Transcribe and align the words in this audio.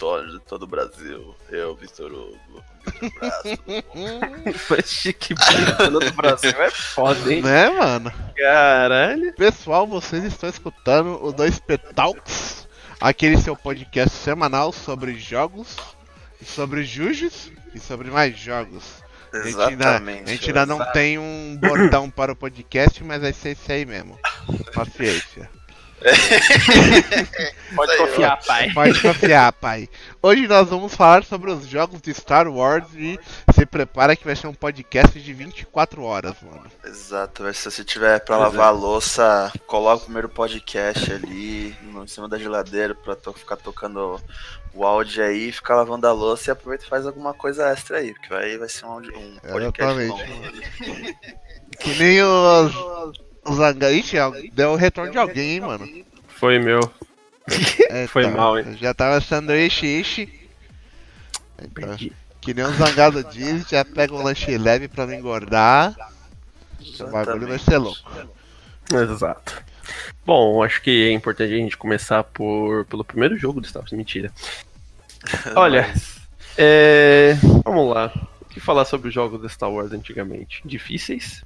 Antônio 0.00 0.32
de 0.32 0.40
todo 0.40 0.62
o 0.62 0.66
Brasil. 0.66 1.34
Eu, 1.50 1.76
Vitor 1.76 2.10
Hugo. 2.10 2.64
Chique 4.82 5.34
do 5.34 6.12
Brasil 6.12 6.50
é 6.50 6.70
foda, 6.70 7.30
hein? 7.30 7.42
Né, 7.42 7.68
mano? 7.68 8.10
Caralho. 8.34 9.34
Pessoal, 9.34 9.86
vocês 9.86 10.24
estão 10.24 10.48
escutando 10.48 11.22
o 11.22 11.34
2P 11.34 11.78
Talks, 11.94 12.66
aquele 12.98 13.36
seu 13.36 13.54
podcast 13.54 14.16
semanal 14.16 14.72
sobre 14.72 15.18
jogos, 15.18 15.76
sobre 16.42 16.82
jujos 16.82 17.52
e 17.74 17.78
sobre 17.78 18.10
mais 18.10 18.38
jogos. 18.38 19.02
A 19.34 19.42
gente 19.42 19.60
ainda, 19.60 19.84
Exatamente. 19.84 20.22
a 20.22 20.32
gente 20.32 20.46
ainda 20.48 20.64
não 20.64 20.92
tem 20.92 21.18
um 21.18 21.58
bordão 21.60 22.08
para 22.08 22.32
o 22.32 22.36
podcast, 22.36 23.04
mas 23.04 23.20
vai 23.20 23.34
ser 23.34 23.50
esse 23.50 23.70
aí 23.70 23.84
mesmo. 23.84 24.18
Paciência. 24.74 25.50
Pode 27.76 27.96
confiar, 27.98 28.38
pai. 28.44 28.72
Pode 28.72 29.00
confiar, 29.00 29.52
pai. 29.52 29.88
Hoje 30.22 30.46
nós 30.48 30.68
vamos 30.68 30.94
falar 30.94 31.24
sobre 31.24 31.50
os 31.50 31.66
jogos 31.66 32.00
de 32.00 32.12
Star 32.14 32.48
Wars 32.48 32.86
e 32.94 33.18
se 33.54 33.66
prepara 33.66 34.16
que 34.16 34.24
vai 34.24 34.34
ser 34.34 34.46
um 34.46 34.54
podcast 34.54 35.18
de 35.20 35.32
24 35.32 36.02
horas, 36.02 36.34
mano. 36.42 36.64
Exato, 36.84 37.52
se 37.54 37.70
você 37.70 37.84
tiver 37.84 38.18
pra 38.20 38.38
lavar 38.38 38.68
a 38.68 38.70
louça, 38.70 39.52
coloca 39.66 40.02
o 40.02 40.04
primeiro 40.06 40.28
podcast 40.28 41.12
ali 41.12 41.76
no, 41.82 42.04
em 42.04 42.08
cima 42.08 42.28
da 42.28 42.38
geladeira 42.38 42.94
pra 42.94 43.14
to- 43.14 43.32
ficar 43.32 43.56
tocando 43.56 44.20
o 44.74 44.84
áudio 44.84 45.22
aí, 45.24 45.52
ficar 45.52 45.76
lavando 45.76 46.06
a 46.06 46.12
louça 46.12 46.50
e 46.50 46.52
aproveita 46.52 46.84
e 46.84 46.88
faz 46.88 47.06
alguma 47.06 47.34
coisa 47.34 47.68
extra 47.68 47.98
aí, 47.98 48.12
porque 48.14 48.28
vai, 48.28 48.56
vai 48.56 48.68
ser 48.68 48.86
um, 48.86 48.90
áudio- 48.92 49.18
um 49.18 49.36
podcast 49.50 50.00
Exatamente. 50.00 50.30
longo. 50.30 51.16
Que 51.78 51.94
nem 51.94 52.22
os. 52.22 53.29
Os 53.44 53.58
Anga- 53.58 53.90
Ixi, 53.92 54.16
deu 54.52 54.70
o 54.72 54.76
retorno 54.76 55.10
de 55.12 55.18
alguém, 55.18 55.52
hein, 55.54 55.60
mano. 55.60 55.88
Foi 56.28 56.58
meu. 56.58 56.80
É, 57.88 58.06
Foi 58.06 58.26
mal, 58.28 58.58
hein? 58.58 58.76
Já 58.80 58.94
tava 58.94 59.16
achando 59.16 59.52
ishi 59.54 59.86
ishi. 60.00 60.48
Então, 61.60 61.96
que 62.40 62.54
nem 62.54 62.64
um 62.64 62.72
zangado 62.74 63.24
diz, 63.24 63.68
já 63.68 63.84
pega 63.84 64.14
um 64.14 64.22
lanche 64.22 64.56
leve 64.56 64.86
pra 64.86 65.04
não 65.06 65.14
engordar. 65.14 65.94
O 67.00 67.06
bagulho 67.10 67.48
vai 67.48 67.58
ser 67.58 67.78
louco. 67.78 68.10
Exato. 68.92 69.62
Bom, 70.24 70.62
acho 70.62 70.80
que 70.80 71.08
é 71.08 71.12
importante 71.12 71.52
a 71.52 71.56
gente 71.56 71.76
começar 71.76 72.22
por, 72.22 72.84
pelo 72.86 73.04
primeiro 73.04 73.36
jogo 73.36 73.60
do 73.60 73.66
Star 73.66 73.82
Wars. 73.82 73.92
Mentira. 73.92 74.32
Olha, 75.56 75.92
é. 76.56 77.34
Vamos 77.64 77.92
lá. 77.92 78.12
O 78.40 78.44
que 78.46 78.60
falar 78.60 78.84
sobre 78.84 79.08
os 79.08 79.14
jogos 79.14 79.40
do 79.40 79.48
Star 79.48 79.70
Wars 79.70 79.92
antigamente? 79.92 80.62
Difíceis? 80.64 81.42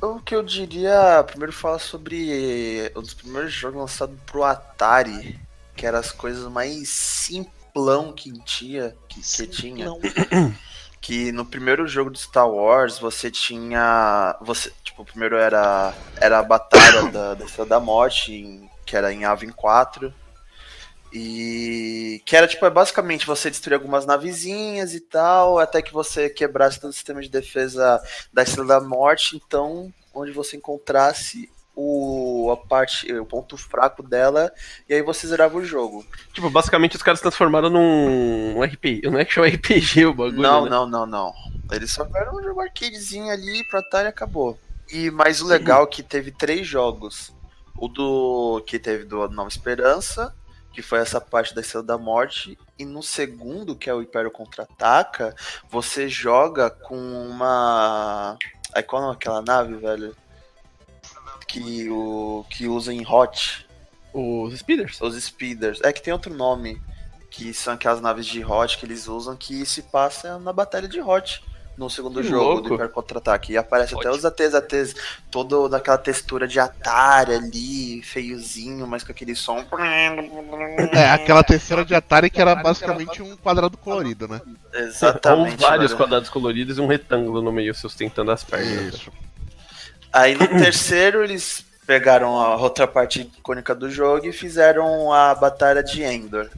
O 0.00 0.20
que 0.20 0.34
eu 0.34 0.42
diria, 0.42 1.24
primeiro 1.26 1.52
falar 1.52 1.78
sobre 1.78 2.92
um 2.94 3.00
dos 3.00 3.14
primeiros 3.14 3.52
jogos 3.52 3.80
lançados 3.80 4.18
pro 4.26 4.44
Atari, 4.44 5.40
que 5.74 5.86
eram 5.86 5.98
as 5.98 6.12
coisas 6.12 6.50
mais 6.50 6.88
simplão 6.88 8.12
que 8.12 8.30
tinha, 8.44 8.94
que, 9.08 9.20
que 9.20 9.46
tinha. 9.46 9.86
Que 11.00 11.30
no 11.32 11.44
primeiro 11.44 11.86
jogo 11.86 12.10
de 12.10 12.18
Star 12.18 12.48
Wars 12.48 12.98
você 12.98 13.30
tinha. 13.30 14.34
Você, 14.40 14.72
tipo, 14.82 15.02
o 15.02 15.04
primeiro 15.04 15.36
era, 15.36 15.92
era 16.16 16.38
a 16.38 16.42
Batalha 16.42 17.02
da, 17.12 17.34
da 17.34 17.44
Estrela 17.44 17.68
da 17.68 17.78
Morte, 17.78 18.32
em- 18.32 18.70
que 18.86 18.96
era 18.96 19.12
em 19.12 19.26
Avin 19.26 19.50
4. 19.50 20.10
E 21.14 22.20
que 22.26 22.34
era 22.34 22.48
tipo, 22.48 22.66
é 22.66 22.70
basicamente 22.70 23.24
você 23.24 23.48
destruir 23.48 23.74
algumas 23.74 24.04
navezinhas 24.04 24.94
e 24.94 25.00
tal, 25.00 25.60
até 25.60 25.80
que 25.80 25.92
você 25.92 26.28
quebrasse 26.28 26.80
todo 26.80 26.90
o 26.90 26.94
sistema 26.94 27.22
de 27.22 27.28
defesa 27.28 28.02
da 28.32 28.42
Estrela 28.42 28.80
da 28.80 28.80
Morte, 28.80 29.36
então 29.36 29.92
onde 30.12 30.32
você 30.32 30.56
encontrasse 30.56 31.48
o 31.76 32.50
a 32.52 32.56
parte, 32.56 33.12
o 33.12 33.24
ponto 33.24 33.56
fraco 33.56 34.02
dela, 34.02 34.52
e 34.88 34.94
aí 34.94 35.02
você 35.02 35.26
zerava 35.26 35.56
o 35.56 35.64
jogo. 35.64 36.04
Tipo, 36.32 36.50
basicamente 36.50 36.96
os 36.96 37.02
caras 37.02 37.20
transformaram 37.20 37.70
num 37.70 38.58
um 38.58 38.62
RPG. 38.62 39.02
Não 39.08 39.18
é 39.18 39.24
que 39.24 39.32
chama 39.32 39.46
RPG 39.46 40.06
o 40.06 40.14
bagulho. 40.14 40.42
Não, 40.42 40.64
né? 40.64 40.70
não, 40.70 40.86
não, 40.86 41.06
não. 41.06 41.32
Eles 41.70 41.92
só 41.92 42.04
fizeram 42.04 42.36
um 42.36 42.42
jogo 42.42 42.60
arcadezinho 42.60 43.30
ali 43.30 43.64
pro 43.68 43.78
Atari 43.78 44.06
e 44.06 44.08
acabou. 44.08 44.58
E 44.90 45.10
mas 45.10 45.40
o 45.40 45.46
legal 45.46 45.84
é 45.84 45.86
que 45.86 46.02
teve 46.02 46.32
três 46.32 46.66
jogos. 46.66 47.32
O 47.76 47.88
do 47.88 48.62
que 48.66 48.78
teve 48.78 49.04
do 49.04 49.28
Nova 49.28 49.48
Esperança, 49.48 50.34
que 50.74 50.82
foi 50.82 50.98
essa 50.98 51.20
parte 51.20 51.54
da 51.54 51.60
Estrela 51.60 51.84
da 51.84 51.96
Morte, 51.96 52.58
e 52.78 52.84
no 52.84 53.02
segundo, 53.02 53.76
que 53.76 53.88
é 53.88 53.94
o 53.94 54.02
Império 54.02 54.30
Contra-Ataca, 54.30 55.34
você 55.70 56.08
joga 56.08 56.68
com 56.68 56.96
uma 56.96 58.36
Aí 58.74 58.82
qual 58.82 59.08
é 59.08 59.12
aquela 59.12 59.40
nave, 59.40 59.76
velho? 59.76 60.16
Que 61.46 61.88
o 61.88 62.44
que 62.50 62.66
usa 62.66 62.92
em 62.92 63.06
Hot, 63.06 63.64
Os 64.12 64.58
Speeders. 64.58 65.00
os 65.00 65.22
Speeders. 65.22 65.80
É 65.82 65.92
que 65.92 66.02
tem 66.02 66.12
outro 66.12 66.34
nome, 66.34 66.82
que 67.30 67.54
são 67.54 67.74
aquelas 67.74 68.00
naves 68.00 68.26
de 68.26 68.44
Hot 68.44 68.76
que 68.76 68.84
eles 68.84 69.06
usam 69.06 69.36
que 69.36 69.64
se 69.64 69.82
passa 69.82 70.38
na 70.40 70.52
batalha 70.52 70.88
de 70.88 71.00
Hot. 71.00 71.44
No 71.76 71.90
segundo 71.90 72.20
Que 72.20 72.28
jogo 72.28 72.44
louco. 72.44 72.68
do 72.68 72.74
Hyper 72.76 72.88
Contra-Ataque. 72.90 73.52
E 73.52 73.56
aparece 73.56 73.94
até 73.94 74.08
os 74.08 74.24
ATs, 74.24 74.54
ATs, 74.54 74.94
todo 75.30 75.68
daquela 75.68 75.98
textura 75.98 76.46
de 76.46 76.60
Atari 76.60 77.34
ali, 77.34 78.02
feiozinho, 78.02 78.86
mas 78.86 79.02
com 79.02 79.10
aquele 79.10 79.34
som. 79.34 79.64
É, 80.92 81.10
aquela 81.10 81.42
terceira 81.42 81.84
de 81.84 81.94
Atari 81.94 82.30
que 82.30 82.40
era 82.40 82.54
basicamente 82.54 83.20
um 83.20 83.36
quadrado 83.36 83.76
colorido, 83.76 84.28
né? 84.28 84.40
Exatamente. 84.72 85.62
Ou 85.62 85.68
vários 85.68 85.92
quadrados 85.92 86.28
coloridos 86.28 86.78
e 86.78 86.80
um 86.80 86.86
retângulo 86.86 87.42
no 87.42 87.50
meio 87.50 87.74
sustentando 87.74 88.30
as 88.30 88.44
pernas. 88.44 88.94
Isso. 88.94 89.12
Aí 90.12 90.36
no 90.36 90.46
terceiro 90.46 91.24
eles 91.24 91.64
pegaram 91.84 92.40
a 92.40 92.56
outra 92.56 92.86
parte 92.86 93.22
icônica 93.22 93.74
do 93.74 93.90
jogo 93.90 94.26
e 94.26 94.32
fizeram 94.32 95.12
a 95.12 95.34
batalha 95.34 95.82
de 95.82 96.04
Endor. 96.04 96.48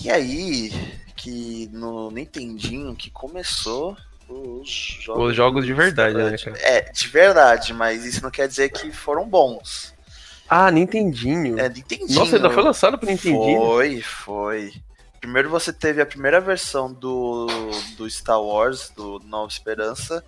E 0.00 0.10
aí 0.10 1.01
que 1.22 1.68
no 1.72 2.10
Nintendinho 2.10 2.96
que 2.96 3.10
começou 3.10 3.96
os 4.28 4.68
jogos, 4.68 5.30
Os 5.30 5.36
jogos 5.36 5.64
de 5.64 5.72
verdade, 5.72 6.16
né, 6.16 6.36
cara? 6.36 6.58
É, 6.58 6.80
de 6.90 7.08
verdade, 7.08 7.72
mas 7.72 8.04
isso 8.04 8.22
não 8.22 8.30
quer 8.30 8.48
dizer 8.48 8.70
que 8.70 8.90
foram 8.90 9.28
bons. 9.28 9.94
Ah, 10.48 10.70
Nintendinho. 10.70 11.58
É 11.60 11.68
Nintendinho. 11.68 12.18
Nossa, 12.18 12.36
ainda 12.36 12.50
foi 12.50 12.62
lançado 12.62 12.98
pro 12.98 13.08
Nintendinho. 13.08 13.60
Foi, 13.60 14.00
foi. 14.02 14.72
Primeiro 15.20 15.48
você 15.48 15.72
teve 15.72 16.02
a 16.02 16.06
primeira 16.06 16.40
versão 16.40 16.92
do, 16.92 17.46
do 17.96 18.10
Star 18.10 18.42
Wars, 18.42 18.90
do 18.96 19.20
Nova 19.24 19.50
Esperança, 19.50 20.24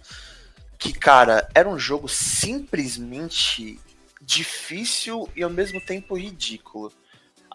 que, 0.78 0.92
cara, 0.92 1.48
era 1.52 1.68
um 1.68 1.78
jogo 1.78 2.08
simplesmente 2.08 3.80
difícil 4.22 5.28
e 5.34 5.42
ao 5.42 5.50
mesmo 5.50 5.80
tempo 5.80 6.16
ridículo. 6.16 6.92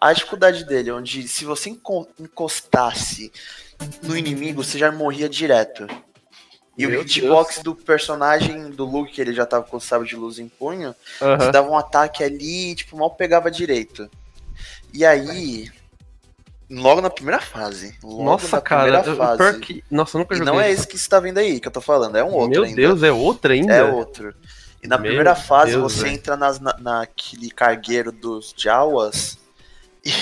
A 0.00 0.12
dificuldade 0.12 0.64
dele, 0.64 0.90
onde 0.92 1.28
se 1.28 1.44
você 1.44 1.70
enco- 1.70 2.08
encostasse 2.18 3.30
no 4.02 4.16
inimigo, 4.16 4.64
você 4.64 4.78
já 4.78 4.90
morria 4.90 5.28
direto. 5.28 5.86
E 6.78 6.86
Meu 6.86 7.00
o 7.00 7.02
hitbox 7.02 7.58
do 7.62 7.74
personagem 7.74 8.70
do 8.70 8.84
Luke, 8.86 9.12
que 9.12 9.20
ele 9.20 9.34
já 9.34 9.44
tava 9.44 9.64
com 9.64 9.76
o 9.76 9.80
sabre 9.80 10.08
de 10.08 10.16
luz 10.16 10.38
em 10.38 10.48
punho, 10.48 10.94
você 11.18 11.24
Aham. 11.24 11.50
dava 11.50 11.68
um 11.68 11.76
ataque 11.76 12.24
ali 12.24 12.70
e, 12.70 12.74
tipo, 12.74 12.96
mal 12.96 13.10
pegava 13.10 13.50
direito. 13.50 14.08
E 14.94 15.04
aí, 15.04 15.70
logo 16.70 17.02
na 17.02 17.10
primeira 17.10 17.40
fase. 17.40 17.94
Logo 18.02 18.22
Nossa, 18.24 18.56
na 18.56 18.62
cara. 18.62 18.82
primeira 18.84 19.12
o 19.12 19.16
fase. 19.16 19.36
Pior 19.36 19.60
que... 19.60 19.84
Nossa, 19.90 20.16
eu 20.16 20.20
nunca 20.20 20.34
E 20.34 20.38
joguei. 20.38 20.52
não 20.52 20.58
é 20.60 20.70
esse 20.70 20.86
que 20.86 20.96
você 20.96 21.08
tá 21.08 21.20
vendo 21.20 21.36
aí 21.38 21.60
que 21.60 21.68
eu 21.68 21.72
tô 21.72 21.82
falando, 21.82 22.16
é 22.16 22.24
um 22.24 22.32
outro 22.32 22.48
Meu 22.50 22.64
ainda. 22.64 22.76
Deus, 22.76 23.02
é 23.02 23.12
outra 23.12 23.52
ainda? 23.52 23.74
É 23.74 23.82
outro. 23.84 24.34
E 24.82 24.86
na 24.88 24.96
Meu 24.96 25.08
primeira 25.08 25.34
fase 25.34 25.72
Deus, 25.72 25.92
você 25.92 26.04
velho. 26.04 26.14
entra 26.14 26.36
nas, 26.38 26.58
na, 26.58 26.74
naquele 26.78 27.50
cargueiro 27.50 28.10
dos 28.10 28.54
Jawas. 28.56 29.38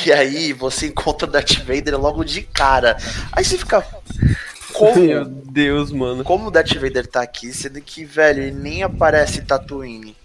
E 0.07 0.13
aí 0.13 0.53
você 0.53 0.87
encontra 0.89 1.29
o 1.29 1.31
Darth 1.31 1.59
Vader 1.61 1.99
logo 1.99 2.25
de 2.25 2.43
cara. 2.43 2.97
Aí 3.33 3.45
você 3.45 3.57
fica. 3.57 3.85
Meu 4.21 4.35
Como? 4.73 5.25
Deus, 5.51 5.91
mano. 5.91 6.23
Como 6.25 6.49
o 6.49 6.51
Darth 6.51 6.75
Vader 6.75 7.07
tá 7.07 7.23
aqui, 7.23 7.53
sendo 7.53 7.81
que, 7.81 8.05
velho, 8.05 8.43
ele 8.43 8.51
nem 8.57 8.83
aparece 8.83 9.43
Tatooine. 9.43 10.17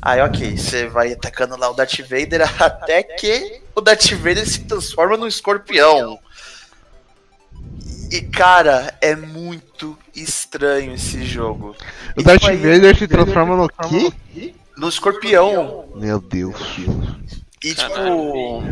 Aí, 0.00 0.20
ok, 0.20 0.56
você 0.56 0.86
vai 0.88 1.12
atacando 1.12 1.56
lá 1.56 1.70
o 1.70 1.74
Darth 1.74 2.00
Vader 2.00 2.42
até 2.62 3.02
que 3.02 3.60
o 3.74 3.80
Darth 3.80 4.10
Vader 4.12 4.46
se 4.48 4.60
transforma 4.60 5.16
num 5.16 5.26
escorpião. 5.26 6.18
E, 8.10 8.20
cara, 8.20 8.94
é 9.00 9.16
muito 9.16 9.96
estranho 10.14 10.94
esse 10.94 11.24
jogo. 11.24 11.74
O 12.16 12.20
E, 12.20 12.24
Darth 12.24 12.44
aí- 12.44 12.56
Vader 12.56 12.96
se 12.96 13.08
transforma 13.08 13.56
no 13.56 13.68
quê? 13.68 14.54
No 14.76 14.88
escorpião. 14.88 15.88
Meu 15.96 16.20
Deus. 16.20 16.54
E, 17.64 17.74
tipo, 17.74 18.62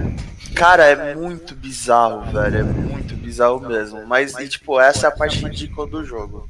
cara, 0.55 0.85
é 0.85 1.15
muito 1.15 1.55
bizarro, 1.55 2.31
velho. 2.33 2.59
É 2.59 2.63
muito 2.63 3.15
bizarro 3.15 3.61
mesmo. 3.61 4.05
Mas, 4.07 4.35
e, 4.35 4.49
tipo, 4.49 4.81
essa 4.81 5.07
é 5.07 5.09
a 5.09 5.13
parte 5.13 5.39
ridícula 5.39 5.87
do 5.87 6.05
jogo. 6.05 6.49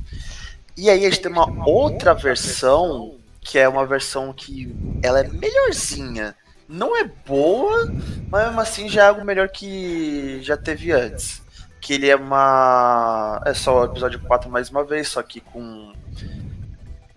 E 0.77 0.89
aí 0.89 1.05
a 1.05 1.11
gente 1.11 1.21
tem 1.21 1.31
uma 1.31 1.69
outra 1.69 2.15
versão, 2.15 3.17
que 3.41 3.59
é 3.59 3.69
uma 3.69 3.85
versão 3.85 4.33
que 4.33 4.75
ela 5.03 5.21
é 5.21 5.29
melhorzinha. 5.29 6.35
Não 6.67 6.97
é 6.97 7.05
boa, 7.05 7.93
mas 8.31 8.47
mesmo 8.47 8.61
assim 8.61 8.89
já 8.89 9.05
é 9.05 9.09
algo 9.09 9.25
melhor 9.25 9.49
que 9.49 10.41
já 10.43 10.57
teve 10.57 10.93
antes. 10.93 11.43
Que 11.81 11.95
ele 11.95 12.09
é 12.09 12.17
uma. 12.17 13.43
É 13.45 13.53
só 13.53 13.81
o 13.81 13.85
episódio 13.85 14.21
4 14.21 14.51
mais 14.51 14.71
uma 14.71 14.85
vez, 14.85 15.09
só 15.09 15.23
que 15.23 15.41
com. 15.41 15.93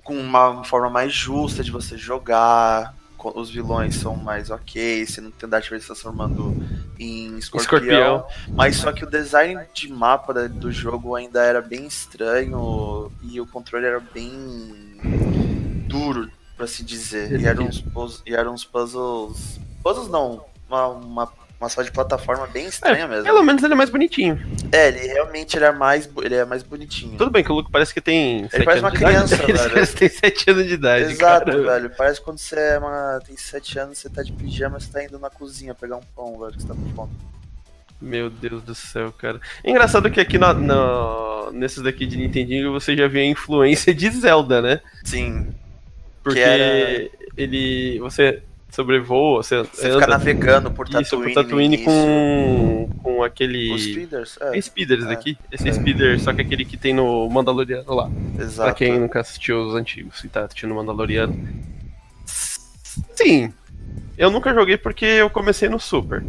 Com 0.03 0.17
uma 0.17 0.63
forma 0.65 0.89
mais 0.89 1.13
justa 1.13 1.63
de 1.63 1.71
você 1.71 1.97
jogar. 1.97 2.93
Os 3.35 3.49
vilões 3.49 3.95
são 3.95 4.15
mais 4.15 4.49
ok, 4.49 5.05
você 5.05 5.21
não 5.21 5.31
tem 5.31 5.47
Darth 5.47 5.65
Vader 5.65 5.81
se 5.81 5.87
transformando 5.87 6.55
em 6.99 7.37
Escorpião, 7.37 7.79
Escorpião. 7.79 8.27
mas 8.55 8.77
só 8.77 8.91
que 8.91 9.03
o 9.03 9.09
design 9.09 9.65
de 9.73 9.91
mapa 9.91 10.47
do 10.47 10.71
jogo 10.71 11.15
ainda 11.15 11.43
era 11.43 11.61
bem 11.61 11.85
estranho 11.85 13.11
e 13.21 13.39
o 13.39 13.45
controle 13.45 13.85
era 13.85 13.99
bem 13.99 14.29
duro, 15.87 16.29
por 16.57 16.63
assim 16.63 16.83
dizer. 16.83 17.39
E 17.39 17.45
eram 17.45 17.65
uns, 17.65 18.23
e 18.25 18.33
eram 18.33 18.53
uns 18.53 18.65
puzzles. 18.65 19.59
Puzzles 19.83 20.09
não, 20.09 20.45
uma, 20.67 20.87
uma, 20.87 21.33
uma 21.63 21.69
só 21.69 21.81
de 21.81 21.91
plataforma 21.91 22.45
bem 22.47 22.65
estranha 22.67 23.05
É, 23.05 23.07
mesmo. 23.07 23.23
pelo 23.23 23.41
menos 23.43 23.63
ele 23.63 23.73
é 23.73 23.75
mais 23.75 23.89
bonitinho. 23.89 24.39
É, 24.71 24.89
ele 24.89 24.99
realmente 25.07 25.55
ele 25.57 25.65
é 25.65 25.71
mais, 25.71 26.09
ele 26.21 26.35
é 26.35 26.45
mais 26.45 26.61
bonitinho. 26.63 27.17
Tudo 27.17 27.31
bem 27.31 27.43
que 27.43 27.51
o 27.51 27.55
Luke 27.55 27.71
parece 27.71 27.93
que 27.93 28.01
tem. 28.01 28.47
sete 28.49 28.63
parece 28.65 28.83
uma 28.83 28.89
idade, 28.89 29.03
criança, 29.03 29.35
Ele 29.43 29.53
velho. 29.57 29.87
que 29.87 29.95
tem 29.95 30.09
7 30.09 30.49
anos 30.51 30.67
de 30.67 30.73
idade. 30.73 31.11
Exato, 31.11 31.45
cara. 31.45 31.61
velho. 31.61 31.89
Parece 31.97 32.19
que 32.19 32.25
quando 32.25 32.37
você 32.37 32.55
é 32.59 32.77
uma, 32.79 33.19
tem 33.25 33.35
7 33.37 33.79
anos, 33.79 33.97
você 33.97 34.09
tá 34.09 34.21
de 34.23 34.31
pijama, 34.31 34.79
você 34.79 34.91
tá 34.91 35.03
indo 35.03 35.17
na 35.19 35.29
cozinha 35.29 35.73
pegar 35.73 35.97
um 35.97 36.01
pão, 36.15 36.37
velho, 36.39 36.51
que 36.53 36.61
você 36.61 36.67
tá 36.67 36.73
com 36.75 36.89
fome. 36.95 37.11
Meu 38.01 38.29
Deus 38.29 38.61
do 38.63 38.75
céu, 38.75 39.13
cara. 39.17 39.39
Engraçado 39.63 40.11
que 40.11 40.19
aqui 40.19 40.37
na, 40.37 40.53
na- 40.53 41.49
nesses 41.53 41.81
daqui 41.81 42.05
de 42.05 42.17
Nintendinho 42.17 42.71
você 42.73 42.97
já 42.97 43.07
vê 43.07 43.21
a 43.21 43.25
influência 43.25 43.93
de 43.93 44.09
Zelda, 44.09 44.61
né? 44.61 44.81
Sim. 45.05 45.47
Porque 46.21 46.39
era- 46.39 47.09
ele. 47.37 47.99
Você 47.99 48.41
sobrevoa, 48.73 49.43
você, 49.43 49.63
Você 49.63 49.87
anda 49.87 49.99
fica 50.01 50.07
navegando 50.07 50.71
por 50.71 50.87
isso, 50.87 51.17
Tatooine, 51.17 51.33
por 51.33 51.43
Tatooine 51.43 51.77
com, 51.85 52.89
com 53.01 53.23
aquele. 53.23 53.71
Os 53.73 53.83
speeders, 53.83 54.37
é, 54.41 54.57
É 54.57 54.61
Speeder 54.61 54.97
esse 54.97 55.05
É, 55.05 55.09
daqui. 55.09 55.37
Esse 55.51 55.69
é. 55.69 55.73
Speeder, 55.73 56.19
só 56.19 56.33
que 56.33 56.41
aquele 56.41 56.65
que 56.65 56.77
tem 56.77 56.93
no 56.93 57.29
Mandaloriano 57.29 57.93
lá. 57.93 58.09
exato. 58.39 58.69
Pra 58.69 58.73
quem 58.73 58.99
nunca 58.99 59.19
assistiu 59.19 59.61
os 59.67 59.75
antigos 59.75 60.23
e 60.23 60.27
tá 60.27 60.43
assistindo 60.45 60.73
Mandaloriano. 60.73 61.37
Sim. 63.15 63.53
Eu 64.17 64.31
nunca 64.31 64.53
joguei 64.53 64.77
porque 64.77 65.05
eu 65.05 65.29
comecei 65.29 65.69
no 65.69 65.79
Super. 65.79 66.23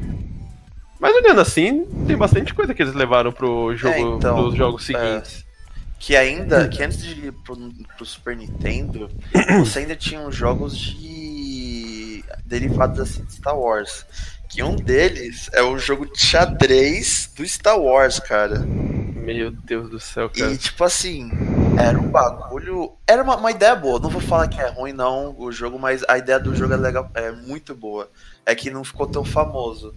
Mas 1.01 1.15
olhando 1.17 1.41
assim, 1.41 1.85
tem 2.07 2.17
bastante 2.17 2.55
coisa 2.55 2.73
que 2.73 2.83
eles 2.83 2.95
levaram 2.95 3.33
pro 3.33 3.75
jogo, 3.77 3.95
É, 3.95 4.01
então, 4.01 4.37
pros 4.37 4.55
jogos 4.55 4.85
seguintes. 4.85 5.45
Que 5.99 6.17
ainda, 6.17 6.69
que 6.69 6.83
antes 6.83 6.99
de 7.03 7.29
ir 7.29 7.33
pro, 7.33 7.57
pro 7.97 8.05
Super 8.05 8.37
Nintendo, 8.37 9.11
você 9.61 9.81
ainda 9.81 9.97
tinha 9.97 10.21
uns 10.21 10.37
jogos 10.37 10.77
de 10.77 11.24
derivados 12.45 13.01
assim 13.01 13.25
de 13.25 13.35
Star 13.35 13.59
Wars. 13.59 14.05
Que 14.49 14.63
um 14.63 14.77
deles 14.77 15.51
é 15.53 15.63
o 15.63 15.79
jogo 15.79 16.07
de 16.07 16.21
xadrez 16.21 17.31
do 17.37 17.47
Star 17.47 17.79
Wars, 17.79 18.21
cara. 18.21 18.61
Meu 18.61 19.51
Deus 19.51 19.91
do 19.91 19.99
céu, 19.99 20.29
cara. 20.29 20.53
E 20.53 20.59
tipo 20.59 20.85
assim, 20.85 21.31
era 21.79 21.99
um 21.99 22.09
bagulho. 22.09 22.93
Era 23.07 23.23
uma, 23.23 23.37
uma 23.37 23.51
ideia 23.51 23.75
boa. 23.75 23.99
Não 23.99 24.11
vou 24.11 24.21
falar 24.21 24.49
que 24.49 24.61
é 24.61 24.69
ruim, 24.69 24.93
não, 24.93 25.35
o 25.39 25.51
jogo, 25.51 25.79
mas 25.79 26.05
a 26.07 26.19
ideia 26.19 26.39
do 26.39 26.55
jogo 26.55 26.75
é 26.75 26.77
legal, 26.77 27.11
é 27.15 27.33
muito 27.33 27.75
boa. 27.75 28.09
É 28.45 28.55
que 28.55 28.71
não 28.71 28.85
ficou 28.85 29.07
tão 29.07 29.25
famoso. 29.25 29.95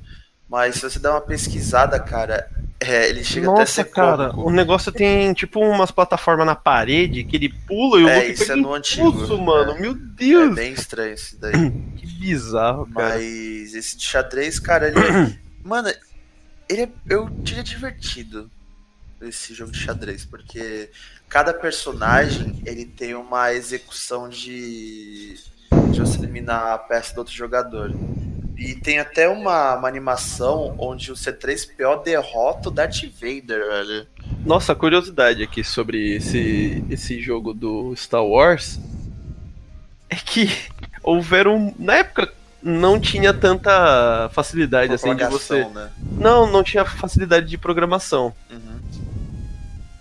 Mas 0.49 0.75
se 0.75 0.81
você 0.81 0.99
der 0.99 1.09
uma 1.09 1.21
pesquisada, 1.21 1.99
cara, 1.99 2.49
é, 2.79 3.09
ele 3.09 3.23
chega 3.23 3.47
até 3.47 3.63
a 3.63 3.65
Nossa, 3.65 3.71
ser 3.73 3.85
cara, 3.85 4.29
cômico. 4.29 4.49
o 4.49 4.51
negócio 4.51 4.91
tem 4.91 5.33
tipo 5.33 5.59
umas 5.59 5.91
plataformas 5.91 6.45
na 6.45 6.55
parede 6.55 7.23
que 7.23 7.35
ele 7.35 7.49
pula 7.49 7.99
e 7.99 8.03
o 8.05 8.09
É, 8.09 8.19
Luke 8.19 8.31
isso 8.31 8.45
pega 8.45 8.53
é 8.53 8.55
no 8.55 8.73
antigo. 8.73 9.07
impulso, 9.09 9.38
mano. 9.41 9.71
É. 9.73 9.79
Meu 9.79 9.91
É 9.91 9.95
Deus, 9.95 10.55
bem 10.55 10.73
estranho 10.73 11.13
isso 11.13 11.38
daí. 11.39 11.53
que 11.97 12.05
bizarro, 12.07 12.88
cara. 12.94 13.15
Mas 13.15 13.73
esse 13.73 13.97
de 13.97 14.03
xadrez, 14.05 14.59
cara, 14.59 14.88
ele. 14.88 14.99
é- 14.99 15.38
Mano, 15.63 15.89
ele 16.69 16.83
é... 16.83 16.89
eu 17.09 17.29
diria 17.29 17.63
divertido 17.63 18.50
esse 19.21 19.53
jogo 19.53 19.71
de 19.71 19.79
xadrez, 19.79 20.23
porque 20.23 20.89
cada 21.27 21.53
personagem 21.53 22.61
ele 22.65 22.85
tem 22.85 23.15
uma 23.15 23.51
execução 23.53 24.29
de. 24.29 25.35
de 25.91 26.00
você 26.00 26.19
eliminar 26.19 26.73
a 26.73 26.77
peça 26.77 27.13
do 27.13 27.17
outro 27.19 27.33
jogador. 27.33 27.91
E 28.57 28.74
tem 28.74 28.98
até 28.98 29.30
uma, 29.30 29.75
uma 29.75 29.88
animação 29.88 30.75
onde 30.80 31.12
o 31.12 31.15
C3PO 31.15 32.04
derrota 32.04 32.69
o 32.69 32.71
Darth 32.71 33.04
Vader, 33.13 33.68
velho. 33.68 34.07
Nossa, 34.44 34.74
curiosidade 34.74 35.44
aqui 35.44 35.63
sobre 35.63 36.15
esse, 36.15 36.83
esse 36.89 37.21
jogo 37.21 37.54
do 37.54 37.95
Star 37.95 38.25
Wars 38.25 38.80
é 40.09 40.15
que 40.15 40.50
houveram. 41.04 41.74
Na 41.77 41.98
época 41.98 42.33
não 42.63 43.00
tinha 43.00 43.31
tanta 43.31 44.30
facilidade 44.33 44.92
assim 44.92 45.15
de 45.15 45.25
você. 45.25 45.65
Né? 45.65 45.92
Não, 46.18 46.51
não 46.51 46.63
tinha 46.63 46.83
facilidade 46.83 47.48
de 47.48 47.57
programação. 47.57 48.33
Uhum. 48.50 48.80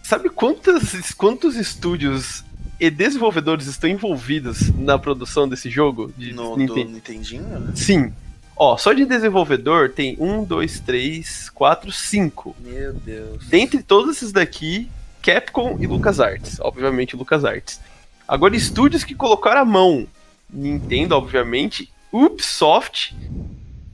Sabe 0.02 0.30
quantos, 0.30 1.12
quantos 1.12 1.56
estúdios 1.56 2.44
e 2.80 2.88
desenvolvedores 2.90 3.66
estão 3.66 3.90
envolvidos 3.90 4.70
na 4.76 4.98
produção 4.98 5.48
desse 5.48 5.68
jogo? 5.68 6.12
De 6.16 6.32
No 6.32 6.50
do 6.50 6.56
Nintendo? 6.56 6.90
Nintendinho? 6.92 7.72
Sim. 7.74 8.12
Ó, 8.56 8.76
só 8.78 8.92
de 8.94 9.04
desenvolvedor 9.04 9.90
tem 9.90 10.16
um, 10.18 10.42
dois, 10.42 10.80
três, 10.80 11.50
quatro, 11.50 11.92
cinco. 11.92 12.56
Meu 12.58 12.94
Deus. 12.94 13.46
Dentre 13.46 13.82
todos 13.82 14.16
esses 14.16 14.32
daqui, 14.32 14.90
Capcom 15.22 15.76
e 15.78 15.86
LucasArts. 15.86 16.58
Obviamente 16.60 17.16
LucasArts. 17.16 17.80
Agora, 18.26 18.56
estúdios 18.56 19.04
que 19.04 19.14
colocaram 19.14 19.60
a 19.60 19.64
mão. 19.64 20.06
Nintendo, 20.48 21.16
obviamente, 21.16 21.92
Ubisoft 22.10 23.14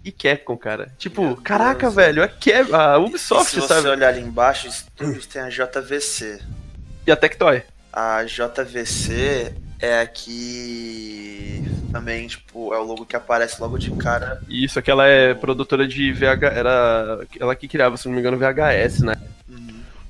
e 0.04 0.12
Capcom, 0.12 0.56
cara. 0.56 0.92
Tipo, 0.98 1.22
Meu 1.22 1.36
caraca, 1.36 1.80
Deus. 1.82 1.94
velho, 1.94 2.22
a, 2.22 2.28
Cap 2.28 2.72
a 2.72 2.98
Ubisoft, 2.98 3.50
se 3.50 3.60
você 3.60 3.66
sabe? 3.74 3.88
olhar 3.88 4.08
ali 4.08 4.20
embaixo, 4.20 4.68
estúdios 4.68 5.26
tem 5.26 5.42
a 5.42 5.48
JVC. 5.48 6.40
E 7.06 7.10
a 7.10 7.16
Tectoy. 7.16 7.62
A 7.92 8.22
JVC 8.24 9.54
é 9.82 10.06
que 10.06 11.64
também, 11.90 12.28
tipo, 12.28 12.72
é 12.72 12.78
o 12.78 12.84
logo 12.84 13.04
que 13.04 13.16
aparece 13.16 13.60
logo 13.60 13.76
de 13.76 13.90
cara. 13.96 14.40
Isso, 14.48 14.78
aquela 14.78 15.08
é 15.08 15.34
produtora 15.34 15.88
de 15.88 16.12
VH. 16.12 16.44
Era 16.54 17.26
ela 17.38 17.56
que 17.56 17.66
criava, 17.66 17.96
se 17.96 18.06
não 18.06 18.14
me 18.14 18.20
engano, 18.20 18.38
VHS, 18.38 19.00
né? 19.00 19.14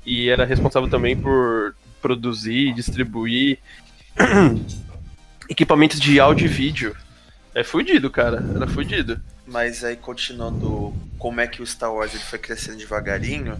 E 0.05 0.29
era 0.29 0.45
responsável 0.45 0.87
também 0.87 1.17
por 1.17 1.75
produzir 1.99 2.73
distribuir 2.73 3.57
equipamentos 5.49 5.99
de 5.99 6.19
áudio 6.19 6.45
e 6.45 6.49
vídeo. 6.49 6.95
É 7.55 7.63
fudido, 7.63 8.11
cara. 8.11 8.43
Era 8.55 8.67
fudido. 8.67 9.19
Mas 9.47 9.83
aí, 9.83 9.95
continuando 9.95 10.93
como 11.17 11.41
é 11.41 11.47
que 11.47 11.63
o 11.63 11.67
Star 11.67 11.91
Wars 11.91 12.13
ele 12.13 12.23
foi 12.23 12.37
crescendo 12.37 12.77
devagarinho, 12.77 13.59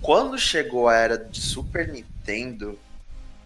quando 0.00 0.38
chegou 0.38 0.88
a 0.88 0.96
era 0.96 1.18
de 1.18 1.40
Super 1.40 1.88
Nintendo, 1.88 2.78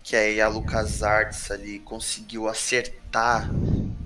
que 0.05 0.15
aí 0.15 0.41
a 0.41 0.47
LucasArts 0.49 1.51
ali 1.51 1.81
conseguiu 1.81 2.47
acertar 2.49 3.51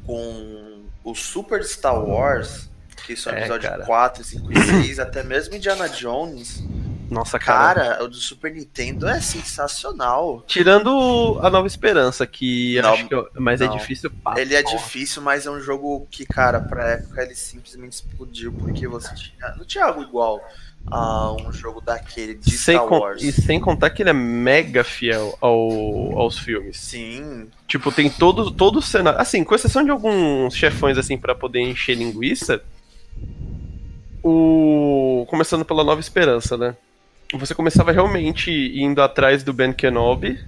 com 0.07 0.85
o 1.05 1.15
Super 1.15 1.63
Star 1.65 1.99
Wars, 2.03 2.71
que 3.05 3.17
são 3.17 3.33
É, 3.33 3.41
episódio 3.41 3.69
cara. 3.69 3.85
4, 3.85 4.25
5 4.25 4.53
e 4.53 4.61
6, 4.85 4.99
até 4.99 5.23
mesmo 5.23 5.55
Indiana 5.55 5.89
Jones, 5.89 6.63
Nossa, 7.11 7.39
cara. 7.39 7.81
cara, 7.91 8.05
o 8.05 8.09
do 8.09 8.17
Super 8.17 8.53
Nintendo 8.53 9.09
é 9.09 9.21
sensacional. 9.21 10.43
Tirando 10.47 11.41
a 11.43 11.49
Nova 11.51 11.67
Esperança, 11.67 12.27
que 12.27 12.81
Não, 12.83 12.93
acho 12.93 13.09
que. 13.09 13.15
eu- 13.15 13.29
Mas 13.35 13.61
é 13.61 13.67
não. 13.67 13.77
difícil 13.77 14.11
pra 14.23 14.41
Ele 14.41 14.55
é 14.55 14.63
porra. 14.63 14.77
difícil, 14.77 15.23
mas 15.23 15.47
é 15.47 15.51
um 15.51 15.61
jogo 15.61 16.07
que, 16.11 16.25
cara, 16.27 16.61
pra 16.61 16.91
época 16.91 17.23
ele 17.23 17.35
simplesmente 17.35 17.93
explodiu, 17.95 18.53
porque 18.53 18.87
você 18.87 19.15
tinha. 19.15 19.55
Não 19.57 19.65
tinha 19.65 19.85
algo 19.87 20.03
igual 20.03 20.41
a 20.87 21.33
um 21.33 21.53
jogo 21.53 21.81
daquele 21.81 22.35
de 22.35 22.51
Sem 22.57 22.77
Star 22.77 22.93
Wars. 22.93 23.23
E 23.23 23.33
sem 23.33 23.61
contar 23.61 23.91
que 23.91 24.03
ele 24.03 24.11
é 24.11 24.15
mega 24.15 24.83
fiel 24.83 25.37
ao, 25.41 26.19
aos 26.19 26.39
filmes. 26.39 26.79
Sim, 26.79 27.49
Tipo, 27.67 27.93
tem 27.93 28.09
todo, 28.09 28.51
todo 28.51 28.79
o 28.79 28.83
cenário. 28.83 29.21
Assim, 29.21 29.45
com 29.45 29.55
exceção 29.55 29.85
de 29.85 29.91
alguns 29.91 30.55
chefões, 30.55 30.97
assim, 30.97 31.19
pra 31.19 31.35
poder 31.35 31.61
encher 31.61 31.95
linguiça. 31.95 32.63
O. 34.23 35.27
Começando 35.29 35.65
pela 35.67 35.85
Nova 35.85 36.01
Esperança, 36.01 36.57
né? 36.57 36.75
Você 37.35 37.55
começava 37.55 37.93
realmente 37.93 38.51
indo 38.51 39.03
atrás 39.03 39.43
do 39.45 39.53
Ben 39.53 39.71
Kenobi 39.71 40.43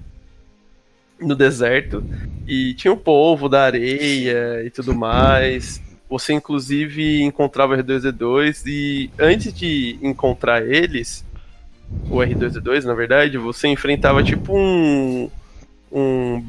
no 1.20 1.36
deserto. 1.36 2.02
E 2.48 2.72
tinha 2.72 2.92
o 2.92 2.96
povo 2.96 3.50
da 3.50 3.64
areia 3.64 4.62
e 4.64 4.70
tudo 4.70 4.94
mais. 4.94 5.82
Você, 6.10 6.32
inclusive, 6.32 7.22
encontrava 7.22 7.74
o 7.74 7.76
R2D2. 7.78 8.66
E 8.66 9.10
antes 9.18 9.54
de 9.54 9.96
encontrar 10.02 10.60
eles, 10.66 11.24
o 12.10 12.16
R2D2, 12.16 12.82
na 12.84 12.94
verdade, 12.94 13.38
você 13.38 13.68
enfrentava 13.68 14.22
tipo 14.22 14.52
um 14.56 15.30
um, 15.92 16.42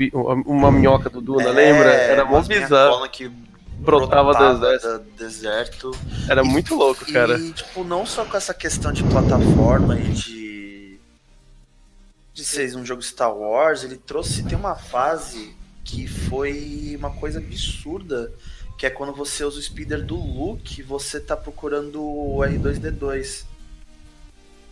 uma 0.46 0.72
minhoca 0.72 1.10
do 1.10 1.20
Duna, 1.22 1.44
É, 1.50 1.52
lembra? 1.52 1.90
Era 1.92 2.26
mó 2.26 2.42
bizarro. 2.42 3.08
que 3.10 3.32
Brotava 3.80 4.34
do 4.34 5.00
do 5.00 5.12
deserto. 5.18 5.92
Era 6.30 6.44
muito 6.44 6.76
louco, 6.76 7.04
E, 7.10 7.14
cara. 7.14 7.40
tipo, 7.52 7.84
não 7.84 8.06
só 8.06 8.24
com 8.26 8.38
essa 8.38 8.54
questão 8.54 8.92
de 8.92 9.04
plataforma 9.04 9.98
e 10.00 10.04
de. 10.10 11.00
de 12.32 12.44
ser 12.46 12.76
um 12.76 12.86
jogo 12.86 13.02
Star 13.02 13.36
Wars, 13.36 13.84
ele 13.84 13.98
trouxe. 13.98 14.44
Tem 14.44 14.56
uma 14.56 14.76
fase 14.76 15.56
que 15.84 16.08
foi 16.08 16.96
uma 16.98 17.10
coisa 17.10 17.40
absurda. 17.40 18.32
Que 18.82 18.88
é 18.88 18.90
quando 18.90 19.14
você 19.14 19.44
usa 19.44 19.60
o 19.60 19.62
speeder 19.62 20.04
do 20.04 20.16
Luke, 20.16 20.82
você 20.82 21.20
tá 21.20 21.38
procurando 21.38 22.02
o 22.02 22.40
R2D2. 22.40 23.46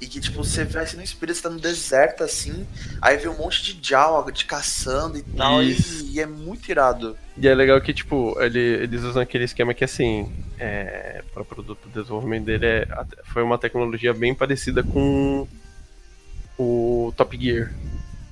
E 0.02 0.08
que, 0.08 0.20
tipo, 0.20 0.44
você 0.44 0.66
vai 0.66 0.82
assim 0.82 0.98
no 0.98 1.04
espírito, 1.04 1.36
você 1.36 1.44
tá 1.44 1.50
no 1.52 1.60
deserto 1.60 2.24
assim, 2.24 2.66
aí 3.00 3.18
vê 3.18 3.28
um 3.28 3.38
monte 3.38 3.62
de 3.62 3.88
Jawa 3.88 4.32
te 4.32 4.48
caçando 4.48 5.16
e 5.16 5.22
tal, 5.22 5.62
e, 5.62 5.78
e, 6.12 6.20
é 6.20 6.26
muito 6.26 6.72
irado. 6.72 7.16
E 7.38 7.48
é 7.48 7.54
legal 7.54 7.80
que, 7.82 7.94
tipo, 7.94 8.36
ele, 8.42 8.60
eles 8.60 9.04
usam 9.04 9.22
aquele 9.22 9.44
esquema 9.44 9.76
que, 9.76 9.84
assim, 9.84 10.34
é, 10.58 11.22
para 11.32 11.44
o 11.44 11.46
produto 11.46 11.88
de 11.90 11.94
desenvolvimento 11.94 12.46
dele 12.46 12.66
é, 12.66 12.88
foi 13.26 13.44
uma 13.44 13.60
tecnologia 13.60 14.12
bem 14.12 14.34
parecida 14.34 14.82
com 14.82 15.48
o 16.58 17.14
Top 17.16 17.38
Gear. 17.40 17.72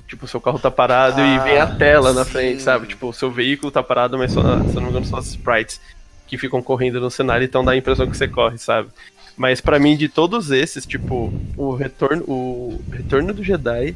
Tipo, 0.08 0.28
seu 0.28 0.40
carro 0.40 0.58
tá 0.58 0.72
parado 0.72 1.20
ah, 1.20 1.26
e 1.26 1.40
vem 1.40 1.58
a 1.58 1.64
ah, 1.64 1.76
tela 1.76 2.14
na 2.14 2.24
frente, 2.24 2.62
sabe? 2.62 2.88
Tipo, 2.88 3.10
o 3.10 3.14
seu 3.14 3.30
veículo 3.30 3.70
tá 3.70 3.84
parado, 3.84 4.18
mas 4.18 4.32
só, 4.32 4.42
se 4.42 4.76
não 4.76 4.84
me 4.84 4.90
engano 4.90 5.06
são 5.06 5.20
as 5.20 5.28
sprites 5.28 5.82
que 6.26 6.38
ficam 6.38 6.62
correndo 6.62 7.00
no 7.00 7.12
cenário, 7.12 7.44
então 7.44 7.64
dá 7.64 7.74
a 7.74 7.78
impressão 7.78 8.10
que 8.10 8.16
você 8.16 8.28
corre, 8.28 8.58
sabe? 8.58 8.90
Mas 9.36 9.62
para 9.62 9.78
mim, 9.80 9.96
de 9.96 10.10
todos 10.10 10.50
esses, 10.50 10.86
tipo, 10.86 11.32
o 11.56 11.76
retorno, 11.76 12.24
o 12.28 12.82
retorno 12.92 13.34
do 13.34 13.44
Jedi 13.44 13.96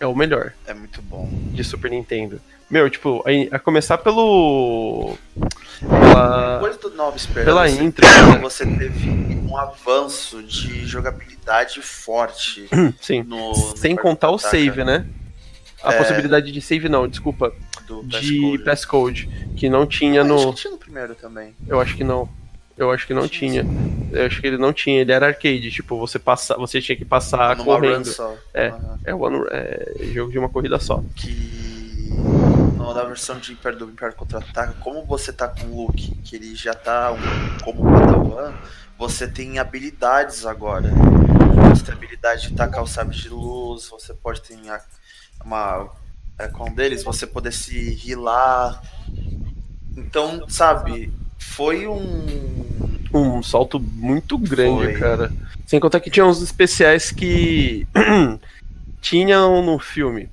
é 0.00 0.06
o 0.06 0.14
melhor. 0.14 0.52
É 0.66 0.72
muito 0.72 1.02
bom. 1.02 1.28
De 1.52 1.62
Super 1.62 1.90
Nintendo. 1.90 2.40
Meu, 2.70 2.88
tipo, 2.88 3.22
a, 3.26 3.56
a 3.56 3.58
começar 3.58 3.98
pelo. 3.98 5.16
Pela, 5.80 6.54
Depois 6.54 6.76
do 6.78 6.90
Nova 6.90 7.16
Esperança, 7.16 7.44
pela 7.44 7.68
intro. 7.68 8.06
Você 8.40 8.64
teve 8.64 9.10
um 9.10 9.56
avanço 9.56 10.42
de 10.42 10.86
jogabilidade 10.86 11.82
forte. 11.82 12.68
Sim. 13.00 13.22
No, 13.22 13.54
Sem 13.76 13.94
no 13.94 14.00
contar 14.00 14.30
o 14.30 14.38
save, 14.38 14.82
né? 14.82 15.06
A 15.84 15.92
é... 15.92 15.98
possibilidade 15.98 16.50
de 16.50 16.60
save 16.60 16.88
não, 16.88 17.06
desculpa. 17.06 17.52
Do 17.86 18.02
de 18.02 18.58
passcode, 18.64 19.28
que 19.56 19.68
não 19.68 19.86
tinha 19.86 20.22
ah, 20.22 20.24
no. 20.24 20.36
Acho 20.36 20.48
que 20.48 20.54
tinha 20.62 20.70
no 20.70 20.78
primeiro 20.78 21.14
também. 21.14 21.54
Eu 21.68 21.80
acho 21.80 21.96
que 21.96 22.02
não. 22.02 22.28
Eu 22.76 22.90
acho 22.90 23.06
que 23.06 23.14
não 23.14 23.28
tinha. 23.28 23.64
Eu 24.10 24.26
acho 24.26 24.40
que 24.40 24.46
ele 24.46 24.58
não 24.58 24.72
tinha, 24.72 25.00
ele 25.00 25.12
era 25.12 25.26
arcade, 25.26 25.70
tipo, 25.70 25.98
você 25.98 26.18
passa, 26.18 26.56
você 26.56 26.80
tinha 26.80 26.96
que 26.96 27.04
passar 27.04 27.56
Numa 27.56 27.64
correndo. 27.64 28.06
Só. 28.06 28.34
É, 28.52 28.70
uhum. 28.70 28.98
é, 29.04 29.14
one, 29.14 29.46
é 29.50 29.94
jogo 30.12 30.32
de 30.32 30.38
uma 30.38 30.48
corrida 30.48 30.78
só. 30.80 31.02
Que 31.14 31.64
na 32.94 33.02
versão 33.04 33.38
de 33.38 33.52
Império 33.52 33.78
do 33.78 33.84
Império 33.86 34.14
Contra-Ataca, 34.14 34.74
como 34.80 35.04
você 35.04 35.32
tá 35.32 35.48
com 35.48 35.66
o 35.66 35.86
Luke, 35.86 36.14
que 36.22 36.36
ele 36.36 36.54
já 36.54 36.74
tá 36.74 37.12
um, 37.12 37.18
como 37.64 37.82
Padawan, 37.82 38.54
você 38.96 39.26
tem 39.26 39.58
habilidades 39.58 40.46
agora. 40.46 40.90
Você 41.70 41.84
tem 41.84 41.94
a 41.94 41.96
habilidade 41.96 42.48
de 42.48 42.54
tacar 42.54 42.82
o 42.82 42.86
sabre 42.86 43.16
de 43.16 43.28
luz, 43.28 43.88
você 43.88 44.14
pode 44.14 44.40
ter 44.42 44.54
uma 45.44 45.88
é, 46.38 46.48
com 46.48 46.68
um 46.68 46.74
deles, 46.74 47.04
você 47.04 47.26
poder 47.26 47.52
se 47.52 47.98
healar. 48.06 48.82
Então, 49.96 50.48
sabe, 50.48 51.12
foi 51.38 51.86
um. 51.86 52.64
Um 53.12 53.42
salto 53.42 53.78
muito 53.78 54.36
grande, 54.36 54.84
foi. 54.84 54.94
cara. 54.94 55.32
Sem 55.66 55.78
contar 55.78 56.00
que 56.00 56.10
tinha 56.10 56.26
uns 56.26 56.42
especiais 56.42 57.12
que 57.12 57.86
tinham 59.00 59.62
no 59.62 59.78
filme. 59.78 60.28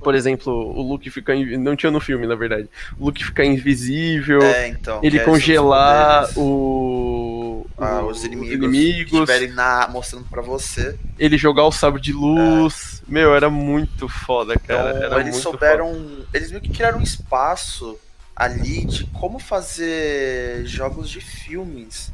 Por 0.00 0.14
exemplo, 0.14 0.52
o 0.52 0.82
Luke 0.82 1.10
ficar. 1.10 1.34
Não 1.34 1.74
tinha 1.74 1.90
no 1.90 1.98
filme, 1.98 2.26
na 2.26 2.36
verdade. 2.36 2.68
O 2.98 3.06
Luke 3.06 3.24
ficar 3.24 3.44
invisível. 3.44 4.40
É, 4.42 4.68
então. 4.68 5.00
Ele 5.02 5.18
congelar 5.20 6.28
o. 6.38 7.33
Ah, 7.76 8.02
os 8.02 8.24
inimigos. 8.24 8.68
Os 8.68 8.74
inimigos. 8.74 9.12
estiverem 9.12 9.48
na, 9.48 9.88
mostrando 9.88 10.26
para 10.28 10.42
você. 10.42 10.98
Ele 11.18 11.36
jogar 11.36 11.64
o 11.64 11.72
sabre 11.72 12.00
de 12.00 12.12
luz. 12.12 13.02
É. 13.06 13.12
Meu, 13.12 13.34
era 13.34 13.50
muito 13.50 14.08
foda, 14.08 14.56
cara. 14.58 15.06
Então, 15.06 15.20
eles 15.20 15.36
souberam. 15.36 15.92
Foda. 15.92 16.28
Eles 16.32 16.50
meio 16.50 16.62
que 16.62 16.70
criaram 16.70 16.98
um 16.98 17.02
espaço 17.02 17.98
ali 18.34 18.84
de 18.84 19.04
como 19.06 19.38
fazer 19.38 20.64
jogos 20.66 21.10
de 21.10 21.20
filmes. 21.20 22.12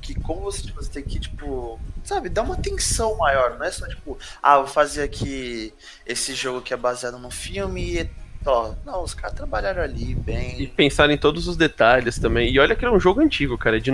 Que 0.00 0.14
como 0.14 0.42
você, 0.42 0.62
tipo, 0.62 0.82
você 0.82 0.90
tem 0.90 1.02
que, 1.02 1.18
tipo, 1.18 1.80
sabe, 2.04 2.28
dar 2.28 2.42
uma 2.42 2.54
atenção 2.54 3.16
maior, 3.16 3.58
não 3.58 3.66
é 3.66 3.72
só 3.72 3.86
tipo, 3.88 4.16
ah, 4.40 4.58
vou 4.58 4.68
fazer 4.68 5.02
aqui 5.02 5.74
esse 6.06 6.32
jogo 6.32 6.60
que 6.60 6.72
é 6.72 6.76
baseado 6.76 7.18
no 7.18 7.30
filme 7.30 8.00
e 8.00 8.10
ó, 8.44 8.72
não, 8.84 9.02
os 9.02 9.12
caras 9.12 9.36
trabalharam 9.36 9.82
ali 9.82 10.14
bem. 10.14 10.62
E 10.62 10.66
pensaram 10.68 11.12
em 11.12 11.18
todos 11.18 11.48
os 11.48 11.56
detalhes 11.56 12.18
também. 12.18 12.52
E 12.52 12.60
olha 12.60 12.76
que 12.76 12.84
era 12.84 12.94
um 12.94 13.00
jogo 13.00 13.20
antigo, 13.20 13.58
cara, 13.58 13.78
é 13.78 13.80
de 13.80 13.90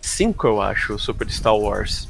95, 0.00 0.46
eu 0.46 0.62
acho, 0.62 0.94
o 0.94 0.98
Super 0.98 1.30
Star 1.30 1.56
Wars. 1.56 2.08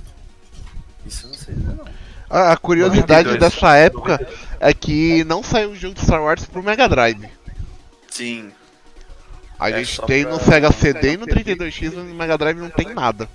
Isso 1.04 1.26
não 1.26 1.34
sei 1.34 1.54
não. 1.56 1.84
A, 2.28 2.56
curiosidade 2.56 3.36
dessa 3.38 3.76
época 3.76 4.24
é 4.60 4.72
que 4.72 5.24
não 5.24 5.42
saiu 5.42 5.70
o 5.70 5.76
jogo 5.76 5.94
de 5.94 6.02
Star 6.02 6.22
Wars 6.22 6.44
pro 6.46 6.62
Mega 6.62 6.88
Drive. 6.88 7.28
Sim. 8.08 8.52
A 9.58 9.70
é 9.70 9.78
gente 9.82 10.00
tem 10.02 10.24
no 10.24 10.38
Sega 10.38 10.70
CD 10.70 11.14
e 11.14 11.16
no 11.16 11.26
32X 11.26 11.92
no 11.92 12.04
Mega 12.14 12.38
Drive 12.38 12.58
não 12.58 12.70
tem 12.70 12.94
nada. 12.94 13.28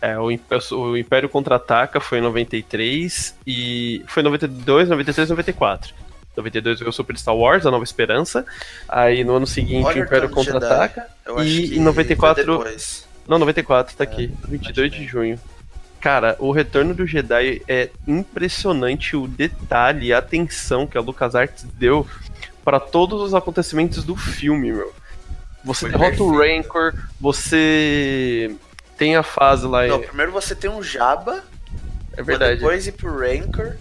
É, 0.00 0.18
o, 0.18 0.28
o 0.76 0.96
Império 0.96 1.28
Contra-Ataca 1.28 2.00
foi 2.00 2.18
em 2.18 2.22
93 2.22 3.36
e. 3.46 4.02
Foi 4.06 4.22
92, 4.22 4.88
93 4.88 5.28
e 5.28 5.30
94. 5.30 5.94
92 6.36 6.78
veio 6.78 6.88
o 6.88 6.92
Super 6.92 7.18
Star 7.18 7.36
Wars, 7.36 7.66
A 7.66 7.70
Nova 7.70 7.84
Esperança. 7.84 8.46
Aí 8.88 9.22
no 9.24 9.34
ano 9.34 9.46
seguinte 9.46 9.86
o 9.86 9.98
Império 9.98 10.30
Contra-Ataca. 10.30 11.08
E 11.44 11.76
em 11.76 11.80
94. 11.80 12.64
Não, 13.28 13.38
94, 13.38 13.94
tá 13.94 14.04
é, 14.04 14.06
aqui. 14.06 14.32
22 14.48 14.90
de 14.90 15.04
junho. 15.04 15.38
Cara, 16.00 16.36
o 16.38 16.50
Retorno 16.52 16.94
do 16.94 17.06
Jedi 17.06 17.60
é 17.68 17.90
impressionante 18.06 19.16
o 19.16 19.26
detalhe 19.26 20.06
e 20.06 20.12
a 20.12 20.18
atenção 20.18 20.86
que 20.86 20.96
a 20.96 21.00
LucasArts 21.00 21.64
deu 21.74 22.06
para 22.64 22.80
todos 22.80 23.20
os 23.20 23.34
acontecimentos 23.34 24.04
do 24.04 24.16
filme, 24.16 24.72
meu. 24.72 24.94
Você 25.64 25.80
Foi 25.80 25.90
derrota 25.90 26.16
perfeito. 26.16 26.32
o 26.32 26.38
Rancor, 26.38 26.94
você 27.20 28.54
tem 28.96 29.16
a 29.16 29.22
fase 29.22 29.66
lá. 29.66 29.86
Não, 29.86 30.00
primeiro 30.00 30.32
você 30.32 30.54
tem 30.54 30.70
um 30.70 30.82
Jabba. 30.82 31.42
É 32.16 32.22
verdade. 32.22 32.56
depois 32.56 32.86
ir 32.86 32.92
pro 32.92 33.18
Rancor. 33.18 33.76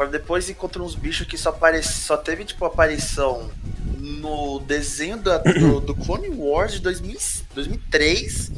Pra 0.00 0.06
depois 0.06 0.48
ir 0.48 0.54
contra 0.54 0.82
uns 0.82 0.94
bichos 0.94 1.26
que 1.26 1.36
só, 1.36 1.50
aparece, 1.50 1.92
só 2.00 2.16
teve, 2.16 2.42
tipo, 2.42 2.64
aparição 2.64 3.50
no 3.98 4.58
desenho 4.60 5.18
da, 5.18 5.36
do, 5.36 5.78
do 5.92 5.94
Clone 5.94 6.30
Wars 6.30 6.72
de 6.72 6.80
2000, 6.80 7.18
2003. 7.54 8.50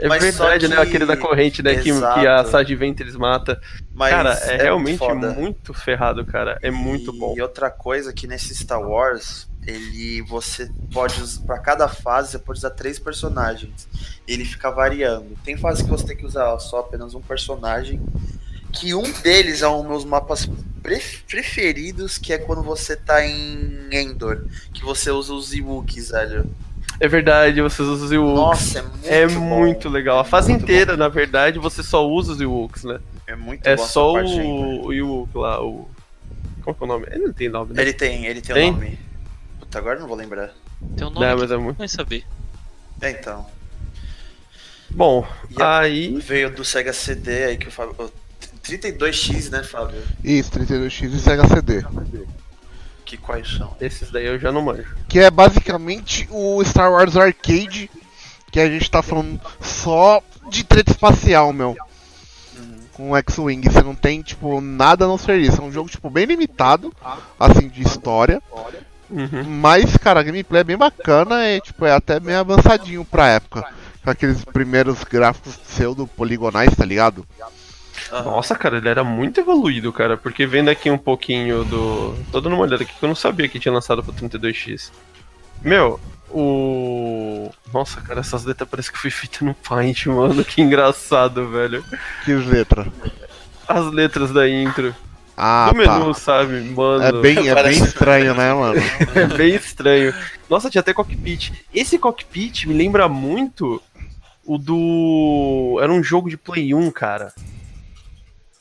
É 0.00 0.08
Mas 0.08 0.20
verdade, 0.20 0.66
né? 0.66 0.74
que... 0.74 0.82
né? 0.82 0.88
Aquele 0.88 1.06
da 1.06 1.16
corrente, 1.16 1.62
né? 1.62 1.76
Que, 1.76 1.92
que, 1.92 2.26
a 2.26 2.44
Sad 2.44 2.74
Ventress 2.74 3.16
mata. 3.16 3.60
Mas 3.94 4.10
cara, 4.10 4.36
é, 4.42 4.54
é 4.54 4.62
realmente 4.64 5.00
muito, 5.00 5.26
muito, 5.28 5.74
ferrado, 5.74 6.26
cara. 6.26 6.58
É 6.60 6.72
muito 6.72 7.14
e, 7.14 7.18
bom. 7.20 7.34
E 7.36 7.40
outra 7.40 7.70
coisa 7.70 8.12
que 8.12 8.26
nesse 8.26 8.52
Star 8.52 8.82
Wars, 8.82 9.48
ele 9.64 10.22
você 10.22 10.68
pode 10.92 11.22
para 11.46 11.60
cada 11.60 11.86
fase 11.86 12.32
você 12.32 12.38
pode 12.40 12.58
usar 12.58 12.70
três 12.70 12.98
personagens. 12.98 13.88
Ele 14.26 14.44
fica 14.44 14.72
variando. 14.72 15.38
Tem 15.44 15.56
fase 15.56 15.84
que 15.84 15.90
você 15.90 16.04
tem 16.04 16.16
que 16.16 16.26
usar 16.26 16.58
só 16.58 16.80
apenas 16.80 17.14
um 17.14 17.20
personagem. 17.20 18.02
Que 18.74 18.94
um 18.94 19.02
deles 19.22 19.62
é 19.62 19.68
um 19.68 19.78
dos 19.80 19.88
meus 19.88 20.04
mapas 20.04 20.48
preferidos, 21.28 22.18
que 22.18 22.32
é 22.32 22.38
quando 22.38 22.62
você 22.62 22.96
tá 22.96 23.24
em 23.26 23.88
Endor, 23.90 24.44
que 24.72 24.82
você 24.84 25.10
usa 25.10 25.32
os 25.32 25.52
Ewoks, 25.54 26.10
velho. 26.10 26.44
É 27.00 27.08
verdade, 27.08 27.60
você 27.62 27.82
usa 27.82 28.04
os 28.04 28.12
Ewoks. 28.12 28.34
Nossa, 28.36 28.78
é 28.78 28.82
muito 28.82 29.06
É 29.08 29.26
bom. 29.26 29.40
muito 29.40 29.88
legal. 29.88 30.18
A 30.18 30.24
fase 30.24 30.52
inteira, 30.52 30.92
bom. 30.92 30.98
na 30.98 31.08
verdade, 31.08 31.58
você 31.58 31.82
só 31.82 32.06
usa 32.06 32.32
os 32.32 32.40
Ewoks, 32.40 32.84
né? 32.84 33.00
É 33.26 33.34
muito 33.34 33.66
É 33.66 33.74
bom 33.76 33.86
só 33.86 34.12
o, 34.12 34.86
o 34.86 34.92
Ewok 34.92 35.36
lá, 35.38 35.62
o. 35.64 35.88
Qual 36.62 36.74
que 36.74 36.82
é 36.82 36.84
o 36.84 36.88
nome? 36.88 37.06
Ele 37.10 37.24
não 37.26 37.32
tem 37.32 37.48
nome, 37.48 37.74
né? 37.74 37.82
Ele 37.82 37.92
tem, 37.92 38.26
ele 38.26 38.40
tem, 38.40 38.54
tem? 38.54 38.70
um 38.70 38.74
nome. 38.74 38.98
Puta, 39.60 39.78
agora 39.78 39.98
não 39.98 40.06
vou 40.06 40.16
lembrar. 40.16 40.52
Tem 40.96 41.06
um 41.06 41.10
nome 41.10 41.26
não, 41.26 41.38
mas 41.38 41.50
é 41.50 41.56
muito. 41.56 41.88
saber. 41.88 42.24
É, 43.00 43.10
então. 43.10 43.46
Bom, 44.90 45.26
e 45.50 45.62
aí. 45.62 46.18
Veio 46.20 46.50
do 46.50 46.64
Sega 46.64 46.92
CD 46.92 47.44
aí 47.44 47.56
que 47.56 47.68
o 47.68 47.70
Fábio. 47.70 48.12
32X, 48.64 49.50
né, 49.50 49.62
Fábio? 49.62 50.02
Isso, 50.22 50.50
32X 50.50 51.12
e 51.12 51.18
Sega 51.18 51.46
CD. 51.46 51.84
Que 53.04 53.16
quais 53.16 53.56
são? 53.56 53.76
Esses 53.80 54.10
daí 54.10 54.26
eu 54.26 54.38
já 54.38 54.50
não 54.50 54.62
manjo. 54.62 54.96
Que 55.08 55.20
é 55.20 55.30
basicamente 55.30 56.26
o 56.30 56.64
Star 56.64 56.90
Wars 56.90 57.16
Arcade, 57.16 57.90
que 58.50 58.58
a 58.58 58.68
gente 58.68 58.90
tá 58.90 59.02
falando 59.02 59.40
só 59.60 60.22
de 60.48 60.64
treta 60.64 60.90
espacial, 60.90 61.52
meu. 61.52 61.76
Uhum. 62.56 62.78
Com 62.94 63.10
o 63.10 63.16
X-Wing, 63.16 63.68
você 63.68 63.82
não 63.82 63.94
tem, 63.94 64.22
tipo, 64.22 64.60
nada 64.60 65.04
a 65.04 65.08
não 65.08 65.18
ser 65.18 65.38
isso. 65.38 65.60
É 65.60 65.64
um 65.64 65.72
jogo, 65.72 65.90
tipo, 65.90 66.08
bem 66.08 66.24
limitado, 66.24 66.92
assim, 67.38 67.68
de 67.68 67.82
história. 67.82 68.42
Uhum. 69.10 69.44
Mas, 69.44 69.96
cara, 69.98 70.20
a 70.20 70.22
gameplay 70.22 70.62
é 70.62 70.64
bem 70.64 70.76
bacana 70.76 71.46
e, 71.46 71.60
tipo, 71.60 71.84
é 71.84 71.92
até 71.92 72.18
bem 72.18 72.34
avançadinho 72.34 73.04
pra 73.04 73.28
época. 73.28 73.64
Com 74.02 74.10
aqueles 74.10 74.44
primeiros 74.44 75.04
gráficos 75.04 75.56
pseudo-poligonais, 75.56 76.74
tá 76.74 76.84
ligado? 76.84 77.26
Nossa, 78.10 78.54
cara, 78.54 78.78
ele 78.78 78.88
era 78.88 79.04
muito 79.04 79.40
evoluído, 79.40 79.92
cara. 79.92 80.16
Porque 80.16 80.46
vendo 80.46 80.68
aqui 80.68 80.90
um 80.90 80.98
pouquinho 80.98 81.64
do. 81.64 82.14
Tô 82.30 82.40
dando 82.40 82.54
uma 82.54 82.62
olhada 82.62 82.82
aqui 82.82 82.94
que 82.94 83.04
eu 83.04 83.08
não 83.08 83.16
sabia 83.16 83.48
que 83.48 83.58
tinha 83.58 83.72
lançado 83.72 84.02
pro 84.02 84.12
32X. 84.12 84.90
Meu, 85.62 85.98
o. 86.30 87.50
Nossa, 87.72 88.00
cara, 88.00 88.20
essas 88.20 88.44
letras 88.44 88.68
parece 88.68 88.92
que 88.92 88.98
foi 88.98 89.10
feita 89.10 89.44
no 89.44 89.54
Paint, 89.54 90.06
mano. 90.12 90.44
Que 90.44 90.60
engraçado, 90.60 91.48
velho. 91.48 91.84
Que 92.24 92.34
letra? 92.34 92.86
As 93.66 93.90
letras 93.92 94.32
da 94.32 94.48
intro. 94.48 94.94
Ah, 95.36 95.70
do 95.70 95.76
menu, 95.76 96.06
tá. 96.06 96.14
sabe, 96.14 96.60
mano. 96.60 97.02
É 97.02 97.12
bem, 97.12 97.48
é 97.48 97.62
bem 97.62 97.72
estranho, 97.72 98.34
né, 98.34 98.52
mano? 98.52 98.80
é 99.14 99.26
bem 99.26 99.54
estranho. 99.54 100.14
Nossa, 100.48 100.70
tinha 100.70 100.80
até 100.80 100.92
cockpit. 100.92 101.52
Esse 101.74 101.98
cockpit 101.98 102.66
me 102.66 102.74
lembra 102.74 103.08
muito 103.08 103.82
O 104.44 104.58
do. 104.58 105.78
Era 105.82 105.92
um 105.92 106.02
jogo 106.02 106.30
de 106.30 106.36
Play 106.36 106.74
1, 106.74 106.90
cara. 106.92 107.32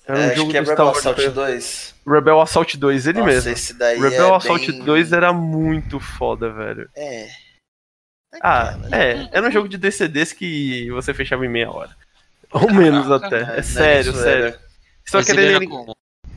Era 0.05 0.19
um 0.19 0.21
é, 0.21 0.35
jogo 0.35 0.41
acho 0.41 0.51
que 0.51 0.57
é 0.57 0.71
Rebel 0.71 0.89
Assault 0.89 1.29
2. 1.29 1.95
Rebel 2.05 2.41
Assault 2.41 2.77
2, 2.77 3.07
ele 3.07 3.19
Nossa, 3.19 3.31
mesmo. 3.31 3.51
Esse 3.51 3.73
daí 3.73 3.99
Rebel 3.99 4.33
é 4.33 4.35
Assault 4.35 4.71
bem... 4.71 4.83
2 4.83 5.13
era 5.13 5.31
muito 5.31 5.99
foda, 5.99 6.49
velho. 6.51 6.89
É. 6.95 7.29
Ah, 8.41 8.77
é. 8.91 9.29
Era 9.31 9.47
um 9.47 9.51
jogo 9.51 9.69
de 9.69 9.77
DCDs 9.77 10.33
que 10.33 10.89
você 10.91 11.13
fechava 11.13 11.45
em 11.45 11.49
meia 11.49 11.71
hora. 11.71 11.95
Ou 12.51 12.71
menos 12.71 13.09
até. 13.09 13.59
É, 13.59 13.61
sério, 13.61 14.13
sério. 14.13 14.59
Só 15.05 15.23
que 15.23 15.31
ele, 15.31 15.55
ele... 15.55 15.67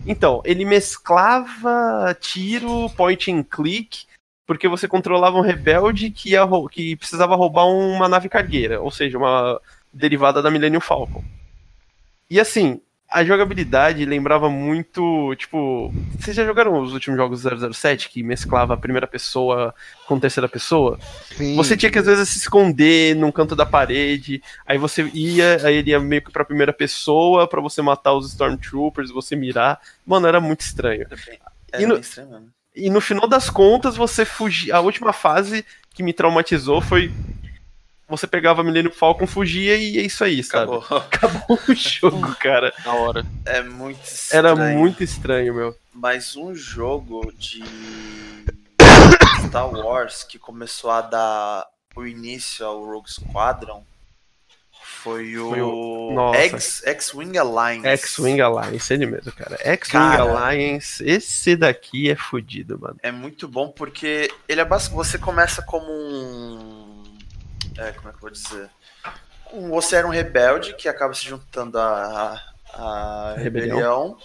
Então, 0.06 0.40
ele 0.44 0.64
mesclava 0.64 2.16
tiro, 2.20 2.88
point 2.90 3.30
and 3.30 3.42
click, 3.42 4.06
porque 4.46 4.68
você 4.68 4.86
controlava 4.86 5.36
um 5.36 5.42
rebelde 5.42 6.10
que, 6.10 6.30
ia, 6.30 6.46
que 6.70 6.94
precisava 6.96 7.34
roubar 7.34 7.66
uma 7.66 8.08
nave 8.08 8.28
cargueira, 8.28 8.80
ou 8.80 8.90
seja, 8.90 9.18
uma 9.18 9.60
derivada 9.92 10.40
da 10.40 10.50
Millennium 10.50 10.80
Falcon. 10.80 11.24
E 12.30 12.38
assim, 12.40 12.80
a 13.08 13.24
jogabilidade 13.24 14.04
lembrava 14.04 14.50
muito, 14.50 15.34
tipo, 15.36 15.92
vocês 16.18 16.34
já 16.36 16.44
jogaram 16.44 16.80
os 16.80 16.92
últimos 16.92 17.16
jogos 17.18 17.42
007 17.74 18.08
que 18.08 18.22
mesclava 18.22 18.74
a 18.74 18.76
primeira 18.76 19.06
pessoa 19.06 19.74
com 20.06 20.18
terceira 20.18 20.48
pessoa? 20.48 20.98
Sim. 21.36 21.54
Você 21.56 21.76
tinha 21.76 21.90
que 21.90 21.98
às 21.98 22.06
vezes 22.06 22.28
se 22.28 22.38
esconder 22.38 23.14
num 23.14 23.30
canto 23.32 23.54
da 23.54 23.64
parede, 23.64 24.42
aí 24.66 24.76
você 24.78 25.08
ia, 25.14 25.58
aí 25.64 25.76
ele 25.76 25.90
ia 25.90 26.00
meio 26.00 26.22
que 26.22 26.32
pra 26.32 26.44
primeira 26.44 26.72
pessoa 26.72 27.46
para 27.48 27.60
você 27.60 27.80
matar 27.80 28.12
os 28.14 28.28
Stormtroopers, 28.30 29.10
você 29.10 29.36
mirar. 29.36 29.80
Mano, 30.04 30.26
era 30.26 30.40
muito 30.40 30.60
estranho. 30.62 31.06
Era 31.72 31.82
E 31.82 31.86
no- 31.86 31.98
estranho 31.98 32.30
mesmo. 32.30 32.48
E 32.74 32.90
no 32.90 33.00
final 33.00 33.26
das 33.26 33.48
contas, 33.48 33.96
você 33.96 34.24
fugia. 34.26 34.76
A 34.76 34.80
última 34.80 35.10
fase 35.12 35.64
que 35.94 36.02
me 36.02 36.12
traumatizou 36.12 36.82
foi. 36.82 37.10
Você 38.08 38.26
pegava 38.26 38.62
Millennium 38.62 38.92
Falcon, 38.92 39.26
fugia 39.26 39.76
e 39.76 39.98
é 39.98 40.02
isso 40.02 40.22
aí, 40.22 40.42
sabe? 40.42 40.72
Acabou. 40.76 40.98
Acabou 40.98 41.58
o 41.68 41.74
jogo, 41.74 42.34
cara. 42.36 42.72
Na 42.84 42.94
hora. 42.94 43.26
É 43.44 43.62
muito 43.62 44.04
estranho. 44.04 44.46
Era 44.46 44.54
muito 44.76 45.02
estranho, 45.02 45.54
meu. 45.54 45.76
Mas 45.92 46.36
um 46.36 46.54
jogo 46.54 47.32
de 47.36 47.64
Star 49.48 49.68
Wars 49.70 50.22
que 50.22 50.38
começou 50.38 50.90
a 50.90 51.00
dar 51.00 51.66
o 51.96 52.06
início 52.06 52.64
ao 52.64 52.84
Rogue 52.84 53.10
Squadron 53.10 53.82
foi 55.02 55.36
o, 55.36 55.50
Foi 55.50 55.60
o- 55.62 56.32
X-Wing 56.34 57.36
Alliance. 57.38 57.86
X-Wing 57.88 58.40
Alliance, 58.40 58.92
ele 58.92 59.06
mesmo, 59.06 59.32
cara. 59.32 59.56
X-Wing 59.60 59.92
Cara. 59.92 60.22
Alliance, 60.22 61.04
esse 61.04 61.56
daqui 61.56 62.10
é 62.10 62.16
fudido, 62.16 62.78
mano. 62.78 62.96
É 63.02 63.10
muito 63.12 63.46
bom 63.46 63.68
porque 63.68 64.30
ele 64.48 64.60
é 64.60 64.64
você 64.64 65.18
começa 65.18 65.62
como 65.62 65.86
um. 65.90 66.85
É, 67.78 67.92
como 67.92 68.08
é 68.08 68.10
que 68.10 68.16
eu 68.16 68.20
vou 68.20 68.30
dizer? 68.30 68.70
Você 69.70 69.96
era 69.96 70.06
um 70.06 70.10
rebelde 70.10 70.74
que 70.74 70.88
acaba 70.88 71.14
se 71.14 71.24
juntando 71.24 71.78
à, 71.78 72.42
à 72.72 73.34
Rebelião. 73.36 73.76
rebelião. 73.76 74.18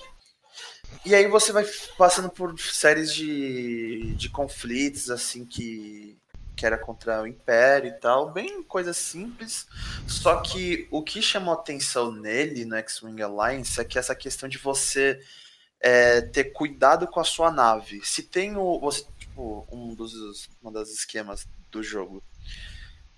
E 1.06 1.16
aí 1.16 1.28
você 1.28 1.52
vai 1.52 1.66
passando 1.98 2.30
por 2.30 2.58
séries 2.60 3.14
de, 3.14 4.14
de 4.16 4.30
conflitos, 4.30 5.10
assim, 5.10 5.46
que, 5.46 6.18
que 6.56 6.66
era 6.66 6.78
contra 6.78 7.22
o 7.22 7.28
Império 7.28 7.90
e 7.90 8.00
tal. 8.00 8.32
Bem 8.32 8.62
coisa 8.64 8.94
simples. 8.94 9.68
Só 10.08 10.42
que 10.42 10.88
o 10.92 11.02
que 11.02 11.22
chamou 11.22 11.54
atenção 11.54 12.12
nele, 12.12 12.66
no 12.66 12.76
X-Wing 12.76 13.22
Alliance, 13.22 13.80
é 13.80 13.84
que 13.84 13.98
essa 13.98 14.16
questão 14.16 14.48
de 14.48 14.58
você 14.58 15.20
é, 15.80 16.22
ter 16.22 16.46
cuidado 16.46 17.08
com 17.08 17.20
a 17.20 17.26
sua 17.26 17.52
nave. 17.52 18.02
Se 18.04 18.22
tem 18.22 18.56
o. 18.56 18.80
Você, 18.80 19.06
tipo, 19.18 19.68
um 19.72 19.96
dos, 19.96 20.50
um 20.64 20.72
das 20.72 20.90
esquemas 20.90 21.48
do 21.72 21.82
jogo. 21.82 22.24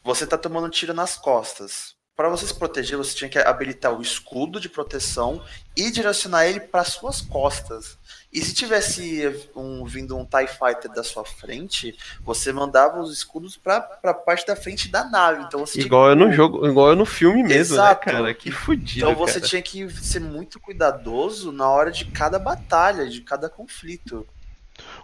Você 0.03 0.27
tá 0.27 0.37
tomando 0.37 0.67
um 0.67 0.69
tiro 0.69 0.93
nas 0.93 1.15
costas. 1.17 1.93
Para 2.15 2.29
você 2.29 2.45
se 2.45 2.53
proteger, 2.53 2.95
você 2.95 3.15
tinha 3.15 3.27
que 3.29 3.39
habilitar 3.39 3.91
o 3.91 3.99
escudo 3.99 4.59
de 4.59 4.69
proteção 4.69 5.43
e 5.75 5.89
direcionar 5.89 6.45
ele 6.45 6.59
para 6.59 6.83
suas 6.83 7.21
costas. 7.21 7.97
E 8.31 8.39
se 8.39 8.53
tivesse 8.53 9.49
um, 9.55 9.83
vindo 9.83 10.15
um 10.15 10.23
TIE 10.23 10.45
Fighter 10.47 10.91
da 10.93 11.03
sua 11.03 11.25
frente, 11.25 11.97
você 12.21 12.53
mandava 12.53 12.99
os 13.01 13.11
escudos 13.11 13.57
para 13.57 13.77
a 14.03 14.13
parte 14.13 14.45
da 14.45 14.55
frente 14.55 14.89
da 14.89 15.03
nave. 15.05 15.43
Então 15.45 15.61
você 15.61 15.73
tinha 15.73 15.85
Igual 15.87 16.05
que- 16.05 16.11
é 16.11 16.15
no 16.25 16.31
jogo, 16.31 16.67
igual 16.67 16.91
é 16.91 16.95
no 16.95 17.05
filme 17.05 17.41
mesmo, 17.41 17.75
Exato. 17.75 18.05
né, 18.05 18.13
cara? 18.13 18.33
Que 18.35 18.51
fudido. 18.51 19.07
Então 19.09 19.15
você 19.15 19.39
cara. 19.39 19.47
tinha 19.47 19.61
que 19.63 19.89
ser 19.89 20.19
muito 20.19 20.59
cuidadoso 20.59 21.51
na 21.51 21.67
hora 21.67 21.91
de 21.91 22.05
cada 22.05 22.37
batalha, 22.37 23.09
de 23.09 23.21
cada 23.21 23.49
conflito. 23.49 24.27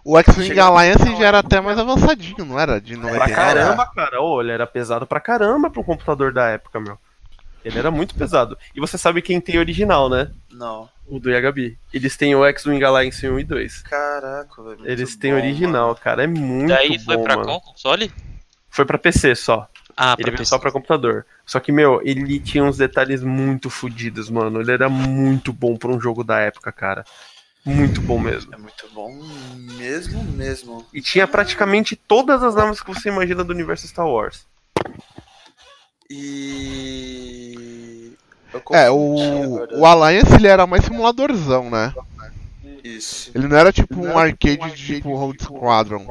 O 0.04 0.18
X-Wing 0.18 0.58
Alliance 0.58 1.16
já 1.18 1.26
era 1.26 1.38
até 1.40 1.60
mais 1.60 1.78
avançadinho, 1.78 2.44
não 2.44 2.58
era? 2.58 2.80
De 2.80 2.94
Pra 2.96 3.04
99. 3.10 3.34
caramba, 3.34 3.86
cara. 3.94 4.20
Ô, 4.22 4.40
ele 4.40 4.50
era 4.52 4.66
pesado 4.66 5.06
pra 5.06 5.20
caramba 5.20 5.68
pra 5.70 5.80
um 5.80 5.84
computador 5.84 6.32
da 6.32 6.46
época, 6.48 6.80
meu. 6.80 6.98
Ele 7.64 7.78
era 7.78 7.90
muito 7.90 8.14
pesado. 8.14 8.56
E 8.74 8.80
você 8.80 8.96
sabe 8.96 9.20
quem 9.20 9.38
tem 9.40 9.58
original, 9.58 10.08
né? 10.08 10.30
Não. 10.50 10.88
O 11.06 11.18
do 11.20 11.30
IHB. 11.30 11.76
Eles 11.92 12.16
têm 12.16 12.34
o 12.34 12.44
X-Wing 12.46 12.82
Alliance 12.82 13.28
1 13.28 13.38
e 13.38 13.44
2. 13.44 13.82
Caraca, 13.82 14.62
velho. 14.62 14.78
Eles 14.84 15.14
têm 15.16 15.32
bom, 15.32 15.38
original, 15.38 15.88
mano. 15.88 15.98
cara. 16.02 16.24
É 16.24 16.26
muito 16.26 16.68
Daí 16.70 16.98
foi 16.98 17.16
bom, 17.18 17.22
pra 17.24 17.34
mano. 17.36 17.46
qual 17.48 17.60
console? 17.60 18.10
Foi 18.70 18.84
pra 18.86 18.96
PC 18.96 19.34
só. 19.34 19.68
Ah, 19.96 20.14
Ele 20.16 20.22
pra 20.22 20.30
veio 20.30 20.38
PC. 20.38 20.48
só 20.48 20.58
pra 20.58 20.70
computador. 20.72 21.26
Só 21.44 21.60
que, 21.60 21.70
meu, 21.72 22.00
ele 22.02 22.40
tinha 22.40 22.64
uns 22.64 22.78
detalhes 22.78 23.22
muito 23.22 23.68
fodidos, 23.68 24.30
mano. 24.30 24.60
Ele 24.62 24.72
era 24.72 24.88
muito 24.88 25.52
bom 25.52 25.76
pra 25.76 25.90
um 25.90 26.00
jogo 26.00 26.24
da 26.24 26.38
época, 26.38 26.72
cara. 26.72 27.04
Muito 27.64 28.00
bom 28.00 28.18
mesmo. 28.18 28.54
É 28.54 28.56
muito 28.56 28.88
bom 28.94 29.12
mesmo, 29.76 30.24
mesmo. 30.24 30.86
E 30.92 31.02
tinha 31.02 31.28
praticamente 31.28 31.94
todas 31.94 32.42
as 32.42 32.54
naves 32.54 32.80
que 32.80 32.92
você 32.92 33.08
imagina 33.08 33.44
do 33.44 33.52
universo 33.52 33.86
Star 33.86 34.06
Wars. 34.06 34.46
E. 36.08 38.12
Eu 38.52 38.62
É, 38.72 38.90
o, 38.90 39.54
agora. 39.54 39.78
o 39.78 39.86
Alliance 39.86 40.34
ele 40.34 40.48
era 40.48 40.66
mais 40.66 40.84
simuladorzão, 40.84 41.70
né? 41.70 41.94
Isso. 42.82 43.30
Ele 43.34 43.46
não 43.46 43.56
era 43.56 43.72
tipo 43.72 44.00
um 44.00 44.18
arcade 44.18 44.74
tipo 44.74 45.14
Road 45.14 45.42
Squadron. 45.42 46.04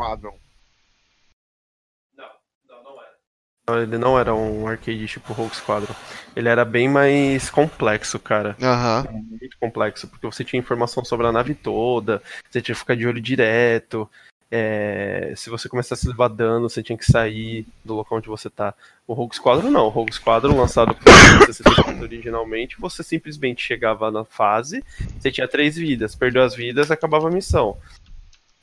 Ele 3.77 3.97
não 3.97 4.17
era 4.17 4.33
um 4.33 4.67
arcade 4.67 5.05
tipo 5.07 5.33
Rogue 5.33 5.55
Squadron. 5.55 5.93
Ele 6.35 6.47
era 6.49 6.63
bem 6.63 6.87
mais 6.87 7.49
complexo, 7.49 8.17
cara. 8.19 8.55
Aham. 8.61 9.05
Muito 9.11 9.57
complexo, 9.59 10.07
porque 10.07 10.25
você 10.25 10.43
tinha 10.43 10.59
informação 10.59 11.03
sobre 11.03 11.27
a 11.27 11.31
nave 11.31 11.53
toda, 11.53 12.21
você 12.49 12.61
tinha 12.61 12.73
que 12.73 12.79
ficar 12.79 12.95
de 12.95 13.05
olho 13.07 13.21
direto. 13.21 14.09
é, 14.51 15.31
se 15.35 15.49
você 15.49 15.69
começasse 15.69 16.07
a 16.07 16.09
levar 16.09 16.27
dano, 16.27 16.67
você 16.67 16.81
tinha 16.81 16.97
que 16.97 17.05
sair 17.05 17.67
do 17.85 17.93
local 17.93 18.17
onde 18.17 18.27
você 18.27 18.49
tá. 18.49 18.73
O 19.07 19.13
Rogue 19.13 19.35
Squadron 19.35 19.69
não. 19.69 19.85
O 19.85 19.89
Rogue 19.89 20.13
Squadron, 20.13 20.57
lançado 20.57 20.95
por 20.95 21.03
1964 21.05 22.01
originalmente, 22.01 22.75
você 22.79 23.03
simplesmente 23.03 23.61
chegava 23.61 24.09
na 24.09 24.23
fase, 24.23 24.83
você 25.19 25.31
tinha 25.31 25.47
três 25.47 25.75
vidas, 25.75 26.15
perdeu 26.15 26.41
as 26.43 26.55
vidas, 26.55 26.89
acabava 26.89 27.27
a 27.27 27.31
missão. 27.31 27.77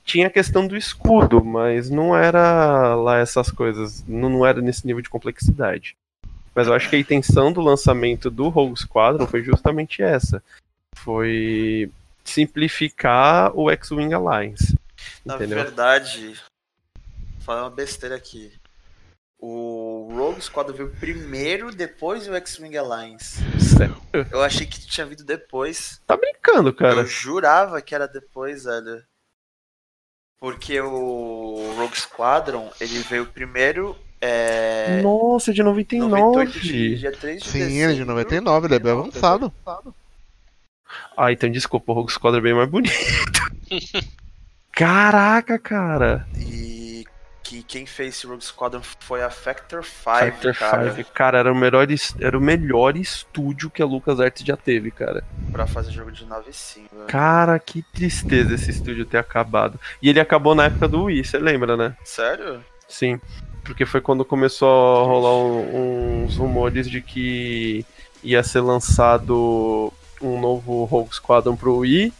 Tinha 0.07 0.29
a 0.29 0.31
questão 0.31 0.69
do 0.69 0.77
escudo, 0.77 1.45
mas 1.45 1.91
não 1.91 2.17
era 2.17 2.95
lá 2.95 3.19
essas 3.19 3.51
coisas, 3.51 4.05
não, 4.07 4.31
não 4.31 4.47
era 4.47 4.63
nesse 4.63 4.87
nível 4.87 5.03
de 5.03 5.11
complexidade. 5.11 5.97
Mas 6.55 6.69
eu 6.69 6.75
acho 6.75 6.89
que 6.89 6.95
a 6.95 6.99
intenção 6.99 7.53
do 7.53 7.61
lançamento 7.61 8.31
do 8.31 8.49
Rogue 8.49 8.79
Squadron 8.79 9.27
foi 9.27 9.43
justamente 9.43 10.03
essa. 10.03 10.41
Foi 10.95 11.91
simplificar 12.25 13.51
o 13.55 13.69
X-Wing 13.69 14.15
Alliance. 14.15 14.79
Na 15.25 15.35
Entendeu? 15.35 15.59
verdade, 15.59 16.41
vou 16.95 17.41
falar 17.41 17.65
uma 17.65 17.71
besteira 17.71 18.15
aqui. 18.15 18.53
O 19.39 20.09
Rogue 20.17 20.41
Squadron 20.41 20.75
veio 20.75 20.91
primeiro, 21.01 21.75
depois 21.75 22.29
o 22.29 22.35
X-Wing 22.37 22.77
Alliance. 22.77 23.41
Sério? 23.61 24.01
Eu 24.31 24.41
achei 24.41 24.67
que 24.67 24.81
tinha 24.87 25.05
vindo 25.05 25.25
depois. 25.25 26.01
Tá 26.07 26.17
brincando, 26.17 26.73
cara. 26.73 27.01
Eu 27.01 27.07
jurava 27.07 27.83
que 27.83 27.95
era 27.95 28.07
depois, 28.07 28.65
velho. 28.65 29.03
Porque 30.39 30.81
o 30.81 31.75
Rogue 31.77 31.99
Squadron, 31.99 32.71
ele 32.81 32.99
veio 33.01 33.27
primeiro. 33.27 33.97
É, 34.21 35.01
Nossa, 35.03 35.53
de 35.53 35.63
99. 35.63 36.11
98 36.11 36.61
de 36.61 36.99
dia 36.99 37.13
3 37.13 37.43
de 37.43 37.49
Sim, 37.49 37.59
ele 37.59 37.65
é 37.65 37.87
de 37.89 37.93
dezembro. 37.93 38.15
99, 38.15 38.67
ele 38.67 38.75
é 38.75 38.79
bem 38.79 38.93
avançado. 38.93 39.53
Ah, 41.17 41.33
então 41.33 41.51
desculpa, 41.51 41.93
o 41.93 41.95
Rogue 41.95 42.13
Squadron 42.13 42.39
é 42.39 42.43
bem 42.43 42.55
mais 42.55 42.69
bonito. 42.69 42.93
Caraca, 44.73 45.59
cara. 45.59 46.27
E 46.37 46.86
que 47.49 47.63
quem 47.63 47.87
fez 47.87 48.17
esse 48.17 48.27
Rogue 48.27 48.45
Squadron 48.45 48.81
foi 49.01 49.23
a 49.23 49.31
Factor 49.31 49.85
5, 49.85 49.95
Factor 50.03 50.55
cara, 50.55 50.95
5, 50.95 51.11
cara, 51.13 51.39
era 51.39 51.53
o, 51.53 51.55
melhor, 51.55 51.87
era 52.21 52.37
o 52.37 52.41
melhor 52.41 52.97
estúdio 52.97 53.71
que 53.71 53.81
a 53.81 53.87
LucasArts 53.87 54.45
já 54.45 54.57
teve, 54.57 54.91
cara. 54.91 55.23
pra 55.53 55.67
fazer 55.67 55.93
jogo 55.93 56.11
de 56.11 56.25
nave 56.25 56.53
sim, 56.53 56.87
velho. 56.93 57.07
Cara, 57.07 57.59
que 57.59 57.83
tristeza 57.83 58.55
esse 58.55 58.71
estúdio 58.71 59.07
ter 59.07 59.19
acabado. 59.19 59.79
E 60.03 60.09
ele 60.09 60.19
acabou 60.19 60.55
na 60.55 60.65
época 60.65 60.89
do 60.89 61.05
Wii, 61.05 61.25
você 61.25 61.39
lembra, 61.39 61.77
né? 61.77 61.97
Sério? 62.05 62.65
Sim, 62.89 63.21
porque 63.65 63.87
foi 63.87 64.01
quando 64.01 64.25
começou 64.25 64.69
a 64.69 65.07
rolar 65.07 65.37
um- 65.37 66.25
uns 66.25 66.37
rumores 66.37 66.89
de 66.91 67.01
que 67.01 67.85
ia 68.23 68.43
ser 68.43 68.61
lançado 68.61 69.93
um 70.21 70.41
novo 70.41 70.85
Rogue 70.85 71.15
Squadron 71.15 71.55
pro 71.57 71.79
Wii. 71.79 72.13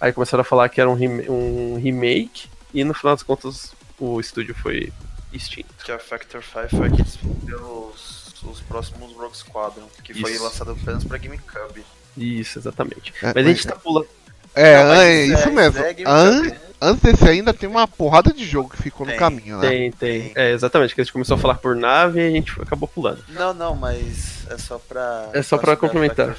Aí 0.00 0.12
começaram 0.12 0.40
a 0.40 0.44
falar 0.44 0.68
que 0.68 0.80
era 0.80 0.88
um, 0.90 0.94
rem- 0.94 1.28
um 1.30 1.78
remake, 1.80 2.48
e 2.74 2.82
no 2.84 2.94
final 2.94 3.14
das 3.14 3.22
contas 3.22 3.74
o 4.04 4.20
estúdio 4.20 4.54
foi 4.54 4.92
extinto. 5.32 5.72
Que 5.84 5.92
a 5.92 5.98
Factor 5.98 6.42
5 6.42 6.76
foi 6.76 6.90
que 6.90 7.02
desenvolveu 7.02 7.92
os, 7.94 8.34
os 8.42 8.60
próximos 8.60 9.12
Rogue 9.14 9.36
Squadron, 9.36 9.86
que 10.02 10.12
foi 10.14 10.32
Isso. 10.32 10.42
lançado 10.42 10.72
apenas 10.72 11.04
pra 11.04 11.18
GameCube. 11.18 11.84
Isso, 12.16 12.58
exatamente. 12.58 13.12
É, 13.22 13.32
mas 13.34 13.46
a 13.46 13.48
gente 13.48 13.66
tá 13.66 13.76
pulando. 13.76 14.08
É, 14.54 14.76
Não, 14.82 14.88
mas 14.90 14.98
é, 14.98 15.24
isso 15.24 15.48
é- 15.48 15.50
mesmo. 15.50 15.78
é 15.78 15.94
An- 16.04 16.52
antes 16.80 17.02
desse 17.02 17.26
ainda 17.28 17.54
tem 17.54 17.66
uma 17.68 17.88
porrada 17.88 18.34
de 18.34 18.44
jogo 18.44 18.68
que 18.68 18.82
ficou 18.82 19.06
no 19.06 19.12
Tem, 19.12 19.18
caminho, 19.18 19.56
né? 19.58 19.68
Tem, 19.68 19.92
tem. 19.92 20.32
É, 20.34 20.50
exatamente, 20.52 20.94
que 20.94 21.00
a 21.00 21.04
gente 21.04 21.12
começou 21.12 21.36
a 21.36 21.40
falar 21.40 21.54
por 21.54 21.74
nave 21.74 22.20
e 22.20 22.26
a 22.26 22.30
gente 22.30 22.52
acabou 22.60 22.86
pulando. 22.86 23.24
Não, 23.28 23.54
não, 23.54 23.74
mas 23.74 24.46
é 24.50 24.58
só 24.58 24.78
pra. 24.78 25.30
É 25.32 25.40
só 25.42 25.56
pra 25.56 25.74
complementar. 25.76 26.36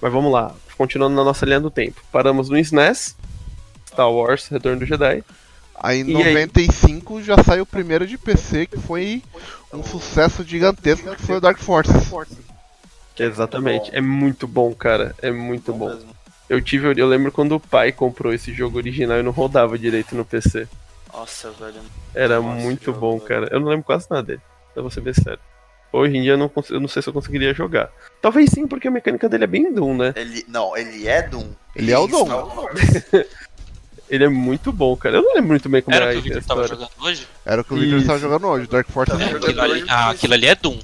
Mas 0.00 0.12
vamos 0.12 0.30
lá, 0.30 0.54
continuando 0.76 1.16
na 1.16 1.24
nossa 1.24 1.44
linha 1.44 1.58
do 1.58 1.70
tempo. 1.70 2.00
Paramos 2.12 2.48
no 2.50 2.56
SNES, 2.58 3.16
Star 3.88 4.08
Wars, 4.12 4.46
Retorno 4.46 4.78
do 4.80 4.86
Jedi. 4.86 5.24
Aí 5.78 6.00
em 6.00 6.10
E 6.10 6.16
aí? 6.16 6.34
95 6.34 7.22
já 7.22 7.36
saiu 7.42 7.62
o 7.64 7.66
primeiro 7.66 8.06
de 8.06 8.16
PC, 8.18 8.66
que 8.66 8.78
foi 8.78 9.22
um 9.72 9.82
sucesso 9.82 10.42
gigantesco, 10.44 11.14
que 11.14 11.22
foi 11.22 11.36
o 11.36 11.40
Dark 11.40 11.58
Forces. 11.58 12.10
Exatamente, 13.18 13.90
é 13.94 14.00
muito 14.00 14.46
bom, 14.46 14.74
cara. 14.74 15.14
É 15.22 15.30
muito 15.30 15.72
bom. 15.72 15.98
Eu 16.48 16.60
tive, 16.60 16.92
eu 17.00 17.06
lembro 17.08 17.32
quando 17.32 17.56
o 17.56 17.60
pai 17.60 17.90
comprou 17.90 18.32
esse 18.32 18.52
jogo 18.52 18.78
original 18.78 19.18
e 19.18 19.22
não 19.22 19.32
rodava 19.32 19.78
direito 19.78 20.14
no 20.14 20.24
PC. 20.24 20.68
Nossa, 21.12 21.50
velho. 21.52 21.80
Era 22.14 22.40
Nossa, 22.40 22.62
muito 22.62 22.84
jogo, 22.86 23.00
bom, 23.00 23.12
velho. 23.18 23.24
cara. 23.28 23.48
Eu 23.50 23.58
não 23.58 23.68
lembro 23.68 23.84
quase 23.84 24.06
nada 24.10 24.22
dele. 24.22 24.42
Vou 24.74 24.90
ser 24.90 25.00
bem 25.00 25.14
sério. 25.14 25.40
Hoje 25.92 26.16
em 26.16 26.22
dia 26.22 26.32
eu 26.32 26.36
não, 26.36 26.50
eu 26.68 26.80
não 26.80 26.88
sei 26.88 27.00
se 27.00 27.08
eu 27.08 27.12
conseguiria 27.12 27.54
jogar. 27.54 27.90
Talvez 28.20 28.50
sim, 28.50 28.66
porque 28.66 28.86
a 28.86 28.90
mecânica 28.90 29.28
dele 29.28 29.44
é 29.44 29.46
bem 29.46 29.72
Doom, 29.72 29.96
né? 29.96 30.12
Ele, 30.14 30.44
não, 30.46 30.76
ele 30.76 31.08
é 31.08 31.22
Doom. 31.22 31.48
Ele 31.74 31.90
é 31.90 31.98
o 31.98 32.06
Doom. 32.06 32.26
Ele 34.08 34.24
é 34.24 34.28
muito 34.28 34.70
bom, 34.72 34.96
cara. 34.96 35.16
Eu 35.16 35.22
não 35.22 35.34
lembro 35.34 35.48
muito 35.50 35.68
bem 35.68 35.82
como 35.82 35.96
Era 35.96 36.06
era 36.06 36.18
o 36.18 36.22
que 36.22 36.30
o 36.30 36.34
Victor 36.34 36.44
tava 36.44 36.68
jogando 36.68 36.90
hoje? 37.00 37.26
Era 37.44 37.60
o 37.60 37.64
que 37.64 37.74
o 37.74 37.76
Victor 37.76 37.98
estava 37.98 38.18
jogando 38.18 38.46
hoje, 38.46 38.66
Dark 38.68 38.88
Forces. 38.88 39.18
Tá 39.18 39.24
É, 39.24 39.28
jogando 39.28 39.44
aquilo 39.50 39.60
ali, 39.62 39.84
ah, 39.88 40.10
aquilo 40.10 40.34
ali 40.34 40.46
é 40.46 40.54
Doom. 40.54 40.78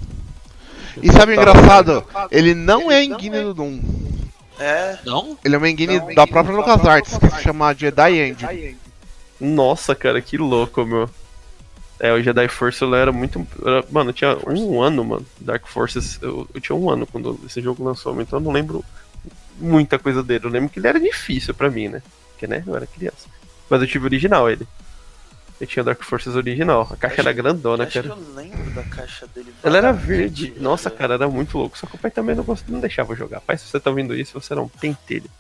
E 1.03 1.13
sabe 1.13 1.33
o 1.33 1.35
engraçado? 1.37 2.05
Ele 2.31 2.55
não 2.55 2.91
é 2.91 3.05
engine 3.05 3.41
do 3.43 3.55
Doom. 3.55 3.81
É, 4.59 4.99
Não? 5.07 5.39
Ele 5.45 5.55
é 5.55 5.59
uma 5.59 5.69
engine 5.71 6.15
da 6.15 6.27
própria 6.27 6.55
LucasArts, 6.57 7.17
que 7.17 7.31
se 7.31 7.43
chama 7.43 7.73
Jedi 7.75 8.21
Engine. 8.21 8.77
Nossa, 9.41 9.95
cara, 9.95 10.21
que 10.21 10.37
louco, 10.37 10.85
meu. 10.85 11.09
É, 11.99 12.13
o 12.13 12.21
Jedi 12.23 12.49
Force 12.49 12.83
ele 12.85 12.97
era 12.97 13.13
muito. 13.13 13.47
era- 13.65 13.85
mano, 13.91 14.11
eu 14.11 14.15
tinha 14.15 14.37
um 14.47 14.83
ano, 14.83 15.05
mano. 15.05 15.27
Dark 15.41 15.67
Forces. 15.67 16.19
Eu, 16.21 16.49
eu 16.53 16.61
tinha 16.61 16.75
um 16.77 16.91
ano 16.91 17.07
quando 17.07 17.39
esse 17.47 17.61
jogo 17.61 17.85
lançou, 17.85 18.21
então 18.21 18.39
eu 18.39 18.43
não 18.45 18.51
lembro 18.53 18.85
muita 19.59 19.99
coisa 19.99 20.23
dele. 20.23 20.47
Eu 20.47 20.51
lembro 20.51 20.69
que 20.69 20.79
ele 20.81 20.89
era 20.89 20.99
difícil 21.01 21.55
pra 21.55 21.71
mim, 21.71 21.89
né? 21.89 22.03
Porque, 22.43 22.47
né, 22.49 22.65
eu 22.67 22.75
era 22.75 22.87
criança. 22.89 23.29
Mas 23.71 23.81
eu 23.81 23.87
tive 23.87 24.05
o 24.05 24.09
original 24.09 24.51
ele. 24.51 24.67
Eu 25.61 25.67
tinha 25.67 25.81
o 25.83 25.87
Dark 25.87 26.03
Forces 26.03 26.35
original. 26.35 26.89
A 26.91 26.97
caixa 26.97 27.21
era 27.21 27.33
grandona, 27.33 27.85
acho 27.85 27.93
que 28.03 28.09
cara. 28.09 28.21
eu 28.21 28.35
lembro 28.35 28.71
da 28.73 28.83
caixa 28.83 29.29
dele. 29.29 29.55
Ela 29.63 29.79
era 29.79 29.93
verde. 29.93 30.53
Nossa, 30.59 30.91
cara, 30.91 31.15
era 31.15 31.29
muito 31.29 31.57
louco. 31.57 31.79
Só 31.79 31.87
que 31.87 31.95
o 31.95 31.99
pai 31.99 32.11
também 32.11 32.35
não, 32.35 32.43
gost- 32.43 32.65
não 32.69 32.81
deixava 32.81 33.15
jogar. 33.15 33.41
Pai, 33.43 33.57
se 33.57 33.67
você 33.69 33.79
tá 33.79 33.91
ouvindo 33.91 34.13
isso, 34.17 34.41
você 34.41 34.53
era 34.55 34.61
um 34.61 34.67
pentelho. 34.67 35.31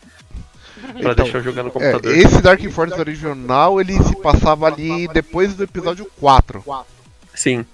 Pra 0.80 1.10
Então, 1.12 1.24
deixar 1.24 1.38
eu 1.38 1.42
jogar 1.42 1.64
no 1.64 1.70
É, 1.70 1.72
computador. 1.72 2.16
esse 2.16 2.40
Dark 2.40 2.60
Forces 2.70 2.98
original, 2.98 3.80
ele 3.80 4.00
se 4.04 4.14
passava 4.22 4.66
ali 4.68 5.08
depois 5.08 5.54
do 5.54 5.64
episódio 5.64 6.04
4. 6.20 6.62
Sim. 7.34 7.66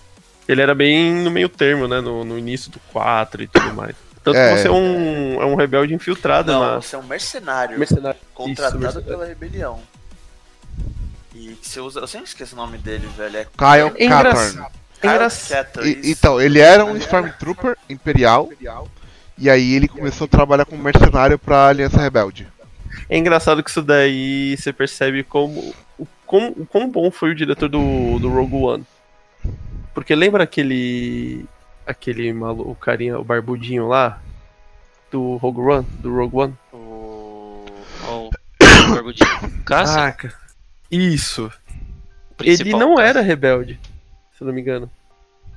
Ele 0.48 0.62
era 0.62 0.74
bem 0.74 1.12
no 1.16 1.30
meio 1.30 1.50
termo, 1.50 1.86
né? 1.86 2.00
No, 2.00 2.24
no 2.24 2.38
início 2.38 2.70
do 2.70 2.80
4 2.92 3.42
e 3.42 3.46
tudo 3.46 3.74
mais. 3.74 3.94
Tanto 4.32 4.38
É. 4.38 4.54
que 4.54 4.60
você 4.62 4.68
é 4.68 4.70
um, 4.70 5.42
é 5.42 5.44
um 5.46 5.54
rebelde 5.54 5.94
infiltrado 5.94 6.52
Não, 6.52 6.60
na. 6.60 6.76
você 6.76 6.96
é 6.96 6.98
um 6.98 7.02
mercenário. 7.02 7.78
Mercenário. 7.78 8.18
Contratado 8.34 8.76
Isso, 8.76 8.78
mercenário. 8.84 9.08
pela 9.10 9.26
rebelião. 9.26 9.80
E 11.34 11.54
que 11.60 11.68
você 11.68 11.80
usa. 11.80 12.00
Eu 12.00 12.06
sempre 12.06 12.26
esqueço 12.28 12.54
o 12.54 12.58
nome 12.58 12.78
dele, 12.78 13.08
velho. 13.16 13.36
É 13.36 13.44
Kyle 13.44 13.92
É. 14.04 14.08
Katarn, 14.08 14.66
E- 15.84 15.90
isso. 15.90 16.00
Então, 16.10 16.40
ele 16.40 16.58
era 16.58 16.84
um 16.84 16.96
Stormtrooper 16.96 17.76
imperial. 17.88 18.50
E 19.36 19.48
aí 19.48 19.74
ele 19.74 19.86
começou 19.86 20.24
a 20.24 20.28
trabalhar 20.28 20.64
como 20.64 20.82
mercenário 20.82 21.38
pra 21.38 21.68
Aliança 21.68 22.00
Rebelde. 22.00 22.48
É 23.08 23.16
engraçado 23.16 23.62
que 23.62 23.70
isso 23.70 23.82
daí 23.82 24.56
você 24.56 24.72
percebe 24.72 25.22
como. 25.22 25.72
O 25.96 26.06
quão, 26.26 26.48
o 26.56 26.66
quão 26.66 26.90
bom 26.90 27.10
foi 27.10 27.30
o 27.30 27.34
diretor 27.34 27.68
do, 27.68 28.18
do 28.18 28.28
Rogue 28.28 28.56
One. 28.56 28.84
Porque 29.94 30.14
lembra 30.14 30.42
aquele. 30.44 31.44
Aquele 31.88 32.32
maluco, 32.32 32.70
o 32.70 32.74
carinha, 32.74 33.18
o 33.18 33.24
barbudinho 33.24 33.88
lá? 33.88 34.20
Do 35.10 35.36
Rogue 35.36 35.60
One? 35.60 35.86
Do 36.00 36.14
Rogue 36.14 36.36
One? 36.36 36.54
O... 36.72 37.64
O 38.06 38.30
Barbudinho. 38.94 39.28
Cássio, 39.64 39.98
Ah, 40.00 40.12
cara. 40.12 40.34
Isso. 40.90 41.50
Ele 42.42 42.70
não 42.72 42.96
Cássio. 42.96 43.00
era 43.08 43.20
rebelde, 43.22 43.80
se 44.36 44.42
eu 44.42 44.46
não 44.46 44.54
me 44.54 44.60
engano. 44.60 44.90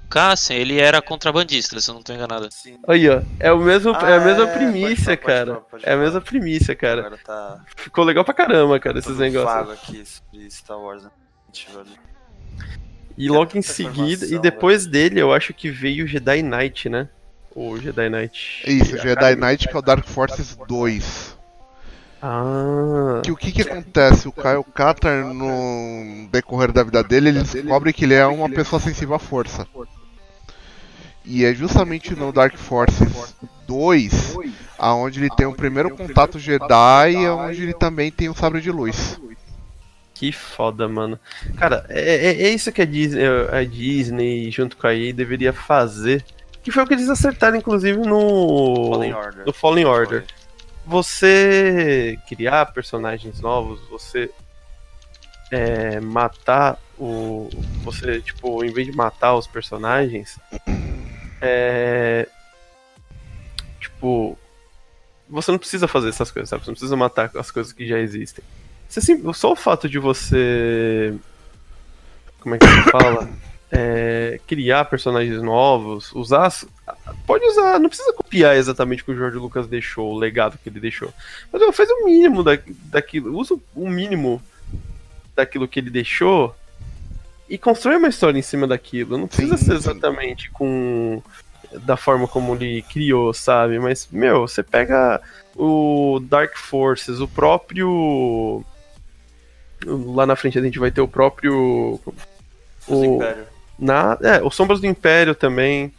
Cássio, 0.09 0.53
ele 0.55 0.77
era 0.79 1.01
contrabandista, 1.01 1.79
se 1.79 1.89
eu 1.89 1.95
não 1.95 2.01
tô 2.03 2.11
enganado. 2.13 2.49
Sim. 2.51 2.77
Aí, 2.87 3.07
ó. 3.09 3.21
É, 3.39 3.51
o 3.51 3.59
mesmo, 3.59 3.91
é 3.91 4.13
a 4.13 4.15
Ah, 4.17 4.19
mesma 4.25 4.43
é, 4.43 4.53
primícia, 4.53 5.15
pode 5.17 5.21
falar, 5.21 5.35
cara. 5.37 5.45
pode 5.53 5.55
falar, 5.55 5.69
pode 5.71 5.85
é 5.89 5.93
a 5.93 5.97
mesma 5.97 6.21
primícia, 6.21 6.75
cara. 6.75 7.01
Agora 7.01 7.19
tá. 7.23 7.63
Ficou 7.77 8.03
legal 8.03 8.23
pra 8.25 8.33
caramba, 8.33 8.79
cara, 8.79 8.99
esses 8.99 9.17
negócios. 9.17 9.69
aqui 9.69 10.03
sobre 10.05 10.49
Star 10.51 10.79
Wars, 10.79 11.03
né? 11.03 11.11
E 13.17 13.29
logo 13.29 13.57
em 13.57 13.61
seguida, 13.61 14.25
e 14.25 14.39
depois 14.39 14.85
dele, 14.85 15.19
eu 15.19 15.33
acho 15.33 15.53
que 15.53 15.69
veio 15.69 16.05
o 16.05 16.07
Jedi 16.07 16.41
Knight, 16.41 16.89
né? 16.89 17.09
O 17.55 17.77
Jedi 17.77 18.09
Knight. 18.09 18.63
Isso, 18.65 18.97
Jedi 18.97 19.35
Knight, 19.35 19.67
que 19.67 19.75
é 19.75 19.79
o 19.79 19.81
Dark 19.81 20.05
Forces 20.05 20.57
2. 20.67 21.37
Ah. 22.21 23.21
Que 23.23 23.31
o 23.31 23.35
que 23.35 23.51
que 23.51 23.63
acontece? 23.63 24.27
O 24.27 24.31
Kyle 24.31 24.63
Katarn, 24.73 25.33
no 25.33 26.29
decorrer 26.29 26.71
da 26.71 26.83
vida 26.83 27.03
dele, 27.03 27.29
ele 27.29 27.43
descobre 27.43 27.91
que 27.91 28.05
ele 28.05 28.13
é 28.13 28.25
uma 28.25 28.49
pessoa 28.49 28.79
sensível 28.79 29.15
à 29.15 29.19
força. 29.19 29.67
E 31.25 31.45
é 31.45 31.53
justamente 31.53 32.15
no 32.15 32.31
Dark 32.31 32.55
Forces 32.55 33.35
2 33.67 34.37
aonde 34.77 35.19
ele 35.19 35.29
tem 35.29 35.45
o 35.45 35.53
primeiro 35.53 35.95
contato 35.95 36.39
Jedi 36.39 37.11
e 37.11 37.29
onde 37.29 37.61
ele 37.61 37.73
também 37.73 38.11
tem 38.11 38.29
o 38.29 38.33
sabre 38.33 38.59
de 38.59 38.71
luz. 38.71 39.19
Que 40.21 40.31
foda, 40.31 40.87
mano. 40.87 41.19
Cara, 41.57 41.83
é, 41.89 42.27
é- 42.27 42.43
é 42.43 42.49
isso 42.49 42.71
que 42.71 42.79
a 42.79 42.85
Disney, 42.85 43.23
a 43.51 43.63
Disney, 43.63 44.51
junto 44.51 44.77
com 44.77 44.85
a 44.85 44.93
EA, 44.93 45.11
deveria 45.11 45.51
fazer. 45.51 46.23
Que 46.61 46.69
foi 46.69 46.83
o 46.83 46.85
que 46.87 46.93
eles 46.93 47.09
acertaram, 47.09 47.57
inclusive, 47.57 47.97
no. 47.97 48.91
Fallen 48.91 49.13
Order. 49.15 49.45
No 49.47 49.51
Fallen 49.51 49.85
Order. 49.85 50.23
Você 50.85 52.19
criar 52.29 52.67
personagens 52.67 53.41
novos, 53.41 53.79
você 53.89 54.29
é, 55.51 55.99
matar 55.99 56.77
o. 56.99 57.49
Você, 57.83 58.21
tipo, 58.21 58.63
em 58.63 58.71
vez 58.71 58.85
de 58.85 58.95
matar 58.95 59.33
os 59.35 59.47
personagens, 59.47 60.37
é. 61.41 62.27
Tipo. 63.79 64.37
Você 65.27 65.49
não 65.49 65.57
precisa 65.57 65.87
fazer 65.87 66.09
essas 66.09 66.29
coisas, 66.29 66.47
sabe? 66.47 66.63
Você 66.63 66.69
não 66.69 66.75
precisa 66.75 66.95
matar 66.95 67.31
as 67.35 67.49
coisas 67.49 67.73
que 67.73 67.87
já 67.87 67.97
existem. 67.97 68.43
Você 68.91 68.99
sim- 68.99 69.33
só 69.33 69.53
o 69.53 69.55
fato 69.55 69.87
de 69.87 69.97
você. 69.97 71.15
Como 72.41 72.55
é 72.55 72.57
que 72.57 72.67
se 72.67 72.91
fala? 72.91 73.29
É, 73.73 74.37
criar 74.45 74.83
personagens 74.83 75.41
novos, 75.41 76.11
usar. 76.11 76.51
Pode 77.25 77.45
usar, 77.45 77.79
não 77.79 77.87
precisa 77.87 78.11
copiar 78.11 78.57
exatamente 78.57 79.01
o 79.01 79.05
que 79.05 79.11
o 79.11 79.15
George 79.15 79.37
Lucas 79.37 79.65
deixou, 79.65 80.11
o 80.11 80.17
legado 80.19 80.59
que 80.61 80.67
ele 80.67 80.81
deixou. 80.81 81.09
Mas 81.49 81.61
ó, 81.61 81.71
faz 81.71 81.89
o 81.89 82.03
mínimo 82.03 82.43
da, 82.43 82.59
daquilo. 82.91 83.33
Usa 83.39 83.57
o 83.73 83.89
mínimo 83.89 84.43
daquilo 85.33 85.69
que 85.69 85.79
ele 85.79 85.89
deixou 85.89 86.53
e 87.47 87.57
constrói 87.57 87.95
uma 87.95 88.09
história 88.09 88.37
em 88.37 88.41
cima 88.41 88.67
daquilo. 88.67 89.17
Não 89.17 89.25
precisa 89.25 89.55
Sim, 89.55 89.63
ser 89.63 89.71
sim. 89.71 89.77
exatamente 89.77 90.51
com. 90.51 91.23
Da 91.83 91.95
forma 91.95 92.27
como 92.27 92.53
ele 92.55 92.81
criou, 92.81 93.33
sabe? 93.33 93.79
Mas, 93.79 94.05
meu, 94.11 94.41
você 94.41 94.61
pega 94.61 95.21
o 95.55 96.19
Dark 96.21 96.57
Forces, 96.57 97.21
o 97.21 97.27
próprio. 97.29 98.65
Lá 99.85 100.25
na 100.25 100.35
frente 100.35 100.57
a 100.57 100.61
gente 100.61 100.77
vai 100.79 100.91
ter 100.91 101.01
o 101.01 101.07
próprio. 101.07 101.99
Os 102.87 102.97
O, 102.97 103.15
Império. 103.15 103.45
na, 103.79 104.17
é, 104.21 104.41
o 104.41 104.49
Sombras 104.51 104.79
do 104.79 104.87
Império 104.87 105.33
também. 105.35 105.91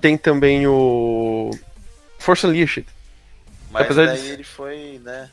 Tem 0.00 0.16
também 0.16 0.66
o. 0.66 1.50
Force 2.18 2.46
Unleashed. 2.46 2.86
Mas 3.70 3.82
apesar 3.84 4.06
daí 4.06 4.20
de- 4.22 4.28
ele 4.28 4.44
foi, 4.44 5.00
né? 5.04 5.28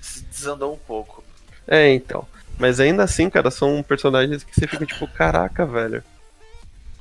Se 0.00 0.22
desandou 0.24 0.74
um 0.74 0.78
pouco. 0.78 1.22
É, 1.66 1.92
então. 1.92 2.26
Mas 2.58 2.78
ainda 2.80 3.04
assim, 3.04 3.30
cara, 3.30 3.50
são 3.50 3.82
personagens 3.82 4.42
que 4.44 4.54
você 4.54 4.66
fica 4.66 4.84
tipo, 4.84 5.06
caraca, 5.08 5.64
velho. 5.64 6.02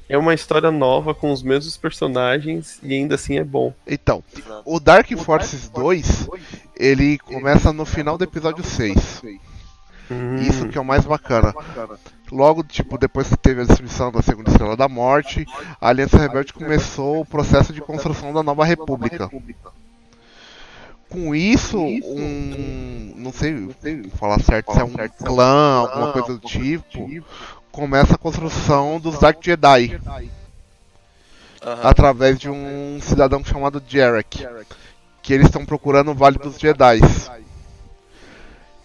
É 0.07 0.17
uma 0.17 0.33
história 0.33 0.71
nova 0.71 1.13
com 1.13 1.31
os 1.31 1.43
mesmos 1.43 1.77
personagens 1.77 2.79
e 2.81 2.93
ainda 2.93 3.15
assim 3.15 3.37
é 3.37 3.43
bom. 3.43 3.73
Então, 3.85 4.23
o 4.65 4.79
Dark 4.79 5.07
Forces 5.17 5.69
2, 5.69 6.27
ele 6.75 7.19
começa 7.19 7.71
no 7.73 7.85
final 7.85 8.17
do 8.17 8.23
episódio 8.23 8.63
6. 8.63 9.21
Hum, 10.11 10.37
Isso 10.37 10.67
que 10.67 10.77
é 10.77 10.81
o 10.81 10.85
mais 10.85 11.05
bacana. 11.05 11.53
Logo, 12.31 12.63
tipo, 12.63 12.97
depois 12.97 13.27
que 13.27 13.37
teve 13.37 13.61
a 13.61 13.65
destruição 13.65 14.11
da 14.11 14.21
Segunda 14.21 14.49
Estrela 14.49 14.75
da 14.75 14.87
Morte, 14.87 15.45
a 15.79 15.89
Aliança 15.89 16.17
Rebelde 16.17 16.53
começou 16.53 17.21
o 17.21 17.25
processo 17.25 17.73
de 17.73 17.81
construção 17.81 18.33
da 18.33 18.41
Nova 18.43 18.65
República. 18.65 19.29
Com 21.09 21.33
isso, 21.33 21.77
um. 21.79 23.13
Não 23.15 23.31
sei 23.33 23.73
falar 24.15 24.39
certo 24.41 24.71
se 24.73 24.79
é 24.79 24.83
um 24.83 24.93
clã, 25.23 25.79
alguma 25.79 26.11
coisa 26.11 26.33
do 26.33 26.39
tipo. 26.39 27.09
Começa 27.71 28.15
a 28.15 28.17
construção 28.17 28.99
dos 28.99 29.19
Dark 29.19 29.43
Jedi. 29.43 29.99
Através 31.83 32.39
de 32.39 32.49
um 32.49 32.99
cidadão 33.01 33.43
chamado 33.43 33.81
Jarek, 33.85 34.47
que 35.21 35.33
eles 35.33 35.47
estão 35.47 35.65
procurando 35.65 36.11
o 36.11 36.15
Vale 36.15 36.37
dos 36.37 36.57
Jedi. 36.57 36.99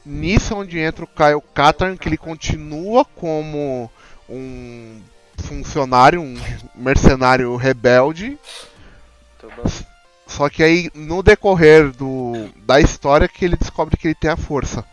Nisso 0.04 0.52
é 0.52 0.56
onde 0.56 0.78
entra 0.78 1.04
o 1.04 1.08
Kyle 1.08 1.42
Katarn, 1.54 1.96
que 1.96 2.08
ele 2.08 2.16
continua 2.16 3.04
como 3.04 3.90
um 4.28 5.02
funcionário, 5.38 6.20
um 6.20 6.36
mercenário 6.74 7.54
rebelde, 7.56 8.38
bom. 9.42 9.74
só 10.26 10.48
que 10.50 10.62
aí 10.62 10.90
no 10.94 11.22
decorrer 11.22 11.90
do, 11.92 12.48
da 12.66 12.80
história 12.80 13.28
que 13.28 13.44
ele 13.44 13.56
descobre 13.56 13.96
que 13.96 14.08
ele 14.08 14.14
tem 14.14 14.30
a 14.30 14.36
força. 14.36 14.84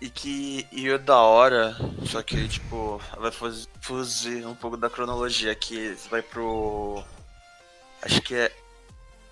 E 0.00 0.08
que 0.08 0.66
e 0.70 0.88
o 0.90 0.98
da 0.98 1.16
hora, 1.20 1.76
só 2.06 2.22
que 2.22 2.46
tipo, 2.48 3.00
vai 3.18 3.32
fuz- 3.32 3.68
fugir 3.80 4.46
um 4.46 4.54
pouco 4.54 4.76
da 4.76 4.88
cronologia 4.88 5.50
aqui, 5.50 5.96
vai 6.08 6.22
pro. 6.22 7.02
Acho 8.02 8.20
que 8.22 8.34
é. 8.34 8.52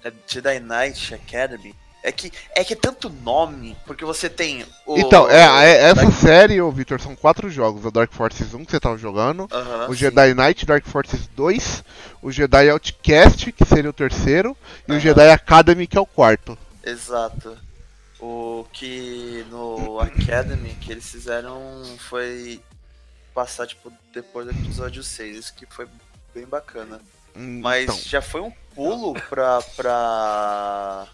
É 0.04 0.12
Jedi 0.26 0.60
Knight 0.60 1.14
Academy. 1.14 1.74
É 2.06 2.12
que 2.12 2.32
é 2.54 2.62
que 2.62 2.72
é 2.72 2.76
tanto 2.76 3.08
nome, 3.10 3.76
porque 3.84 4.04
você 4.04 4.30
tem 4.30 4.64
o. 4.86 4.96
Então, 4.96 5.28
é, 5.28 5.40
é- 5.72 5.82
essa 5.90 6.02
Dark- 6.04 6.12
série, 6.20 6.60
ô 6.62 6.70
Victor, 6.70 7.00
são 7.00 7.16
quatro 7.16 7.50
jogos. 7.50 7.84
O 7.84 7.90
Dark 7.90 8.12
Forces 8.12 8.54
1 8.54 8.64
que 8.64 8.70
você 8.70 8.78
tava 8.78 8.96
jogando, 8.96 9.48
Aham, 9.52 9.86
o 9.88 9.92
sim. 9.92 9.98
Jedi 9.98 10.32
Knight 10.32 10.64
Dark 10.64 10.86
Forces 10.86 11.26
2, 11.34 11.82
o 12.22 12.30
Jedi 12.30 12.70
Outcast, 12.70 13.50
que 13.50 13.64
seria 13.64 13.90
o 13.90 13.92
terceiro, 13.92 14.56
e 14.86 14.92
o. 14.92 15.00
Jedi 15.00 15.28
Academy, 15.30 15.84
que 15.88 15.98
é 15.98 16.00
o 16.00 16.06
quarto. 16.06 16.56
Exato. 16.84 17.58
O 18.20 18.64
que 18.72 19.44
no 19.50 19.98
Academy 20.00 20.76
que 20.80 20.92
eles 20.92 21.10
fizeram 21.10 21.82
foi 22.08 22.60
passar, 23.34 23.66
tipo, 23.66 23.92
depois 24.14 24.46
do 24.46 24.52
episódio 24.52 25.02
6, 25.02 25.36
isso 25.36 25.54
que 25.54 25.66
foi 25.66 25.88
bem 26.32 26.46
bacana. 26.46 27.00
Hum, 27.34 27.58
Mas 27.60 27.82
então, 27.82 27.98
já 27.98 28.22
foi 28.22 28.40
um 28.42 28.52
pulo 28.76 29.12
pra. 29.28 29.60
pra. 29.76 31.08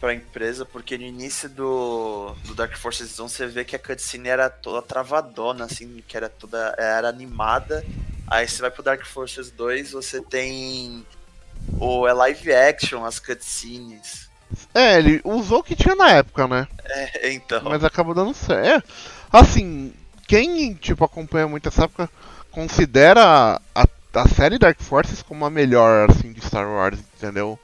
Pra 0.00 0.14
empresa, 0.14 0.64
porque 0.64 0.96
no 0.96 1.04
início 1.04 1.48
do, 1.48 2.34
do 2.44 2.54
Dark 2.54 2.76
Forces 2.76 3.18
1 3.18 3.28
você 3.28 3.46
vê 3.46 3.64
que 3.64 3.76
a 3.76 3.78
cutscene 3.78 4.28
era 4.28 4.48
toda 4.48 4.80
travadona, 4.80 5.64
assim, 5.64 6.02
que 6.06 6.16
era 6.16 6.28
toda. 6.28 6.74
era 6.78 7.08
animada. 7.08 7.84
Aí 8.26 8.46
você 8.46 8.60
vai 8.60 8.70
pro 8.70 8.82
Dark 8.82 9.04
Forces 9.04 9.50
2, 9.50 9.92
você 9.92 10.20
tem. 10.20 11.04
O 11.78 12.06
é 12.06 12.12
live 12.12 12.52
action, 12.52 13.04
as 13.04 13.18
cutscenes. 13.18 14.28
É, 14.74 14.98
ele 14.98 15.20
usou 15.24 15.58
o 15.58 15.62
que 15.62 15.76
tinha 15.76 15.94
na 15.94 16.10
época, 16.10 16.46
né? 16.46 16.66
É, 16.84 17.32
então. 17.32 17.62
Mas 17.64 17.84
acabou 17.84 18.14
dando 18.14 18.32
certo. 18.32 18.66
É, 18.66 18.82
assim, 19.30 19.92
quem 20.26 20.74
tipo 20.74 21.04
acompanha 21.04 21.48
muito 21.48 21.68
essa 21.68 21.84
época 21.84 22.08
considera 22.50 23.60
a, 23.74 23.86
a 24.14 24.28
série 24.28 24.58
Dark 24.58 24.80
Forces 24.80 25.22
como 25.22 25.44
a 25.44 25.50
melhor 25.50 26.10
assim 26.10 26.32
de 26.32 26.40
Star 26.40 26.68
Wars, 26.68 26.98
entendeu? 27.16 27.58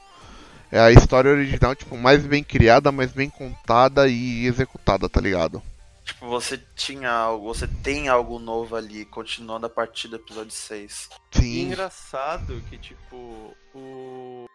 É 0.71 0.79
a 0.79 0.91
história 0.91 1.31
original, 1.31 1.75
tipo, 1.75 1.97
mais 1.97 2.25
bem 2.25 2.43
criada, 2.43 2.91
mais 2.91 3.11
bem 3.11 3.29
contada 3.29 4.07
e 4.07 4.45
executada, 4.45 5.07
tá 5.07 5.21
ligado? 5.21 5.61
Tipo, 6.05 6.27
você 6.27 6.59
tinha 6.75 7.09
algo, 7.09 7.47
você 7.47 7.67
tem 7.67 8.07
algo 8.07 8.37
novo 8.37 8.75
ali, 8.75 9.05
continuando 9.05 9.65
a 9.65 9.69
partir 9.69 10.07
do 10.07 10.17
episódio 10.17 10.51
6. 10.51 11.09
E 11.33 11.39
Sim. 11.39 11.61
engraçado 11.63 12.61
que, 12.69 12.77
tipo, 12.77 13.55
o. 13.73 14.45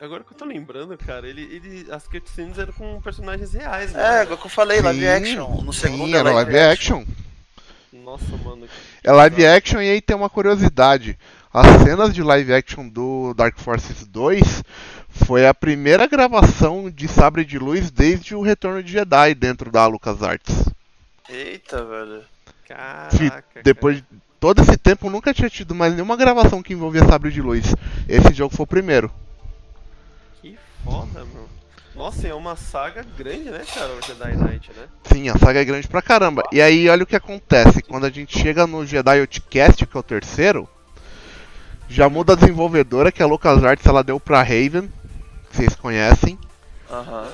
Agora 0.00 0.22
que 0.22 0.32
eu 0.32 0.36
tô 0.36 0.44
lembrando, 0.44 0.96
cara, 0.96 1.28
ele, 1.28 1.42
ele 1.42 1.90
as 1.90 2.06
cutscenes 2.06 2.58
eram 2.58 2.72
com 2.72 3.00
personagens 3.00 3.52
reais, 3.52 3.92
né? 3.92 4.20
É, 4.20 4.22
igual 4.22 4.38
que 4.38 4.46
eu 4.46 4.50
falei, 4.50 4.80
live 4.80 5.00
Sim, 5.00 5.06
action. 5.06 5.62
No 5.62 5.72
segundo 5.72 6.10
Sim, 6.10 6.14
é 6.14 6.18
era 6.18 6.32
live 6.32 6.58
action. 6.58 7.04
Nossa, 7.92 8.36
mano. 8.44 8.68
É 9.02 9.10
live 9.10 9.46
action 9.46 9.80
e 9.80 9.90
aí 9.90 10.00
tem 10.00 10.16
uma 10.16 10.30
curiosidade. 10.30 11.18
As 11.52 11.82
cenas 11.82 12.12
de 12.12 12.22
live 12.22 12.52
action 12.52 12.88
do 12.88 13.32
Dark 13.34 13.58
Forces 13.58 14.06
2 14.06 14.62
foi 15.14 15.46
a 15.46 15.54
primeira 15.54 16.06
gravação 16.06 16.90
de 16.90 17.06
Sabre 17.08 17.44
de 17.44 17.58
Luz 17.58 17.90
desde 17.90 18.34
o 18.34 18.42
Retorno 18.42 18.82
de 18.82 18.92
Jedi 18.92 19.34
dentro 19.34 19.70
da 19.70 19.86
LucasArts. 19.86 20.68
Eita, 21.28 21.84
velho. 21.84 22.22
Caraca. 22.66 23.62
Depois 23.62 23.98
de 23.98 24.04
todo 24.40 24.60
esse 24.60 24.76
tempo 24.76 25.08
nunca 25.08 25.32
tinha 25.32 25.48
tido 25.48 25.74
mais 25.74 25.94
nenhuma 25.94 26.16
gravação 26.16 26.62
que 26.62 26.72
envolvia 26.72 27.04
Sabre 27.06 27.30
de 27.30 27.40
Luz. 27.40 27.74
Esse 28.08 28.34
jogo 28.34 28.54
foi 28.54 28.64
o 28.64 28.66
primeiro. 28.66 29.08
cara. 29.08 29.20
Que 30.42 30.58
foda, 30.84 31.24
meu. 31.32 31.48
Nossa, 31.94 32.26
é 32.26 32.34
uma 32.34 32.56
saga 32.56 33.06
grande, 33.16 33.50
né, 33.50 33.62
cara, 33.72 33.92
o 33.92 34.02
Jedi 34.04 34.36
Knight, 34.36 34.70
né? 34.76 34.88
Sim, 35.04 35.28
a 35.28 35.38
saga 35.38 35.60
é 35.60 35.64
grande 35.64 35.86
pra 35.86 36.02
caramba. 36.02 36.42
E 36.50 36.60
aí 36.60 36.88
olha 36.88 37.04
o 37.04 37.06
que 37.06 37.14
acontece, 37.14 37.82
quando 37.82 38.04
a 38.04 38.10
gente 38.10 38.36
chega 38.36 38.66
no 38.66 38.84
Jedi 38.84 39.20
Outcast, 39.20 39.86
que 39.86 39.96
é 39.96 40.00
o 40.00 40.02
terceiro, 40.02 40.68
já 41.88 42.08
muda 42.08 42.32
a 42.32 42.36
desenvolvedora, 42.36 43.12
que 43.12 43.22
a 43.22 43.26
LucasArts 43.26 43.86
ela 43.86 44.02
deu 44.02 44.18
pra 44.18 44.42
Raven, 44.42 44.90
que 45.54 45.62
vocês 45.62 45.76
conhecem. 45.76 46.38
Aham. 46.90 47.28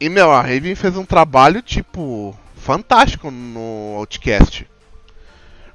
E 0.00 0.08
meu, 0.08 0.30
a 0.32 0.40
Raven 0.40 0.74
fez 0.74 0.96
um 0.96 1.04
trabalho 1.04 1.60
tipo 1.62 2.36
fantástico 2.56 3.30
no 3.30 3.96
Outcast. 3.98 4.66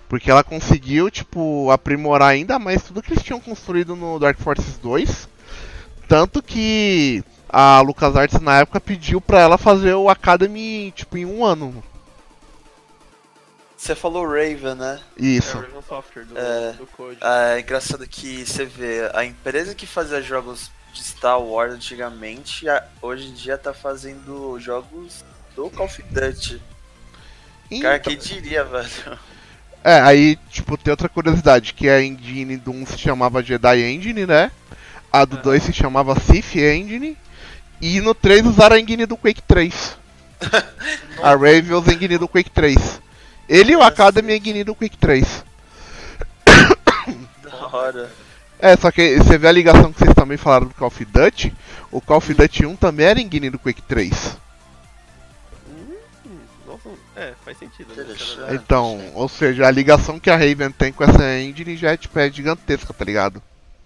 Porque 0.09 0.29
ela 0.29 0.43
conseguiu, 0.43 1.09
tipo, 1.09 1.71
aprimorar 1.71 2.29
ainda 2.29 2.59
mais 2.59 2.83
tudo 2.83 3.01
que 3.01 3.13
eles 3.13 3.23
tinham 3.23 3.39
construído 3.39 3.95
no 3.95 4.19
Dark 4.19 4.37
Forces 4.39 4.77
2. 4.77 5.29
Tanto 6.07 6.43
que 6.43 7.23
a 7.47 7.79
LucasArts 7.79 8.41
na 8.41 8.59
época 8.59 8.81
pediu 8.81 9.21
pra 9.21 9.39
ela 9.39 9.57
fazer 9.57 9.93
o 9.93 10.09
Academy, 10.09 10.91
tipo, 10.91 11.17
em 11.17 11.25
um 11.25 11.45
ano. 11.45 11.81
Você 13.77 13.95
falou 13.95 14.25
Raven, 14.27 14.75
né? 14.75 14.99
É 15.17 15.23
Isso. 15.23 15.57
o 15.57 15.61
Raven 15.61 15.81
Software 15.87 16.25
do, 16.25 16.37
É. 16.37 16.73
do 16.73 16.85
Code. 16.87 17.17
É 17.21 17.59
engraçado 17.61 18.05
que 18.07 18.45
você 18.45 18.65
vê, 18.65 19.09
a 19.13 19.23
empresa 19.23 19.73
que 19.73 19.87
fazia 19.87 20.21
jogos 20.21 20.69
de 20.93 21.03
Star 21.03 21.41
Wars 21.41 21.73
antigamente, 21.73 22.65
hoje 23.01 23.27
em 23.27 23.33
dia 23.33 23.57
tá 23.57 23.73
fazendo 23.73 24.59
jogos 24.59 25.23
do 25.55 25.69
Call 25.69 25.85
of 25.85 26.03
Duty. 26.03 26.61
Cara, 27.81 27.95
Então- 27.97 27.99
quem 27.99 28.17
diria, 28.17 28.63
velho? 28.63 29.19
É, 29.83 29.99
aí, 30.01 30.37
tipo, 30.49 30.77
tem 30.77 30.91
outra 30.91 31.09
curiosidade, 31.09 31.73
que 31.73 31.89
a 31.89 32.01
engine 32.03 32.57
do 32.57 32.71
1 32.71 32.85
se 32.85 32.97
chamava 32.97 33.41
Jedi 33.41 33.81
Engine, 33.81 34.25
né? 34.27 34.51
A 35.11 35.25
do 35.25 35.37
2 35.37 35.63
se 35.63 35.73
chamava 35.73 36.19
Sith 36.19 36.55
Engine. 36.55 37.17
E 37.81 37.99
no 37.99 38.13
3 38.13 38.45
usaram 38.45 38.75
a 38.75 38.79
engine 38.79 39.07
do 39.07 39.17
Quake 39.17 39.41
3. 39.41 39.97
a 41.23 41.31
Raven 41.31 41.73
usa 41.73 41.91
a 41.91 41.93
engine 41.95 42.17
do 42.17 42.27
Quake 42.27 42.51
3. 42.51 43.01
Ele 43.49 43.71
e 43.71 43.75
o 43.75 43.81
Academy 43.81 44.33
a 44.33 44.37
engine 44.37 44.63
do 44.63 44.75
Quake 44.75 44.97
3. 44.97 45.43
Da 47.43 47.67
hora. 47.67 48.11
É, 48.61 48.77
só 48.77 48.91
que 48.91 49.17
você 49.17 49.37
vê 49.37 49.47
a 49.47 49.51
ligação 49.51 49.91
que 49.91 49.99
vocês 49.99 50.13
também 50.13 50.37
falaram 50.37 50.67
do 50.67 50.73
Call 50.75 50.87
of 50.87 51.03
Duty. 51.05 51.53
O 51.91 51.99
Call 51.99 52.17
of 52.17 52.33
Duty 52.33 52.65
1 52.67 52.75
também 52.75 53.05
era 53.07 53.19
engine 53.19 53.49
do 53.49 53.57
Quake 53.57 53.81
3. 53.81 54.37
Hum, 55.67 56.39
nossa, 56.67 56.89
é, 57.15 57.33
faz 57.43 57.57
sentido. 57.57 57.93
Né? 57.95 58.03
Interessante. 58.03 58.53
Então, 58.53 59.11
ou 59.15 59.27
seja, 59.27 59.65
a 59.67 59.71
ligação 59.71 60.19
que 60.19 60.29
a 60.29 60.37
Raven 60.37 60.71
tem 60.71 60.91
com 60.93 61.03
essa 61.03 61.39
engine 61.39 61.75
já 61.75 61.91
é, 61.91 61.97
tipo, 61.97 62.17
é 62.19 62.29
gigantesca, 62.31 62.93
tá 62.93 63.03
ligado? 63.03 63.41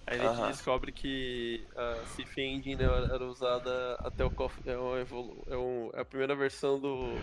Aí 0.06 0.20
a 0.20 0.34
gente 0.34 0.48
descobre 0.52 0.92
que 0.92 1.64
a 1.76 1.96
Sith 2.14 2.38
Engine 2.38 2.76
era 2.84 3.24
usada 3.24 3.96
até 4.04 4.24
o 4.24 4.30
Call 4.30 4.46
of, 4.46 4.56
é, 4.66 4.76
um 4.78 4.96
evolu- 4.98 5.42
é, 5.50 5.56
um- 5.56 5.90
é 5.94 6.00
a 6.02 6.04
primeira 6.04 6.36
versão 6.36 6.78
do, 6.78 7.18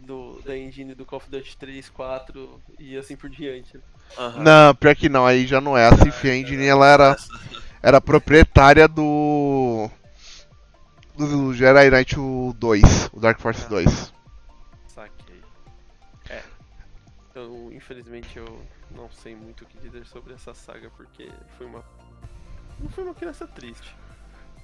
do 0.00 0.40
da 0.42 0.56
engine 0.56 0.94
do 0.94 1.04
Call 1.04 1.18
of 1.18 1.28
Duty 1.28 1.54
3, 1.56 1.90
4 1.90 2.60
e 2.78 2.96
assim 2.96 3.14
por 3.14 3.28
diante. 3.28 3.78
Não, 4.38 4.74
pior 4.74 4.94
que 4.94 5.08
não, 5.08 5.26
aí 5.26 5.46
já 5.46 5.60
não 5.60 5.76
é. 5.76 5.86
A 5.88 5.96
Sith 5.96 6.24
Engine 6.24 6.64
ela 6.66 6.86
era, 6.86 7.16
era 7.82 8.00
proprietária 8.00 8.86
do. 8.88 9.88
do 11.16 11.54
Jedi 11.54 11.90
Knight 11.90 12.18
o 12.18 12.54
2, 12.58 13.10
o 13.12 13.20
Dark 13.20 13.40
Force 13.40 13.68
2. 13.68 14.12
Saquei. 14.88 15.40
É. 16.28 16.42
Eu, 17.34 17.70
infelizmente, 17.72 18.36
eu 18.38 18.62
não 18.90 19.10
sei 19.10 19.34
muito 19.34 19.64
o 19.64 19.66
que 19.66 19.78
dizer 19.78 20.04
sobre 20.06 20.34
essa 20.34 20.54
saga 20.54 20.90
porque 20.96 21.30
foi 21.56 21.66
uma. 21.66 21.84
Não 22.78 22.88
foi 22.90 23.04
uma 23.04 23.14
criança 23.14 23.46
triste. 23.46 23.94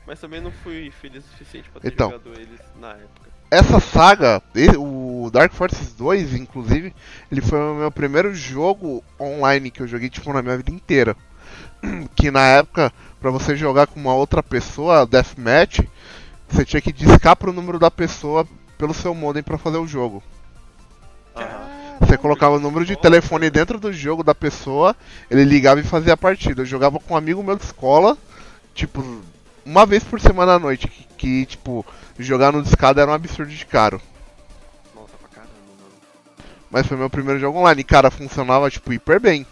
Mas 0.06 0.20
também 0.20 0.40
não 0.40 0.50
fui 0.50 0.90
feliz 0.90 1.24
o 1.24 1.28
suficiente 1.28 1.68
pra 1.70 1.80
ter 1.80 1.92
Então. 1.92 2.10
jogado 2.10 2.32
eles 2.40 2.60
na 2.76 2.92
época. 2.92 3.37
Essa 3.50 3.80
saga, 3.80 4.42
o 4.78 5.30
Dark 5.32 5.52
Forces 5.52 5.94
2, 5.94 6.34
inclusive, 6.34 6.94
ele 7.32 7.40
foi 7.40 7.58
o 7.58 7.74
meu 7.74 7.90
primeiro 7.90 8.34
jogo 8.34 9.02
online 9.18 9.70
que 9.70 9.80
eu 9.80 9.88
joguei 9.88 10.10
tipo 10.10 10.32
na 10.32 10.42
minha 10.42 10.56
vida 10.56 10.70
inteira. 10.70 11.16
Que 12.14 12.30
na 12.30 12.44
época, 12.46 12.92
pra 13.20 13.30
você 13.30 13.56
jogar 13.56 13.86
com 13.86 13.98
uma 13.98 14.14
outra 14.14 14.42
pessoa, 14.42 15.06
Deathmatch, 15.06 15.80
você 16.48 16.64
tinha 16.64 16.80
que 16.80 16.92
discar 16.92 17.36
pro 17.36 17.52
número 17.52 17.78
da 17.78 17.90
pessoa 17.90 18.46
pelo 18.76 18.92
seu 18.92 19.14
modem 19.14 19.42
pra 19.42 19.56
fazer 19.56 19.78
o 19.78 19.86
jogo. 19.86 20.22
Aham. 21.34 21.78
Você 22.00 22.16
colocava 22.16 22.56
o 22.56 22.60
número 22.60 22.84
de 22.84 22.96
telefone 22.96 23.50
dentro 23.50 23.78
do 23.78 23.92
jogo 23.92 24.22
da 24.22 24.34
pessoa, 24.34 24.94
ele 25.30 25.44
ligava 25.44 25.80
e 25.80 25.84
fazia 25.84 26.14
a 26.14 26.16
partida. 26.16 26.62
Eu 26.62 26.66
jogava 26.66 26.98
com 27.00 27.14
um 27.14 27.16
amigo 27.16 27.42
meu 27.42 27.56
de 27.56 27.64
escola, 27.64 28.16
tipo, 28.72 29.20
uma 29.68 29.84
vez 29.84 30.02
por 30.02 30.18
semana 30.18 30.54
à 30.54 30.58
noite, 30.58 30.88
que, 30.88 31.04
que, 31.16 31.46
tipo, 31.46 31.84
jogar 32.18 32.52
no 32.52 32.62
discado 32.62 33.00
era 33.00 33.10
um 33.10 33.14
absurdo 33.14 33.52
de 33.52 33.66
caro. 33.66 34.00
Nossa, 34.94 35.14
pra 35.18 35.28
caramba, 35.28 35.52
mano. 35.78 35.94
Mas 36.70 36.86
foi 36.86 36.96
meu 36.96 37.10
primeiro 37.10 37.38
jogo 37.38 37.58
online, 37.58 37.82
e 37.82 37.84
cara, 37.84 38.10
funcionava, 38.10 38.70
tipo, 38.70 38.92
hiper 38.92 39.20
bem. 39.20 39.46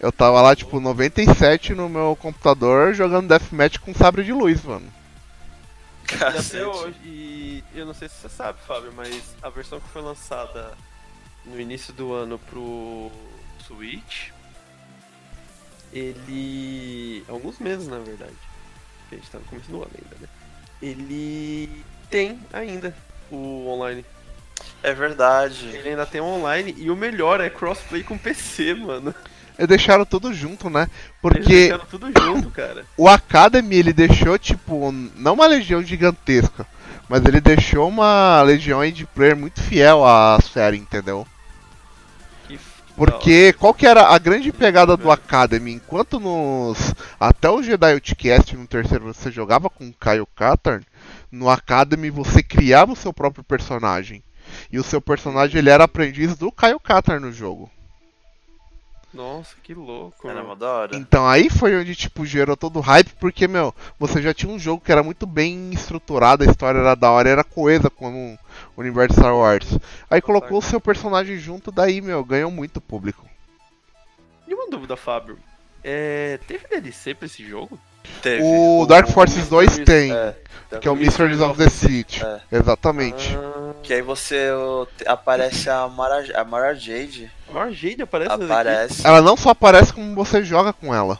Eu 0.00 0.10
tava 0.10 0.42
lá, 0.42 0.54
tipo, 0.54 0.80
97 0.80 1.74
no 1.74 1.88
meu 1.88 2.18
computador 2.20 2.92
jogando 2.92 3.28
Deathmatch 3.28 3.78
com 3.78 3.94
sabre 3.94 4.24
de 4.24 4.32
luz, 4.32 4.62
mano. 4.64 4.92
E 6.10 6.38
até 6.38 6.66
hoje, 6.66 6.96
e 7.04 7.64
eu 7.74 7.86
não 7.86 7.94
sei 7.94 8.08
se 8.08 8.16
você 8.16 8.28
sabe, 8.28 8.58
Fábio, 8.66 8.92
mas 8.96 9.36
a 9.42 9.48
versão 9.48 9.78
que 9.78 9.88
foi 9.90 10.02
lançada 10.02 10.76
no 11.44 11.60
início 11.60 11.92
do 11.92 12.12
ano 12.14 12.38
pro 12.50 13.12
Switch, 13.64 14.30
ele. 15.92 17.24
alguns 17.28 17.58
meses 17.58 17.86
na 17.86 17.98
verdade. 17.98 18.47
Porque 19.08 19.14
A 19.14 19.18
gente 19.18 19.30
tá 19.30 19.38
no 19.38 19.44
começo 19.44 19.70
do 19.70 19.82
ano 19.82 19.90
ainda, 19.94 20.16
né? 20.20 20.28
Ele 20.82 21.82
tem 22.10 22.38
ainda 22.52 22.94
o 23.30 23.66
online. 23.68 24.04
É 24.82 24.92
verdade. 24.92 25.66
Ele 25.72 25.90
ainda 25.90 26.06
tem 26.06 26.20
online 26.20 26.74
e 26.76 26.90
o 26.90 26.96
melhor 26.96 27.40
é 27.40 27.48
crossplay 27.48 28.02
com 28.02 28.18
PC, 28.18 28.74
mano. 28.74 29.14
Eles 29.58 29.68
deixaram 29.68 30.04
tudo 30.04 30.32
junto, 30.32 30.70
né? 30.70 30.82
Eles 30.82 30.90
Porque 31.20 31.40
deixaram 31.40 31.86
tudo 31.86 32.12
junto, 32.22 32.50
cara. 32.50 32.84
o 32.96 33.08
Academy, 33.08 33.74
ele 33.76 33.92
deixou, 33.92 34.38
tipo, 34.38 34.92
não 35.16 35.34
uma 35.34 35.46
legião 35.46 35.82
gigantesca, 35.82 36.64
mas 37.08 37.24
ele 37.24 37.40
deixou 37.40 37.88
uma 37.88 38.40
legião 38.42 38.78
aí 38.80 38.92
de 38.92 39.04
player 39.04 39.36
muito 39.36 39.60
fiel 39.60 40.04
à 40.04 40.38
série, 40.40 40.76
entendeu? 40.76 41.26
Porque 42.98 43.52
qual 43.52 43.72
que 43.72 43.86
era 43.86 44.08
a 44.08 44.18
grande 44.18 44.52
pegada 44.52 44.96
do 44.96 45.08
Academy? 45.08 45.72
Enquanto 45.72 46.18
nos. 46.18 46.92
Até 47.18 47.48
o 47.48 47.62
Jedi 47.62 47.92
Outcast 47.92 48.56
no 48.56 48.66
terceiro 48.66 49.04
você 49.04 49.30
jogava 49.30 49.70
com 49.70 49.88
o 49.88 49.92
Kyle 49.92 50.26
Katarn, 50.34 50.84
no 51.30 51.48
Academy 51.48 52.10
você 52.10 52.42
criava 52.42 52.92
o 52.92 52.96
seu 52.96 53.12
próprio 53.12 53.44
personagem. 53.44 54.20
E 54.72 54.80
o 54.80 54.82
seu 54.82 55.00
personagem 55.00 55.58
ele 55.58 55.70
era 55.70 55.84
aprendiz 55.84 56.36
do 56.36 56.50
Kyle 56.50 56.80
Katarn 56.80 57.20
no 57.20 57.32
jogo. 57.32 57.70
Nossa, 59.14 59.54
que 59.62 59.72
louco. 59.74 60.28
Era 60.28 60.42
mó 60.42 60.56
da 60.56 60.68
hora. 60.68 60.96
Então 60.96 61.26
aí 61.26 61.48
foi 61.48 61.78
onde 61.78 61.94
tipo 61.94 62.26
gerou 62.26 62.56
todo 62.56 62.78
o 62.78 62.82
hype, 62.82 63.10
porque 63.20 63.46
meu, 63.46 63.72
você 63.98 64.20
já 64.20 64.34
tinha 64.34 64.52
um 64.52 64.58
jogo 64.58 64.82
que 64.84 64.90
era 64.92 65.04
muito 65.04 65.24
bem 65.24 65.70
estruturado, 65.72 66.42
a 66.42 66.46
história 66.46 66.78
era 66.78 66.94
da 66.94 67.10
hora, 67.10 67.28
era 67.28 67.44
coesa 67.44 67.88
com 67.88 68.34
o 68.34 68.38
universo 68.80 69.18
Star 69.18 69.34
Wars. 69.36 69.78
Aí 70.10 70.20
colocou 70.20 70.58
o 70.58 70.62
seu 70.62 70.80
personagem 70.80 71.36
junto, 71.38 71.70
daí 71.72 72.00
meu, 72.00 72.24
ganhou 72.24 72.50
muito 72.50 72.80
público. 72.80 73.24
E 74.46 74.54
uma 74.54 74.68
dúvida, 74.70 74.96
Fábio. 74.96 75.38
É, 75.84 76.38
teve 76.46 76.66
DLC 76.68 77.14
pra 77.14 77.26
esse 77.26 77.46
jogo? 77.46 77.78
Teve. 78.22 78.42
O 78.42 78.86
Dark 78.86 79.08
Forces 79.08 79.48
2 79.48 79.78
tem, 79.80 80.12
É, 80.12 80.34
que 80.80 80.88
é 80.88 80.90
o 80.90 80.96
Mysteries 80.96 81.40
of 81.40 81.58
the 81.58 81.68
City. 81.68 82.24
É. 82.24 82.40
Exatamente. 82.50 83.36
Ah, 83.36 83.74
Que 83.82 83.94
aí 83.94 84.02
você 84.02 84.50
o, 84.52 84.86
aparece 85.06 85.68
a 85.68 85.86
Mara, 85.88 86.24
a 86.40 86.44
Mara 86.44 86.74
Jade. 86.74 87.30
a 87.54 87.70
Jade 87.70 88.02
aparece 88.02 88.32
Aparece. 88.32 89.06
Ela 89.06 89.20
não 89.20 89.36
só 89.36 89.50
aparece 89.50 89.92
como 89.92 90.14
você 90.14 90.42
joga 90.42 90.72
com 90.72 90.94
ela. 90.94 91.18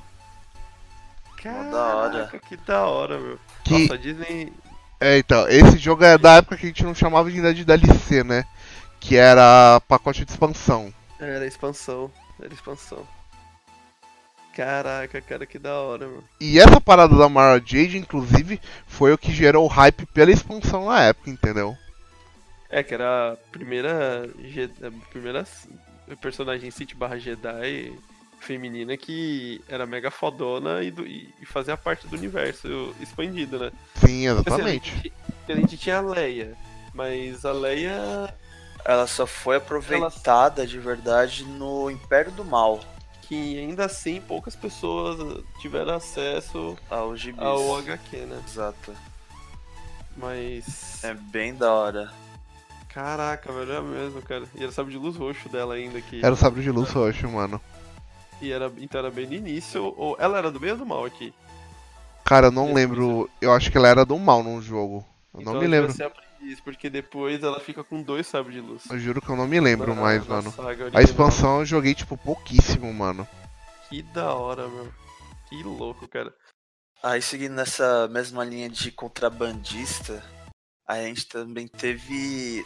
Mó 1.44 1.71
da 1.71 1.87
hora. 1.94 2.11
Caraca, 2.12 2.38
que 2.40 2.57
da 2.57 2.87
hora, 2.87 3.18
meu. 3.18 3.38
Que- 3.64 3.79
Nossa, 3.79 3.94
a 3.94 3.97
Disney... 3.97 4.53
É, 5.01 5.19
então, 5.19 5.49
esse 5.49 5.79
jogo 5.79 6.05
é 6.05 6.19
da 6.19 6.37
época 6.37 6.57
que 6.57 6.67
a 6.67 6.69
gente 6.69 6.85
não 6.85 6.95
chamava 6.95 7.29
ainda 7.29 7.55
de 7.55 7.65
DLC, 7.65 8.25
né? 8.25 8.45
Que 8.99 9.17
era 9.17 9.81
pacote 9.87 10.25
de 10.25 10.31
expansão. 10.31 10.93
Era 11.21 11.47
expansão, 11.47 12.11
era 12.41 12.53
expansão. 12.53 13.07
Caraca, 14.55 15.21
cara, 15.21 15.47
que 15.47 15.57
da 15.57 15.75
hora, 15.75 16.09
meu. 16.09 16.25
E 16.41 16.59
essa 16.59 16.81
parada 16.81 17.17
da 17.17 17.29
Mara 17.29 17.63
Jade, 17.65 17.97
inclusive, 17.97 18.61
foi 18.89 19.13
o 19.13 19.19
que 19.19 19.33
gerou 19.33 19.65
o 19.65 19.69
hype 19.69 20.05
pela 20.07 20.33
expansão 20.33 20.87
na 20.87 21.01
época, 21.01 21.31
entendeu? 21.31 21.77
É, 22.69 22.83
que 22.83 22.93
era 22.93 23.35
a 23.35 23.37
primeira, 23.53 24.29
a 24.83 25.11
primeira 25.11 25.47
personagem 26.21 26.73
City 26.73 26.97
barra 26.97 27.19
Jedi 27.19 27.97
feminina 28.40 28.96
que 28.96 29.61
era 29.68 29.85
mega 29.87 30.11
fodona 30.11 30.83
e, 30.83 30.90
do- 30.90 31.07
e- 31.07 31.33
fazia 31.44 31.77
parte 31.77 32.07
do 32.07 32.16
universo 32.16 32.94
expandido, 33.01 33.59
né? 33.59 33.70
Sim, 33.96 34.27
Assim, 34.27 34.40
exatamente. 34.40 34.90
a, 34.90 34.94
gente, 34.96 35.12
a 35.48 35.55
gente 35.57 35.77
tinha 35.77 35.98
a 35.98 36.01
Leia, 36.01 36.57
mas 36.94 37.44
a 37.44 37.53
Leia 37.53 38.33
Ela 38.85 39.07
só 39.07 39.27
foi 39.27 39.57
aproveitada 39.57 40.66
de 40.66 40.79
verdade 40.79 41.44
no 41.44 41.90
Império 41.90 42.31
do 42.33 42.44
Mal. 42.44 42.81
que 43.22 43.59
ainda 43.59 43.85
assim 43.85 44.20
poucas 44.20 44.57
pessoas 44.57 45.42
tiveram 45.61 45.94
acesso 45.94 46.79
Ao 46.88 47.14
gibis. 47.16 47.42
ao 47.42 47.77
HQ, 47.79 48.16
né? 48.18 48.40
Exato. 48.46 48.94
Mas. 50.16 51.03
É 51.05 51.14
bem 51.14 51.55
da 51.55 51.72
hora. 51.72 52.11
Caraca, 52.88 53.53
velho, 53.53 53.72
é 53.72 53.81
mesmo, 53.81 54.22
cara. 54.22 54.44
E 54.55 54.62
era 54.62 54.72
sabe 54.72 54.90
de 54.90 54.98
luz 54.98 55.16
roxo 55.16 55.48
dela 55.48 55.74
ainda 55.74 56.01
que. 56.01 56.24
Era 56.24 56.33
o 56.35 56.37
sabre 56.37 56.62
de 56.62 56.70
luz 56.70 56.90
roxo, 56.90 57.29
mano. 57.29 57.61
E 58.40 58.53
era, 58.53 58.72
então 58.79 59.01
era 59.01 59.11
bem 59.11 59.27
no 59.27 59.35
início. 59.35 59.92
Ou 59.96 60.16
ela 60.18 60.38
era 60.38 60.51
do 60.51 60.61
bem 60.61 60.70
ou 60.72 60.77
do 60.77 60.87
mal 60.87 61.05
aqui? 61.05 61.33
Cara, 62.24 62.48
eu 62.48 62.51
não 62.53 62.72
lembro. 62.72 63.29
Eu 63.40 63.53
acho 63.53 63.70
que 63.70 63.77
ela 63.79 63.88
era 63.88 64.05
do 64.05 64.18
mal 64.18 64.42
num 64.42 64.61
jogo. 64.61 65.05
Eu 65.35 65.40
então 65.40 65.55
não 65.55 65.61
me 65.61 65.66
ela 65.66 65.77
lembro. 65.77 65.92
ser 65.92 66.05
aprendiz, 66.05 66.61
porque 66.61 66.88
depois 66.90 67.42
ela 67.42 67.59
fica 67.61 67.83
com 67.83 68.03
dois 68.03 68.27
sabres 68.27 68.55
de 68.55 68.61
luz. 68.61 68.83
Eu 68.90 68.98
juro 68.98 69.20
que 69.20 69.29
eu 69.29 69.37
não 69.37 69.46
me 69.46 69.59
lembro 69.61 69.94
Na- 69.94 70.01
mais, 70.03 70.27
na 70.27 70.37
mano. 70.37 70.55
A 70.94 71.03
expansão 71.03 71.61
eu 71.61 71.64
joguei, 71.66 71.94
tipo, 71.94 72.16
pouquíssimo, 72.16 72.92
mano. 72.92 73.27
Que 73.88 74.03
da 74.03 74.35
hora, 74.35 74.68
meu. 74.68 74.92
Que 75.48 75.62
louco, 75.62 76.07
cara. 76.07 76.35
Aí 77.03 77.22
seguindo 77.22 77.55
nessa 77.55 78.09
mesma 78.09 78.44
linha 78.44 78.68
de 78.68 78.90
contrabandista, 78.90 80.22
a 80.87 80.96
gente 80.96 81.27
também 81.27 81.66
teve 81.68 82.64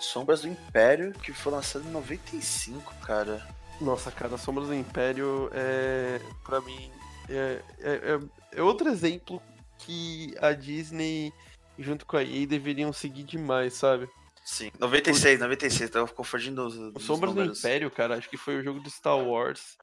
Sombras 0.00 0.42
do 0.42 0.48
Império, 0.48 1.12
que 1.12 1.32
foi 1.32 1.52
lançado 1.52 1.86
em 1.86 1.90
95, 1.92 2.92
cara. 3.06 3.46
Nossa, 3.80 4.10
cara, 4.10 4.38
Sombras 4.38 4.68
do 4.68 4.74
Império 4.74 5.50
é. 5.52 6.20
pra 6.44 6.60
mim. 6.60 6.90
É, 7.28 7.60
é, 7.80 7.90
é- 8.14 8.58
é 8.58 8.62
outro 8.62 8.88
exemplo 8.88 9.42
que 9.78 10.34
a 10.40 10.52
Disney, 10.52 11.32
junto 11.78 12.06
com 12.06 12.16
a 12.16 12.22
EA, 12.22 12.46
deveriam 12.46 12.92
seguir 12.92 13.24
demais, 13.24 13.74
sabe? 13.74 14.08
Sim, 14.44 14.70
96, 14.78 15.40
96, 15.40 15.90
tava 15.90 16.06
confundindo 16.08 16.66
os, 16.66 16.74
O 16.76 17.00
Sombras 17.00 17.32
do 17.32 17.40
números. 17.40 17.58
Império, 17.60 17.90
cara, 17.90 18.16
acho 18.16 18.28
que 18.28 18.36
foi 18.36 18.58
o 18.58 18.62
jogo 18.62 18.78
do 18.80 18.90
Star 18.90 19.18
Wars, 19.18 19.76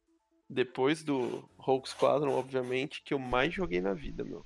depois 0.47 1.03
do 1.03 1.43
Rogue 1.57 1.89
Squadron, 1.89 2.31
obviamente, 2.33 3.01
que 3.03 3.13
eu 3.13 3.19
mais 3.19 3.53
joguei 3.53 3.81
na 3.81 3.93
vida, 3.93 4.23
meu. 4.23 4.45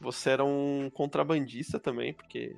Você 0.00 0.30
era 0.30 0.44
um 0.44 0.90
contrabandista 0.92 1.78
também, 1.78 2.12
porque. 2.14 2.56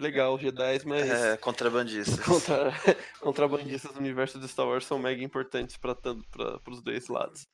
Legal, 0.00 0.38
Jedi, 0.38 0.80
mas. 0.86 1.08
É, 1.08 1.36
contrabandistas. 1.36 2.24
Contra... 2.24 2.72
Contrabandistas 3.20 3.92
do 3.92 4.00
universo 4.00 4.38
do 4.38 4.48
Star 4.48 4.66
Wars 4.66 4.86
são 4.86 4.98
mega 4.98 5.22
importantes 5.22 5.76
para 5.76 5.94
os 6.68 6.82
dois 6.82 7.08
lados. 7.08 7.46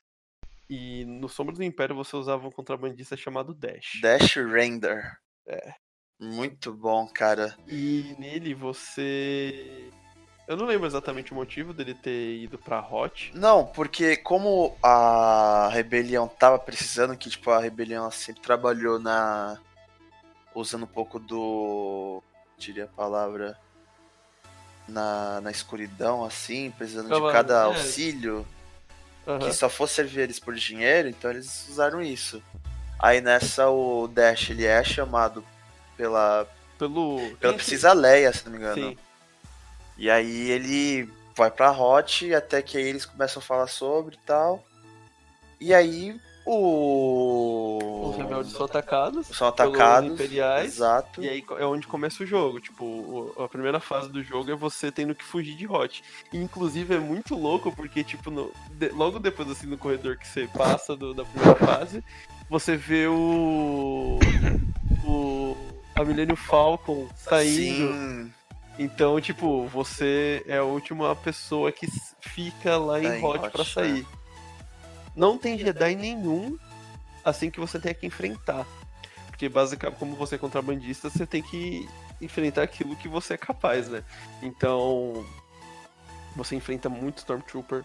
E 0.69 1.05
no 1.05 1.29
Sombras 1.29 1.59
do 1.59 1.65
Império 1.65 1.95
você 1.95 2.17
usava 2.17 2.47
um 2.47 2.51
contrabandista 2.51 3.17
chamado 3.17 3.55
Dash. 3.55 4.01
Dash 4.01 4.37
Render. 4.37 5.17
É. 5.47 5.75
Muito 6.19 6.73
bom, 6.73 7.07
cara. 7.07 7.57
E 7.69 8.17
nele 8.19 8.55
você. 8.55 9.91
Eu 10.49 10.57
não 10.57 10.67
lembro 10.67 10.87
exatamente 10.87 11.33
o 11.33 11.35
motivo 11.35 11.75
dele 11.75 11.95
ter 11.95 12.37
ido 12.37 12.57
pra 12.57 12.81
Hot. 12.81 13.33
Não, 13.35 13.67
porque 13.67 14.17
como 14.17 14.77
a 14.83 15.69
rebelião 15.73 16.29
tava 16.29 16.59
precisando, 16.59 17.17
que 17.17 17.29
tipo, 17.29 17.51
a 17.51 17.61
rebelião 17.61 18.11
sempre 18.11 18.43
trabalhou 18.43 18.99
na. 18.99 19.61
usando 20.55 20.85
um 20.85 20.89
pouco 20.89 21.19
do. 21.19 22.23
Diria 22.59 22.85
a 22.85 22.89
palavra. 22.89 23.59
Na, 24.89 25.41
na 25.41 25.51
escuridão, 25.51 26.25
assim, 26.25 26.71
precisando 26.71 27.09
de 27.09 27.33
cada 27.33 27.55
é. 27.55 27.65
auxílio, 27.65 28.47
Aham. 29.27 29.41
que 29.41 29.53
só 29.53 29.69
fosse 29.69 29.95
servir 29.95 30.21
eles 30.21 30.39
por 30.39 30.55
dinheiro, 30.55 31.09
então 31.09 31.29
eles 31.29 31.69
usaram 31.69 32.01
isso. 32.01 32.41
Aí 32.97 33.21
nessa 33.21 33.69
o 33.69 34.07
Dash 34.07 34.51
ele 34.51 34.65
é 34.65 34.85
chamado 34.85 35.45
pela. 35.97 36.47
Pelo. 36.79 37.19
pela 37.41 37.55
Precisa 37.55 37.93
Leia, 37.93 38.33
se 38.33 38.45
não 38.45 38.53
me 38.53 38.59
engano. 38.59 38.91
Sim. 38.91 38.99
E 39.99 40.09
aí 40.09 40.51
ele 40.51 41.11
vai 41.35 41.51
pra 41.51 41.73
Hot, 41.73 42.33
até 42.33 42.63
que 42.63 42.79
aí 42.79 42.85
eles 42.85 43.05
começam 43.05 43.41
a 43.41 43.45
falar 43.45 43.67
sobre 43.67 44.15
e 44.15 44.19
tal. 44.19 44.65
E 45.61 45.75
aí 45.75 46.21
o. 46.47 48.11
Os 48.11 48.17
rebeldes 48.17 48.53
são 48.53 48.65
atacados. 48.67 49.27
são 49.29 49.49
atacados. 49.49 50.11
imperiais. 50.13 50.75
Exato. 50.75 51.23
E 51.23 51.29
aí 51.29 51.45
é 51.59 51.65
onde 51.65 51.87
começa 51.87 52.23
o 52.23 52.27
jogo. 52.27 52.61
Tipo, 52.61 53.35
a 53.39 53.49
primeira 53.49 53.81
fase 53.81 54.09
do 54.09 54.23
jogo 54.23 54.51
é 54.51 54.55
você 54.55 54.91
tendo 54.93 55.15
que 55.15 55.25
fugir 55.25 55.55
de 55.57 55.67
Hot. 55.67 56.03
E, 56.33 56.39
inclusive 56.39 56.95
é 56.95 56.99
muito 56.99 57.35
louco 57.35 57.71
porque, 57.75 58.03
tipo, 58.05 58.31
no- 58.31 58.53
de- 58.73 58.91
logo 58.91 59.19
depois, 59.19 59.51
assim, 59.51 59.67
no 59.67 59.77
corredor 59.79 60.17
que 60.17 60.27
você 60.27 60.47
passa 60.49 60.97
do- 60.97 61.13
da 61.15 61.25
primeira 61.25 61.55
fase, 61.57 62.03
você 62.49 62.77
vê 62.77 63.07
o. 63.07 64.19
o 65.05 65.57
a 65.95 66.05
Millennium 66.05 66.37
Falcon 66.37 67.09
saindo. 67.17 67.93
Sim, 67.93 68.33
Então, 68.79 69.19
tipo, 69.23 69.67
você 69.69 70.45
é 70.47 70.59
a 70.59 70.63
última 70.63 71.17
pessoa 71.17 71.73
que 71.73 71.87
fica 72.21 72.77
lá 72.77 73.01
Tá 73.01 73.17
em 73.17 73.21
em 73.21 73.25
Hot 73.25 73.39
Hot, 73.39 73.51
pra 73.51 73.65
sair. 73.65 74.07
Não 75.17 75.39
tem 75.39 75.59
Jedi 75.59 75.97
nenhum 75.97 76.59
assim 77.25 77.51
que 77.51 77.59
você 77.59 77.81
tenha 77.81 77.95
que 77.95 78.07
enfrentar. 78.07 78.67
Porque 79.29 79.49
basicamente, 79.49 79.99
como 79.99 80.15
você 80.15 80.37
é 80.37 80.39
contrabandista, 80.39 81.11
você 81.11 81.27
tem 81.27 81.43
que 81.43 81.89
enfrentar 82.21 82.63
aquilo 82.63 82.97
que 82.97 83.09
você 83.09 83.35
é 83.35 83.37
capaz, 83.37 83.89
né? 83.89 84.05
Então, 84.43 85.27
você 86.35 86.55
enfrenta 86.55 86.89
muito 86.89 87.19
Stormtrooper. 87.19 87.85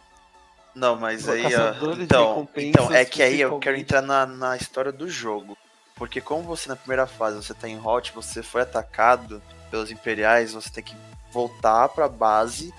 Não, 0.73 0.95
mas 0.95 1.27
aí, 1.27 1.43
ó, 1.53 1.93
então, 1.99 2.47
então, 2.55 2.93
é 2.93 3.03
que 3.03 3.21
aí 3.21 3.41
eu 3.41 3.59
quero 3.59 3.75
entrar 3.75 4.01
na, 4.01 4.25
na 4.25 4.55
história 4.55 4.91
do 4.91 5.09
jogo. 5.09 5.57
Porque 5.95 6.21
como 6.21 6.43
você 6.43 6.69
na 6.69 6.75
primeira 6.75 7.05
fase, 7.05 7.35
você 7.35 7.53
tá 7.53 7.67
em 7.67 7.79
hot, 7.79 8.13
você 8.13 8.41
foi 8.41 8.61
atacado 8.61 9.41
pelos 9.69 9.91
imperiais, 9.91 10.53
você 10.53 10.69
tem 10.69 10.83
que 10.83 10.95
voltar 11.31 11.89
pra 11.89 12.07
base, 12.07 12.73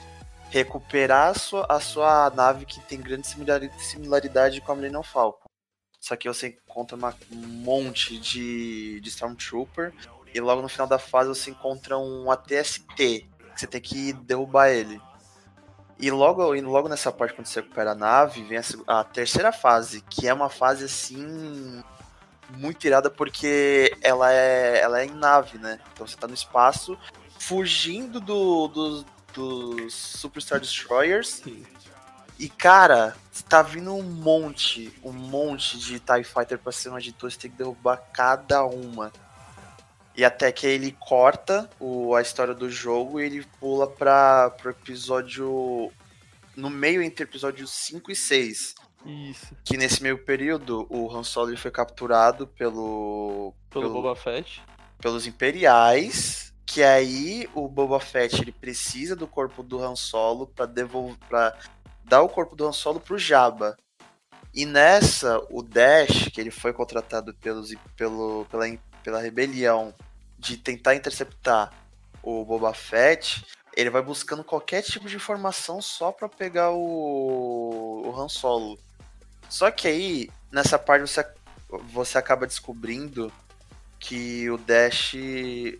recuperar 0.53 1.29
a 1.31 1.35
sua, 1.35 1.67
a 1.69 1.81
sua 1.81 2.31
nave 2.31 2.67
que 2.67 2.79
tem 2.81 3.01
grande 3.01 3.27
similari- 3.27 3.71
similaridade 3.79 4.61
com 4.61 4.73
a 4.73 4.75
Millennium 4.77 5.03
Falcon. 5.03 5.49
Só 5.99 6.15
que 6.15 6.29
você 6.29 6.49
encontra 6.49 6.97
uma- 6.97 7.15
um 7.33 7.37
monte 7.37 8.19
de, 8.19 9.01
de 9.01 9.09
Stormtrooper 9.09 9.93
e 10.35 10.41
logo 10.41 10.61
no 10.63 10.69
final 10.69 10.87
da 10.87 10.99
fase 10.99 11.29
você 11.31 11.51
encontra 11.51 11.97
um 11.99 12.31
ATST, 12.31 12.85
que 12.97 13.27
você 13.57 13.67
tem 13.67 13.81
que 13.81 14.13
derrubar 14.13 14.69
ele. 14.69 15.01
E 15.99 16.11
logo, 16.11 16.55
e 16.55 16.61
logo 16.61 16.89
nessa 16.89 17.13
parte, 17.13 17.35
quando 17.35 17.47
você 17.47 17.61
recupera 17.61 17.93
a 17.93 17.95
nave, 17.95 18.43
vem 18.43 18.59
a, 18.59 19.01
a 19.01 19.05
terceira 19.05 19.53
fase, 19.53 20.01
que 20.03 20.27
é 20.29 20.35
uma 20.35 20.51
fase 20.51 20.85
assim. 20.85 21.83
Muito 22.59 22.87
irada 22.87 23.09
porque 23.09 23.97
ela 24.03 24.31
é, 24.33 24.81
ela 24.81 25.01
é 25.01 25.07
em 25.07 25.11
nave, 25.15 25.57
né? 25.59 25.79
Então 25.93 26.07
você 26.07 26.17
tá 26.17 26.27
no 26.27 26.35
espaço, 26.35 26.99
fugindo 27.39 28.21
do, 28.21 28.69
do- 28.69 29.07
dos 29.33 29.95
Superstar 29.95 30.61
Destroyers. 30.61 31.41
Sim. 31.45 31.65
E 32.39 32.49
cara, 32.49 33.17
tá 33.49 33.63
vindo 33.63 33.95
um 33.95 34.03
monte, 34.03 34.93
um 35.05 35.13
monte 35.13 35.79
de 35.79 36.01
TIE 36.01 36.25
Fighter 36.25 36.59
pra 36.59 36.73
cima 36.73 37.01
de 37.01 37.13
tu, 37.13 37.31
você 37.31 37.39
tem 37.39 37.51
que 37.51 37.57
derrubar 37.57 37.97
cada 38.13 38.65
uma. 38.65 39.13
E 40.17 40.25
até 40.25 40.51
que 40.53 40.67
ele 40.67 40.97
corta 40.99 41.71
o, 41.81 42.15
a 42.15 42.21
história 42.21 42.53
do 42.55 42.69
jogo 42.69 43.21
e 43.21 43.25
ele 43.27 43.47
pula 43.61 43.87
pra, 43.87 44.51
pro 44.51 44.71
episódio. 44.71 45.91
No 46.55 46.69
meio 46.69 47.03
entre 47.03 47.25
episódios 47.25 47.71
5 47.71 48.11
e 48.11 48.17
6. 48.17 48.75
Isso. 49.07 49.57
Que 49.65 49.77
nesse 49.77 50.03
meio 50.03 50.19
período 50.19 50.87
o 50.91 51.11
Han 51.11 51.25
Solo 51.25 51.57
foi 51.57 51.71
capturado 51.71 52.47
pelo, 52.47 53.55
Pelo 53.71 53.91
Boba 53.91 54.15
Fett. 54.15 54.63
pelos 55.01 55.27
Imperiais. 55.27 56.52
Que 56.65 56.83
aí 56.83 57.49
o 57.55 57.69
Boba 57.69 58.01
Fett 58.01 58.41
ele 58.41 58.53
precisa 58.53 59.17
do 59.17 59.27
corpo 59.27 59.63
do 59.63 59.83
Han 59.83 59.97
Solo 59.97 60.47
pra 60.47 60.67
devolver. 60.67 61.19
Pra 61.29 61.57
dar 62.05 62.23
o 62.23 62.29
corpo 62.29 62.55
do 62.55 62.67
Han 62.67 62.73
Solo 62.73 63.01
pro 63.01 63.19
Jabba. 63.19 63.77
E 64.55 64.67
nessa, 64.67 65.39
o 65.51 65.63
Dash, 65.63 66.29
que 66.29 66.41
ele 66.41 66.51
foi 66.51 66.73
contratado 66.73 67.35
pelos, 67.35 67.75
pelo, 67.97 68.47
pela, 68.51 68.67
pela 69.03 69.21
rebelião 69.21 69.95
de 70.39 70.57
tentar 70.59 70.95
interceptar 70.95 71.73
o 72.23 72.45
Boba 72.45 72.75
Fett, 72.75 73.45
ele 73.75 73.89
vai 73.89 74.03
buscando 74.03 74.45
qualquer 74.45 74.83
tipo 74.83 75.09
de 75.09 75.17
informação 75.17 75.81
só 75.81 76.13
pra 76.13 76.29
pegar 76.29 76.71
o, 76.71 78.03
o 78.07 78.21
Han 78.21 78.29
Solo. 78.29 78.79
Só 79.49 79.71
que 79.71 79.89
aí, 79.89 80.31
nessa 80.51 80.79
parte, 80.79 81.03
você, 81.03 81.27
você 81.91 82.19
acaba 82.19 82.47
descobrindo 82.47 83.33
que 84.03 84.51
o 84.51 84.59
Dash. 84.59 85.15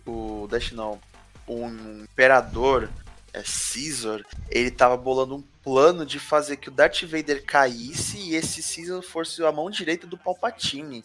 O 0.05 0.47
Dash 0.49 0.71
não. 0.71 0.99
O 1.45 1.67
Imperador, 1.67 2.89
é 3.33 3.41
Caesar, 3.41 4.23
ele 4.49 4.69
tava 4.69 4.95
bolando 4.95 5.35
um 5.35 5.43
plano 5.63 6.05
de 6.05 6.19
fazer 6.19 6.57
que 6.57 6.69
o 6.69 6.71
Darth 6.71 7.03
Vader 7.03 7.43
caísse 7.43 8.17
e 8.17 8.35
esse 8.35 8.61
Caesar 8.61 9.01
fosse 9.01 9.43
a 9.43 9.51
mão 9.51 9.69
direita 9.69 10.05
do 10.05 10.17
Palpatine. 10.17 11.03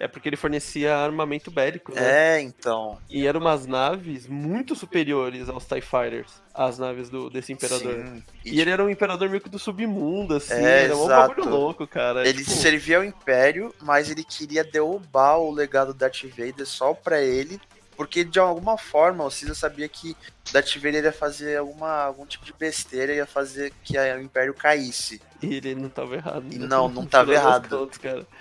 É 0.00 0.08
porque 0.08 0.30
ele 0.30 0.36
fornecia 0.36 0.96
armamento 0.96 1.50
bélico, 1.50 1.94
né? 1.94 2.38
É, 2.38 2.40
então. 2.40 2.96
E 3.10 3.26
eram 3.26 3.38
umas 3.38 3.66
naves 3.66 4.26
muito 4.26 4.74
superiores 4.74 5.46
aos 5.46 5.66
TIE 5.66 5.82
Fighters, 5.82 6.32
as 6.54 6.78
naves 6.78 7.10
do, 7.10 7.28
desse 7.28 7.52
imperador. 7.52 8.06
Sim. 8.06 8.22
E, 8.42 8.62
ele 8.62 8.70
era 8.70 8.82
um 8.82 8.88
imperador 8.88 9.28
meio 9.28 9.42
que 9.42 9.50
do 9.50 9.58
submundo, 9.58 10.36
assim, 10.36 10.54
É, 10.54 10.84
era 10.84 10.96
um 10.96 11.06
bagulho 11.06 11.46
louco, 11.50 11.86
cara. 11.86 12.26
Ele 12.26 12.38
Tipo, 12.42 12.50
servia 12.50 12.96
ao 12.96 13.04
Império, 13.04 13.74
mas 13.82 14.10
ele 14.10 14.24
queria 14.24 14.64
derrubar 14.64 15.36
o 15.36 15.52
legado 15.52 15.92
do 15.92 15.98
Darth 15.98 16.24
Vader 16.24 16.66
só 16.66 16.94
pra 16.94 17.20
ele, 17.20 17.60
porque 17.94 18.24
de 18.24 18.38
alguma 18.38 18.78
forma 18.78 19.22
o 19.26 19.28
Caesar 19.28 19.54
sabia 19.54 19.86
que 19.86 20.16
Darth 20.50 20.76
Vader 20.76 21.04
ia 21.04 21.12
fazer 21.12 21.58
alguma, 21.58 22.04
algum 22.04 22.24
tipo 22.24 22.46
de 22.46 22.54
besteira, 22.54 23.12
ia 23.12 23.26
fazer 23.26 23.70
que 23.84 23.98
o 23.98 24.22
Império 24.22 24.54
caísse. 24.54 25.20
E 25.42 25.54
ele 25.54 25.74
não 25.74 25.88
tava 25.88 26.14
errado. 26.16 26.42
Né? 26.44 26.66
não, 26.66 26.88
não 26.88 27.06
tava 27.06 27.32
errado. 27.32 27.90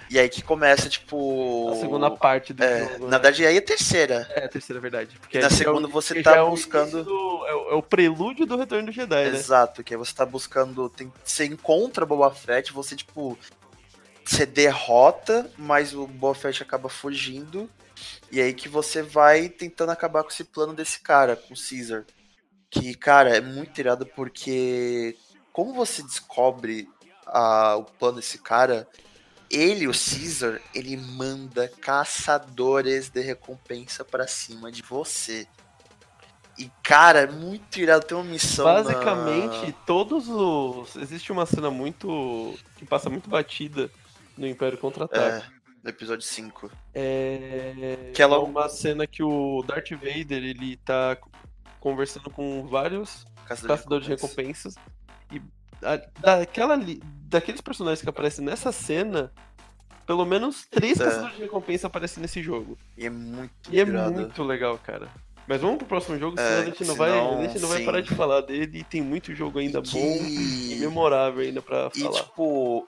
E 0.10 0.20
aí 0.20 0.28
que 0.28 0.42
começa, 0.44 0.90
tipo. 0.90 1.70
A 1.72 1.76
segunda 1.78 2.12
parte 2.12 2.52
do 2.54 2.64
É, 2.64 2.80
jogo. 2.82 2.92
na 3.06 3.06
né? 3.06 3.10
verdade, 3.12 3.46
aí 3.46 3.56
é 3.56 3.60
a 3.60 3.62
terceira. 3.62 4.28
É 4.36 4.46
a 4.46 4.50
terceira 4.50 4.80
verdade. 4.82 5.18
Porque 5.20 5.40
Na 5.40 5.48
aí 5.48 5.54
segunda 5.54 5.88
é 5.88 5.90
o- 5.90 5.92
você 5.92 6.22
tá 6.22 6.36
é 6.38 6.44
buscando- 6.44 7.04
do- 7.04 7.46
é, 7.48 7.54
o, 7.56 7.70
é 7.72 7.74
o 7.76 7.82
prelúdio 7.82 8.46
do 8.46 8.58
retorno 8.58 8.88
do 8.88 8.92
Jedi, 8.92 9.30
né? 9.32 9.38
Exato, 9.38 9.84
que 9.84 9.94
aí 9.94 9.98
você 9.98 10.14
tá 10.14 10.26
buscando. 10.26 10.90
Tem, 10.90 11.12
você 11.24 11.46
encontra 11.46 12.06
Boba 12.06 12.32
Fett, 12.32 12.74
você, 12.74 12.96
tipo. 12.96 13.38
Você 14.26 14.46
derrota, 14.46 15.50
mas 15.58 15.94
o 15.96 16.06
Boba 16.06 16.36
Fett 16.36 16.62
acaba 16.62 16.90
fugindo. 16.90 17.70
E 18.32 18.40
aí 18.40 18.54
que 18.54 18.70
você 18.70 19.02
vai 19.02 19.50
tentando 19.50 19.92
acabar 19.92 20.24
com 20.24 20.30
esse 20.30 20.44
plano 20.44 20.74
desse 20.74 21.00
cara, 21.00 21.36
com 21.36 21.54
o 21.54 21.58
Caesar. 21.58 22.06
Que, 22.70 22.94
cara, 22.94 23.36
é 23.36 23.42
muito 23.42 23.80
irado 23.80 24.06
porque. 24.06 25.18
Como 25.60 25.74
você 25.74 26.02
descobre 26.02 26.88
a- 27.28 27.76
o 27.76 27.84
plano 27.84 28.16
desse 28.16 28.38
cara, 28.38 28.88
ele, 29.52 29.88
o 29.88 29.92
Caesar, 29.92 30.62
ele 30.74 30.96
manda 30.96 31.68
caçadores 31.68 33.10
de 33.10 33.20
recompensa 33.22 34.06
pra 34.06 34.26
cima 34.26 34.72
de 34.72 34.82
você. 34.82 35.46
E, 36.58 36.72
cara, 36.84 37.20
é 37.22 37.28
muito 37.28 37.78
irado 37.78 38.06
ter 38.06 38.14
uma 38.16 38.24
missão. 38.24 38.66
na- 38.66 38.74
Basicamente, 38.84 39.76
todos 39.86 40.30
os. 40.30 40.96
Existe 40.96 41.32
uma 41.32 41.46
cena 41.46 41.70
muito. 41.70 42.58
que 42.78 42.86
passa 42.86 43.10
muito 43.10 43.30
batida 43.30 43.90
no 44.38 44.48
Império 44.48 44.78
Contra-Ataque. 44.78 45.46
É, 45.46 45.50
no 45.84 45.90
episódio 45.90 46.22
5. 46.26 46.72
É... 46.94 48.12
Que 48.14 48.22
é 48.22 48.26
logo- 48.26 48.46
uma 48.46 48.70
cena 48.70 49.06
que 49.08 49.22
o 49.24 49.62
Darth 49.68 49.92
Vader 49.92 50.42
ele 50.44 50.78
tá 50.78 51.18
conversando 51.82 52.30
com 52.30 52.66
vários 52.68 53.26
Caçador 53.46 53.78
caçadores 53.78 54.06
de 54.06 54.12
recompensas. 54.12 54.76
E 54.76 54.78
a- 54.80 54.99
daquela, 56.20 56.78
daqueles 57.30 57.62
personagens 57.62 58.02
que 58.02 58.10
aparecem 58.10 58.44
nessa 58.44 58.72
cena, 58.72 59.32
pelo 60.06 60.26
menos 60.26 60.66
três 60.70 61.00
É. 61.00 61.06
caçadores 61.06 61.36
de 61.36 61.44
recompensa 61.44 61.88
aparecem 61.88 62.22
nesse 62.22 62.42
jogo. 62.42 62.78
E 62.98 63.06
é 63.06 63.10
muito 63.10 63.52
E 63.72 63.80
é 63.80 63.86
muito 63.86 64.44
legal, 64.44 64.78
cara. 64.78 65.08
Mas 65.48 65.62
vamos 65.62 65.78
pro 65.78 65.88
próximo 65.88 66.18
jogo, 66.20 66.40
É, 66.40 66.44
senão 66.48 66.62
a 66.62 66.66
gente 66.66 66.86
não, 66.86 66.96
vai, 66.96 67.10
senão, 67.12 67.40
a 67.40 67.42
gente 67.48 67.60
não 67.60 67.70
vai 67.70 67.84
parar 67.84 68.02
de 68.02 68.14
falar 68.14 68.42
dele 68.42 68.80
e 68.80 68.84
tem 68.84 69.02
muito 69.02 69.34
jogo 69.34 69.58
ainda 69.58 69.82
Que- 69.82 69.92
bom 69.94 70.16
e 70.28 70.76
memorável 70.80 71.42
ainda 71.42 71.62
pra 71.62 71.90
E 71.96 72.02
falar. 72.02 72.22
tipo. 72.24 72.88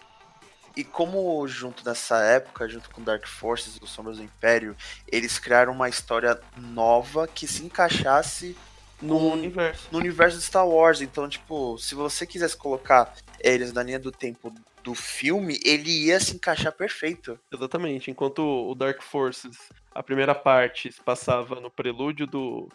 E 0.78 0.84
como 0.86 1.46
junto 1.50 1.84
nessa 1.84 2.18
época, 2.24 2.66
junto 2.70 2.90
com 2.92 3.02
Dark 3.04 3.28
Forces 3.28 3.76
e 3.76 3.84
os 3.84 3.90
Sombras 3.90 4.18
do 4.18 4.24
Império, 4.24 4.74
eles 5.12 5.38
criaram 5.38 5.74
uma 5.74 5.90
história 5.90 6.40
nova 6.56 7.28
que 7.28 7.46
se 7.46 7.66
encaixasse 7.66 8.56
no 9.02 9.18
com- 9.20 9.32
universo. 9.34 9.88
no 9.92 10.00
universo 10.00 10.38
de 10.38 10.44
Star 10.44 10.68
Wars. 10.68 11.02
Então, 11.02 11.28
tipo, 11.28 11.78
se 11.78 11.96
você 11.96 12.26
quisesse 12.28 12.56
colocar 12.58 13.14
eles 13.40 13.74
na 13.74 13.84
linha 13.84 14.00
do 14.00 14.12
tempo 14.12 14.54
do 14.84 14.96
filme, 14.96 15.60
ele 15.64 16.06
ia 16.08 16.20
se 16.20 16.36
encaixar 16.36 16.72
perfeito. 16.74 17.40
Exatamente. 17.52 18.10
Enquanto 18.10 18.40
o 18.40 18.74
Dark 18.76 19.02
Forces, 19.02 19.58
a 19.94 20.02
primeira 20.02 20.34
parte, 20.34 20.92
se 20.92 21.02
passava 21.02 21.60
no 21.62 21.70
prelúdio 21.70 22.26
do, 22.26 22.68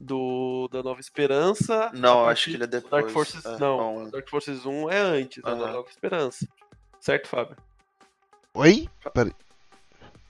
do 0.00 0.68
da 0.72 0.82
Nova 0.82 1.00
Esperança. 1.00 1.90
Não, 1.94 2.26
acho 2.26 2.50
que 2.50 2.56
ele 2.56 2.64
é 2.64 2.66
depois. 2.66 2.90
Dark 2.90 3.08
Forces, 3.10 3.44
é, 3.44 3.58
não. 3.58 3.98
um- 3.98 4.10
Dark 4.10 4.28
Forces 4.28 4.66
1 4.66 4.90
é 4.90 4.98
antes 4.98 5.42
da 5.42 5.50
Aham. 5.50 5.72
Nova 5.72 5.88
Esperança. 5.88 6.46
Certo, 7.00 7.28
Fábio? 7.28 7.56
Oi? 8.54 8.88
Peraí. 9.12 9.32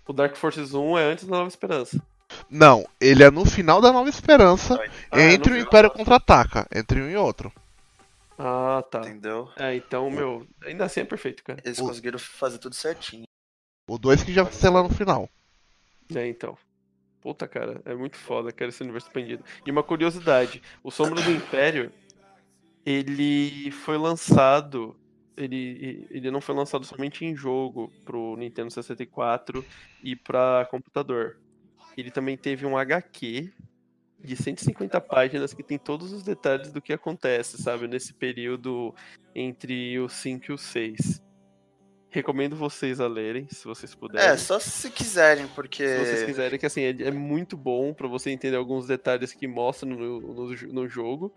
O 0.06 0.12
Dark 0.12 0.36
Forces 0.36 0.74
1 0.74 0.98
é 0.98 1.04
antes 1.04 1.24
da 1.24 1.36
Nova 1.36 1.48
Esperança. 1.48 2.02
Não, 2.50 2.86
ele 3.00 3.22
é 3.22 3.30
no 3.30 3.44
final 3.44 3.80
da 3.80 3.92
Nova 3.92 4.08
Esperança, 4.08 4.78
Ah, 5.10 5.20
é 5.20 5.32
entre 5.32 5.52
no 5.52 5.58
o. 5.58 5.60
Império 5.62 5.90
Contra-Ataca, 5.90 6.66
entre 6.74 7.00
um 7.00 7.10
e 7.10 7.16
outro. 7.16 7.52
Ah, 8.38 8.82
tá. 8.90 9.00
Entendeu? 9.00 9.48
É, 9.56 9.74
então, 9.76 10.10
meu, 10.10 10.46
ainda 10.64 10.84
assim 10.84 11.00
é 11.00 11.04
perfeito, 11.04 11.42
cara. 11.44 11.60
Eles 11.64 11.78
O- 11.78 11.84
conseguiram 11.86 12.18
fazer 12.18 12.58
tudo 12.58 12.74
certinho. 12.74 13.24
O 13.88 13.98
2 13.98 14.22
que 14.22 14.32
já 14.32 14.42
vai 14.42 14.52
ser 14.52 14.70
lá 14.70 14.82
no 14.82 14.88
final. 14.88 15.28
É, 16.14 16.26
então. 16.26 16.56
Puta, 17.20 17.46
cara, 17.48 17.80
é 17.84 17.94
muito 17.94 18.16
foda, 18.16 18.52
cara, 18.52 18.68
esse 18.68 18.82
universo 18.82 19.06
expandido. 19.08 19.44
E 19.64 19.70
uma 19.70 19.82
curiosidade, 19.82 20.62
o 20.82 20.90
Sombra 20.90 21.22
do 21.22 21.30
Império, 21.30 21.90
ele 22.84 23.70
foi 23.70 23.96
lançado, 23.96 24.94
ele, 25.36 26.06
ele 26.10 26.30
não 26.30 26.40
foi 26.40 26.54
lançado 26.54 26.84
somente 26.84 27.24
em 27.24 27.34
jogo 27.34 27.90
pro 28.04 28.36
Nintendo 28.36 28.70
64 28.70 29.64
e 30.02 30.14
pra 30.16 30.66
computador. 30.70 31.38
Ele 31.96 32.10
também 32.10 32.36
teve 32.36 32.66
um 32.66 32.76
HQ 32.76 33.52
de 34.22 34.36
150 34.36 35.00
páginas 35.02 35.52
que 35.52 35.62
tem 35.62 35.78
todos 35.78 36.12
os 36.12 36.22
detalhes 36.22 36.72
do 36.72 36.80
que 36.80 36.92
acontece, 36.92 37.62
sabe, 37.62 37.86
nesse 37.86 38.14
período 38.14 38.94
entre 39.34 39.98
o 40.00 40.08
5 40.08 40.46
e 40.50 40.54
o 40.54 40.58
6. 40.58 41.22
Recomendo 42.08 42.54
vocês 42.54 43.00
a 43.00 43.08
lerem, 43.08 43.48
se 43.50 43.64
vocês 43.64 43.94
puderem. 43.94 44.26
É, 44.28 44.36
só 44.36 44.60
se 44.60 44.88
quiserem, 44.90 45.48
porque. 45.48 45.86
Se 45.86 45.98
vocês 45.98 46.22
quiserem, 46.22 46.58
que 46.58 46.64
assim, 46.64 46.82
é, 46.82 46.90
é 46.90 47.10
muito 47.10 47.56
bom 47.56 47.92
pra 47.92 48.06
você 48.06 48.30
entender 48.30 48.56
alguns 48.56 48.86
detalhes 48.86 49.32
que 49.32 49.48
mostram 49.48 49.90
no, 49.90 50.20
no, 50.20 50.50
no 50.72 50.88
jogo. 50.88 51.34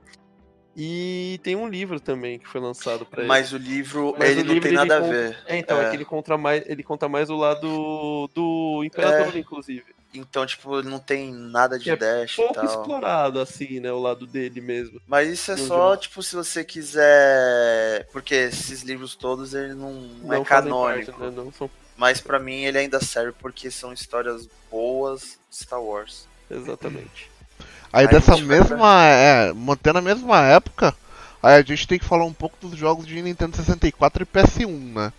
E 0.79 1.39
tem 1.41 1.55
um 1.55 1.67
livro 1.67 1.99
também 1.99 2.37
que 2.37 2.47
foi 2.47 2.61
lançado 2.61 3.03
pra 3.07 3.21
ele. 3.21 3.27
Mas 3.27 3.51
o 3.51 3.57
livro, 3.57 4.15
Mas 4.19 4.29
ele 4.29 4.41
o 4.41 4.45
não 4.45 4.53
livro, 4.53 4.69
tem 4.69 4.77
ele 4.77 4.87
nada 4.87 4.97
a 4.97 5.09
ver. 5.09 5.37
É, 5.47 5.57
então, 5.57 5.81
é, 5.81 5.87
É. 5.87 5.89
que 5.89 5.95
ele 5.95 6.05
conta 6.05 6.37
mais, 6.37 6.63
ele 6.69 6.83
conta 6.83 7.09
mais 7.09 7.31
o 7.31 7.35
lado 7.35 8.29
do 8.35 8.83
Imperador, 8.85 9.35
É. 9.35 9.39
inclusive. 9.39 9.96
Então, 10.17 10.45
tipo, 10.45 10.81
não 10.83 10.99
tem 10.99 11.33
nada 11.33 11.77
de 11.79 11.89
é 11.89 11.95
Dash 11.95 12.39
e 12.39 12.47
Pouco 12.47 12.53
tal. 12.53 12.65
explorado, 12.65 13.39
assim, 13.39 13.79
né? 13.79 13.91
O 13.91 13.99
lado 13.99 14.25
dele 14.27 14.61
mesmo. 14.61 15.01
Mas 15.07 15.29
isso 15.29 15.51
é 15.51 15.55
no 15.55 15.65
só, 15.67 15.89
jogo. 15.91 16.01
tipo, 16.01 16.23
se 16.23 16.35
você 16.35 16.63
quiser. 16.63 18.07
Porque 18.11 18.33
esses 18.35 18.81
livros 18.83 19.15
todos, 19.15 19.53
ele 19.53 19.73
não, 19.73 19.93
não 19.93 20.33
é 20.33 20.37
Não 20.37 20.45
fazem 20.45 20.75
canônico. 20.77 21.11
parte, 21.13 21.21
né? 21.21 21.31
Não 21.35 21.51
são 21.51 21.69
Mas 21.95 22.21
pra 22.21 22.39
mim 22.39 22.63
ele 22.65 22.77
ainda 22.77 22.99
serve 23.01 23.31
porque 23.33 23.71
são 23.71 23.93
histórias 23.93 24.47
boas 24.69 25.39
de 25.49 25.57
Star 25.57 25.81
Wars. 25.81 26.27
exatamente. 26.49 27.29
Aí, 27.91 28.05
Aí 28.05 28.07
dessa 28.07 28.37
mesma. 28.37 29.05
É, 29.05 29.53
mantendo 29.53 29.99
a 29.99 30.01
mesma 30.01 30.41
época, 30.45 30.93
aí 31.41 31.55
a 31.55 31.61
gente 31.61 31.87
tem 31.87 31.97
que 31.97 32.03
falar 32.05 32.25
um 32.25 32.33
pouco 32.33 32.57
dos 32.67 32.77
jogos 32.77 33.07
de 33.07 33.21
Nintendo 33.21 33.55
64 33.55 34.23
e 34.23 34.25
PS1, 34.25 34.93
né? 34.93 35.13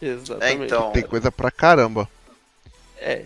Exatamente. 0.00 0.44
É, 0.62 0.66
então. 0.66 0.92
Tem 0.92 1.02
coisa 1.02 1.32
pra 1.32 1.50
caramba. 1.50 2.08
É. 2.98 3.24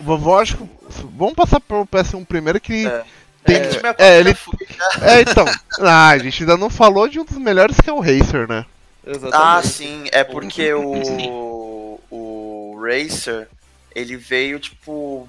Vovó, 0.00 0.40
acho 0.40 0.56
que. 0.56 0.68
Vamos 1.16 1.34
passar 1.34 1.60
pro 1.60 1.86
PS1 1.86 2.26
primeiro 2.26 2.60
que. 2.60 2.86
É. 2.86 3.04
Tem, 3.44 3.56
É, 3.56 4.16
é, 4.16 4.20
ele, 4.20 4.34
cópia 4.34 4.66
é, 5.02 5.20
então. 5.22 5.44
Ah, 5.80 6.08
a 6.10 6.18
gente 6.18 6.42
ainda 6.42 6.56
não 6.56 6.68
falou 6.68 7.08
de 7.08 7.18
um 7.18 7.24
dos 7.24 7.38
melhores 7.38 7.76
que 7.80 7.88
é 7.88 7.92
o 7.92 8.00
Racer, 8.00 8.48
né? 8.48 8.66
Exatamente. 9.06 9.34
Ah, 9.34 9.62
sim, 9.62 10.04
é 10.12 10.22
porque 10.24 10.72
o. 10.72 11.98
O 12.10 12.80
Racer, 12.80 13.48
ele 13.94 14.16
veio, 14.16 14.58
tipo. 14.58 15.28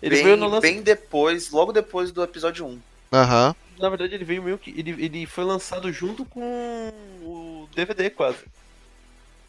Ele 0.00 0.16
bem, 0.16 0.24
veio 0.24 0.36
no 0.36 0.48
lance... 0.48 0.62
bem 0.62 0.82
depois, 0.82 1.50
logo 1.50 1.72
depois 1.72 2.10
do 2.10 2.22
episódio 2.22 2.66
1. 2.66 2.80
Aham. 3.12 3.54
Na 3.78 3.88
verdade, 3.88 4.14
ele 4.14 4.24
veio 4.24 4.42
meio 4.42 4.58
que. 4.58 4.70
Ele, 4.70 4.90
ele 5.04 5.26
foi 5.26 5.44
lançado 5.44 5.92
junto 5.92 6.24
com 6.24 6.92
o 7.22 7.68
DVD, 7.74 8.10
quase. 8.10 8.38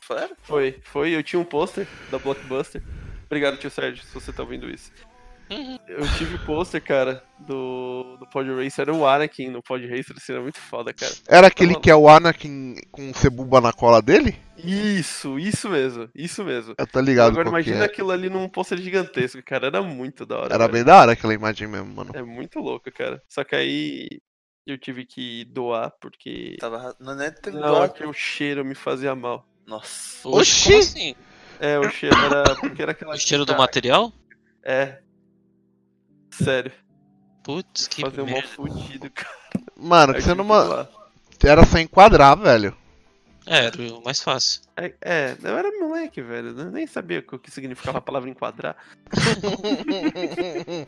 Foi? 0.02 0.30
Foi, 0.44 0.80
foi. 0.84 1.10
Eu 1.12 1.24
tinha 1.24 1.40
um 1.40 1.46
pôster 1.46 1.88
da 2.12 2.18
Blockbuster. 2.18 2.82
Obrigado, 3.34 3.58
tio 3.58 3.72
Sérgio, 3.72 4.06
se 4.06 4.14
você 4.14 4.32
tá 4.32 4.44
ouvindo 4.44 4.70
isso. 4.70 4.92
Uhum. 5.50 5.80
Eu 5.88 6.08
tive 6.20 6.38
pôster, 6.46 6.80
cara, 6.80 7.24
do, 7.40 8.16
do 8.18 8.28
Pod 8.28 8.48
Racer. 8.48 8.84
Era 8.84 8.94
o 8.94 9.08
Anakin 9.08 9.50
no 9.50 9.64
Pod 9.64 9.84
Racer, 9.88 10.16
assim, 10.16 10.34
era 10.34 10.42
muito 10.44 10.60
foda, 10.60 10.94
cara. 10.94 11.12
Era 11.28 11.48
aquele 11.48 11.74
que 11.80 11.90
é 11.90 11.96
o 11.96 12.08
Anakin 12.08 12.76
com 12.92 13.10
o 13.10 13.16
Cebuba 13.16 13.60
na 13.60 13.74
cola 13.74 14.04
dele? 14.04 14.36
Isso, 14.56 15.40
isso 15.40 15.68
mesmo, 15.68 16.08
isso 16.14 16.44
mesmo. 16.44 16.76
Eu 16.78 16.86
tô 16.86 17.00
ligado 17.00 17.32
Agora 17.32 17.50
imagina 17.50 17.80
é. 17.82 17.86
aquilo 17.86 18.12
ali 18.12 18.30
num 18.30 18.48
pôster 18.48 18.78
gigantesco, 18.78 19.42
cara. 19.42 19.66
Era 19.66 19.82
muito 19.82 20.28
da 20.28 20.38
hora. 20.38 20.54
Era 20.54 20.68
velho. 20.68 20.74
bem 20.74 20.84
da 20.84 21.02
hora 21.02 21.14
aquela 21.14 21.34
imagem 21.34 21.68
mesmo, 21.68 21.88
mano. 21.88 22.12
É 22.14 22.22
muito 22.22 22.60
louco, 22.60 22.92
cara. 22.92 23.20
Só 23.28 23.44
que 23.44 23.56
aí 23.56 24.22
eu 24.68 24.78
tive 24.78 25.08
que 25.08 25.44
doar, 25.46 25.92
porque. 26.00 26.56
Tava. 26.60 26.96
Não 27.00 27.20
é 27.20 27.34
Não, 27.52 27.62
dó. 27.62 27.84
é 27.86 27.90
que 27.90 28.06
o 28.06 28.14
cheiro 28.14 28.64
me 28.64 28.76
fazia 28.76 29.16
mal. 29.16 29.44
Nossa. 29.66 30.30
Oxi, 30.30 30.38
Oxi! 30.40 30.70
como 30.70 30.78
assim? 30.78 31.16
É, 31.60 31.80
o 31.80 31.90
cheiro 31.90 32.16
era. 32.18 32.56
Porque 32.56 32.82
era 32.82 32.92
aquela. 32.92 33.14
O 33.16 33.18
cheiro 33.20 33.46
do 33.46 33.56
material? 33.58 34.12
É. 34.64 35.00
Sério, 36.32 36.72
Putz, 37.44 37.88
que 37.88 38.02
fazer 38.02 38.22
um 38.22 38.26
mal 38.26 38.34
merda. 38.36 38.48
fudido, 38.50 39.10
cara. 39.12 39.36
Mano, 39.78 40.14
que 40.14 40.22
você 40.22 40.30
tive 40.30 40.38
não. 40.38 40.46
que 40.46 40.50
ma- 40.50 40.64
doar. 40.64 40.90
Era 41.44 41.66
só 41.66 41.78
enquadrar, 41.78 42.38
velho. 42.38 42.76
É, 43.46 43.66
era 43.66 43.82
o 43.94 44.02
mais 44.04 44.22
fácil. 44.22 44.62
É, 44.78 44.94
é, 45.02 45.36
eu 45.44 45.58
era 45.58 45.70
moleque, 45.80 46.22
velho. 46.22 46.58
Eu 46.58 46.72
nem 46.72 46.88
sabia 46.88 47.20
o 47.30 47.38
que 47.38 47.52
significava 47.52 47.98
a 47.98 48.02
palavra 48.02 48.30
enquadrar. 48.30 48.76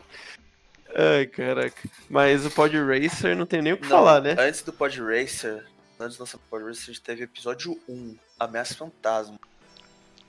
Ai, 0.96 1.26
caraca. 1.28 1.90
Mas 2.10 2.46
o 2.46 2.52
Pod 2.52 2.74
Racer 2.78 3.36
não 3.36 3.46
tem 3.46 3.62
nem 3.62 3.74
o 3.74 3.78
que 3.78 3.84
Não, 3.84 3.98
falar, 3.98 4.22
né? 4.22 4.36
Antes 4.40 4.62
do 4.62 4.72
Pod 4.72 4.98
Racer, 5.02 5.66
antes 6.00 6.16
do 6.18 6.22
nosso 6.22 6.40
Pod 6.50 6.64
Racer, 6.66 6.84
a 6.84 6.88
gente 6.88 7.02
teve 7.02 7.24
episódio 7.24 7.78
1, 7.90 8.16
Ameaça 8.40 8.76
Fantasma. 8.76 9.38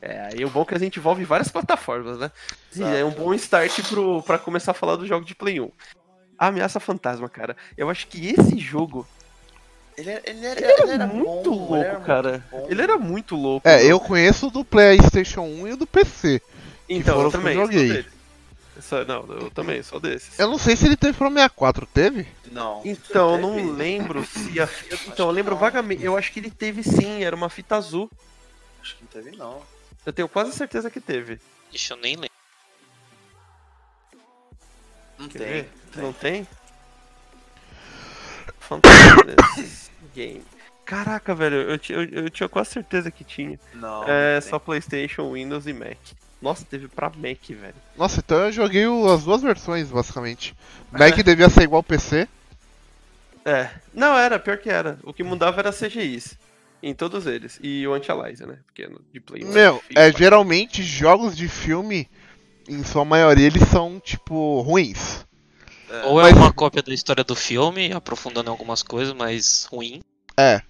É, 0.09 0.29
aí 0.33 0.45
o 0.45 0.49
bom 0.51 0.63
é 0.63 0.65
que 0.67 0.75
a 0.75 0.79
gente 0.79 0.99
envolve 1.01 1.25
várias 1.25 1.49
plataformas, 1.49 2.17
né? 2.17 2.31
E 2.75 2.79
Exato. 2.79 2.95
é 2.97 3.05
um 3.05 3.11
bom 3.11 3.35
start 3.35 3.83
pro, 3.89 4.23
pra 4.23 4.39
começar 4.39 4.71
a 4.71 4.75
falar 4.75 4.95
do 4.95 5.05
jogo 5.07 5.25
de 5.27 5.35
Play 5.35 5.61
1. 5.61 5.69
A 6.39 6.47
Ameaça 6.47 6.79
Fantasma, 6.79 7.29
cara. 7.29 7.57
Eu 7.77 7.91
acho 7.91 8.07
que 8.07 8.29
esse 8.29 8.57
jogo. 8.59 9.05
Ele, 9.99 10.11
era- 10.11 10.23
ele 10.25 10.47
era, 10.47 10.61
Ele 10.61 10.71
era, 10.73 10.83
ele 10.83 10.93
era 10.93 11.07
muito 11.09 11.51
bom, 11.51 11.57
louco, 11.57 11.75
ele 11.77 11.85
era 11.85 12.01
cara. 12.01 12.45
muito. 12.53 12.71
Ele 12.71 12.83
era 12.83 12.99
muito 12.99 13.35
louco. 13.35 13.67
É, 13.69 13.79
mano. 13.79 13.89
eu 13.89 13.99
conheço 13.99 14.49
do 14.51 14.65
PlayStation 14.65 15.41
1 15.43 15.67
e 15.69 15.73
o 15.73 15.77
do 15.77 15.87
PC. 15.89 16.41
Então, 16.89 17.15
foram 17.17 17.23
eu 17.23 17.27
os 17.29 17.33
que 17.33 17.37
eu 17.37 17.41
também. 17.41 17.55
joguei. 17.57 18.07
Só- 18.81 19.05
não, 19.07 19.25
eu 19.27 19.51
também, 19.51 19.83
sou 19.83 19.99
desses. 19.99 20.39
Eu 20.39 20.49
não 20.49 20.59
sei 20.59 20.77
se 20.77 20.85
ele 20.87 20.97
teve 20.97 21.17
pro 21.17 21.29
64, 21.31 21.87
teve? 21.87 22.29
Não. 22.53 22.81
Então, 22.85 23.31
eu 23.37 23.41
Teve. 23.41 23.63
não 23.67 23.73
lembro 23.73 24.23
se 24.25 24.61
a. 24.61 24.69
Então, 25.09 25.27
eu 25.29 25.33
lembro 25.33 25.57
vagamente. 25.57 26.05
Eu 26.05 26.17
acho 26.17 26.31
que 26.31 26.39
ele 26.39 26.51
teve 26.51 26.83
sim, 26.85 27.25
era 27.25 27.35
uma 27.35 27.49
fita 27.49 27.75
azul. 27.75 28.09
Acho 28.83 28.95
que 28.97 29.03
não 29.03 29.09
teve, 29.23 29.37
não. 29.37 29.63
Eu 30.07 30.13
tenho 30.13 30.29
quase 30.29 30.53
certeza 30.53 30.89
que 30.91 31.01
teve. 31.01 31.39
Deixa 31.71 31.93
eu 31.95 31.99
nem 31.99 32.15
lembrar. 32.15 32.31
Não 35.19 35.29
Quer 35.29 35.39
tem. 35.39 35.65
tem. 35.93 36.03
Não 36.03 36.13
tem? 36.13 36.49
Fantasmas 38.61 39.91
Game. 40.15 40.43
Caraca, 40.85 41.35
velho, 41.35 41.57
eu, 41.57 41.81
eu, 41.89 42.05
eu 42.25 42.31
tinha 42.31 42.49
quase 42.49 42.71
certeza 42.71 43.11
que 43.11 43.25
tinha. 43.25 43.59
Não. 43.75 44.05
é 44.09 44.37
não 44.37 44.43
só 44.43 44.59
PlayStation, 44.59 45.33
Windows 45.33 45.67
e 45.67 45.73
Mac. 45.73 45.97
Nossa, 46.41 46.65
teve 46.65 46.87
pra 46.87 47.09
Mac, 47.11 47.41
velho. 47.49 47.75
Nossa, 47.97 48.21
então 48.21 48.39
eu 48.45 48.53
joguei 48.53 48.87
o- 48.87 49.11
as 49.13 49.25
duas 49.25 49.43
versões, 49.43 49.91
basicamente. 49.91 50.55
Mac 50.93 51.17
devia 51.25 51.51
ser 51.51 51.63
igual 51.63 51.83
PC. 51.83 52.29
É. 53.45 53.71
Não, 53.93 54.17
era, 54.17 54.39
pior 54.39 54.59
que 54.59 54.69
era. 54.71 54.99
O 55.03 55.13
que 55.13 55.25
mudava 55.25 55.61
era 55.61 55.73
CGIs. 55.73 56.39
Em 56.83 56.95
todos 56.95 57.27
eles. 57.27 57.59
E 57.63 57.87
o 57.87 57.95
Antializer, 57.95 58.47
né? 58.47 58.59
Porque 58.67 58.87
no- 58.87 59.01
de 59.13 59.21
Play 59.21 59.45
1 59.45 59.53
Meu, 59.53 59.83
é 59.95 60.13
geralmente 60.13 60.83
jogos 60.83 61.37
de 61.37 61.49
filme, 61.49 62.09
em 62.69 62.83
sua 62.85 63.05
maioria, 63.05 63.47
eles 63.47 63.67
são, 63.69 63.99
tipo, 63.99 64.61
ruins. 64.61 65.25
É. 65.91 66.05
Ou 66.07 66.21
é 66.21 66.25
Mas- 66.25 66.37
uma 66.37 66.53
cópia 66.53 66.83
da 66.83 66.93
história 66.93 67.25
do 67.25 67.35
filme, 67.35 67.93
aprofundando 67.93 68.49
em 68.49 68.53
algumas 68.53 68.83
coisas, 68.83 69.15
mas 69.15 69.67
ruim. 69.71 70.01
É. 70.37 70.61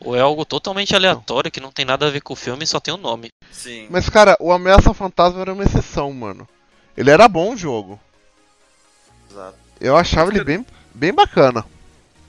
Ou 0.00 0.16
é 0.16 0.20
algo 0.20 0.44
totalmente 0.44 0.96
aleatório 0.96 1.50
que 1.50 1.60
não 1.60 1.70
tem 1.70 1.84
nada 1.84 2.06
a 2.06 2.10
ver 2.10 2.20
com 2.22 2.32
o 2.32 2.36
filme 2.36 2.64
e 2.64 2.66
só 2.66 2.80
tem 2.80 2.92
o 2.92 2.96
nome. 2.96 3.30
Sim. 3.52 3.86
Mas, 3.88 4.08
cara, 4.08 4.36
o 4.40 4.50
Ameaça 4.50 4.92
Fantasma 4.92 5.40
era 5.40 5.52
uma 5.52 5.62
exceção, 5.62 6.12
mano. 6.12 6.48
Ele 6.96 7.10
era 7.10 7.28
bom 7.28 7.52
o 7.52 7.56
jogo. 7.56 8.00
Exato. 9.30 9.56
Eu 9.80 9.96
achava 9.96 10.30
ele 10.30 10.42
bem, 10.44 10.66
bem 10.94 11.12
bacana. 11.12 11.64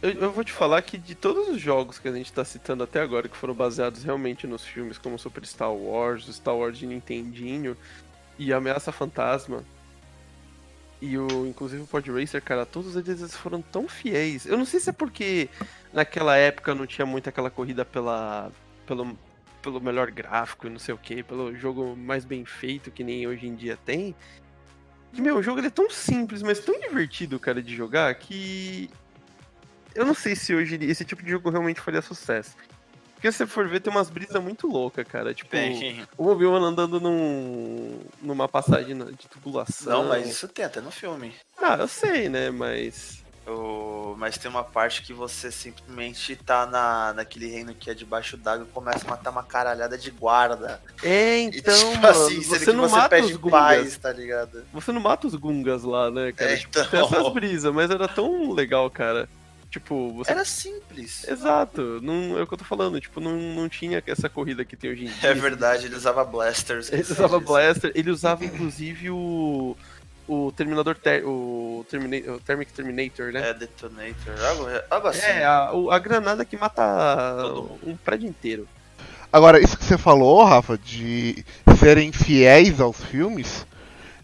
Eu, 0.03 0.11
eu 0.11 0.31
vou 0.33 0.43
te 0.43 0.51
falar 0.51 0.81
que 0.81 0.97
de 0.97 1.15
todos 1.15 1.47
os 1.47 1.61
jogos 1.61 1.97
que 1.97 2.09
a 2.09 2.11
gente 2.11 2.31
tá 2.33 2.43
citando 2.43 2.83
até 2.83 2.99
agora, 2.99 3.29
que 3.29 3.37
foram 3.37 3.53
baseados 3.53 4.03
realmente 4.03 4.45
nos 4.45 4.65
filmes, 4.65 4.97
como 4.97 5.17
Super 5.17 5.45
Star 5.45 5.73
Wars, 5.73 6.27
Star 6.27 6.57
Wars 6.57 6.77
de 6.77 6.85
Nintendinho 6.85 7.77
e 8.37 8.51
Ameaça 8.51 8.91
Fantasma, 8.91 9.63
e 11.01 11.17
o 11.17 11.47
inclusive 11.47 11.83
o 11.83 11.87
Pod 11.87 12.11
Racer, 12.11 12.41
cara, 12.43 12.65
todos 12.65 12.97
eles 12.97 13.33
foram 13.37 13.61
tão 13.61 13.87
fiéis. 13.87 14.45
Eu 14.45 14.57
não 14.57 14.65
sei 14.65 14.81
se 14.81 14.89
é 14.89 14.93
porque 14.93 15.47
naquela 15.93 16.35
época 16.35 16.75
não 16.75 16.85
tinha 16.85 17.05
muito 17.05 17.29
aquela 17.29 17.49
corrida 17.49 17.85
pela 17.85 18.51
pelo, 18.85 19.17
pelo 19.61 19.79
melhor 19.79 20.11
gráfico 20.11 20.67
e 20.67 20.69
não 20.69 20.79
sei 20.79 20.93
o 20.93 20.97
que, 20.97 21.23
pelo 21.23 21.55
jogo 21.55 21.95
mais 21.95 22.25
bem 22.25 22.43
feito 22.43 22.91
que 22.91 23.05
nem 23.05 23.25
hoje 23.25 23.47
em 23.47 23.55
dia 23.55 23.77
tem. 23.85 24.13
Meu, 25.13 25.37
o 25.37 25.43
jogo 25.43 25.61
é 25.61 25.69
tão 25.69 25.89
simples, 25.89 26.41
mas 26.41 26.59
tão 26.59 26.77
divertido, 26.77 27.39
cara, 27.39 27.61
de 27.61 27.73
jogar, 27.73 28.13
que 28.15 28.89
eu 29.95 30.05
não 30.05 30.13
sei 30.13 30.35
se 30.35 30.53
hoje 30.53 30.75
esse 30.81 31.03
tipo 31.05 31.23
de 31.23 31.31
jogo 31.31 31.49
realmente 31.49 31.81
faria 31.81 32.01
sucesso. 32.01 32.55
Porque 33.15 33.31
se 33.31 33.37
você 33.37 33.47
for 33.47 33.67
ver, 33.69 33.79
tem 33.79 33.89
umas 33.91 34.09
brisas 34.09 34.43
muito 34.43 34.67
loucas, 34.67 35.07
cara. 35.07 35.33
Tipo, 35.33 35.51
Tem. 35.51 36.05
o 36.17 36.27
Obi-Wan 36.27 36.59
andando 36.59 36.99
num, 36.99 38.01
numa 38.21 38.49
passagem 38.49 38.97
de 38.97 39.27
tubulação. 39.29 40.03
Não, 40.03 40.09
mas 40.09 40.27
isso 40.27 40.45
tem 40.49 40.65
até 40.65 40.81
no 40.81 40.91
filme. 40.91 41.33
Ah, 41.57 41.77
eu 41.79 41.87
sei, 41.87 42.27
né? 42.27 42.51
Mas. 42.51 43.23
O... 43.47 44.13
Mas 44.17 44.37
tem 44.37 44.51
uma 44.51 44.63
parte 44.63 45.01
que 45.01 45.13
você 45.13 45.51
simplesmente 45.51 46.35
tá 46.35 46.65
na, 46.65 47.13
naquele 47.13 47.47
reino 47.49 47.73
que 47.73 47.89
é 47.89 47.93
debaixo 47.93 48.35
d'água 48.35 48.65
e 48.69 48.73
começa 48.73 49.05
a 49.07 49.09
matar 49.09 49.31
uma 49.31 49.43
caralhada 49.43 49.97
de 49.97 50.11
guarda. 50.11 50.81
É, 51.01 51.39
E, 51.39 51.43
então, 51.59 51.73
tipo 51.77 52.01
mano, 52.01 52.07
assim, 52.25 52.41
você 52.41 52.73
não 52.73 52.87
você 52.89 52.95
mata 52.95 53.19
os 53.21 53.35
Gungas. 53.37 53.59
paz, 53.59 53.97
tá 53.97 54.11
ligado? 54.11 54.65
Você 54.73 54.91
não 54.91 55.01
mata 55.01 55.27
os 55.27 55.35
Gungas 55.35 55.83
lá, 55.83 56.11
né, 56.11 56.33
cara? 56.33 56.51
É, 56.51 56.57
Tipo, 56.57 56.77
então. 56.79 56.89
Tem 57.09 57.19
essas 57.19 57.33
brisas, 57.33 57.73
mas 57.73 57.89
era 57.89 58.07
tão 58.07 58.51
legal, 58.51 58.89
cara. 58.89 59.29
Tipo, 59.73 60.13
você. 60.13 60.31
Era 60.31 60.45
simples. 60.45 61.27
Exato, 61.27 61.99
não, 61.99 62.37
é 62.37 62.43
o 62.43 62.47
que 62.47 62.53
eu 62.53 62.57
tô 62.59 62.63
falando, 62.63 63.01
tipo, 63.01 63.19
não, 63.19 63.35
não 63.35 63.67
tinha 63.67 64.03
essa 64.05 64.29
corrida 64.29 64.63
que 64.63 64.77
tem 64.77 64.91
hoje 64.91 65.05
em 65.05 65.07
dia. 65.07 65.31
É 65.31 65.33
verdade, 65.33 65.87
ele 65.87 65.95
usava 65.95 66.23
blasters. 66.23 66.91
Ele 66.93 67.01
usava 67.01 67.39
Blaster, 67.39 67.91
ele 67.95 68.11
usava 68.11 68.45
inclusive 68.45 69.09
o. 69.09 69.75
O 70.27 70.51
Terminador. 70.51 70.95
Ter, 70.95 71.25
o, 71.25 71.83
Termina, 71.89 72.33
o 72.33 72.39
Thermic 72.39 72.71
Terminator, 72.71 73.31
né? 73.33 73.49
É, 73.49 73.53
detonator, 73.55 74.45
algo, 74.45 74.65
algo 74.91 75.07
assim. 75.07 75.25
É, 75.25 75.43
a, 75.43 75.71
a 75.89 75.99
granada 75.99 76.45
que 76.45 76.55
mata 76.55 77.43
um 77.83 77.97
prédio 77.97 78.29
inteiro. 78.29 78.69
Agora, 79.31 79.59
isso 79.59 79.75
que 79.75 79.83
você 79.83 79.97
falou, 79.97 80.43
Rafa, 80.43 80.77
de 80.77 81.43
serem 81.79 82.11
fiéis 82.11 82.79
aos 82.79 83.03
filmes, 83.03 83.65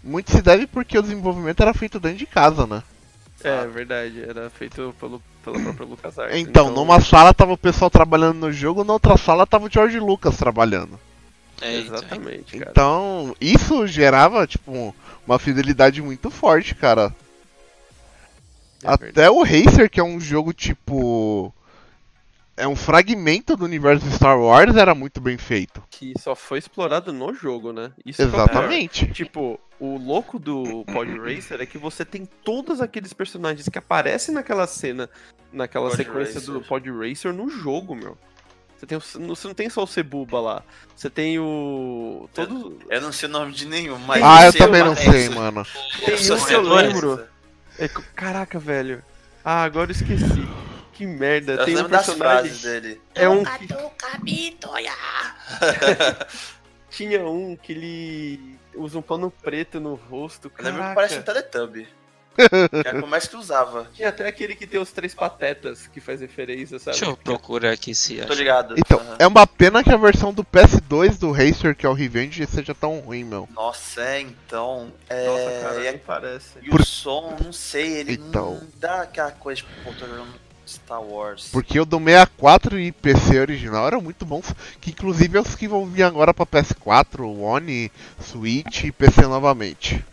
muito 0.04 0.30
se 0.30 0.44
deve 0.44 0.68
porque 0.68 0.96
o 0.96 1.02
desenvolvimento 1.02 1.60
era 1.60 1.74
feito 1.74 2.00
dentro 2.00 2.20
de 2.20 2.28
casa, 2.28 2.68
né? 2.68 2.84
É, 3.44 3.66
verdade, 3.68 4.22
era 4.22 4.50
feito 4.50 4.94
pelo, 5.00 5.22
pela 5.52 5.64
própria 5.64 5.88
LucasArts. 5.88 6.38
Então, 6.38 6.72
numa 6.72 7.02
sala 7.02 7.34
tava 7.34 7.54
o 7.54 7.58
pessoal 7.58 7.90
trabalhando 7.90 8.40
no 8.40 8.52
jogo, 8.52 8.84
na 8.84 8.94
outra 8.94 9.18
sala 9.18 9.48
tava 9.48 9.66
o 9.66 9.70
George 9.72 10.00
Lucas 10.00 10.38
trabalhando. 10.38 11.00
É, 11.62 11.80
então, 11.80 11.96
Exatamente, 11.98 12.58
cara. 12.58 12.72
Então, 12.72 13.36
isso 13.42 13.86
gerava, 13.88 14.48
tipo, 14.48 14.96
uma 15.28 15.40
fidelidade 15.40 16.02
muito 16.02 16.30
forte, 16.30 16.74
cara. 16.74 17.14
É. 18.84 18.90
Até 18.90 19.30
o 19.30 19.44
Racer, 19.44 19.90
que 19.90 20.00
é 20.00 20.04
um 20.04 20.20
jogo 20.20 20.54
tipo. 20.54 21.54
É 22.56 22.68
um 22.68 22.76
fragmento 22.76 23.56
do 23.56 23.64
universo 23.64 24.10
Star 24.12 24.38
Wars, 24.38 24.76
era 24.76 24.94
muito 24.94 25.22
bem 25.22 25.38
feito. 25.38 25.82
Que 25.90 26.14
só 26.20 26.36
foi 26.36 26.60
explorado 26.60 27.14
no 27.14 27.34
jogo, 27.34 27.72
né? 27.72 27.92
Isso 28.06 28.18
que 28.18 28.24
é. 28.24 28.26
Exatamente. 28.26 29.08
Tipo, 29.08 29.60
o 29.80 29.98
louco 29.98 30.38
do 30.38 30.84
Pod 30.86 31.10
Racer 31.20 31.62
é 31.62 31.66
que 31.66 31.78
você 31.78 32.04
tem 32.06 32.26
todos 32.44 32.82
aqueles 32.82 33.14
personagens 33.14 33.68
que 33.70 33.78
aparecem 33.78 34.34
naquela 34.34 34.68
cena, 34.68 35.10
naquela 35.52 35.86
Pod 35.90 35.98
sequência 35.98 36.36
Racer. 36.36 36.54
do 36.54 36.62
Pod 36.62 36.90
Racer 36.92 37.34
no 37.34 37.50
jogo, 37.50 37.96
meu. 37.96 38.18
Você, 38.78 38.86
tem, 38.86 38.98
o- 38.98 39.02
você 39.02 39.48
não 39.48 39.54
tem 39.54 39.70
só 39.70 39.84
o 39.84 39.88
Cebuba 39.88 40.40
lá. 40.40 40.64
Você 40.96 41.10
tem 41.10 41.38
o. 41.38 42.30
Todo. 42.34 42.80
Eu 42.90 43.02
não 43.02 43.12
sei 43.12 43.28
o 43.28 43.32
nome 43.32 43.52
de 43.52 43.66
nenhum, 43.66 43.98
mas. 44.00 44.24
Ah, 44.24 44.46
eu 44.46 44.54
também 44.54 44.82
não 44.84 44.96
sei, 44.96 45.28
mano. 45.30 45.66
Tem 46.06 46.14
um 46.16 46.46
que 46.46 46.54
eu 46.54 46.62
lembro. 46.62 47.26
É 47.78 47.88
caraca, 47.90 48.58
velho. 48.58 49.04
Ah, 49.44 49.64
agora 49.64 49.92
eu 49.92 49.96
esqueci. 49.96 50.48
Que 50.94 51.06
merda. 51.06 51.54
Eu 51.54 51.66
tem 51.66 51.78
um 51.78 51.90
personagem. 51.90 52.52
frases 52.52 52.62
dele. 52.62 53.02
É 53.16 53.28
um. 53.28 53.44
que- 53.44 53.68
Tinha 56.90 57.22
um 57.28 57.56
que 57.56 57.72
ele 57.74 58.60
usa 58.76 58.98
um 58.98 59.02
pano 59.02 59.32
preto 59.42 59.80
no 59.80 59.96
rosto. 59.96 60.52
Eu 60.58 60.64
lembro 60.66 60.80
que 60.80 60.88
Caraca. 60.88 60.96
parece 60.96 61.20
um 61.20 61.22
Teletubby. 61.22 61.88
como 62.92 63.08
mais 63.08 63.28
que 63.28 63.36
usava. 63.36 63.90
Tinha 63.94 64.08
até 64.10 64.26
aquele 64.28 64.56
que 64.56 64.66
tem 64.66 64.80
os 64.80 64.92
três 64.94 65.14
patetas 65.14 65.88
que 65.88 66.00
faz 66.00 66.22
referência, 66.22 66.80
sabe? 66.80 66.98
Deixa 66.98 67.12
eu 67.12 67.18
procurar 67.18 67.72
aqui 67.72 67.94
se 67.94 68.16
Tô 68.18 68.24
acha. 68.26 68.34
ligado. 68.36 68.76
Então, 68.78 68.98
Aham. 68.98 69.16
é 69.20 69.28
uma 69.28 69.46
pena 69.46 69.84
que 69.84 69.92
a 69.92 69.98
versão 69.98 70.34
do 70.34 70.42
PS2 70.44 71.18
do 71.20 71.32
Racer, 71.32 71.76
que 71.76 71.86
é 71.86 71.90
o 71.90 71.94
Revenge, 71.94 72.46
seja 72.48 72.74
tão 72.74 73.00
ruim, 73.00 73.26
meu. 73.26 73.48
Nossa, 73.54 74.02
é, 74.02 74.22
então. 74.22 74.90
É... 75.10 75.26
Nossa, 75.28 75.62
cara, 75.68 75.80
e, 75.82 75.84
nem 75.92 75.98
parece. 75.98 76.50
e 76.62 76.70
Por- 76.70 76.80
o 76.80 76.86
som, 76.86 77.36
não 77.44 77.52
sei, 77.52 77.98
ele 77.98 78.14
Então. 78.14 78.54
não 78.56 78.68
dá 78.76 79.02
aquela 79.02 79.32
coisa 79.32 79.58
tipo, 79.62 79.70
pô, 79.84 79.92
tô 79.94 80.06
jogando 80.08 80.34
Star 80.70 81.02
Wars. 81.02 81.50
Porque 81.52 81.80
o 81.80 81.86
do 81.86 81.98
64 81.98 82.80
e 82.80 82.92
PC 82.92 83.40
original 83.40 83.88
eram 83.88 84.02
muito 84.02 84.26
bons, 84.26 84.54
que 84.80 84.92
inclusive 84.92 85.38
é 85.38 85.42
os 85.42 85.56
que 85.56 85.68
vão 85.68 85.86
vir 85.86 86.04
agora 86.04 86.34
pra 86.34 86.46
PS4, 86.46 87.22
One, 87.22 87.92
Switch 88.22 88.84
e 88.84 88.92
PC 88.92 89.24
novamente. 89.24 90.04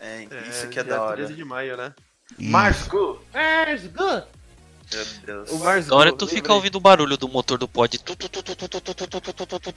É, 0.00 0.24
isso 0.48 0.66
é, 0.66 0.68
que 0.68 0.78
é 0.78 0.84
da 0.84 1.02
hora. 1.02 1.16
13 1.16 1.34
de 1.34 1.44
maio, 1.44 1.76
né? 1.76 1.94
Isso. 2.38 2.50
Mars 2.50 2.86
Meu 4.92 5.04
Deus. 5.24 5.88
Na 5.88 5.96
hora 5.96 6.12
tu 6.12 6.26
fica 6.26 6.52
ouvindo 6.52 6.76
o 6.76 6.80
barulho 6.80 7.16
do 7.16 7.28
motor 7.28 7.58
do 7.58 7.66
pod. 7.66 7.98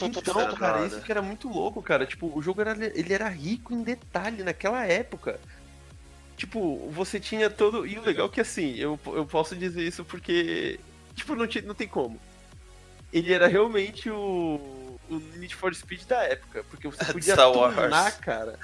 Então, 0.01 0.55
cara, 0.55 0.85
isso 0.85 1.01
que 1.01 1.11
era 1.11 1.21
muito 1.21 1.47
louco, 1.47 1.81
cara. 1.81 2.05
Tipo, 2.05 2.37
o 2.37 2.41
jogo 2.41 2.61
era 2.61 3.29
rico 3.29 3.73
em 3.73 3.83
detalhe 3.83 4.43
naquela 4.43 4.85
época. 4.85 5.39
Tipo, 6.37 6.87
você 6.91 7.19
tinha 7.19 7.49
todo. 7.49 7.85
E 7.85 7.97
o 7.97 8.03
legal 8.03 8.27
é 8.27 8.29
que 8.29 8.39
assim, 8.39 8.75
eu, 8.75 8.97
eu 9.07 9.25
posso 9.25 9.55
dizer 9.55 9.81
isso 9.81 10.05
porque. 10.05 10.79
Tipo, 11.15 11.35
não, 11.35 11.47
tinha, 11.47 11.63
não 11.63 11.73
tem 11.73 11.87
como. 11.87 12.21
Ele 13.11 13.33
era 13.33 13.47
realmente 13.47 14.09
o. 14.09 14.95
O 15.09 15.15
Need 15.37 15.55
for 15.55 15.73
Speed 15.73 16.03
da 16.03 16.21
época. 16.23 16.63
Porque 16.69 16.87
você 16.87 17.03
podia 17.11 17.33
Star 17.33 17.51
Wars. 17.51 17.75
tunar, 17.75 18.11
cara. 18.19 18.59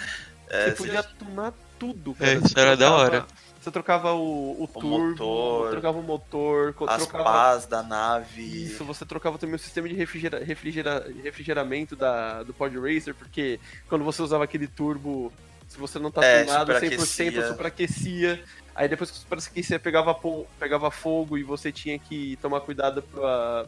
É, 0.48 0.70
você 0.70 0.76
podia 0.76 1.02
tunar 1.02 1.54
tudo, 1.80 2.14
cara. 2.14 2.32
É, 2.32 2.36
Você 2.36 2.46
isso 2.46 2.60
era 2.60 2.78
da 2.78 2.94
hora. 2.94 3.26
Você 3.60 3.72
trocava 3.72 4.12
o, 4.14 4.62
o, 4.62 4.68
turbo, 4.68 4.90
motor, 4.90 5.72
trocava 5.72 5.98
o 5.98 6.04
motor, 6.04 6.76
as 6.86 6.98
trocava. 6.98 7.24
pás 7.24 7.66
da 7.66 7.82
nave. 7.82 8.44
Isso, 8.66 8.84
você 8.84 9.06
trocava 9.06 9.38
também 9.38 9.56
o 9.56 9.60
sistema 9.60 9.88
de 9.88 9.96
refrigera, 9.96 10.44
refrigera, 10.44 11.10
refrigeramento 11.24 11.96
da, 11.96 12.44
do 12.44 12.54
Pod 12.54 12.78
Racer, 12.78 13.16
porque 13.16 13.62
quando 13.88 14.04
você 14.04 14.22
usava 14.22 14.44
aquele 14.44 14.68
turbo, 14.68 15.32
se 15.74 15.80
você 15.80 15.98
não 15.98 16.12
tá 16.12 16.24
É, 16.24 16.44
tunado 16.44 16.72
100%, 16.72 17.48
superaquecia. 17.48 18.44
Aí 18.76 18.88
depois 18.88 19.10
que 19.10 19.18
superaquecia, 19.18 19.80
pegava, 19.80 20.16
pegava 20.60 20.92
fogo 20.92 21.38
e 21.38 21.44
você 21.44 21.72
tinha 21.72 21.98
que 21.98 22.38
tomar 22.42 22.62
cuidado 22.62 23.02
pra 23.02 23.66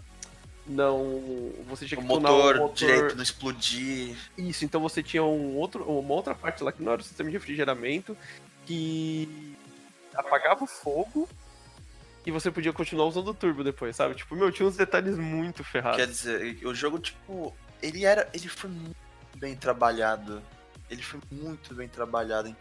não... 0.68 1.52
Você 1.68 1.86
tinha 1.86 2.00
O 2.00 2.04
que 2.04 2.08
tunar 2.08 2.30
motor, 2.32 2.56
o 2.56 2.60
motor. 2.60 2.76
direito 2.76 3.16
não 3.16 3.24
explodir. 3.24 4.16
Isso, 4.38 4.64
então 4.66 4.80
você 4.82 5.02
tinha 5.02 5.24
um 5.24 5.58
outro, 5.58 5.84
uma 5.84 6.14
outra 6.14 6.34
parte 6.36 6.64
lá 6.64 6.72
que 6.72 6.82
não 6.82 6.92
era 6.92 7.02
o 7.02 7.04
sistema 7.04 7.30
de 7.30 7.36
refrigeramento, 7.38 8.16
que 8.66 9.56
apagava 10.14 10.64
o 10.64 10.68
fogo 10.68 11.28
e 12.26 12.32
você 12.32 12.50
podia 12.52 12.74
continuar 12.74 13.06
usando 13.06 13.28
o 13.30 13.34
turbo 13.34 13.64
depois, 13.64 13.96
sabe? 13.96 14.16
Tipo, 14.16 14.36
meu, 14.36 14.52
tinha 14.52 14.68
uns 14.68 14.76
detalhes 14.78 15.18
muito 15.18 15.64
ferrados. 15.64 15.98
Quer 15.98 16.08
dizer, 16.08 16.60
o 16.66 16.74
jogo, 16.74 16.98
tipo, 17.00 17.56
ele 17.82 18.06
era. 18.06 18.28
Ele 18.34 18.48
foi 18.48 18.70
muito 18.70 18.96
bem 19.36 19.56
trabalhado. 19.56 20.42
Ele 20.90 21.02
foi 21.02 21.20
muito 21.32 21.74
bem 21.74 21.88
trabalhado 21.88 22.48
em 22.48 22.56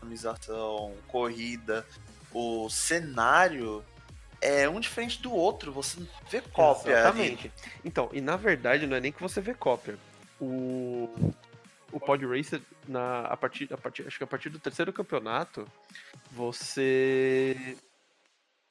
customização, 0.00 0.94
corrida. 1.08 1.86
O 2.32 2.68
cenário 2.70 3.84
é 4.40 4.68
um 4.68 4.80
diferente 4.80 5.20
do 5.20 5.32
outro, 5.32 5.72
você 5.72 6.00
vê 6.30 6.40
cópia. 6.40 7.08
ali. 7.08 7.22
Exatamente. 7.22 7.52
Então, 7.84 8.08
e 8.12 8.20
na 8.20 8.36
verdade 8.36 8.86
não 8.86 8.96
é 8.96 9.00
nem 9.00 9.12
que 9.12 9.20
você 9.20 9.40
vê 9.40 9.54
cópia. 9.54 9.98
O 10.40 11.08
o 11.92 11.98
Pod 11.98 12.24
Racer 12.24 12.62
na 12.86 13.22
a 13.22 13.36
partir 13.36 13.72
a 13.72 13.76
partir 13.76 14.06
acho 14.06 14.16
que 14.16 14.24
a 14.24 14.26
partir 14.26 14.48
do 14.48 14.58
terceiro 14.58 14.92
campeonato 14.92 15.66
você 16.30 17.76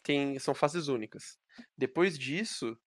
tem 0.01 0.39
são 0.39 0.53
fases 0.53 0.87
únicas. 0.87 1.37
Depois 1.77 2.17
disso 2.17 2.77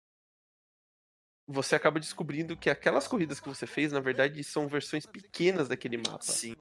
você 1.47 1.75
acaba 1.75 1.99
descobrindo 2.01 2.57
que 2.57 2.71
aquelas 2.71 3.07
corridas 3.09 3.41
que 3.41 3.49
você 3.49 3.67
fez, 3.67 3.93
na 3.93 4.01
verdade, 4.01 4.43
são 4.45 4.69
versões 4.69 5.05
pequenas 5.07 5.69
daquele 5.69 5.97
mapa. 5.99 6.23
Sim. 6.23 6.55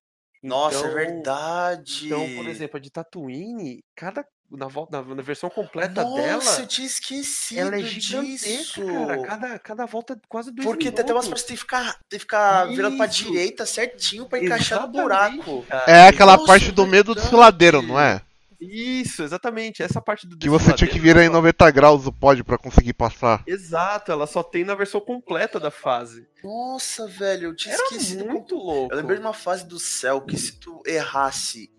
Nossa, 0.43 0.77
é 0.77 0.79
Então- 0.79 0.93
verdade. 0.93 2.05
Então, 2.07 2.35
por 2.35 2.47
exemplo, 2.47 2.77
a 2.77 2.79
de 2.79 2.89
Tatooine, 2.89 3.83
cada 3.95 4.25
na 4.49 4.67
volta 4.67 5.01
na, 5.01 5.15
na 5.15 5.21
versão 5.21 5.49
completa 5.49 6.03
Nossa, 6.03 6.21
dela, 6.21 6.59
eu 6.59 6.67
tinha 6.67 6.85
esquecido 6.85 7.57
ela 7.61 7.77
é 7.77 7.81
disso. 7.81 8.21
gigantesca, 8.21 8.85
cara. 8.85 9.21
Cada, 9.21 9.59
cada 9.59 9.85
volta 9.85 10.13
é 10.13 10.17
quase 10.27 10.51
dois 10.51 10.65
Porque 10.67 10.85
minutos. 10.85 11.05
tem 11.05 11.15
umas 11.15 11.25
partes 11.27 11.43
que 11.43 11.47
tem 11.47 11.55
que 11.55 11.61
ficar, 11.61 11.93
tem 12.09 12.19
que 12.19 12.19
ficar 12.19 12.65
virando 12.65 12.97
pra 12.97 13.05
direita 13.05 13.65
certinho 13.65 14.25
pra 14.27 14.43
encaixar 14.43 14.81
no 14.81 14.93
Exatamente, 14.99 15.43
buraco. 15.45 15.65
cara. 15.69 15.89
É 15.89 16.07
aquela 16.09 16.33
Nossa, 16.33 16.47
parte 16.47 16.69
do 16.71 16.85
meio 16.85 17.03
do 17.05 17.15
desfiladeiro, 17.15 17.81
não 17.81 17.97
é? 17.97 18.21
Isso, 18.61 19.23
exatamente. 19.23 19.81
Essa 19.81 19.99
parte 19.99 20.27
do 20.27 20.37
Que 20.37 20.47
você 20.47 20.71
tinha 20.73 20.87
que 20.89 20.99
virar 20.99 21.23
em 21.23 21.27
só- 21.27 21.33
90 21.33 21.71
graus 21.71 22.05
o 22.05 22.13
pod 22.13 22.43
pra 22.43 22.59
conseguir 22.59 22.93
passar. 22.93 23.43
Exato, 23.47 24.11
ela 24.11 24.27
só 24.27 24.43
tem 24.43 24.63
na 24.63 24.75
versão 24.75 25.01
completa 25.01 25.59
da 25.59 25.71
fase. 25.71 26.27
Nossa, 26.43 27.07
velho, 27.07 27.47
eu 27.49 27.55
tinha 27.55 27.73
Era 27.73 27.83
esquecido. 27.85 28.25
muito 28.25 28.55
louco. 28.55 28.93
Eu 28.93 28.97
lembrei 28.97 29.17
de 29.17 29.23
uma 29.25 29.33
fase 29.33 29.65
do 29.65 29.79
céu 29.79 30.21
que 30.21 30.37
se 30.37 30.59
tu 30.59 30.81
errasse 30.85 31.71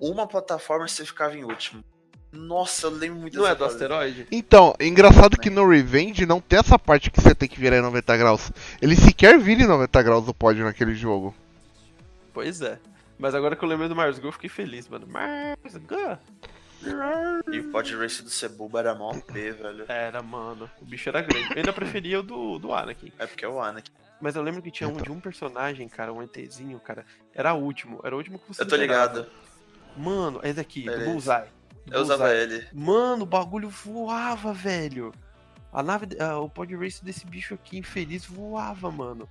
uma 0.00 0.26
plataforma, 0.26 0.88
você 0.88 1.04
ficava 1.04 1.36
em 1.36 1.44
último. 1.44 1.84
Nossa, 2.32 2.86
eu 2.86 2.90
lembro 2.90 3.18
muito 3.20 3.36
Não 3.38 3.46
é 3.46 3.54
do 3.54 3.58
fase. 3.64 3.72
asteroide? 3.74 4.26
Então, 4.30 4.72
engraçado 4.80 5.36
que 5.36 5.50
no 5.50 5.68
Revenge 5.68 6.24
não 6.24 6.40
tem 6.40 6.60
essa 6.60 6.78
parte 6.78 7.10
que 7.10 7.20
você 7.20 7.34
tem 7.34 7.48
que 7.48 7.58
virar 7.60 7.76
em 7.78 7.82
90 7.82 8.16
graus. 8.16 8.50
Ele 8.80 8.94
sequer 8.96 9.38
vira 9.38 9.62
em 9.62 9.66
90 9.66 10.00
graus 10.02 10.26
o 10.28 10.32
pod 10.32 10.58
naquele 10.62 10.94
jogo. 10.94 11.34
Pois 12.32 12.60
é. 12.62 12.78
Mas 13.20 13.34
agora 13.34 13.54
que 13.54 13.62
eu 13.62 13.68
lembrei 13.68 13.88
do 13.88 13.94
Marsgo, 13.94 14.26
eu 14.26 14.32
fiquei 14.32 14.48
feliz, 14.48 14.88
mano. 14.88 15.06
Marsgo! 15.06 16.18
E 17.52 17.60
o 17.60 17.70
Pod 17.70 17.94
Race 17.94 18.22
do 18.22 18.30
Cebuba 18.30 18.78
era 18.80 18.94
mó 18.94 19.12
P, 19.12 19.52
velho. 19.52 19.84
Era, 19.86 20.22
mano. 20.22 20.68
O 20.80 20.84
bicho 20.86 21.10
era 21.10 21.20
grande. 21.20 21.50
Eu 21.50 21.58
ainda 21.58 21.72
preferia 21.74 22.20
o 22.20 22.22
do, 22.22 22.58
do 22.58 22.72
Anakin. 22.72 23.12
É 23.18 23.26
porque 23.26 23.44
é 23.44 23.48
o 23.48 23.60
Anakin. 23.60 23.92
Mas 24.20 24.34
eu 24.36 24.42
lembro 24.42 24.62
que 24.62 24.70
tinha 24.70 24.88
um 24.88 24.94
de 24.96 25.12
um 25.12 25.20
personagem, 25.20 25.86
cara, 25.88 26.12
um 26.12 26.22
ETzinho, 26.22 26.80
cara. 26.80 27.04
Era 27.34 27.52
o 27.52 27.62
último. 27.62 28.00
Era 28.02 28.14
o 28.14 28.18
último 28.18 28.38
que 28.38 28.48
você 28.48 28.62
Eu 28.62 28.68
tô 28.68 28.76
ligado. 28.76 29.26
Mano, 29.96 30.40
esse 30.42 30.58
aqui, 30.58 30.84
do 30.84 30.90
Beleza. 30.92 31.10
Bullseye. 31.10 31.48
Do 31.86 31.94
Eu 31.94 32.00
usava 32.00 32.24
Bullseye. 32.24 32.42
ele. 32.42 32.66
Mano, 32.72 33.22
o 33.24 33.26
bagulho 33.26 33.68
voava, 33.68 34.52
velho. 34.54 35.12
A 35.72 35.82
nave, 35.82 36.06
ah, 36.18 36.38
o 36.38 36.48
pod 36.48 36.74
race 36.76 37.04
desse 37.04 37.26
bicho 37.26 37.52
aqui 37.54 37.76
infeliz 37.78 38.24
voava, 38.24 38.90
mano. 38.90 39.28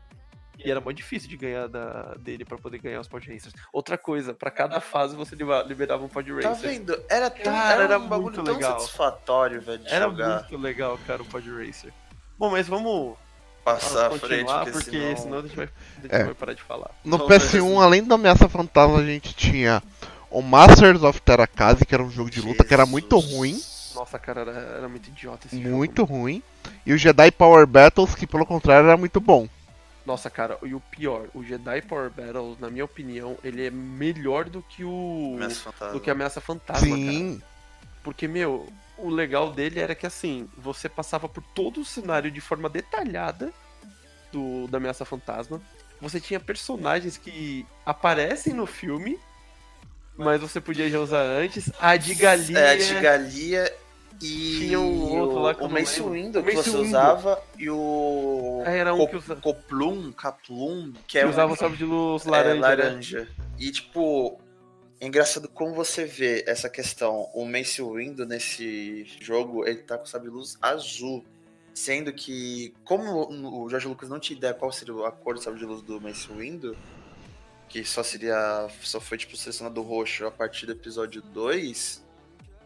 E 0.63 0.69
era 0.69 0.81
muito 0.81 0.97
difícil 0.97 1.29
de 1.29 1.37
ganhar 1.37 1.67
da, 1.67 2.15
dele 2.19 2.43
pra 2.43 2.57
poder 2.57 2.79
ganhar 2.79 2.99
os 2.99 3.07
pod 3.07 3.25
racers. 3.31 3.53
Outra 3.71 3.97
coisa, 3.97 4.33
pra 4.33 4.51
cada 4.51 4.79
fase 4.81 5.15
você 5.15 5.35
liberava 5.67 6.03
um 6.03 6.09
pod 6.09 6.29
Tá 6.41 6.49
racer. 6.49 6.69
vendo? 6.69 7.01
Era, 7.09 7.29
tão, 7.29 7.43
Cara, 7.43 7.73
era, 7.73 7.83
era 7.83 7.99
um 7.99 8.07
bagulho 8.07 8.35
muito 8.35 8.43
tão 8.43 8.53
legal. 8.55 8.79
satisfatório, 8.79 9.61
velho, 9.61 9.79
de 9.79 9.87
Era 9.87 10.05
jogar. 10.05 10.39
muito 10.41 10.57
legal, 10.57 10.99
cara, 11.07 11.21
o 11.21 11.25
pod 11.25 11.49
racer. 11.49 11.93
Bom, 12.37 12.49
mas 12.51 12.67
vamos 12.67 13.15
Passar 13.63 14.07
à 14.07 14.17
frente, 14.17 14.45
porque, 14.45 14.71
porque 14.71 14.91
senão... 14.91 15.17
senão, 15.17 15.37
a 15.39 15.41
gente, 15.43 15.55
vai, 15.55 15.65
a 15.65 16.01
gente 16.01 16.15
É. 16.15 16.23
vai 16.23 16.33
parar 16.33 16.53
de 16.53 16.61
falar. 16.63 16.91
No 17.03 17.17
Não, 17.17 17.27
PS1, 17.27 17.61
mas- 17.75 17.83
além 17.83 18.03
da 18.03 18.15
Ameaça 18.15 18.47
Fantasma, 18.49 18.97
a 18.99 19.05
gente 19.05 19.33
tinha 19.35 19.83
o 20.31 20.41
Masters 20.41 21.03
of 21.03 21.21
Terrakase, 21.21 21.85
que 21.85 21.93
era 21.93 22.01
um 22.03 22.09
jogo 22.09 22.29
de 22.29 22.41
luta 22.41 22.63
que 22.63 22.73
era 22.73 22.85
muito 22.85 23.19
Jesus. 23.19 23.35
ruim. 23.35 23.61
Nossa, 23.95 24.17
cara, 24.17 24.41
era, 24.41 24.51
era 24.51 24.87
muito 24.89 25.07
idiota 25.09 25.47
esse 25.47 25.55
Muito 25.57 26.01
jogo. 26.03 26.13
ruim. 26.13 26.41
E 26.85 26.93
o 26.93 26.97
Jedi 26.97 27.31
Power 27.31 27.67
Battles, 27.67 28.15
que 28.15 28.25
pelo 28.25 28.45
contrário 28.45 28.87
era 28.87 28.97
muito 28.97 29.19
bom. 29.19 29.47
Nossa, 30.09 30.27
cara, 30.27 30.57
e 30.63 30.73
o 30.73 30.79
pior, 30.79 31.27
o 31.35 31.43
Jedi 31.43 31.83
Power 31.83 32.09
Battles, 32.09 32.57
na 32.59 32.67
minha 32.67 32.83
opinião, 32.83 33.37
ele 33.43 33.67
é 33.67 33.69
melhor 33.69 34.49
do 34.49 34.63
que 34.63 34.83
o. 34.83 35.33
Ameaça 35.35 35.71
Fantasma. 35.71 35.93
do 35.93 35.99
que 35.99 36.09
a 36.09 36.13
Ameaça 36.13 36.41
Fantasma, 36.41 36.89
cara. 36.89 37.11
Sim. 37.11 37.41
Porque, 38.03 38.27
meu, 38.27 38.67
o 38.97 39.07
legal 39.07 39.51
dele 39.51 39.79
era 39.79 39.93
que 39.93 40.07
assim, 40.07 40.49
você 40.57 40.89
passava 40.89 41.29
por 41.29 41.43
todo 41.53 41.81
o 41.81 41.85
cenário 41.85 42.31
de 42.31 42.41
forma 42.41 42.67
detalhada 42.67 43.53
do 44.31 44.67
da 44.67 44.79
ameaça 44.79 45.05
fantasma. 45.05 45.61
Você 46.01 46.19
tinha 46.19 46.39
personagens 46.39 47.15
que 47.15 47.63
aparecem 47.85 48.51
no 48.51 48.65
filme, 48.65 49.19
mas 50.17 50.41
você 50.41 50.59
podia 50.59 50.89
já 50.89 50.99
usar 50.99 51.21
antes. 51.21 51.71
A 51.79 51.95
de 51.97 52.15
Galinha. 52.15 52.57
É, 52.57 52.71
a 52.71 52.77
de 52.77 52.95
Galia 52.95 53.75
e 54.21 54.57
Tinha 54.59 54.79
um 54.79 55.17
outro 55.19 55.39
lá 55.39 55.53
que 55.55 55.63
o 55.63 55.69
Mace 55.69 56.01
O 56.01 56.11
que 56.43 56.51
você 56.55 56.69
usava 56.77 57.41
e 57.57 57.69
o 57.69 58.61
Ah, 58.65 58.71
era 58.71 58.93
um 58.93 58.97
Co- 58.97 59.07
que 59.07 59.15
usa- 59.15 59.35
Coplum, 59.37 60.11
Caplum, 60.11 60.91
que 60.91 60.99
que 61.07 61.19
é 61.19 61.25
um- 61.25 61.29
usava 61.29 61.53
o 61.53 61.55
sabre 61.55 61.77
de 61.77 61.85
luz 61.85 62.25
é, 62.25 62.29
laranja. 62.29 62.53
né? 62.55 62.61
laranja. 62.61 63.27
E 63.57 63.71
tipo, 63.71 64.39
é 64.99 65.07
engraçado 65.07 65.47
como 65.47 65.73
você 65.73 66.03
vê 66.05 66.43
essa 66.47 66.69
questão. 66.69 67.29
O 67.33 67.45
Mace 67.45 67.81
Windu 67.81 68.25
nesse 68.25 69.05
jogo, 69.21 69.65
ele 69.65 69.79
tá 69.83 69.97
com 69.97 70.05
sabre 70.05 70.29
de 70.29 70.35
luz 70.35 70.57
azul. 70.61 71.23
Sendo 71.73 72.11
que, 72.11 72.73
como 72.83 73.63
o 73.63 73.69
Jorge 73.69 73.87
Lucas 73.87 74.09
não 74.09 74.19
tinha 74.19 74.35
ideia 74.35 74.53
qual 74.53 74.69
seria 74.69 75.07
a 75.07 75.11
cor 75.11 75.35
do 75.35 75.41
sabre 75.41 75.59
de 75.59 75.65
luz 75.65 75.81
do 75.81 76.01
Mace 76.01 76.27
Windu, 76.27 76.75
que 77.69 77.85
só 77.85 78.03
seria. 78.03 78.67
Só 78.81 78.99
foi 78.99 79.17
tipo 79.17 79.37
selecionado 79.37 79.81
roxo 79.81 80.25
a 80.25 80.31
partir 80.31 80.65
do 80.65 80.73
episódio 80.73 81.21
2. 81.21 82.03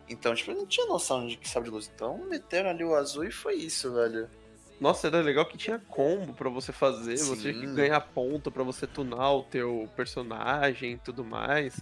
Então, 0.10 0.36
tipo, 0.36 0.52
eu 0.52 0.56
não 0.56 0.66
tinha 0.66 0.86
noção 0.88 1.26
de 1.28 1.38
que 1.38 1.48
sabre 1.48 1.70
de 1.70 1.76
luz. 1.76 1.90
Então, 1.94 2.18
meteram 2.30 2.70
ali 2.70 2.84
o 2.84 2.94
azul 2.96 3.24
e 3.24 3.32
foi 3.32 3.56
isso, 3.56 3.94
velho. 3.94 4.30
Nossa, 4.80 5.08
era 5.08 5.22
legal 5.22 5.46
que 5.46 5.58
tinha 5.58 5.80
combo 5.80 6.34
pra 6.34 6.50
você 6.50 6.74
fazer, 6.74 7.16
você 7.18 7.36
tinha 7.38 7.54
que 7.54 7.68
Sim. 7.68 7.76
ganhar 7.76 8.02
ponto 8.02 8.52
pra 8.52 8.64
você 8.64 8.86
tunar 8.86 9.32
o 9.32 9.44
teu 9.44 9.88
personagem 9.96 10.94
e 10.94 10.98
tudo 10.98 11.24
mais. 11.24 11.80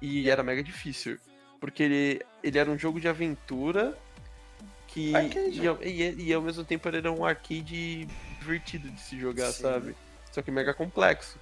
E 0.00 0.28
era 0.28 0.42
mega 0.42 0.62
difícil. 0.62 1.18
Porque 1.60 1.82
ele, 1.84 2.20
ele 2.42 2.58
era 2.58 2.70
um 2.70 2.76
jogo 2.78 3.00
de 3.00 3.08
aventura 3.08 3.96
que. 4.88 5.12
E, 5.52 5.66
ao- 5.66 5.82
e, 5.82 6.24
e 6.26 6.34
ao 6.34 6.42
mesmo 6.42 6.64
tempo 6.64 6.86
ele 6.88 6.98
era 6.98 7.10
um 7.12 7.24
arcade 7.24 8.06
divertido 8.40 8.90
de 8.90 9.00
se 9.00 9.18
jogar, 9.18 9.50
Sim. 9.52 9.62
sabe? 9.62 9.96
Só 10.32 10.42
que 10.42 10.50
mega 10.50 10.74
complexo. 10.74 11.38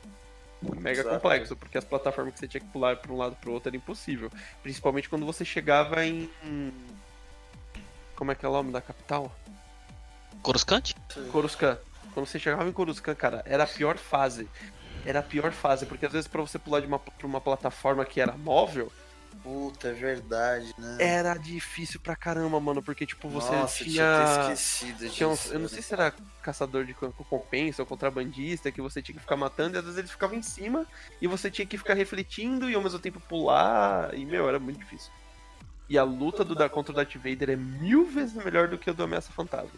Mega 0.63 1.01
Exato. 1.01 1.09
complexo, 1.09 1.57
porque 1.57 1.79
as 1.79 1.85
plataformas 1.85 2.35
que 2.35 2.41
você 2.41 2.49
tinha 2.49 2.61
que 2.61 2.67
pular 2.67 2.97
pra 2.97 3.13
um 3.13 3.17
lado 3.17 3.35
pro 3.37 3.53
outro 3.53 3.69
era 3.71 3.77
impossível. 3.77 4.31
Principalmente 4.63 5.09
quando 5.09 5.25
você 5.25 5.45
chegava 5.45 6.05
em. 6.05 6.31
Como 8.15 8.31
é 8.31 8.35
que 8.35 8.45
é 8.45 8.49
o 8.49 8.53
nome 8.53 8.71
da 8.71 8.81
capital? 8.81 9.35
Coruscante? 10.43 10.95
Coruscant. 11.33 11.79
Quando 12.13 12.27
você 12.27 12.39
chegava 12.39 12.69
em 12.69 12.73
Coruscant, 12.73 13.17
cara, 13.17 13.43
era 13.47 13.65
a 13.65 13.67
pior 13.67 13.97
fase. 13.97 14.49
Era 15.07 15.21
a 15.21 15.23
pior 15.23 15.53
fase, 15.53 15.87
porque 15.87 16.05
às 16.05 16.13
vezes 16.13 16.29
pra 16.29 16.43
você 16.43 16.59
pular 16.59 16.81
de 16.81 16.87
uma, 16.87 16.99
pra 16.99 17.27
uma 17.27 17.41
plataforma 17.41 18.05
que 18.05 18.21
era 18.21 18.37
móvel, 18.37 18.93
Puta, 19.43 19.89
é 19.89 19.93
verdade, 19.93 20.75
né? 20.79 20.97
era 21.01 21.35
difícil 21.37 21.99
pra 22.01 22.15
caramba, 22.15 22.61
mano, 22.61 22.83
porque 22.83 23.07
tipo, 23.07 23.29
você 23.29 23.51
Nossa, 23.53 23.85
tinha. 23.85 24.55
tinha 25.11 25.29
uns- 25.29 25.47
eu 25.47 25.53
não 25.55 25.61
velho. 25.61 25.69
sei 25.69 25.83
se 25.83 25.95
era 25.95 26.13
caçador 26.43 26.85
de 26.85 26.93
recompensa 27.01 27.83
ou 27.83 27.87
contrabandista 27.87 28.71
que 28.71 28.81
você 28.83 29.01
tinha 29.01 29.15
que 29.15 29.21
ficar 29.23 29.37
matando 29.37 29.77
e 29.77 29.79
às 29.79 29.85
vezes 29.85 29.99
eles 29.99 30.11
ficavam 30.11 30.37
em 30.37 30.43
cima 30.43 30.87
e 31.21 31.27
você 31.27 31.51
tinha 31.51 31.67
que 31.67 31.79
ficar 31.79 31.95
refletindo 31.95 32.69
e 32.69 32.75
ao 32.75 32.83
mesmo 32.83 32.99
tempo 32.99 33.19
pular. 33.21 34.15
E, 34.15 34.25
meu, 34.27 34.49
era 34.49 34.59
muito 34.59 34.79
difícil. 34.79 35.11
E 35.89 35.99
a 35.99 36.05
luta 36.05 36.45
do, 36.45 36.55
da, 36.55 36.69
contra 36.69 36.93
o 36.93 36.95
Darth 36.95 37.17
Vader 37.17 37.51
é 37.51 37.57
mil 37.57 38.05
vezes 38.07 38.35
melhor 38.45 38.69
do 38.69 38.79
que 38.79 38.91
a 38.91 38.93
do 38.93 39.03
Ameaça 39.03 39.33
Fantasma. 39.33 39.71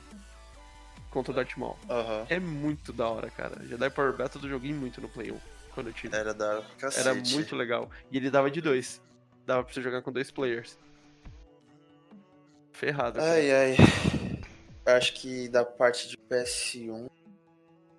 Contra 1.10 1.30
o 1.32 1.34
Darth 1.34 1.56
Maul. 1.56 1.78
Aham. 1.88 2.26
É 2.28 2.38
muito 2.40 2.92
da 2.92 3.08
hora, 3.08 3.30
cara. 3.30 3.64
Jedi 3.66 3.90
Power 3.90 4.12
Battle 4.16 4.42
eu 4.44 4.50
joguei 4.50 4.72
muito 4.74 5.00
no 5.00 5.08
Play 5.08 5.30
1 5.30 5.38
quando 5.74 5.86
eu 5.88 5.92
tive. 5.92 6.14
Era 6.16 6.34
da 6.34 6.62
cacete. 6.78 7.06
Era 7.08 7.14
muito 7.14 7.54
legal. 7.56 7.90
E 8.10 8.16
ele 8.16 8.30
dava 8.30 8.50
de 8.50 8.60
dois. 8.60 9.00
Dava 9.46 9.64
pra 9.64 9.72
você 9.72 9.82
jogar 9.82 10.02
com 10.02 10.12
dois 10.12 10.30
players. 10.30 10.78
Ferrado. 12.72 13.18
cara. 13.18 13.32
Ai, 13.32 13.50
ai. 13.50 13.76
Acho 14.86 15.14
que 15.14 15.48
da 15.48 15.64
parte 15.64 16.08
de 16.08 16.16
PS1. 16.16 17.08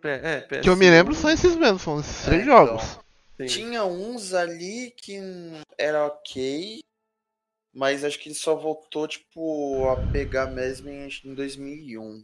É, 0.03 0.09
é, 0.37 0.47
PS1, 0.47 0.61
Que 0.63 0.69
eu 0.69 0.75
me 0.75 0.89
lembro 0.89 1.15
são 1.15 1.29
esses 1.29 1.55
mesmos, 1.55 1.81
são 1.81 1.99
esses 1.99 2.25
três 2.25 2.41
É, 2.41 2.45
jogos. 2.45 2.99
sim. 3.37 3.45
Tinha 3.45 3.85
uns 3.85 4.33
ali 4.33 4.91
que 4.97 5.17
era 5.77 6.05
ok. 6.05 6.79
Mas 7.75 8.03
acho 8.03 8.19
que 8.19 8.29
ele 8.29 8.35
só 8.35 8.55
voltou, 8.55 9.07
tipo, 9.07 9.89
a 9.89 9.95
pegar 10.11 10.45
mesmo 10.47 10.89
em, 10.89 11.07
em 11.25 11.33
2001. 11.33 12.23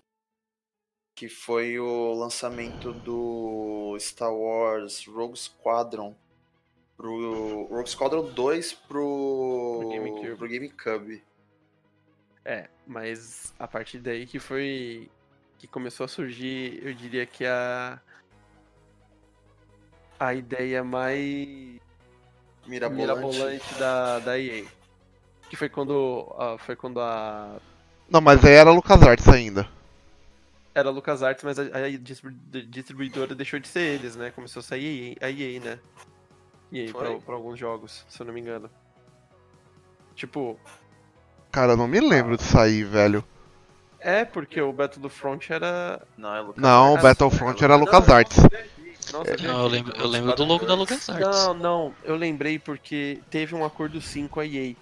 Que 1.16 1.28
foi 1.28 1.80
o 1.80 2.14
lançamento 2.14 2.94
do 2.94 3.98
Star 4.00 4.34
Wars 4.34 5.06
Rogue 5.06 5.38
Squadron. 5.38 6.16
Pro 7.00 7.64
Rogue 7.72 7.90
Squadron 7.90 8.30
2 8.34 8.74
pro, 8.74 9.78
Pro 9.80 9.90
GameCube. 9.90 10.36
pro 10.36 10.50
GameCube. 10.50 11.24
É, 12.44 12.68
mas 12.86 13.54
a 13.58 13.66
partir 13.70 14.00
daí 14.00 14.28
que 14.28 14.38
foi. 14.38 15.10
que 15.58 15.66
começou 15.66 16.04
a 16.04 16.08
surgir, 16.10 16.78
eu 16.86 16.94
diria 16.94 17.26
que 17.26 17.46
a. 17.46 18.02
a 20.20 20.34
ideia 20.34 20.84
mais 20.84 21.80
Mirabolante. 22.68 23.02
mirabolante 23.02 23.74
da, 23.76 24.20
da 24.20 24.38
EA. 24.38 24.66
Que 25.50 25.56
foi 25.56 25.70
quando. 25.70 26.28
a- 26.38 26.58
foi 26.58 26.76
quando 26.76 27.00
a. 27.00 27.60
Não, 28.10 28.20
mas 28.20 28.44
aí 28.44 28.54
era 28.56 28.72
LucasArts 28.72 29.28
ainda. 29.30 29.70
Era 30.76 30.90
a 30.90 30.92
LucasArts, 30.92 31.44
mas 31.46 31.58
a, 31.60 31.64
a 31.64 31.90
distribu- 31.98 32.38
distribuidora 32.68 33.34
deixou 33.34 33.58
de 33.60 33.68
ser 33.70 33.96
eles, 33.96 34.16
né? 34.18 34.32
Começou 34.32 34.60
a 34.60 34.64
sair 34.64 35.16
a 35.22 35.30
EA, 35.30 35.60
né? 35.62 35.80
EA 36.72 36.92
Foi? 36.92 37.12
pra, 37.12 37.20
pra 37.20 37.36
alguns 37.36 37.58
jogos, 37.60 38.06
se 38.08 38.22
eu 38.22 38.26
não 38.26 38.34
me 38.34 38.40
engano. 38.42 38.70
Tipo, 40.16 40.60
Cara, 41.52 41.74
eu 41.74 41.78
não 41.78 41.88
me 41.88 42.00
lembro 42.00 42.38
de 42.38 42.44
sair, 42.44 42.84
velho. 42.84 43.24
é 44.00 44.24
porque 44.24 44.62
o 44.62 44.72
Battlefront 44.72 45.52
era. 45.52 46.02
Não, 46.18 46.36
é 46.36 46.42
Lucas. 46.42 46.62
Não, 46.62 46.94
o 46.94 46.98
Battlefront 47.02 47.64
era 47.64 47.76
LucasArts. 47.76 48.38
Nossa, 49.12 49.38
Não, 49.38 49.62
eu 49.62 49.68
lembro, 49.68 49.98
eu 49.98 50.08
lembro 50.08 50.36
do 50.36 50.44
logo 50.44 50.66
da 50.66 50.76
LucasArts. 50.76 51.28
Não, 51.28 51.54
não, 51.56 51.96
eu 52.04 52.16
lembrei 52.16 52.60
porque 52.60 53.20
teve 53.32 53.56
um 53.56 53.66
acordo 53.66 54.00
sim 54.00 54.28
com 54.28 54.40
a 54.40 54.46
EA. 54.46 54.76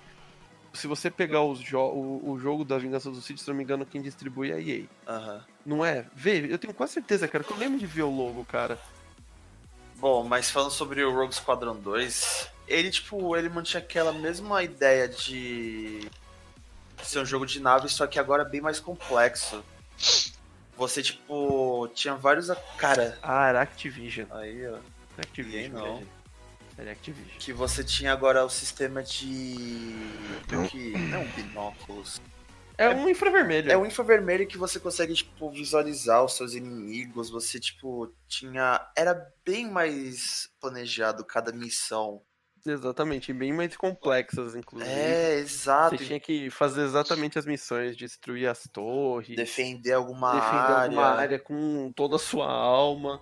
Se 0.73 0.85
você 0.85 1.09
pegar 1.09 1.41
os 1.41 1.59
jo 1.59 1.79
o, 1.79 2.31
o 2.31 2.37
jogo 2.39 2.65
da 2.65 2.77
Vingança 2.77 3.09
do 3.09 3.21
Sith, 3.21 3.37
se 3.39 3.47
não 3.47 3.55
me 3.55 3.63
engano, 3.63 3.85
quem 3.85 4.01
distribui 4.01 4.51
é 4.51 4.55
a 4.55 4.59
EA. 4.59 4.83
Aham. 5.07 5.45
Não 5.65 5.85
é? 5.85 6.05
Vê, 6.13 6.51
eu 6.51 6.57
tenho 6.59 6.73
quase 6.73 6.93
certeza, 6.93 7.27
cara, 7.27 7.43
que 7.43 7.51
eu 7.51 7.57
lembro 7.57 7.79
de 7.79 7.85
ver 7.85 8.03
o 8.03 8.11
logo, 8.11 8.43
cara. 8.45 8.77
Bom, 9.99 10.23
mas 10.23 10.49
falando 10.51 10.71
sobre 10.71 11.03
o 11.03 11.13
Rogue 11.13 11.33
Squadron 11.33 11.75
2, 11.75 12.47
ele, 12.67 12.91
tipo, 12.91 13.35
ele 13.35 13.49
mantinha 13.49 13.81
aquela 13.81 14.13
mesma 14.13 14.61
ideia 14.63 15.07
de 15.07 16.07
ser 17.03 17.19
um 17.19 17.25
jogo 17.25 17.45
de 17.45 17.59
nave, 17.59 17.89
só 17.89 18.05
que 18.05 18.19
agora 18.19 18.43
bem 18.45 18.61
mais 18.61 18.79
complexo. 18.79 19.63
Você, 20.77 21.01
tipo, 21.01 21.89
tinha 21.95 22.13
vários. 22.15 22.49
Cara, 22.77 23.17
Ah, 23.23 23.47
era 23.47 23.61
Activision. 23.61 24.27
aí, 24.31 24.67
ó. 24.67 24.77
Activision, 25.17 25.63
EA 25.63 25.69
não. 25.69 26.03
Era 26.77 26.91
Activision. 26.91 27.37
Que 27.39 27.51
você 27.51 27.83
tinha 27.83 28.13
agora 28.13 28.45
o 28.45 28.49
sistema 28.49 29.01
de. 29.01 29.25
meio 30.51 30.69
que. 30.69 30.91
Não 30.95 31.21
é 31.21 31.25
binóculos. 31.25 32.21
É 32.77 32.89
um 32.89 33.09
infravermelho. 33.09 33.71
É 33.71 33.77
um 33.77 33.85
infravermelho 33.85 34.45
que 34.45 34.57
você 34.57 34.79
consegue, 34.79 35.13
tipo, 35.13 35.49
visualizar 35.49 36.23
os 36.23 36.33
seus 36.33 36.53
inimigos. 36.53 37.29
Você, 37.29 37.59
tipo, 37.59 38.13
tinha. 38.27 38.79
Era 38.95 39.15
bem 39.43 39.69
mais 39.69 40.49
planejado 40.59 41.25
cada 41.25 41.51
missão. 41.51 42.21
Exatamente, 42.65 43.31
bem 43.31 43.53
mais 43.53 43.75
complexas, 43.77 44.55
inclusive. 44.55 44.91
É, 44.91 45.39
exato. 45.39 45.97
Você 45.97 46.05
tinha 46.05 46.19
que 46.19 46.49
fazer 46.49 46.83
exatamente 46.83 47.39
as 47.39 47.45
missões, 47.45 47.95
destruir 47.95 48.47
as 48.47 48.63
torres, 48.71 49.35
defender 49.35 49.93
alguma 49.93 50.33
defender 50.33 50.57
área. 50.57 50.83
alguma 50.83 51.05
área 51.07 51.39
com 51.39 51.91
toda 51.95 52.17
a 52.17 52.19
sua 52.19 52.51
alma. 52.51 53.21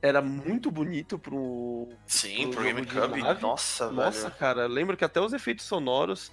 Era 0.00 0.22
muito 0.22 0.70
bonito 0.70 1.18
pro. 1.18 1.88
Sim, 2.06 2.50
pro 2.50 2.62
pro 2.62 2.64
GameCube. 2.64 3.20
Nossa, 3.40 3.90
Nossa, 3.90 4.28
velho. 4.28 4.34
cara, 4.38 4.66
lembro 4.68 4.96
que 4.96 5.04
até 5.04 5.20
os 5.20 5.32
efeitos 5.32 5.64
sonoros. 5.64 6.30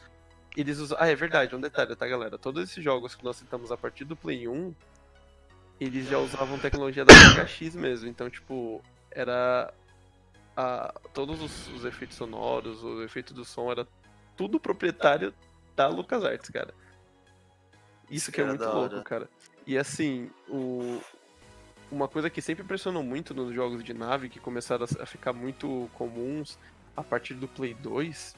Eles 0.55 0.77
usam. 0.79 0.97
Ah, 0.99 1.07
é 1.07 1.15
verdade, 1.15 1.55
um 1.55 1.59
detalhe, 1.59 1.95
tá, 1.95 2.07
galera? 2.07 2.37
Todos 2.37 2.63
esses 2.63 2.83
jogos 2.83 3.13
que 3.15 3.23
nós 3.23 3.35
citamos 3.35 3.71
a 3.71 3.77
partir 3.77 4.05
do 4.05 4.15
Play 4.15 4.47
1, 4.47 4.73
eles 5.79 6.07
já 6.07 6.17
usavam 6.17 6.57
tecnologia 6.57 7.03
da 7.03 7.13
HX 7.13 7.75
mesmo. 7.75 8.07
Então, 8.07 8.29
tipo, 8.29 8.81
era. 9.11 9.73
a- 10.55 10.93
todos 11.13 11.41
os, 11.41 11.67
os 11.69 11.83
efeitos 11.85 12.15
sonoros, 12.17 12.83
o 12.83 13.03
efeito 13.03 13.33
do 13.33 13.43
som, 13.43 13.69
era 13.71 13.85
tudo 14.37 14.59
proprietário 14.59 15.33
da 15.75 15.87
LucasArts, 15.87 16.49
cara. 16.49 16.73
Isso 18.09 18.31
que 18.31 18.39
é 18.39 18.43
Era 18.43 18.53
muito 18.53 18.65
louco, 18.65 19.03
cara. 19.03 19.29
E 19.67 19.77
assim, 19.77 20.29
o, 20.47 21.01
uma 21.91 22.07
coisa 22.07 22.29
que 22.29 22.41
sempre 22.41 22.63
impressionou 22.63 23.01
muito 23.03 23.33
nos 23.33 23.53
jogos 23.53 23.83
de 23.83 23.93
nave, 23.93 24.29
que 24.29 24.39
começaram 24.39 24.85
a, 24.85 25.03
a 25.03 25.05
ficar 25.05 25.33
muito 25.33 25.89
comuns 25.95 26.57
a 26.95 27.03
partir 27.03 27.33
do 27.33 27.47
Play 27.47 27.73
2, 27.73 28.35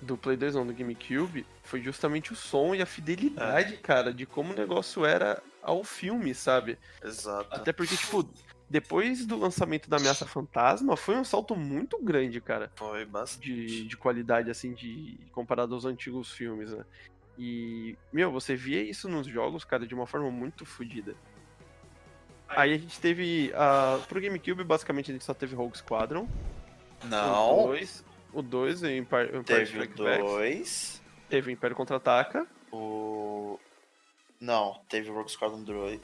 do 0.00 0.16
Play 0.16 0.36
2 0.36 0.54
não, 0.54 0.66
do 0.66 0.72
GameCube, 0.72 1.46
foi 1.62 1.80
justamente 1.82 2.32
o 2.32 2.36
som 2.36 2.74
e 2.74 2.82
a 2.82 2.86
fidelidade, 2.86 3.76
cara, 3.78 4.12
de 4.12 4.24
como 4.26 4.52
o 4.52 4.56
negócio 4.56 5.04
era 5.04 5.42
ao 5.62 5.84
filme, 5.84 6.34
sabe? 6.34 6.78
Exato. 7.04 7.48
Até 7.54 7.72
porque, 7.72 7.96
tipo, 7.96 8.28
depois 8.68 9.26
do 9.26 9.36
lançamento 9.36 9.90
da 9.90 9.98
Ameaça 9.98 10.26
Fantasma, 10.26 10.96
foi 10.96 11.16
um 11.16 11.24
salto 11.24 11.54
muito 11.54 11.98
grande, 12.02 12.40
cara. 12.40 12.70
Foi 12.76 13.04
bastante. 13.04 13.52
De, 13.52 13.86
de 13.86 13.96
qualidade, 13.96 14.50
assim, 14.50 14.72
de 14.72 15.18
comparado 15.32 15.74
aos 15.74 15.84
antigos 15.84 16.30
filmes, 16.30 16.72
né? 16.72 16.84
E, 17.38 17.96
meu, 18.12 18.30
você 18.30 18.54
via 18.54 18.82
isso 18.82 19.08
nos 19.08 19.26
jogos, 19.26 19.64
cara, 19.64 19.86
de 19.86 19.94
uma 19.94 20.06
forma 20.06 20.30
muito 20.30 20.64
fodida. 20.64 21.14
Aí 22.48 22.74
a 22.74 22.78
gente 22.78 23.00
teve. 23.00 23.52
Uh, 23.54 24.06
pro 24.06 24.20
GameCube, 24.20 24.64
basicamente, 24.64 25.10
a 25.10 25.14
gente 25.14 25.24
só 25.24 25.34
teve 25.34 25.54
Rogue 25.54 25.76
Squadron. 25.76 26.28
Não. 27.04 27.66
2, 27.68 28.04
o 28.32 28.42
2 28.42 28.82
em 28.84 28.98
Empire, 28.98 29.42
Teve 29.44 29.80
o 29.80 29.86
2. 29.86 31.02
Teve 31.28 31.50
o 31.50 31.52
Império 31.52 31.76
Contra-Ataca. 31.76 32.46
O. 32.72 33.58
Não, 34.40 34.80
teve 34.88 35.10
o 35.10 35.14
Rogue 35.14 35.30
Squadron 35.30 35.62
2, 35.62 36.00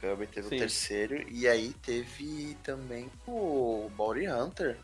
Kirby 0.00 0.26
teve 0.26 0.48
Sim. 0.48 0.56
o 0.56 0.58
terceiro, 0.58 1.24
e 1.30 1.46
aí 1.46 1.72
teve 1.82 2.56
também 2.64 3.08
o 3.26 3.90
Bounty 3.96 4.26
Hunter. 4.26 4.76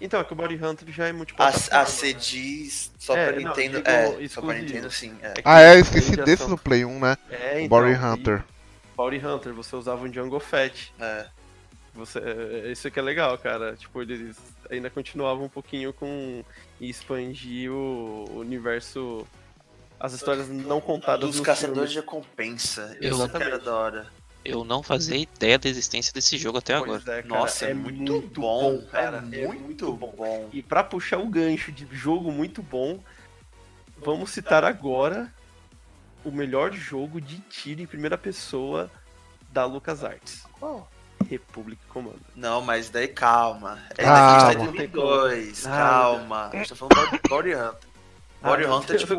Então, 0.00 0.20
é 0.20 0.24
que 0.24 0.32
o 0.32 0.36
Body 0.36 0.62
Hunter 0.62 0.90
já 0.90 1.06
é 1.06 1.12
multiplataforma. 1.12 1.78
A, 1.78 1.82
a 1.82 1.86
CD 1.86 2.68
só 2.98 3.16
é, 3.16 3.32
pra 3.32 3.36
Nintendo. 3.36 3.82
Não, 3.82 4.20
é, 4.20 4.28
só 4.28 4.42
pra 4.42 4.54
Nintendo, 4.54 4.90
sim. 4.90 5.16
É. 5.22 5.34
Ah, 5.44 5.62
é, 5.62 5.76
eu 5.76 5.80
esqueci 5.80 6.16
desse 6.16 6.48
no 6.48 6.58
Play 6.58 6.84
1, 6.84 6.98
né? 6.98 7.16
É, 7.30 7.62
então, 7.62 7.68
Body 7.68 7.94
Hunter. 7.94 8.44
Body 8.96 9.24
Hunter, 9.24 9.54
você 9.54 9.76
usava 9.76 10.04
um 10.04 10.12
Jungle 10.12 10.40
Fat. 10.40 10.92
É. 10.98 11.26
Você, 11.94 12.18
é, 12.18 12.72
isso 12.72 12.88
aqui 12.88 12.98
é 12.98 13.02
legal, 13.02 13.38
cara. 13.38 13.76
Tipo, 13.76 14.02
eles 14.02 14.36
ainda 14.70 14.90
continuavam 14.90 15.44
um 15.44 15.48
pouquinho 15.48 15.92
com 15.92 16.44
expandir 16.80 17.70
o 17.70 18.24
universo. 18.34 19.26
As 19.98 20.12
histórias 20.12 20.48
não 20.48 20.80
contadas 20.80 21.30
Dos 21.30 21.40
caçadores 21.40 21.92
filme. 21.92 22.06
de 22.06 22.12
recompensa. 22.12 22.96
Exatamente. 23.00 23.48
Era 23.48 23.58
da 23.58 23.74
hora. 23.74 24.06
Eu 24.44 24.62
não 24.62 24.82
fazia 24.82 25.16
ideia 25.16 25.58
da 25.58 25.68
existência 25.68 26.12
desse 26.12 26.36
jogo 26.36 26.58
até 26.58 26.78
pois 26.78 27.02
agora. 27.02 27.18
É, 27.18 27.22
cara, 27.22 27.40
Nossa, 27.40 27.66
é, 27.66 27.70
é 27.70 27.74
muito, 27.74 28.12
muito 28.12 28.40
bom, 28.40 28.82
cara. 28.90 29.24
É, 29.32 29.40
é 29.40 29.48
muito, 29.48 29.92
bom. 29.94 30.50
E 30.52 30.62
para 30.62 30.84
puxar 30.84 31.18
o 31.18 31.28
gancho 31.28 31.72
de 31.72 31.88
jogo 31.90 32.30
muito 32.30 32.62
bom, 32.62 33.00
vamos 33.96 34.30
citar 34.30 34.62
agora 34.62 35.32
o 36.22 36.30
melhor 36.30 36.72
jogo 36.72 37.20
de 37.20 37.38
tiro 37.40 37.80
em 37.80 37.86
primeira 37.86 38.18
pessoa 38.18 38.90
da 39.50 39.64
LucasArts. 39.64 40.44
Qual? 40.58 40.90
Republic 41.24 41.80
Commando. 41.88 42.20
Não, 42.34 42.60
mas 42.60 42.90
daí 42.90 43.08
calma. 43.08 43.82
É 43.96 44.04
ah, 44.04 44.48
daqui 44.48 44.60
de 44.60 44.88
2002. 44.88 45.62
calma. 45.62 46.50
A 46.52 46.56
gente 46.56 46.68
tá 46.68 46.76
falando 46.76 47.10
do 47.10 47.28
Body 47.28 47.54
Hunter. 47.54 47.94
Body 48.40 48.64
ah, 48.64 48.76
Hunter, 48.76 48.98
tipo, 48.98 49.14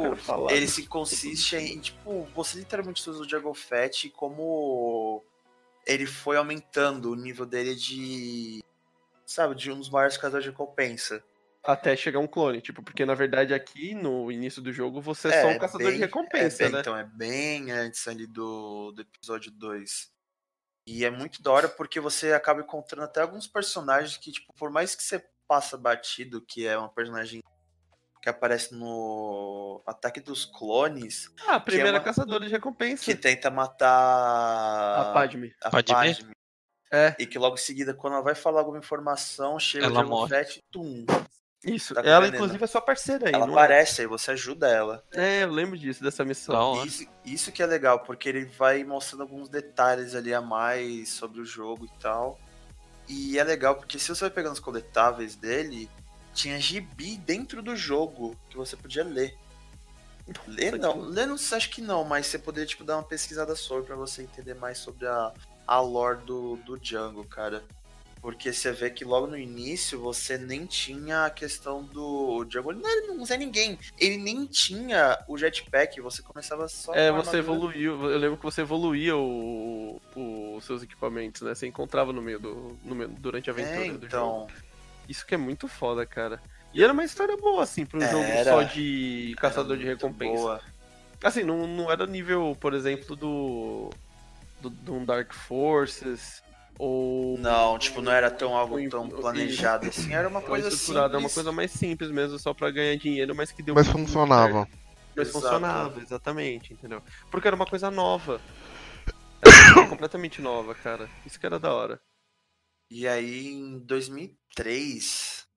ele 0.52 0.68
se 0.68 0.86
consiste 0.86 1.56
em, 1.56 1.80
tipo, 1.80 2.28
você 2.36 2.60
literalmente 2.60 3.10
usa 3.10 3.24
o 3.24 3.28
Jungle 3.28 3.56
Fett 3.56 4.10
como 4.12 5.24
ele 5.86 6.06
foi 6.06 6.38
aumentando 6.38 7.12
o 7.12 7.16
nível 7.16 7.46
dele 7.46 7.76
de, 7.76 8.64
sabe, 9.26 9.56
de 9.56 9.72
um 9.72 9.80
dos 9.80 9.90
maiores 9.90 10.16
caçadores 10.16 10.44
de 10.44 10.52
recompensa. 10.52 11.24
Até 11.64 11.96
chegar 11.96 12.20
um 12.20 12.28
clone, 12.28 12.62
tipo, 12.62 12.84
porque 12.84 13.04
na 13.06 13.16
verdade 13.16 13.52
aqui 13.52 13.96
no 13.96 14.32
início 14.32 14.62
do 14.62 14.72
jogo 14.72 15.02
você 15.02 15.30
é, 15.30 15.32
é 15.32 15.42
só 15.42 15.48
um 15.48 15.58
caçador 15.58 15.88
bem, 15.88 15.96
de 15.96 16.02
recompensa, 16.02 16.64
é 16.64 16.66
bem, 16.66 16.74
né? 16.74 16.80
Então 16.82 16.96
é 16.96 17.04
bem 17.04 17.72
antes 17.72 18.08
ali 18.08 18.28
do, 18.28 18.92
do 18.92 19.02
episódio 19.02 19.52
2. 19.52 20.15
E 20.86 21.04
é 21.04 21.10
muito 21.10 21.42
da 21.42 21.52
hora 21.52 21.68
porque 21.68 22.00
você 22.00 22.34
acaba 22.34 22.62
encontrando 22.62 23.06
até 23.06 23.22
alguns 23.22 23.48
personagens 23.48 24.18
que, 24.18 24.32
tipo, 24.32 24.54
por 24.54 24.70
mais 24.70 24.94
que 24.96 25.04
você 25.04 25.24
passa 25.48 25.78
batido, 25.78 26.42
que 26.42 26.68
é 26.68 26.78
uma 26.78 26.90
personagem 26.90 27.42
que 28.22 28.30
aparece 28.30 28.74
no 28.74 29.84
Ataque 29.86 30.20
dos 30.20 30.46
Clones. 30.46 31.32
Ah, 31.48 31.56
a 31.56 31.60
primeira 31.60 31.90
é 31.90 32.00
uma... 32.00 32.04
caçadora 32.04 32.46
de 32.46 32.52
recompensa. 32.52 33.06
Que 33.06 33.14
tenta 33.14 33.52
matar 33.52 33.90
a 35.00 35.14
Padme. 35.14 35.54
A 35.62 35.70
Padme. 35.70 35.94
Padme. 35.94 36.36
É. 36.92 37.16
E 37.20 37.26
que 37.28 37.38
logo 37.38 37.56
em 37.56 37.60
seguida, 37.60 37.94
quando 37.94 38.14
ela 38.14 38.24
vai 38.24 38.34
falar 38.34 38.62
alguma 38.62 38.80
informação, 38.80 39.60
chega 39.60 39.86
ela 39.86 40.00
o 40.00 40.04
Django 40.04 40.28
Fett, 40.28 40.64
tum. 40.72 41.06
Isso, 41.66 41.96
tá 41.96 42.02
ela 42.02 42.28
inclusive 42.28 42.64
é 42.64 42.68
sua 42.68 42.82
parceira 42.82 43.28
aí. 43.28 43.34
Ela 43.34 43.48
aparece 43.48 44.02
é? 44.02 44.04
aí, 44.04 44.08
você 44.08 44.32
ajuda 44.32 44.68
ela. 44.68 45.04
É, 45.12 45.44
eu 45.44 45.52
lembro 45.52 45.78
disso, 45.78 46.04
dessa 46.04 46.24
missão. 46.24 46.86
Isso, 46.86 47.08
isso 47.26 47.52
que 47.52 47.64
é 47.64 47.66
legal, 47.66 48.00
porque 48.00 48.30
ele 48.30 48.46
vai 48.46 48.84
mostrando 48.84 49.22
alguns 49.22 49.50
detalhes 49.50 50.14
ali 50.14 50.34
a 50.34 50.42
mais 50.42 51.10
sobre 51.10 51.42
o 51.42 51.46
jogo 51.46 51.86
e 51.86 52.00
tal. 52.00 52.40
E 53.08 53.40
é 53.40 53.44
legal 53.44 53.76
porque 53.76 53.98
se 53.98 54.10
você 54.10 54.22
vai 54.22 54.30
pegando 54.30 54.54
os 54.54 54.60
coletáveis 54.60 55.36
dele, 55.36 55.90
tinha 56.34 56.60
gibi 56.60 57.18
dentro 57.18 57.64
do 57.64 57.76
jogo 57.76 58.36
que 58.50 58.58
você 58.58 58.76
podia 58.76 59.04
ler. 59.04 59.36
Ler 60.48 60.78
não, 60.78 61.00
ler 61.00 61.28
não 61.28 61.36
acho 61.36 61.70
que 61.70 61.82
não, 61.82 62.04
mas 62.04 62.28
você 62.28 62.40
poderia 62.40 62.68
tipo, 62.68 62.84
dar 62.84 62.98
uma 62.98 63.04
pesquisada 63.04 63.56
sobre 63.56 63.86
para 63.86 63.96
você 63.96 64.24
entender 64.24 64.56
mais 64.56 64.80
sobre 64.80 65.06
a, 65.08 65.32
a 65.68 65.80
lore 65.80 66.24
do, 66.26 66.58
do 66.58 66.80
Django, 66.80 67.24
cara. 67.26 67.64
Porque 68.26 68.52
você 68.52 68.72
vê 68.72 68.90
que 68.90 69.06
logo 69.06 69.28
no 69.28 69.38
início 69.38 70.00
você 70.00 70.36
nem 70.36 70.66
tinha 70.66 71.26
a 71.28 71.30
questão 71.30 71.84
do. 71.84 72.44
Ele 72.52 72.82
não, 72.82 72.90
ele 72.90 73.06
não 73.06 73.22
usa 73.22 73.38
ninguém. 73.38 73.78
Ele 74.00 74.18
nem 74.18 74.48
tinha 74.48 75.24
o 75.28 75.38
jetpack, 75.38 76.02
você 76.02 76.24
começava 76.24 76.68
só. 76.68 76.92
É, 76.96 77.12
você 77.12 77.38
evoluiu. 77.38 78.10
Eu 78.10 78.18
lembro 78.18 78.36
que 78.36 78.44
você 78.44 78.62
evoluía 78.62 79.16
o, 79.16 80.02
o, 80.16 80.56
os 80.56 80.66
seus 80.66 80.82
equipamentos, 80.82 81.44
né? 81.44 81.54
Você 81.54 81.68
encontrava 81.68 82.12
no 82.12 82.20
meio 82.20 82.40
do. 82.40 82.76
No, 82.84 83.08
durante 83.10 83.52
a 83.52 83.54
aventura 83.54 83.78
é, 83.78 83.88
então... 83.90 84.00
do 84.00 84.10
jogo. 84.10 84.52
Isso 85.08 85.24
que 85.24 85.36
é 85.36 85.38
muito 85.38 85.68
foda, 85.68 86.04
cara. 86.04 86.42
E 86.74 86.84
era 86.84 86.94
uma 86.94 87.06
história 87.06 87.38
boa, 87.38 87.62
assim, 87.62 87.86
pra 87.86 88.00
um 88.00 88.10
jogo 88.10 88.44
só 88.44 88.64
de 88.64 89.36
caçador 89.38 89.78
de 89.78 89.86
recompensa. 89.86 90.34
Boa. 90.34 90.62
Assim, 91.24 91.44
não, 91.44 91.68
não 91.68 91.92
era 91.92 92.08
nível, 92.08 92.58
por 92.60 92.74
exemplo, 92.74 93.16
do. 93.16 93.92
do, 94.60 94.72
do 94.72 95.06
Dark 95.06 95.32
Forces. 95.32 96.44
Ou. 96.78 97.38
Não, 97.38 97.80
tipo, 97.80 98.02
não 98.02 98.12
era 98.12 98.30
tão 98.30 98.56
algo 98.56 98.90
tão 98.90 99.10
planejado 99.10 99.88
assim. 99.88 100.14
Era 100.14 100.28
uma 100.28 100.42
coisa 100.42 100.68
estruturada, 100.68 101.14
Era 101.16 101.20
uma 101.20 101.30
coisa 101.30 101.52
mais 101.52 101.72
simples 101.72 102.12
mesmo, 102.12 102.38
só 102.38 102.54
pra 102.54 102.72
ganhar 102.72 102.98
dinheiro, 102.98 103.34
mas 103.36 103.52
que 103.52 103.64
deu. 103.64 103.74
Mas 103.74 103.88
funcionava. 103.88 104.68
Mas 105.16 105.30
Exato. 105.30 105.46
funcionava, 105.46 106.02
exatamente, 106.02 106.74
entendeu? 106.74 107.02
Porque 107.32 107.48
era 107.48 107.56
uma 107.56 107.66
coisa 107.66 107.90
nova. 107.90 108.42
Era 109.42 109.56
uma 109.68 109.74
coisa 109.74 109.88
completamente 109.96 110.42
nova, 110.42 110.76
cara. 110.76 111.10
Isso 111.26 111.40
que 111.40 111.46
era 111.46 111.58
da 111.58 111.74
hora. 111.74 112.02
E 112.90 113.08
aí, 113.08 113.48
em 113.48 113.80
2003, 113.80 115.48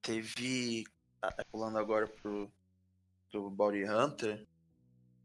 teve. 0.00 0.84
Ah, 1.20 1.34
pulando 1.50 1.78
agora 1.78 2.06
pro, 2.06 2.50
pro 3.30 3.50
Bounty 3.50 3.84
Hunter, 3.84 4.46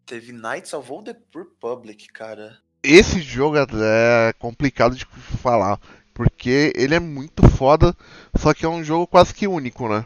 teve 0.06 0.32
Knights 0.32 0.74
of 0.74 0.92
Old 0.92 1.16
Republic, 1.34 2.08
cara. 2.08 2.60
Esse 2.84 3.22
jogo 3.22 3.56
é 3.58 4.34
complicado 4.38 4.96
de 4.96 5.06
falar, 5.42 5.80
porque 6.14 6.74
ele 6.76 6.94
é 6.94 7.00
muito 7.00 7.48
foda, 7.50 7.96
só 8.36 8.54
que 8.54 8.66
é 8.66 8.70
um 8.70 8.84
jogo 8.84 9.08
quase 9.08 9.34
que 9.34 9.48
único, 9.48 9.88
né? 9.88 10.06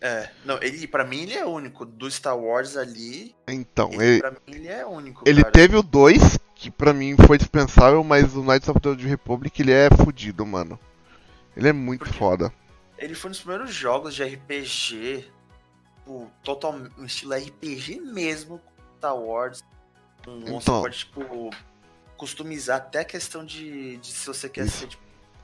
É, 0.00 0.30
não, 0.44 0.62
ele 0.62 0.86
para 0.86 1.04
mim 1.04 1.22
ele 1.22 1.34
é 1.34 1.44
único. 1.44 1.84
Do 1.84 2.10
Star 2.10 2.38
Wars 2.38 2.76
ali. 2.76 3.34
Então, 3.48 3.90
ele, 3.94 4.04
ele 4.04 4.20
pra 4.20 4.30
mim 4.30 4.38
ele 4.46 4.68
é 4.68 4.86
único. 4.86 5.22
Ele 5.26 5.42
cara. 5.42 5.52
teve 5.52 5.76
o 5.76 5.82
2, 5.82 6.38
que 6.54 6.70
para 6.70 6.92
mim 6.92 7.16
foi 7.26 7.36
dispensável, 7.38 8.02
mas 8.02 8.34
o 8.34 8.42
Knights 8.42 8.68
of 8.68 8.80
the 8.80 8.88
Old 8.88 9.06
Republic 9.06 9.60
ele 9.60 9.72
é 9.72 9.88
fodido, 9.90 10.44
mano. 10.46 10.78
Ele 11.56 11.68
é 11.68 11.72
muito 11.72 12.00
Porque 12.00 12.18
foda. 12.18 12.52
Ele 12.98 13.14
foi 13.14 13.28
nos 13.28 13.40
primeiros 13.40 13.74
jogos 13.74 14.14
de 14.14 14.24
RPG, 14.24 15.26
tipo, 16.06 16.30
total, 16.42 16.78
um 16.96 17.04
estilo 17.04 17.34
RPG 17.34 18.00
mesmo, 18.00 18.60
Star 18.96 19.16
Wars. 19.16 19.62
Um, 20.26 20.56
então, 20.56 20.82
pode, 20.82 20.98
tipo, 20.98 21.50
customizar 22.16 22.78
até 22.78 23.00
a 23.00 23.04
questão 23.04 23.44
de, 23.44 23.96
de 23.98 24.06
se 24.08 24.26
você 24.26 24.48
quer 24.48 24.66
isso. 24.66 24.78
ser, 24.78 24.86
tipo, 24.88 25.02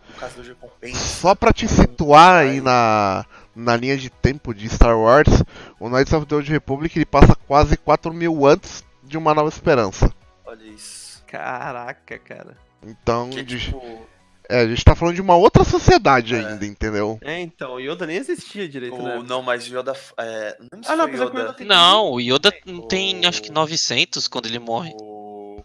o 0.09 0.19
caso 0.19 0.43
de 0.43 0.49
recompensa. 0.49 0.99
Só 0.99 1.35
pra 1.35 1.53
te 1.53 1.69
situar 1.69 2.43
aí 2.43 2.61
na, 2.61 3.25
na 3.55 3.77
linha 3.77 3.97
de 3.97 4.11
tempo 4.11 4.55
de 4.55 4.69
Star 4.69 4.99
Wars, 4.99 5.43
o 5.79 5.89
Knights 5.89 6.13
of 6.13 6.27
the 6.27 6.35
Old 6.35 6.51
Republic 6.51 6.97
ele 6.99 7.07
passa 7.07 7.35
quase 7.47 7.77
4 7.77 8.13
mil 8.13 8.47
antes 8.47 8.85
de 9.03 9.17
Uma 9.17 9.35
Nova 9.35 9.49
Esperança. 9.49 10.13
Olha 10.45 10.65
isso. 10.65 11.23
Caraca, 11.27 12.19
cara. 12.19 12.57
Então, 12.83 13.31
que, 13.31 13.43
de... 13.43 13.59
tipo, 13.59 14.07
é, 14.49 14.61
a 14.61 14.69
gente 14.69 14.85
tá 14.85 14.95
falando 14.95 15.15
de 15.15 15.21
uma 15.23 15.37
outra 15.37 15.65
sociedade 15.65 16.35
é. 16.35 16.39
ainda, 16.39 16.67
entendeu? 16.67 17.19
É, 17.23 17.41
então, 17.41 17.75
o 17.75 17.81
Yoda 17.81 18.07
nem 18.07 18.17
existia 18.17 18.69
direito, 18.69 18.97
o, 18.97 19.03
né? 19.03 19.23
Não, 19.27 19.41
mas 19.41 19.67
o 19.67 19.79
Yoda. 19.79 19.95
É, 20.19 20.59
não 20.61 20.81
ah, 20.87 20.97
não, 20.97 21.09
Yoda. 21.09 21.25
Yoda 21.25 21.53
tem... 21.55 21.67
Não, 21.67 22.11
o 22.13 22.21
Yoda 22.21 22.53
o... 22.67 22.83
tem 22.83 23.25
acho 23.25 23.43
que 23.43 23.51
900 23.51 24.29
quando 24.29 24.47
ele 24.47 24.59
morre. 24.59 24.93
O... 25.01 25.12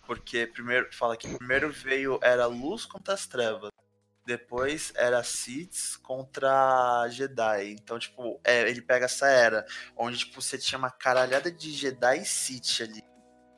Porque 0.08 0.48
primeiro, 0.48 0.88
fala 0.94 1.18
que 1.18 1.28
primeiro 1.28 1.70
veio, 1.70 2.18
era 2.24 2.46
luz 2.46 2.86
contra 2.86 3.14
as 3.14 3.28
trevas. 3.28 3.70
Depois 4.26 4.92
era 4.96 5.24
Sith 5.24 5.98
contra 6.02 7.08
Jedi. 7.10 7.72
Então, 7.72 8.00
tipo, 8.00 8.40
é, 8.44 8.70
ele 8.70 8.82
pega 8.82 9.06
essa 9.06 9.28
era, 9.28 9.66
onde, 9.96 10.18
tipo, 10.18 10.42
você 10.42 10.58
tinha 10.58 10.80
uma 10.80 10.90
caralhada 10.90 11.52
de 11.52 11.72
Jedi 11.72 12.22
e 12.22 12.26
Sith 12.26 12.82
ali. 12.82 13.04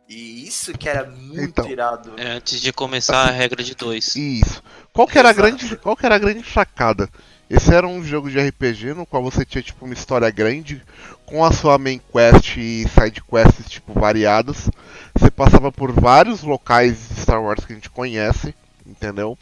E 0.08 0.48
isso 0.48 0.74
que 0.74 0.90
era 0.90 1.06
muito 1.06 1.44
então, 1.44 1.70
irado. 1.70 2.20
É, 2.20 2.32
antes 2.32 2.60
de 2.60 2.74
começar 2.74 3.28
a 3.28 3.32
regra 3.32 3.64
de 3.64 3.76
dois. 3.76 4.16
Isso. 4.16 4.64
Qual 4.92 5.08
que 5.08 5.20
era 5.20 5.30
a 5.30 5.34
grande, 5.34 5.78
qual 5.78 5.96
que 5.96 6.06
era 6.06 6.16
a 6.16 6.20
grande 6.20 6.44
sacada? 6.52 7.08
Esse 7.50 7.74
era 7.74 7.88
um 7.88 8.04
jogo 8.04 8.30
de 8.30 8.40
RPG 8.40 8.94
no 8.94 9.06
qual 9.06 9.24
você 9.24 9.44
tinha 9.44 9.62
tipo 9.62 9.86
uma 9.86 9.94
história 9.94 10.30
grande 10.30 10.84
com 11.26 11.44
a 11.44 11.52
sua 11.52 11.80
main 11.80 12.00
quest 12.12 12.58
e 12.58 12.88
side 12.88 13.24
quests 13.24 13.68
tipo 13.68 13.92
variadas. 14.00 14.70
Você 15.16 15.32
passava 15.32 15.72
por 15.72 15.92
vários 15.92 16.44
locais 16.44 17.10
de 17.10 17.22
Star 17.22 17.42
Wars 17.42 17.66
que 17.66 17.74
a 17.74 17.76
gente 17.76 17.90
conhece, 17.90 18.54
entendeu? 18.86 19.38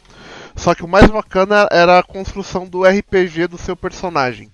Só 0.56 0.74
que 0.74 0.84
o 0.84 0.88
mais 0.88 1.10
bacana 1.10 1.68
era 1.70 1.98
a 1.98 2.02
construção 2.02 2.66
do 2.66 2.84
RPG 2.84 3.46
do 3.46 3.58
seu 3.58 3.76
personagem. 3.76 4.50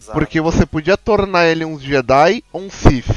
Exato. 0.00 0.12
Porque 0.18 0.40
você 0.40 0.66
podia 0.66 0.96
tornar 0.96 1.46
ele 1.46 1.64
um 1.64 1.78
Jedi 1.78 2.42
ou 2.52 2.62
um 2.62 2.70
Sith. 2.70 3.10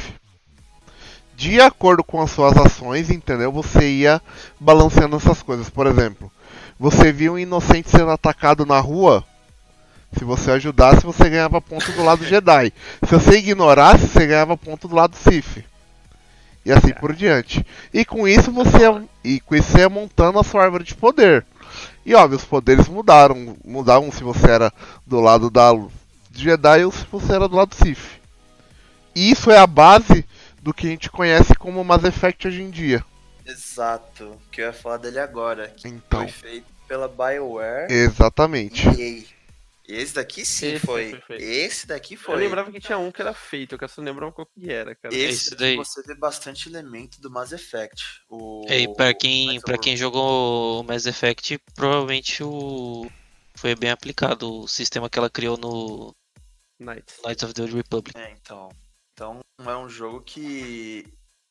De 1.36 1.60
acordo 1.60 2.04
com 2.04 2.20
as 2.20 2.30
suas 2.30 2.56
ações, 2.56 3.10
entendeu? 3.10 3.50
Você 3.50 3.88
ia 3.88 4.22
balanceando 4.60 5.16
essas 5.16 5.42
coisas. 5.42 5.68
Por 5.68 5.86
exemplo, 5.86 6.30
você 6.78 7.12
viu 7.12 7.34
um 7.34 7.38
inocente 7.38 7.90
sendo 7.90 8.10
atacado 8.10 8.64
na 8.64 8.78
rua. 8.78 9.24
Se 10.16 10.24
você 10.24 10.50
ajudasse, 10.50 11.04
você 11.06 11.28
ganhava 11.30 11.60
ponto 11.60 11.90
do 11.92 12.02
lado 12.04 12.24
Jedi. 12.24 12.72
Se 13.06 13.14
você 13.14 13.38
ignorasse, 13.38 14.08
você 14.08 14.26
ganhava 14.26 14.56
ponto 14.56 14.88
do 14.88 14.94
lado 14.94 15.16
Sith. 15.16 15.64
E 16.64 16.72
assim 16.72 16.92
por 16.92 17.14
diante. 17.14 17.64
E 17.92 18.04
com 18.04 18.28
isso 18.28 18.52
você 18.52 18.80
ia, 18.80 19.02
e 19.24 19.40
com 19.40 19.54
isso 19.54 19.70
você 19.70 19.78
ia 19.78 19.88
montando 19.88 20.38
a 20.38 20.44
sua 20.44 20.64
árvore 20.64 20.84
de 20.84 20.94
poder. 20.94 21.46
E 22.04 22.14
óbvio, 22.14 22.36
os 22.38 22.44
poderes 22.44 22.88
mudaram. 22.88 23.56
Mudavam 23.64 24.10
se 24.10 24.22
você 24.22 24.50
era 24.50 24.72
do 25.06 25.20
lado 25.20 25.48
da 25.48 25.70
Jedi 26.32 26.84
ou 26.84 26.92
se 26.92 27.04
você 27.10 27.32
era 27.34 27.48
do 27.48 27.56
lado 27.56 27.74
Sith. 27.74 28.20
E 29.14 29.30
isso 29.30 29.50
é 29.50 29.58
a 29.58 29.66
base 29.66 30.24
do 30.62 30.74
que 30.74 30.86
a 30.86 30.90
gente 30.90 31.10
conhece 31.10 31.54
como 31.54 31.82
Mass 31.84 32.04
Effect 32.04 32.48
hoje 32.48 32.62
em 32.62 32.70
dia. 32.70 33.04
Exato. 33.46 34.36
Que 34.50 34.60
eu 34.60 34.66
ia 34.66 34.72
falar 34.72 34.98
dele 34.98 35.18
agora. 35.18 35.68
Que 35.76 35.88
Então, 35.88 36.20
foi 36.20 36.28
feito 36.28 36.66
pela 36.86 37.08
BioWare 37.08 37.86
exatamente. 37.92 38.88
e 38.90 39.02
EA. 39.18 39.39
Esse 39.92 40.14
daqui 40.14 40.44
sim 40.44 40.74
Esse 40.74 40.86
foi. 40.86 41.10
foi 41.10 41.20
feito. 41.20 41.42
Esse 41.42 41.86
daqui 41.86 42.14
Eu 42.14 42.18
foi. 42.18 42.36
lembrava 42.36 42.70
que 42.70 42.80
tinha 42.80 42.98
um 42.98 43.10
que 43.10 43.20
era 43.20 43.34
feito, 43.34 43.76
eu 43.80 43.88
só 43.88 44.00
não 44.00 44.12
lembrava 44.12 44.32
qual 44.32 44.46
que 44.46 44.70
era, 44.70 44.94
cara. 44.94 45.14
Esse 45.14 45.26
Esse 45.28 45.50
daqui 45.50 45.62
daí. 45.62 45.76
você 45.76 46.02
vê 46.02 46.14
bastante 46.14 46.68
elemento 46.68 47.20
do 47.20 47.30
Mass 47.30 47.52
Effect. 47.52 48.04
O... 48.28 48.64
E 48.68 48.92
pra 48.94 49.12
quem, 49.14 49.46
Knights 49.48 49.64
pra 49.64 49.78
quem 49.78 49.96
jogou 49.96 50.80
o 50.80 50.84
Mass 50.84 51.06
Effect, 51.06 51.58
provavelmente 51.74 52.42
o 52.42 53.10
foi 53.56 53.74
bem 53.74 53.90
aplicado 53.90 54.62
o 54.62 54.68
sistema 54.68 55.10
que 55.10 55.18
ela 55.18 55.28
criou 55.28 55.56
no 55.58 56.14
Knights. 56.78 57.16
Knights 57.24 57.42
of 57.44 57.52
the 57.54 57.62
Old 57.62 57.74
Republic. 57.74 58.18
É, 58.18 58.30
então. 58.30 58.68
Então 59.12 59.40
é 59.66 59.76
um 59.76 59.88
jogo 59.88 60.22
que 60.22 61.04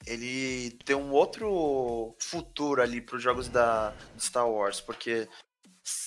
ele 0.07 0.71
tem 0.85 0.95
um 0.95 1.11
outro 1.11 2.15
futuro 2.19 2.81
ali 2.81 2.99
para 3.01 3.17
os 3.17 3.21
jogos 3.21 3.47
da 3.47 3.91
do 4.15 4.21
Star 4.21 4.49
Wars, 4.49 4.81
porque 4.81 5.27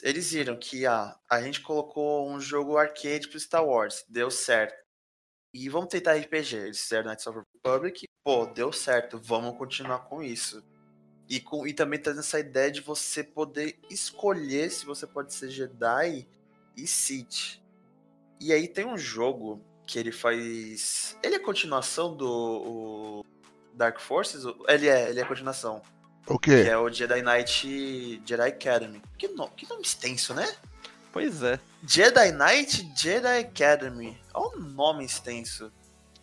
eles 0.02 0.32
viram 0.32 0.56
que 0.56 0.86
ah, 0.86 1.18
a 1.28 1.40
gente 1.40 1.60
colocou 1.60 2.30
um 2.30 2.40
jogo 2.40 2.76
arcade 2.76 3.28
pro 3.28 3.38
Star 3.38 3.64
Wars, 3.64 4.04
deu 4.08 4.30
certo. 4.30 4.82
E 5.54 5.68
vamos 5.68 5.88
tentar 5.88 6.14
RPG. 6.14 6.56
Eles 6.56 6.80
fizeram 6.80 7.08
Knights 7.08 7.26
of 7.26 7.40
Republic, 7.54 8.06
pô, 8.24 8.46
deu 8.46 8.72
certo, 8.72 9.18
vamos 9.18 9.56
continuar 9.58 10.00
com 10.00 10.22
isso. 10.22 10.62
E, 11.28 11.40
com, 11.40 11.66
e 11.66 11.72
também 11.72 12.00
trazendo 12.00 12.20
essa 12.20 12.40
ideia 12.40 12.70
de 12.70 12.80
você 12.80 13.22
poder 13.22 13.78
escolher 13.90 14.70
se 14.70 14.84
você 14.84 15.06
pode 15.06 15.32
ser 15.32 15.50
Jedi 15.50 16.26
e 16.76 16.86
Sith. 16.86 17.60
E 18.40 18.52
aí 18.52 18.66
tem 18.66 18.84
um 18.84 18.98
jogo 18.98 19.62
que 19.86 19.98
ele 19.98 20.12
faz. 20.12 21.16
Ele 21.22 21.36
é 21.36 21.38
continuação 21.38 22.16
do 22.16 23.24
Dark 23.74 24.00
Forces? 24.00 24.44
Ele 24.68 24.88
é, 24.88 25.10
ele 25.10 25.20
é 25.20 25.24
continuação. 25.24 25.82
O 26.26 26.38
Que 26.38 26.62
quê? 26.64 26.68
é 26.70 26.76
o 26.78 26.88
Jedi 26.90 27.22
Knight 27.22 28.22
Jedi 28.24 28.42
Academy. 28.48 29.02
Que, 29.18 29.28
no, 29.28 29.48
que 29.50 29.68
nome 29.68 29.82
extenso, 29.82 30.32
né? 30.34 30.50
Pois 31.12 31.42
é. 31.42 31.58
Jedi 31.86 32.32
Knight 32.32 32.92
Jedi 32.96 33.38
Academy. 33.40 34.16
Olha 34.32 34.56
o 34.56 34.60
nome 34.60 35.04
extenso. 35.04 35.70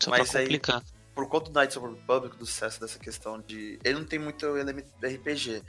Só 0.01 0.09
Mas 0.11 0.31
pra 0.31 0.39
aí- 0.39 0.45
complicar. 0.45 0.83
Por 1.13 1.27
conta 1.27 1.51
do 1.51 1.59
Knights 1.59 1.75
of 1.75 1.85
the 1.87 1.93
Republic, 1.99 2.37
do 2.37 2.45
sucesso 2.45 2.79
dessa 2.79 2.97
questão 2.97 3.41
de. 3.41 3.77
Ele 3.83 3.99
não 3.99 4.05
tem 4.05 4.17
muito 4.17 4.45
elemento 4.57 4.87
de 4.99 5.07
RPG. 5.07 5.61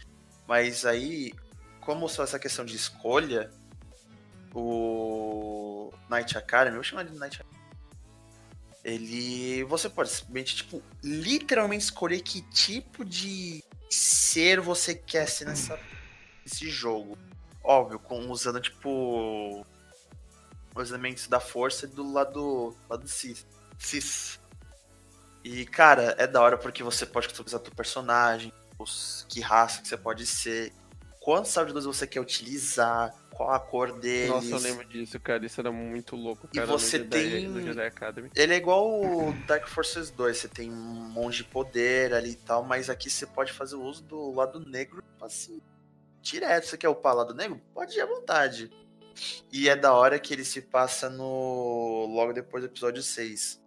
Mas 0.47 0.87
aí, 0.87 1.33
como 1.81 2.09
só 2.09 2.23
essa 2.23 2.39
questão 2.39 2.65
de 2.65 2.77
escolha, 2.77 3.51
o 4.55 5.93
Knight 6.09 6.37
Academy, 6.39 6.71
eu 6.77 6.83
vou 6.83 6.85
chamar 6.85 7.05
de 7.05 7.13
Knight 7.19 7.41
Academy. 7.41 7.60
Ele. 8.85 9.65
Você 9.65 9.89
pode 9.89 10.11
simplesmente, 10.11 10.57
tipo, 10.57 10.83
literalmente 11.03 11.85
escolher 11.85 12.21
que 12.21 12.43
tipo 12.51 13.05
de 13.05 13.63
ser 13.91 14.61
você 14.61 14.95
quer 14.95 15.29
ser 15.29 15.47
nessa, 15.47 15.79
nesse 16.45 16.69
jogo. 16.69 17.19
Óbvio, 17.63 17.99
com, 17.99 18.31
usando, 18.31 18.61
tipo. 18.61 19.67
Os 20.75 20.89
elementos 20.89 21.27
da 21.27 21.41
força 21.41 21.87
do 21.87 22.13
lado, 22.13 22.77
lado 22.89 23.07
cis. 23.09 23.45
cis. 23.79 24.39
E, 25.43 25.65
cara, 25.67 26.15
é 26.19 26.27
da 26.27 26.41
hora 26.41 26.57
porque 26.57 26.83
você 26.83 27.05
pode 27.05 27.29
customizar 27.29 27.61
teu 27.61 27.75
personagem, 27.75 28.53
os, 28.79 29.27
que 29.29 29.41
raça 29.41 29.83
que 29.83 29.89
você 29.89 29.97
pode 29.97 30.27
ser, 30.27 30.73
quantos 31.21 31.51
sabres 31.51 31.85
você 31.85 32.07
quer 32.07 32.21
utilizar, 32.21 33.15
qual 33.41 33.53
a 33.55 33.59
cor 33.59 33.99
deles. 33.99 34.29
Nossa, 34.29 34.51
eu 34.51 34.59
lembro 34.59 34.85
disso, 34.87 35.19
cara. 35.19 35.47
Isso 35.47 35.59
era 35.61 35.73
muito 35.73 36.15
louco, 36.15 36.47
E 36.53 36.57
cara. 36.57 36.67
você 36.67 36.99
no 36.99 37.05
Jedi, 37.05 37.31
tem- 37.31 37.49
no 37.49 37.63
Jedi 37.63 37.87
Academy. 37.87 38.31
Ele 38.37 38.53
é 38.53 38.57
igual 38.59 38.87
o 39.03 39.33
Dark 39.47 39.67
Forces 39.67 40.11
2, 40.11 40.37
você 40.37 40.47
tem 40.49 40.71
um 40.71 40.75
monte 40.75 41.39
de 41.39 41.45
poder 41.45 42.13
ali 42.13 42.33
e 42.33 42.37
tal, 42.37 42.63
mas 42.63 42.91
aqui 42.91 43.09
você 43.09 43.27
pode 43.27 43.51
fazer 43.53 43.77
o 43.77 43.83
uso 43.83 44.03
do 44.05 44.31
lado 44.35 44.61
negro, 44.61 45.03
assim, 45.23 45.59
direto. 46.21 46.67
Você 46.67 46.77
quer 46.77 46.91
upar 46.91 47.15
o 47.15 47.17
lado 47.19 47.35
negro? 47.35 47.59
Pode 47.73 47.97
ir 47.97 48.03
à 48.03 48.07
vontade. 48.07 48.71
E 49.51 49.69
é 49.71 49.75
da 49.75 49.95
hora 49.95 50.19
que 50.19 50.35
ele 50.35 50.45
se 50.45 50.61
passa 50.61 51.09
no. 51.09 52.07
logo 52.15 52.35
depois 52.35 52.63
do 52.63 52.67
episódio 52.69 53.03
6. 53.03 53.59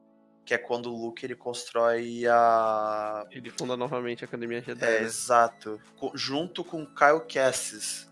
Que 0.46 0.54
é 0.54 0.58
quando 0.58 0.94
o 0.94 0.96
Luke 1.06 1.26
ele 1.26 1.36
constrói 1.36 2.26
a. 2.28 3.26
Ele 3.32 3.50
funda 3.50 3.76
novamente 3.78 4.24
a 4.24 4.28
Academia 4.28 4.62
Jedi. 4.62 4.84
É, 4.86 5.00
né? 5.00 5.02
exato. 5.04 5.80
Co- 5.98 6.12
junto 6.16 6.64
com 6.64 6.86
Kyle 6.86 7.22
Cassis. 7.34 8.12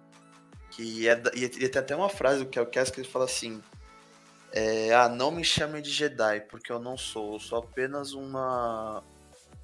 Que 0.82 1.07
é. 1.07 1.21
E 1.36 1.43
e 1.43 1.69
tem 1.69 1.79
até 1.79 1.95
uma 1.95 2.09
frase 2.09 2.43
do 2.43 2.49
Kyle 2.49 2.65
Cassis 2.65 2.93
que 2.93 3.01
ele 3.01 3.07
fala 3.07 3.25
assim. 3.25 3.61
É, 4.51 4.93
ah, 4.93 5.07
não 5.07 5.32
me 5.32 5.43
chamem 5.45 5.82
de 5.82 5.89
Jedi, 5.89 6.41
porque 6.41 6.71
eu 6.71 6.79
não 6.79 6.97
sou. 6.97 7.34
Eu 7.34 7.39
sou 7.39 7.59
apenas 7.59 8.13
uma. 8.13 9.03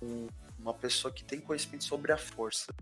um- 0.02 0.28
uma 0.60 0.74
pessoa 0.74 1.14
que 1.14 1.24
tem 1.24 1.40
conhecimento 1.40 1.84
sobre 1.86 2.12
a 2.12 2.18
força. 2.18 2.74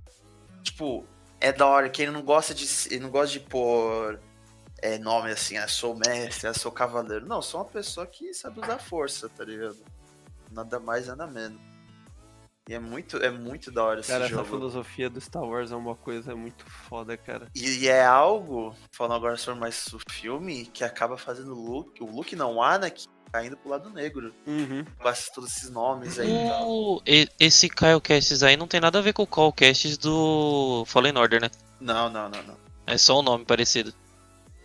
Tipo, 0.64 1.06
é 1.40 1.52
da 1.52 1.68
hora 1.68 1.90
que 1.90 2.02
ele 2.02 2.12
não 2.12 2.22
gosta 2.24 2.54
de. 2.54 2.66
Ele 2.90 3.00
não 3.02 3.10
gosta 3.10 3.34
de 3.34 3.40
pôr. 3.42 4.20
É, 4.82 4.98
nome 5.00 5.32
assim, 5.32 5.58
ah, 5.58 5.68
sou 5.68 5.96
mestre, 5.96 6.48
ah, 6.48 6.54
sou 6.54 6.72
cavaleiro. 6.72 7.26
Não, 7.26 7.42
sou 7.42 7.62
uma 7.62 7.66
pessoa 7.70 8.06
que 8.06 8.34
sabe 8.34 8.60
usar 8.60 8.78
força, 8.78 9.30
tá 9.30 9.44
ligado? 9.44 9.78
Nada 10.52 10.80
mais, 10.80 11.08
nada 11.08 11.26
menos. 11.26 11.60
E 12.68 12.74
é 12.74 12.80
muito, 12.80 13.18
é 13.18 13.30
muito 13.30 13.72
da 13.72 13.84
hora 13.84 14.00
esse 14.00 14.10
Cara, 14.10 14.28
jogo. 14.28 14.42
essa 14.42 14.50
filosofia 14.50 15.08
do 15.10 15.22
Star 15.22 15.44
Wars 15.44 15.72
é 15.72 15.76
uma 15.76 15.96
coisa 15.96 16.36
muito 16.36 16.66
foda, 16.66 17.16
cara. 17.16 17.48
E 17.56 17.88
é 17.88 18.04
algo, 18.04 18.76
falando 18.92 19.14
agora 19.14 19.38
sobre 19.38 19.60
mais 19.60 19.86
o 19.94 20.00
filme, 20.10 20.66
que 20.66 20.84
acaba 20.84 21.16
fazendo 21.16 21.54
o 21.56 21.64
Luke, 21.64 22.02
o 22.04 22.08
Luke 22.08 22.36
não, 22.36 22.56
o 22.56 22.64
Anakin, 22.64 23.06
caindo 23.32 23.56
pro 23.56 23.70
lado 23.70 23.92
negro. 23.92 24.34
Uhum. 24.48 24.84
Com 24.98 25.10
esses- 25.10 25.30
todos 25.30 25.56
esses 25.56 25.70
nomes 25.70 26.18
aí 26.18 26.28
e. 26.28 26.50
O, 26.64 27.00
e- 27.06 27.30
esse 27.40 27.70
Kyle 27.70 28.02
Castes 28.02 28.42
aí 28.42 28.58
não 28.58 28.68
tem 28.68 28.80
nada 28.80 28.98
a 28.98 29.02
ver 29.02 29.14
com 29.14 29.22
o 29.22 29.28
Call 29.28 29.54
Castes 29.54 29.96
do 29.96 30.84
Fallen 30.88 31.16
Order, 31.16 31.42
né? 31.42 31.52
Não, 31.80 32.10
não, 32.10 32.28
não, 32.30 32.42
não. 32.44 32.58
É 32.88 32.98
só 32.98 33.20
um 33.20 33.24
nome 33.24 33.46
parecido. 33.46 33.94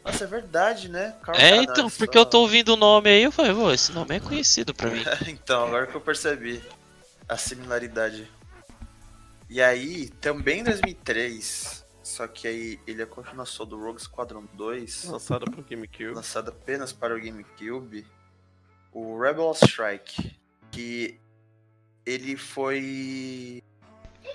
Nossa, 0.02 0.24
é 0.24 0.26
verdade, 0.26 0.88
né? 0.88 1.14
Carl 1.22 1.38
É, 1.38 1.56
então, 1.56 1.90
só- 1.90 1.98
porque 1.98 2.16
eu 2.16 2.24
tô 2.24 2.40
ouvindo 2.40 2.70
o 2.72 2.76
nome 2.76 3.10
aí, 3.10 3.24
eu 3.24 3.30
falei, 3.32 3.52
pô, 3.52 3.70
esse 3.70 3.92
nome 3.92 4.16
é 4.16 4.20
conhecido 4.20 4.72
pra 4.72 4.88
mim. 4.88 5.02
então, 5.28 5.66
agora 5.66 5.86
que 5.86 5.94
eu 5.94 6.00
percebi 6.00 6.62
a 7.30 7.36
similaridade. 7.36 8.30
E 9.48 9.60
aí, 9.62 10.08
também 10.20 10.60
em 10.60 10.64
2003, 10.64 11.84
só 12.02 12.26
que 12.26 12.46
aí 12.46 12.80
ele 12.86 13.02
é 13.02 13.06
continuação 13.06 13.64
do 13.66 13.78
Rogue 13.80 14.00
Squadron 14.00 14.44
2, 14.54 15.04
Lançado 15.04 15.50
pro 15.50 15.62
GameCube. 15.62 16.12
lançado 16.14 16.50
apenas 16.50 16.92
para 16.92 17.14
o 17.16 17.20
GameCube, 17.20 18.06
o 18.92 19.18
Rebel 19.20 19.50
Strike, 19.52 20.38
que 20.70 21.18
ele 22.06 22.36
foi 22.36 23.62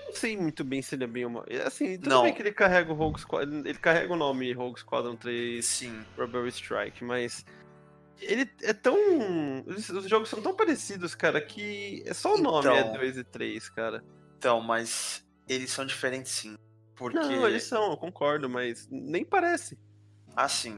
Não 0.08 0.14
sei 0.14 0.36
muito 0.38 0.64
bem 0.64 0.82
se 0.82 0.96
ele 0.96 1.04
é 1.06 1.08
bem 1.08 1.26
uma. 1.26 1.46
Assim, 1.66 1.98
tudo 1.98 2.10
Não. 2.10 2.24
bem 2.24 2.34
que 2.34 2.42
ele 2.42 2.52
carrega 2.52 2.92
o 2.92 2.96
Rogue 2.96 3.20
Squadron. 3.20 3.60
Ele 3.60 3.78
carrega 3.78 4.14
o 4.14 4.18
nome 4.18 4.52
Rogue 4.54 4.80
Squadron 4.80 5.16
3 5.16 5.66
sim, 5.66 6.06
Rebel 6.18 6.48
Strike, 6.48 7.04
mas. 7.04 7.46
Ele 8.22 8.50
é 8.64 8.74
tão. 8.74 8.96
Os, 9.68 9.90
os 9.90 10.08
jogos 10.10 10.30
são 10.30 10.42
tão 10.42 10.56
parecidos, 10.56 11.14
cara, 11.16 11.42
que 11.42 12.02
é 12.06 12.14
só 12.14 12.36
o 12.36 12.38
nome 12.38 12.60
Então. 12.60 12.76
é 12.76 12.94
2 12.98 13.18
e 13.18 13.24
3, 13.24 13.70
cara. 13.70 14.04
então, 14.38 14.62
mas 14.62 15.26
eles 15.48 15.70
são 15.72 15.86
diferentes 15.86 16.32
sim, 16.32 16.58
porque 16.96 17.18
Não, 17.20 17.48
eles 17.48 17.64
são, 17.64 17.92
eu 17.92 17.98
concordo, 17.98 18.50
mas 18.50 18.88
nem 18.90 19.24
parece. 19.26 19.78
assim, 20.36 20.78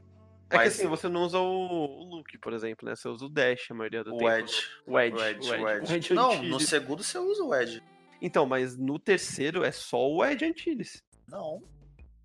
É 0.50 0.56
Mas- 0.56 0.76
que 0.76 0.80
assim, 0.82 0.88
você 0.88 1.08
não 1.08 1.22
usa 1.24 1.38
o, 1.38 2.04
Luke, 2.16 2.38
por 2.38 2.52
exemplo, 2.54 2.88
né? 2.88 2.96
Você 2.96 3.06
usa 3.08 3.24
o 3.26 3.28
Dash 3.28 3.70
a 3.70 3.74
maioria 3.74 4.02
do 4.02 4.14
o 4.14 4.18
tempo. 4.18 4.30
Edge, 4.30 4.56
O 4.86 4.98
Edge. 4.98 5.14
o 5.16 5.20
Edge, 5.22 5.48
o 5.50 5.54
Edge, 5.54 5.62
o 5.64 5.68
Edge. 5.68 5.92
o 5.92 5.96
Edge 5.96 6.14
Não, 6.14 6.42
no 6.42 6.58
segundo 6.60 7.02
você 7.02 7.18
usa 7.18 7.44
o 7.44 7.54
Edge. 7.54 7.82
Então, 8.20 8.46
mas 8.46 8.76
no 8.76 8.98
terceiro 8.98 9.62
é 9.62 9.70
só 9.70 9.98
o 10.10 10.24
Edge 10.24 10.44
Antilles. 10.46 11.02
Não. 11.28 11.62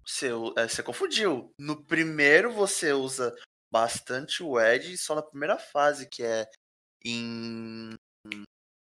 Você, 0.06 0.30
é, 0.58 0.68
você 0.68 0.82
confundiu. 0.82 1.54
No 1.60 1.84
primeiro 1.84 2.52
você 2.52 2.94
usa 2.94 3.34
bastante 3.74 4.44
o 4.44 4.62
Edge, 4.62 4.96
só 5.00 5.16
na 5.16 5.24
primeira 5.24 5.58
fase, 5.58 6.08
que 6.08 6.22
é 6.22 6.48
em. 7.04 7.98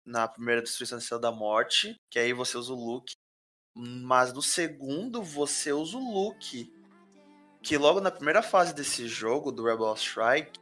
Na 0.04 0.26
primeira 0.26 0.60
destruição 0.60 0.98
da 0.98 1.02
Estrela 1.02 1.22
da 1.22 1.32
Morte, 1.32 1.96
que 2.10 2.18
aí 2.18 2.32
você 2.32 2.58
usa 2.58 2.72
o 2.72 2.84
Luke. 2.84 3.14
Mas 3.76 4.32
no 4.32 4.42
segundo 4.42 5.22
você 5.22 5.72
usa 5.72 5.96
o 5.96 6.12
Luke. 6.12 6.70
Que 7.62 7.78
logo 7.78 8.00
na 8.00 8.10
primeira 8.10 8.42
fase 8.42 8.74
desse 8.74 9.08
jogo, 9.08 9.50
do 9.50 9.64
Rebel 9.64 9.94
Strike, 9.94 10.60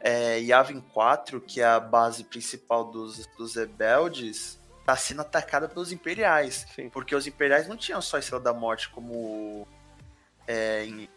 é, 0.00 0.40
Yavin 0.40 0.80
4, 0.80 1.40
que 1.40 1.60
é 1.60 1.64
a 1.64 1.78
base 1.78 2.24
principal 2.24 2.90
dos, 2.90 3.24
dos 3.38 3.54
rebeldes, 3.54 4.58
tá 4.84 4.96
sendo 4.96 5.20
atacada 5.20 5.68
pelos 5.68 5.92
imperiais. 5.92 6.66
Sim. 6.74 6.90
Porque 6.90 7.14
os 7.14 7.28
imperiais 7.28 7.68
não 7.68 7.76
tinham 7.76 8.02
só 8.02 8.16
a 8.16 8.20
Estrela 8.20 8.42
da 8.42 8.52
Morte 8.52 8.88
como 8.90 9.68
é, 10.48 10.84
em, 10.84 11.08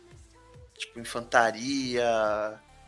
tipo, 0.78 1.00
infantaria, 1.00 2.04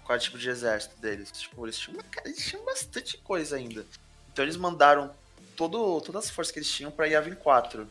qual 0.04 0.16
é 0.16 0.20
o 0.20 0.22
tipo 0.22 0.38
de 0.38 0.50
exército 0.50 1.00
deles. 1.02 1.32
Tipo, 1.32 1.66
eles 1.66 1.78
tinham, 1.78 1.98
uma- 2.00 2.04
eles 2.26 2.46
tinham 2.46 2.64
bastante 2.66 3.18
coisa 3.18 3.56
ainda. 3.56 3.86
Então 4.32 4.46
eles 4.46 4.56
mandaram 4.58 5.12
todo, 5.56 6.00
todas 6.02 6.26
as 6.26 6.30
forças 6.30 6.52
que 6.52 6.60
eles 6.60 6.72
tinham 6.72 6.92
pra 6.92 7.06
Yavin 7.08 7.36
4. 7.36 7.90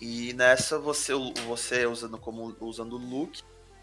E 0.00 0.32
nessa 0.34 0.78
você, 0.78 1.12
você 1.46 1.86
usando 1.86 2.18
como 2.18 2.56
usando 2.60 2.92
o 2.94 2.98
Luke, 2.98 3.42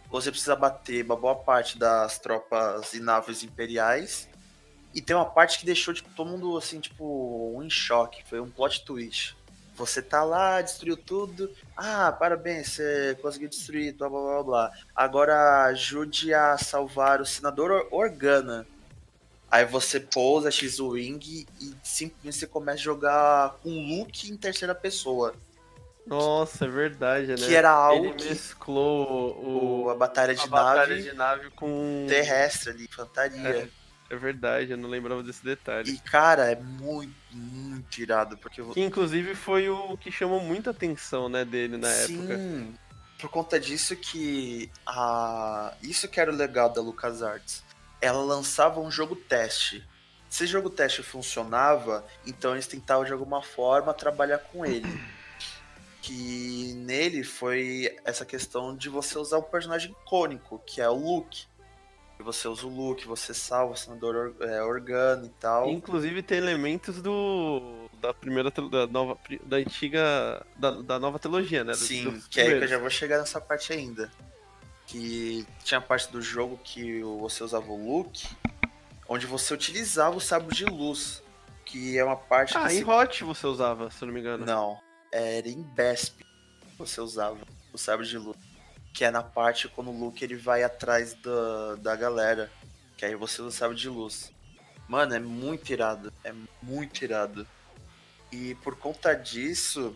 você 0.09 0.31
precisa 0.31 0.55
bater 0.55 1.03
uma 1.03 1.15
boa 1.17 1.35
parte 1.35 1.77
das 1.77 2.17
tropas 2.19 2.93
e 2.93 2.99
naves 2.99 3.43
imperiais. 3.43 4.29
E 4.93 5.01
tem 5.01 5.13
uma 5.15 5.25
parte 5.25 5.59
que 5.59 5.65
deixou 5.65 5.93
tipo, 5.93 6.09
todo 6.15 6.29
mundo 6.29 6.57
assim, 6.57 6.79
tipo, 6.79 7.59
em 7.61 7.69
choque. 7.69 8.23
Foi 8.29 8.39
um 8.39 8.49
plot 8.49 8.85
twist. 8.85 9.35
Você 9.75 10.01
tá 10.01 10.23
lá, 10.23 10.61
destruiu 10.61 10.95
tudo. 10.95 11.51
Ah, 11.75 12.11
parabéns, 12.11 12.69
você 12.71 13.17
conseguiu 13.21 13.49
destruir, 13.49 13.93
blá 13.93 14.09
blá 14.09 14.21
blá 14.21 14.43
blá. 14.43 14.71
Agora 14.95 15.65
ajude 15.65 16.33
a 16.33 16.57
salvar 16.57 17.19
o 17.21 17.25
senador 17.25 17.71
Or- 17.71 17.87
Organa. 17.91 18.65
Aí 19.51 19.65
você 19.65 19.99
pousa 19.99 20.49
X-Wing 20.49 21.45
e 21.61 21.75
simplesmente 21.83 22.35
você 22.37 22.47
começa 22.47 22.79
a 22.79 22.83
jogar 22.83 23.55
com 23.61 23.69
Luke 23.69 24.31
em 24.31 24.37
terceira 24.37 24.73
pessoa. 24.73 25.33
Nossa, 26.05 26.65
é 26.65 26.67
verdade, 26.69 27.27
né? 27.27 27.35
Que 27.35 27.55
era 27.55 27.69
algo 27.71 28.05
Ele 28.05 28.13
que 28.13 28.29
mesclou 28.29 29.33
o, 29.37 29.83
o, 29.85 29.89
a 29.89 29.95
batalha 29.95 30.35
de 30.35 30.41
a 30.41 30.47
batalha 30.47 30.87
nave 30.95 31.01
de 31.09 31.13
nave 31.13 31.49
com. 31.51 32.05
terrestre 32.07 32.69
ali, 32.71 32.83
infantaria. 32.85 33.47
É 33.49 33.67
verdade, 34.13 34.71
eu 34.71 34.77
não 34.77 34.87
lembrava 34.87 35.23
desse 35.23 35.43
detalhe. 35.43 35.91
E, 35.91 35.97
cara, 35.97 36.51
é 36.51 36.55
muito, 36.55 37.13
muito 37.31 37.97
irado, 37.99 38.37
porque... 38.37 38.61
Que 38.73 38.81
inclusive 38.81 39.33
foi 39.33 39.67
o 39.67 39.97
que 39.97 40.11
chamou 40.11 40.39
muita 40.39 40.69
atenção, 40.69 41.27
né, 41.27 41.43
dele 41.43 41.77
na 41.77 41.89
Sim, 41.89 42.23
época. 42.23 42.79
por 43.19 43.29
conta 43.31 43.59
disso 43.59 43.95
que 43.95 44.69
a... 44.85 45.73
Isso 45.81 46.07
que 46.07 46.19
era 46.19 46.31
o 46.31 46.35
legal 46.35 46.69
da 46.71 46.81
LucasArts. 46.81 47.63
Ela 47.99 48.21
lançava 48.21 48.79
um 48.79 48.91
jogo 48.91 49.15
teste. 49.15 49.83
Se 50.29 50.43
o 50.43 50.47
jogo 50.47 50.69
teste 50.69 51.01
funcionava, 51.01 52.05
então 52.27 52.53
eles 52.53 52.67
tentavam 52.67 53.05
de 53.05 53.11
alguma 53.11 53.41
forma 53.41 53.93
trabalhar 53.93 54.37
com 54.37 54.65
ele. 54.65 54.87
Que 56.01 56.75
nele 56.75 57.23
foi 57.23 57.97
essa 58.05 58.23
questão 58.23 58.75
de 58.75 58.89
você 58.89 59.17
usar 59.17 59.39
um 59.39 59.41
personagem 59.41 59.89
icônico, 59.89 60.61
que 60.63 60.79
é 60.79 60.87
o 60.87 60.93
Luke. 60.93 61.47
Você 62.19 62.47
usa 62.47 62.65
o 62.65 62.69
Luke, 62.69 63.05
você 63.05 63.33
salva 63.33 63.73
o 63.73 63.77
senador 63.77 64.15
Or- 64.15 64.35
é, 64.49 64.63
Organa 64.63 65.25
e 65.25 65.29
tal. 65.29 65.69
Inclusive 65.69 66.23
tem 66.23 66.37
elementos 66.39 67.01
do. 67.01 67.87
da 68.01 68.13
primeira. 68.13 68.49
da 68.51 68.87
nova. 68.87 69.17
da 69.43 69.57
antiga. 69.57 70.45
da, 70.57 70.71
da 70.71 70.99
nova 70.99 71.19
trilogia, 71.19 71.63
né? 71.63 71.73
Sim, 71.73 72.09
dos 72.09 72.27
que 72.27 72.39
é 72.39 72.43
aí 72.43 72.57
que 72.57 72.63
eu 72.63 72.67
já 72.67 72.77
vou 72.79 72.89
chegar 72.89 73.19
nessa 73.19 73.39
parte 73.39 73.71
ainda. 73.73 74.11
Que 74.87 75.45
tinha 75.63 75.81
parte 75.81 76.11
do 76.11 76.21
jogo 76.21 76.59
que 76.63 77.01
você 77.01 77.43
usava 77.43 77.71
o 77.71 77.97
Luke, 77.97 78.27
onde 79.09 79.25
você 79.25 79.53
utilizava 79.53 80.15
o 80.15 80.21
sabre 80.21 80.55
de 80.55 80.65
luz. 80.65 81.21
Que 81.65 81.97
é 81.97 82.03
uma 82.03 82.15
parte 82.15 82.55
Ah, 82.55 82.71
em 82.71 82.77
se- 82.77 82.83
Hot 82.85 83.23
você 83.23 83.47
usava, 83.47 83.89
se 83.89 84.01
eu 84.03 84.05
não 84.07 84.13
me 84.13 84.19
engano. 84.19 84.45
Não, 84.45 84.79
era 85.11 85.47
em 85.49 85.61
Besp 85.61 86.23
você 86.77 87.01
usava 87.01 87.37
o 87.73 87.77
sabre 87.77 88.05
de 88.07 88.17
luz. 88.17 88.37
Que 88.95 89.03
é 89.03 89.11
na 89.11 89.21
parte 89.21 89.67
quando 89.67 89.91
o 89.91 89.99
Luke 89.99 90.23
ele 90.23 90.35
vai 90.35 90.63
atrás 90.63 91.13
da, 91.13 91.75
da 91.75 91.95
galera. 91.95 92.49
Que 92.97 93.05
aí 93.05 93.13
você 93.13 93.41
usa 93.41 93.49
o 93.49 93.51
sabre 93.51 93.77
de 93.77 93.89
luz. 93.89 94.31
Mano, 94.87 95.13
é 95.13 95.19
muito 95.19 95.71
irado. 95.71 96.11
É 96.23 96.33
muito 96.63 97.03
irado. 97.03 97.45
E 98.31 98.55
por 98.55 98.77
conta 98.77 99.13
disso, 99.13 99.95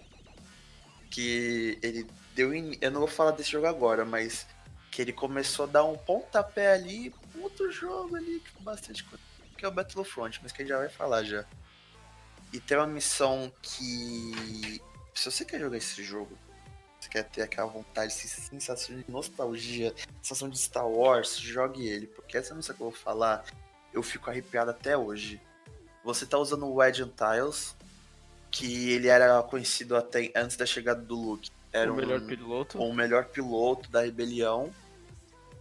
que 1.10 1.80
ele 1.82 2.06
deu. 2.36 2.54
In... 2.54 2.78
Eu 2.82 2.92
não 2.92 3.00
vou 3.00 3.08
falar 3.08 3.32
desse 3.32 3.52
jogo 3.52 3.68
agora, 3.68 4.06
mas 4.06 4.46
que 4.92 5.02
ele 5.02 5.14
começou 5.14 5.66
a 5.66 5.70
dar 5.70 5.84
um 5.86 5.98
pontapé 5.98 6.74
ali 6.74 7.14
outro 7.42 7.72
jogo 7.72 8.16
ali, 8.16 8.40
que 8.40 8.64
bastante 8.64 9.04
coisa. 9.04 9.24
Que 9.58 9.66
é 9.66 9.68
o 9.68 9.72
Battlefront, 9.72 10.40
mas 10.42 10.52
que 10.52 10.62
a 10.62 10.66
gente 10.66 10.74
já 10.74 10.78
vai 10.78 10.90
falar 10.90 11.24
já. 11.24 11.46
E 12.52 12.60
tem 12.60 12.78
uma 12.78 12.88
missão 12.88 13.52
que. 13.62 14.82
Se 15.14 15.30
você 15.30 15.46
quer 15.46 15.60
jogar 15.60 15.78
esse 15.78 16.04
jogo, 16.04 16.38
você 17.10 17.24
quer 17.24 17.24
ter 17.24 17.42
aquela 17.42 17.68
vontade, 17.68 18.14
essa 18.14 18.42
sensação 18.42 18.96
de 18.96 19.06
nostalgia, 19.10 19.94
sensação 20.22 20.48
de 20.48 20.58
Star 20.58 20.88
Wars, 20.88 21.38
jogue 21.38 21.88
ele. 21.88 22.08
Porque 22.08 22.38
essa 22.38 22.54
missão 22.54 22.76
que 22.76 22.82
eu 22.82 22.92
vou 22.92 22.98
falar, 22.98 23.44
eu 23.92 24.04
fico 24.04 24.30
arrepiado 24.30 24.70
até 24.70 24.96
hoje. 24.96 25.42
Você 26.04 26.26
tá 26.26 26.38
usando 26.38 26.66
o 26.66 26.76
Wedge 26.76 27.04
Tiles, 27.06 27.76
que 28.52 28.92
ele 28.92 29.08
era 29.08 29.42
conhecido 29.44 29.96
até 29.96 30.32
antes 30.36 30.56
da 30.56 30.66
chegada 30.66 31.02
do 31.02 31.16
Luke. 31.16 31.50
Era 31.74 31.92
o 31.92 31.96
melhor 31.96 32.22
um, 32.22 32.28
piloto. 32.28 32.82
o 32.82 32.94
melhor 32.94 33.26
piloto 33.26 33.90
da 33.90 34.02
rebelião. 34.02 34.72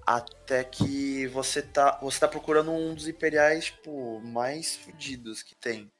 Até 0.07 0.65
que 0.65 1.27
você 1.27 1.61
tá, 1.61 1.99
você 2.01 2.21
tá 2.21 2.29
procurando 2.29 2.71
um 2.71 2.95
dos 2.95 3.09
imperiais, 3.09 3.67
tipo, 3.67 4.21
mais 4.21 4.77
fudidos 4.77 5.43
que 5.43 5.55
tem. 5.55 5.91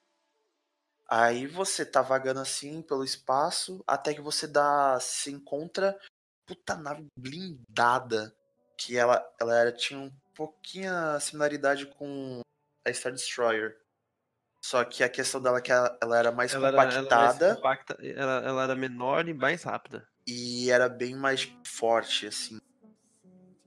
Aí 1.09 1.47
você 1.47 1.87
tá 1.87 2.03
vagando 2.03 2.41
assim 2.41 2.83
pelo 2.83 3.03
espaço, 3.03 3.83
até 3.87 4.13
que 4.13 4.21
você 4.21 4.47
dá. 4.47 4.99
se 5.01 5.31
encontra 5.31 5.99
puta 6.47 6.77
nave 6.77 7.07
blindada. 7.17 8.35
Que 8.77 8.97
ela, 8.97 9.27
ela 9.41 9.57
era, 9.59 9.73
tinha 9.73 9.99
um 9.99 10.13
pouquinha 10.35 11.19
similaridade 11.19 11.87
com 11.87 12.41
a 12.87 12.93
Star 12.93 13.13
Destroyer. 13.13 13.77
Só 14.63 14.85
que 14.85 15.03
a 15.03 15.09
questão 15.09 15.41
dela 15.41 15.59
é 15.59 15.61
que 15.61 15.73
ela, 15.73 15.99
ela 16.01 16.19
era 16.19 16.33
mais 16.33 16.53
Ela 16.53 16.69
era, 16.69 16.77
ela, 16.77 16.85
mais 16.85 16.95
compactada 16.95 17.55
compacta, 17.57 17.99
ela, 18.03 18.47
ela 18.47 18.63
era 18.65 18.77
menor 18.77 19.29
e 19.29 19.35
mais 19.35 19.63
rápida. 19.63 20.07
e 20.27 20.71
era 20.71 20.89
bem 20.89 21.15
mais 21.15 21.51
forte, 21.65 22.27
assim. 22.27 22.61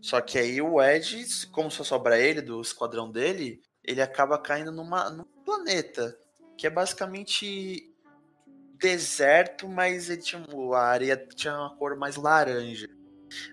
Só 0.02 0.20
que 0.22 0.38
aí 0.38 0.62
o 0.62 0.82
Ed, 0.82 1.26
como 1.52 1.70
só 1.70 1.84
sobra 1.84 2.20
ele, 2.20 2.42
do 2.42 2.62
esquadrão 2.62 3.12
dele, 3.12 3.62
ele 3.84 4.02
acaba 4.02 4.38
caindo 4.38 4.72
numa, 4.72 5.10
num 5.10 5.26
planeta. 5.44 6.18
Que 6.62 6.68
é 6.68 6.70
basicamente 6.70 7.92
deserto, 8.78 9.68
mas 9.68 10.12
ele 10.12 10.22
tinha, 10.22 10.46
a 10.76 10.80
areia 10.84 11.18
tinha 11.36 11.58
uma 11.58 11.76
cor 11.76 11.96
mais 11.98 12.18
laranja. 12.18 12.88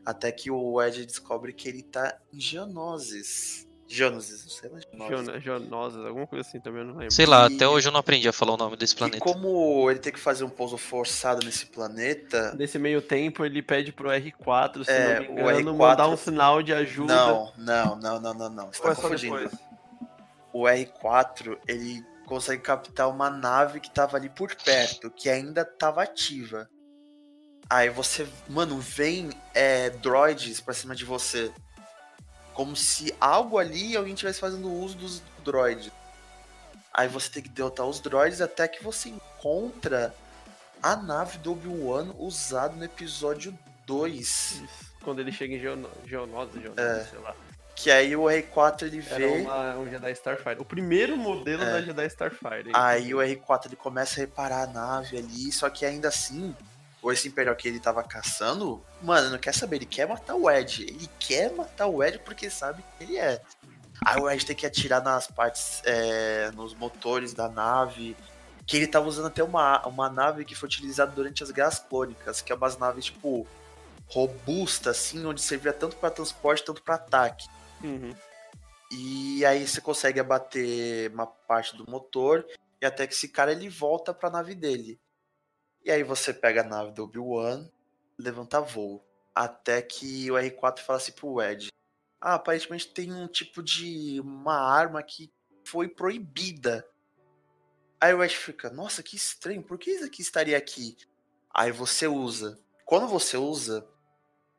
Até 0.04 0.30
que 0.30 0.50
o 0.50 0.82
Ed 0.82 1.06
descobre 1.06 1.54
que 1.54 1.70
ele 1.70 1.82
tá 1.82 2.18
em 2.30 2.38
Geonosis. 2.38 3.66
Geonosis, 3.86 4.42
não 4.44 4.50
sei 4.50 4.68
lá. 4.68 4.78
Geonosis. 5.08 5.26
Geon- 5.26 5.40
Geonosas, 5.40 6.04
alguma 6.04 6.26
coisa 6.26 6.46
assim 6.46 6.60
também, 6.60 6.82
eu 6.82 6.88
não 6.88 6.96
lembro. 6.96 7.14
Sei 7.14 7.24
lá, 7.24 7.48
E- 7.48 7.54
até 7.56 7.66
hoje 7.66 7.88
eu 7.88 7.92
não 7.92 8.00
aprendi 8.00 8.28
a 8.28 8.32
falar 8.32 8.52
o 8.52 8.56
nome 8.58 8.76
desse 8.76 8.92
E 8.92 8.98
planeta. 8.98 9.20
como 9.24 9.90
ele 9.90 10.00
tem 10.00 10.12
que 10.12 10.18
fazer 10.20 10.44
um 10.44 10.50
pouso 10.50 10.76
forçado 10.76 11.42
nesse 11.46 11.64
planeta, 11.64 12.54
Nesse 12.56 12.78
meio 12.78 13.00
tempo, 13.00 13.42
ele 13.42 13.62
pede 13.62 13.90
pro 13.90 14.10
R4, 14.10 14.84
se 14.84 14.90
É, 14.90 15.20
não 15.20 15.30
o 15.30 15.34
me 15.34 15.40
engano, 15.40 15.72
R4 15.72 15.76
mandar 15.78 16.08
um 16.08 16.16
sinal 16.18 16.62
de 16.62 16.74
ajuda. 16.74 17.14
Não, 17.14 17.52
não, 17.56 17.96
não, 17.96 18.20
não, 18.20 18.34
não, 18.34 18.50
não. 18.50 18.66
Você 18.70 18.82
tá 18.82 18.90
é 18.90 18.94
confundindo. 18.94 19.36
depois? 19.38 19.58
O 20.52 20.64
R4, 20.64 21.58
ele 21.66 22.04
consegue 22.28 22.62
captar 22.62 23.08
uma 23.08 23.30
nave 23.30 23.80
que 23.80 23.90
tava 23.90 24.16
ali 24.16 24.28
por 24.28 24.54
perto, 24.54 25.10
que 25.10 25.28
ainda 25.30 25.64
tava 25.64 26.02
ativa. 26.02 26.68
Aí 27.70 27.88
você, 27.90 28.26
mano, 28.48 28.78
vem 28.78 29.30
é, 29.54 29.90
droids 29.90 30.60
pra 30.60 30.74
cima 30.74 30.94
de 30.94 31.04
você. 31.04 31.50
Como 32.54 32.74
se 32.76 33.14
algo 33.20 33.58
ali 33.58 33.96
alguém 33.96 34.14
estivesse 34.14 34.40
fazendo 34.40 34.70
uso 34.72 34.96
dos 34.96 35.22
droids. 35.44 35.90
Aí 36.92 37.06
você 37.08 37.30
tem 37.30 37.42
que 37.42 37.48
derrotar 37.48 37.86
os 37.86 38.00
droids 38.00 38.40
até 38.40 38.66
que 38.66 38.82
você 38.82 39.08
encontra 39.10 40.14
a 40.82 40.96
nave 40.96 41.38
do 41.38 41.52
Obi-Wan 41.52 42.14
usada 42.18 42.74
no 42.74 42.84
episódio 42.84 43.56
2. 43.86 44.16
Isso, 44.20 44.68
Quando 45.02 45.20
ele 45.20 45.30
chega 45.32 45.54
em 45.54 45.60
Geono- 45.60 45.90
Geonosa, 46.04 46.60
Geonosa, 46.60 46.82
É. 46.82 47.04
sei 47.04 47.18
lá. 47.20 47.34
Que 47.80 47.92
aí 47.92 48.16
o 48.16 48.22
R4 48.24 48.82
ele 48.82 49.04
Era 49.06 49.16
vê. 49.18 49.26
uma, 49.40 49.76
um 49.76 49.88
Jedi 49.88 50.10
Starfighter. 50.10 50.60
O 50.60 50.64
primeiro 50.64 51.16
modelo 51.16 51.62
É. 51.62 51.72
da 51.74 51.80
Jedi 51.80 52.06
Starfighter. 52.06 52.72
Aí 52.74 53.14
o 53.14 53.18
R4 53.18 53.66
ele 53.66 53.76
começa 53.76 54.16
a 54.16 54.18
reparar 54.18 54.62
a 54.64 54.66
nave 54.66 55.16
ali, 55.16 55.52
só 55.52 55.70
que 55.70 55.86
ainda 55.86 56.08
assim, 56.08 56.56
o 57.00 57.12
esse 57.12 57.28
Imperial 57.28 57.54
que 57.54 57.68
ele 57.68 57.78
tava 57.78 58.02
caçando, 58.02 58.82
mano, 59.00 59.30
não 59.30 59.38
quer 59.38 59.54
saber, 59.54 59.76
ele 59.76 59.86
quer 59.86 60.08
matar 60.08 60.34
o 60.34 60.50
Ed. 60.50 60.82
Ele 60.82 61.08
quer 61.20 61.52
matar 61.52 61.86
o 61.86 62.02
Ed 62.02 62.18
porque 62.18 62.50
sabe 62.50 62.82
que 62.98 63.04
ele 63.04 63.16
é. 63.16 63.40
Aí 64.04 64.20
o 64.20 64.28
Ed 64.28 64.44
tem 64.44 64.56
que 64.56 64.66
atirar 64.66 65.00
nas 65.00 65.28
partes, 65.28 65.80
é, 65.84 66.50
nos 66.56 66.74
motores 66.74 67.32
da 67.32 67.48
nave. 67.48 68.16
Que 68.66 68.76
ele 68.76 68.88
tava 68.88 69.06
usando 69.06 69.26
até 69.28 69.42
uma, 69.44 69.86
uma 69.86 70.10
nave 70.10 70.44
que 70.44 70.56
foi 70.56 70.66
utilizada 70.66 71.12
durante 71.12 71.44
as 71.44 71.52
guerras 71.52 71.78
clônicas, 71.78 72.42
que 72.42 72.50
é 72.52 72.56
umas 72.56 72.76
naves, 72.76 73.04
tipo, 73.06 73.46
robusta, 74.08 74.90
assim, 74.90 75.24
onde 75.24 75.40
servia 75.40 75.72
tanto 75.72 75.94
para 75.96 76.10
transporte, 76.10 76.64
tanto 76.64 76.82
para 76.82 76.96
ataque. 76.96 77.48
Uhum. 77.82 78.14
E 78.90 79.44
aí 79.44 79.66
você 79.66 79.80
consegue 79.80 80.18
abater 80.18 81.12
uma 81.12 81.26
parte 81.26 81.76
do 81.76 81.88
motor 81.90 82.46
e 82.80 82.86
até 82.86 83.06
que 83.06 83.14
esse 83.14 83.28
cara 83.28 83.52
ele 83.52 83.68
volta 83.68 84.14
pra 84.14 84.30
nave 84.30 84.54
dele. 84.54 85.00
E 85.84 85.90
aí 85.90 86.02
você 86.02 86.32
pega 86.32 86.62
a 86.62 86.64
nave 86.64 86.92
do 86.92 87.04
Obi-Wan, 87.04 87.68
levanta 88.18 88.60
voo. 88.60 89.04
Até 89.34 89.80
que 89.82 90.30
o 90.30 90.34
R4 90.34 90.80
fala 90.80 90.96
assim 90.96 91.12
pro 91.12 91.40
Ed: 91.40 91.68
Ah, 92.20 92.34
aparentemente 92.34 92.88
tem 92.88 93.12
um 93.12 93.28
tipo 93.28 93.62
de. 93.62 94.20
uma 94.20 94.58
arma 94.58 95.02
que 95.02 95.32
foi 95.64 95.88
proibida. 95.88 96.86
Aí 98.00 98.12
o 98.14 98.24
Ed 98.24 98.36
fica: 98.36 98.70
Nossa, 98.70 99.02
que 99.02 99.16
estranho, 99.16 99.62
por 99.62 99.78
que 99.78 99.90
isso 99.90 100.04
aqui 100.04 100.22
estaria 100.22 100.56
aqui? 100.56 100.96
Aí 101.54 101.70
você 101.70 102.06
usa. 102.06 102.58
Quando 102.84 103.06
você 103.06 103.36
usa, 103.36 103.86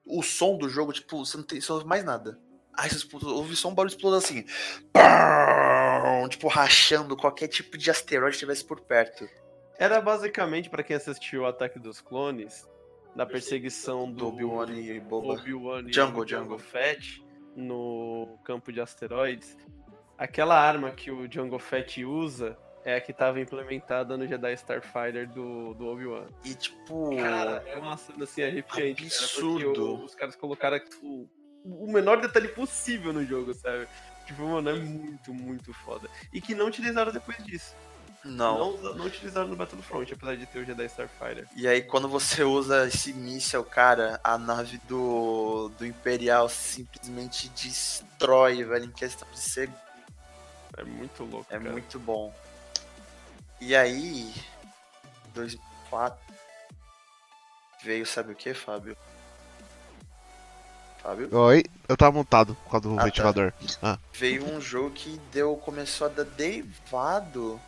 o 0.05 0.23
som 0.23 0.57
do 0.57 0.69
jogo, 0.69 0.93
tipo, 0.93 1.25
você 1.25 1.35
não 1.35 1.43
tem 1.43 1.59
você 1.59 1.69
não 1.69 1.77
ouve 1.77 1.87
mais 1.87 2.03
nada. 2.05 2.39
Aí 2.79 2.89
você 2.89 3.05
ouve 3.25 3.55
só 3.55 3.67
um 3.69 3.73
barulho 3.75 3.89
explodindo 3.91 4.17
assim. 4.17 4.45
Tipo, 6.29 6.47
rachando 6.47 7.15
qualquer 7.17 7.47
tipo 7.47 7.77
de 7.77 7.89
asteroide 7.91 8.31
que 8.31 8.35
estivesse 8.37 8.63
por 8.65 8.79
perto. 8.81 9.27
Era 9.77 9.99
basicamente, 10.01 10.69
pra 10.69 10.83
quem 10.83 10.95
assistiu 10.95 11.41
o 11.41 11.45
Ataque 11.45 11.79
dos 11.79 11.99
Clones, 12.01 12.67
na 13.15 13.25
perseguição 13.25 14.09
do 14.09 14.17
Do 14.17 14.27
Obi-Wan 14.27 14.71
e 14.71 14.99
Boba. 14.99 15.33
Obi-Wan 15.33 15.79
e 15.81 15.91
Django, 15.91 16.25
Django. 16.25 16.57
Fett 16.57 17.23
no 17.55 18.37
campo 18.43 18.71
de 18.71 18.79
asteroides. 18.81 19.57
Aquela 20.17 20.59
arma 20.59 20.91
que 20.91 21.09
o 21.11 21.27
Django 21.27 21.57
Fett 21.59 22.03
usa 22.05 22.57
é 22.85 22.95
a 22.95 23.01
que 23.01 23.11
estava 23.11 23.39
implementada 23.39 24.15
no 24.17 24.27
Jedi 24.27 24.53
Starfighter 24.53 25.27
do, 25.29 25.73
do 25.73 25.85
Obi-Wan. 25.87 26.27
E 26.45 26.53
tipo. 26.55 27.15
Cara, 27.15 27.63
é 27.67 27.77
uma 27.77 27.97
cena 27.97 28.23
assim 28.25 28.43
arrepiante. 28.43 29.09
cara, 29.09 29.23
Absurdo. 29.23 29.95
o- 29.95 30.03
os 30.05 30.13
caras 30.15 30.35
colocaram 30.35 30.79
tipo, 30.79 31.29
o 31.65 31.91
menor 31.91 32.21
detalhe 32.21 32.47
possível 32.49 33.11
no 33.13 33.25
jogo, 33.25 33.53
sabe? 33.53 33.87
Tipo, 34.25 34.43
mano, 34.43 34.69
é 34.69 34.73
muito, 34.75 35.33
muito 35.33 35.73
foda. 35.73 36.09
E 36.31 36.39
que 36.39 36.53
não 36.55 36.67
utilizaram 36.67 37.11
depois 37.11 37.37
disso. 37.43 37.73
não. 38.23 38.77
Não, 38.77 38.93
não 38.95 39.05
utilizaram 39.05 39.47
no 39.47 39.55
Battlefront, 39.55 40.13
apesar 40.13 40.35
de 40.37 40.45
ter 40.45 40.59
o 40.59 40.65
Jedi 40.65 40.85
Starfighter. 40.85 41.47
E 41.55 41.67
aí, 41.67 41.81
quando 41.81 42.07
você 42.07 42.43
usa 42.43 42.87
esse 42.87 43.11
míssel, 43.13 43.63
cara, 43.63 44.19
a 44.23 44.37
nave 44.37 44.77
do, 44.87 45.69
do 45.77 45.85
Imperial 45.85 46.47
simplesmente 46.49 47.49
destrói, 47.49 48.63
velho, 48.63 48.85
em 48.85 48.91
questão 48.91 49.27
de 49.31 49.39
ser. 49.39 49.69
É 50.77 50.83
muito 50.83 51.23
louco, 51.23 51.47
É 51.49 51.57
cara. 51.57 51.71
muito 51.71 51.99
bom. 51.99 52.33
E 53.59 53.75
aí, 53.75 54.31
2004, 55.33 56.19
veio, 57.83 58.05
sabe 58.05 58.31
o 58.33 58.35
que, 58.35 58.53
Fábio? 58.53 58.95
Fábio? 61.01 61.29
Oi, 61.35 61.63
eu 61.87 61.95
tava 61.97 62.11
montado 62.11 62.55
por 62.55 62.71
causa 62.71 62.89
do 62.89 62.95
Ah, 62.95 62.97
tá. 62.97 63.03
ventilador. 63.05 63.53
Veio 64.13 64.45
um 64.45 64.59
jogo 64.59 64.91
que 64.91 65.19
deu, 65.31 65.55
começou 65.57 66.07
a 66.07 66.09
dar 66.09 66.25
derivado 66.25 67.59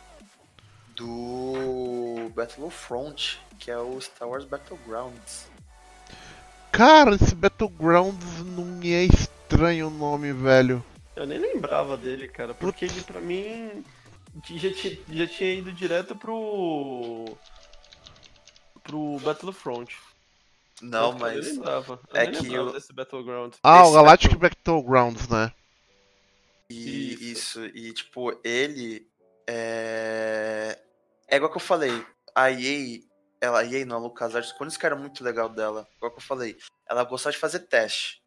do 0.94 2.30
Battlefront, 2.34 3.40
que 3.58 3.70
é 3.70 3.78
o 3.78 4.00
Star 4.00 4.28
Wars 4.28 4.44
Battlegrounds. 4.44 5.46
Cara, 6.70 7.14
esse 7.14 7.34
Battlegrounds 7.34 8.42
não 8.44 8.64
me 8.64 8.92
é 8.92 9.04
estranho 9.04 9.88
o 9.88 9.90
nome, 9.90 10.32
velho. 10.32 10.84
Eu 11.16 11.26
nem 11.26 11.38
lembrava 11.38 11.96
dele, 11.96 12.28
cara, 12.28 12.54
porque 12.54 12.84
ele 12.86 13.00
pra 13.02 13.20
mim 13.20 13.84
já 14.56 14.72
tinha, 14.72 14.98
já 15.10 15.26
tinha 15.26 15.54
ido 15.54 15.72
direto 15.72 16.14
pro. 16.16 17.36
pro 18.82 19.18
Battlefront. 19.20 19.94
Não, 20.82 21.12
Eu 21.12 21.18
mas 21.18 21.46
lembrava. 21.56 22.00
Eu 22.10 22.16
é 22.16 22.26
que 22.26 22.58
o- 22.58 22.72
desse 22.72 22.92
Battleground. 22.92 23.54
Ah, 23.62 23.86
o 23.86 23.92
Galactic 23.92 24.34
Battlegrounds, 24.36 25.28
né? 25.28 25.52
E 26.68 27.12
Isso. 27.30 27.64
isso. 27.64 27.66
e 27.76 27.92
tipo, 27.92 28.38
ele 28.44 29.06
é. 29.48 30.78
É 31.28 31.36
igual 31.36 31.50
que 31.50 31.56
eu 31.56 31.60
falei, 31.60 32.04
a 32.34 32.50
EA, 32.50 33.00
ela, 33.40 33.60
a 33.60 33.64
EA 33.64 33.84
não, 33.86 33.96
a 33.96 34.00
LucasArts, 34.00 34.52
quando 34.52 34.70
isso 34.70 34.78
que 34.78 34.84
era 34.86 34.96
muito 34.96 35.22
legal 35.24 35.48
dela, 35.48 35.86
igual 35.96 36.10
que 36.12 36.18
eu 36.18 36.22
falei, 36.22 36.56
ela 36.88 37.04
gostava 37.04 37.32
de 37.32 37.38
fazer 37.38 37.60
teste. 37.60 38.20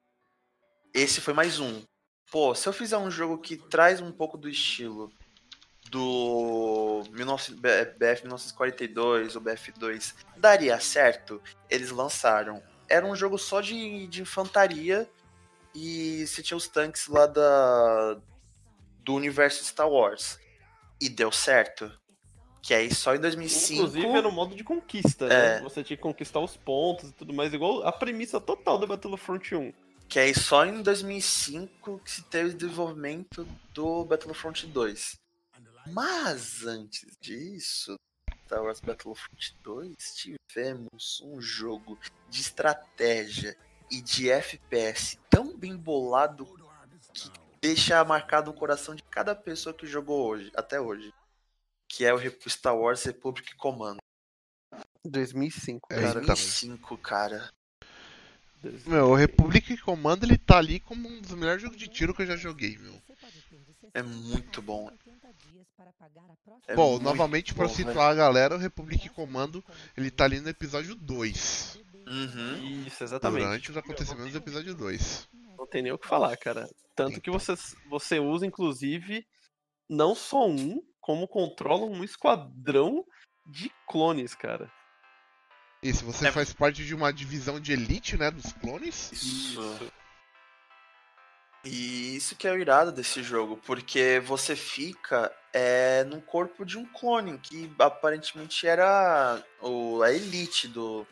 Esse 0.93 1.21
foi 1.21 1.33
mais 1.33 1.59
um. 1.59 1.83
Pô, 2.31 2.55
se 2.55 2.67
eu 2.67 2.73
fizer 2.73 2.97
um 2.97 3.11
jogo 3.11 3.37
que 3.37 3.57
traz 3.57 4.01
um 4.01 4.11
pouco 4.11 4.37
do 4.37 4.49
estilo 4.49 5.11
do 5.91 7.03
19 7.11 7.55
B- 7.55 7.85
BF 7.97 8.21
1942 8.23 9.35
ou 9.35 9.41
BF2, 9.41 10.13
daria 10.37 10.79
certo? 10.79 11.41
Eles 11.69 11.91
lançaram. 11.91 12.61
Era 12.89 13.05
um 13.05 13.15
jogo 13.15 13.37
só 13.37 13.61
de, 13.61 14.07
de 14.07 14.21
infantaria 14.21 15.09
e 15.73 16.25
você 16.27 16.41
tinha 16.43 16.57
os 16.57 16.67
tanques 16.67 17.07
lá 17.07 17.25
da 17.25 18.17
do 19.03 19.13
universo 19.13 19.63
Star 19.63 19.89
Wars. 19.89 20.39
E 20.99 21.09
deu 21.09 21.31
certo. 21.31 21.91
Que 22.61 22.73
aí 22.73 22.91
só 22.93 23.13
em 23.13 23.19
2005 23.19 23.73
Inclusive 23.83 24.07
era 24.07 24.27
um 24.27 24.31
modo 24.31 24.55
de 24.55 24.63
conquista, 24.63 25.25
É. 25.25 25.57
né? 25.57 25.61
Você 25.61 25.83
tinha 25.83 25.95
que 25.97 26.01
conquistar 26.01 26.39
os 26.39 26.57
pontos 26.57 27.09
e 27.09 27.13
tudo 27.13 27.31
mais, 27.33 27.53
igual 27.53 27.85
a 27.85 27.91
premissa 27.91 28.39
total 28.41 28.79
do 28.79 28.87
Battlefront 28.87 29.53
1. 29.55 29.71
Que 30.07 30.19
aí 30.19 30.33
só 30.33 30.65
em 30.65 30.81
2005 30.81 31.99
que 32.03 32.09
se 32.11 32.23
teve 32.23 32.49
o 32.49 32.53
desenvolvimento 32.53 33.47
do 33.73 34.03
Battlefront 34.05 34.65
2. 34.67 35.17
Mas 35.87 36.65
antes 36.65 37.15
disso, 37.19 37.95
Star 38.45 38.63
Wars 38.63 38.79
Battlefront 38.79 39.55
2, 39.61 39.95
tivemos 40.15 41.21
um 41.23 41.39
jogo 41.39 41.97
de 42.29 42.41
estratégia 42.41 43.57
e 43.91 44.01
de 44.01 44.29
FPS 44.29 45.17
tão 45.29 45.55
bem 45.55 45.75
bolado 45.77 46.45
que 47.13 47.31
deixa 47.61 48.03
marcado 48.03 48.51
no 48.51 48.57
coração 48.57 48.95
de 48.95 49.03
cada 49.03 49.35
pessoa 49.35 49.73
que 49.73 49.85
jogou 49.87 50.27
hoje, 50.27 50.51
até 50.55 50.79
hoje. 50.79 51.13
Que 51.87 52.03
é 52.03 52.13
o 52.13 52.49
Star 52.49 52.75
Wars 52.75 53.03
Republic 53.03 53.55
Commando. 53.55 53.99
2005, 55.03 55.87
É, 55.91 55.95
cara. 55.95 56.09
então. 56.09 56.21
2005, 56.21 56.97
cara. 56.97 57.49
Meu, 58.87 59.09
o 59.11 59.15
Republic 59.15 59.77
Command 59.77 60.19
ele 60.23 60.37
tá 60.37 60.57
ali 60.57 60.79
como 60.79 61.07
um 61.07 61.21
dos 61.21 61.35
melhores 61.35 61.61
jogos 61.61 61.77
de 61.77 61.87
tiro 61.87 62.13
que 62.15 62.23
eu 62.23 62.25
já 62.25 62.35
joguei, 62.35 62.75
meu. 62.77 62.99
É 63.93 64.01
muito 64.01 64.61
bom. 64.61 64.91
É 66.67 66.75
Bom, 66.75 66.91
muito 66.91 67.03
novamente 67.03 67.53
pra 67.53 67.67
bom, 67.67 67.73
situar 67.73 68.11
a 68.11 68.15
galera, 68.15 68.55
o 68.55 68.59
Republic 68.59 69.09
Commando 69.09 69.63
ele 69.97 70.09
tá 70.09 70.23
ali 70.25 70.39
no 70.39 70.49
episódio 70.49 70.95
2. 70.95 71.79
Uhum. 72.07 72.85
Isso, 72.85 73.03
exatamente. 73.03 73.43
Durante 73.43 73.71
os 73.71 73.77
acontecimentos 73.77 74.31
do 74.31 74.37
episódio 74.37 74.75
2. 74.75 75.29
Não 75.57 75.67
tem 75.67 75.81
nem 75.81 75.91
o 75.91 75.97
que 75.97 76.07
falar, 76.07 76.35
cara. 76.37 76.69
Tanto 76.95 77.19
que 77.19 77.31
você, 77.31 77.53
você 77.89 78.19
usa, 78.19 78.45
inclusive, 78.45 79.25
não 79.89 80.15
só 80.15 80.47
um, 80.47 80.81
como 81.01 81.27
controla 81.27 81.85
um 81.85 82.03
esquadrão 82.03 83.03
de 83.45 83.71
clones, 83.87 84.33
cara. 84.35 84.71
E 85.81 85.93
se 85.93 86.03
você 86.03 86.27
É. 86.27 86.31
faz 86.31 86.53
parte 86.53 86.85
de 86.85 86.95
uma 86.95 87.11
divisão 87.11 87.59
de 87.59 87.73
elite, 87.73 88.17
né, 88.17 88.31
dos 88.31 88.53
clones, 88.53 89.11
Isso. 89.11 89.91
E 91.65 92.15
isso 92.15 92.35
que 92.35 92.47
é 92.47 92.51
o 92.51 92.59
irado 92.59 92.91
desse 92.91 93.23
jogo, 93.23 93.57
porque 93.65 94.21
você 94.23 94.55
fica 94.55 95.35
é, 95.51 96.03
no 96.03 96.21
corpo 96.21 96.63
de 96.63 96.77
um 96.77 96.85
clone, 96.85 97.39
que 97.39 97.73
aparentemente 97.79 98.67
era 98.67 99.43
o, 99.59 100.03
a 100.03 100.11
elite 100.11 100.67
do, 100.67 101.07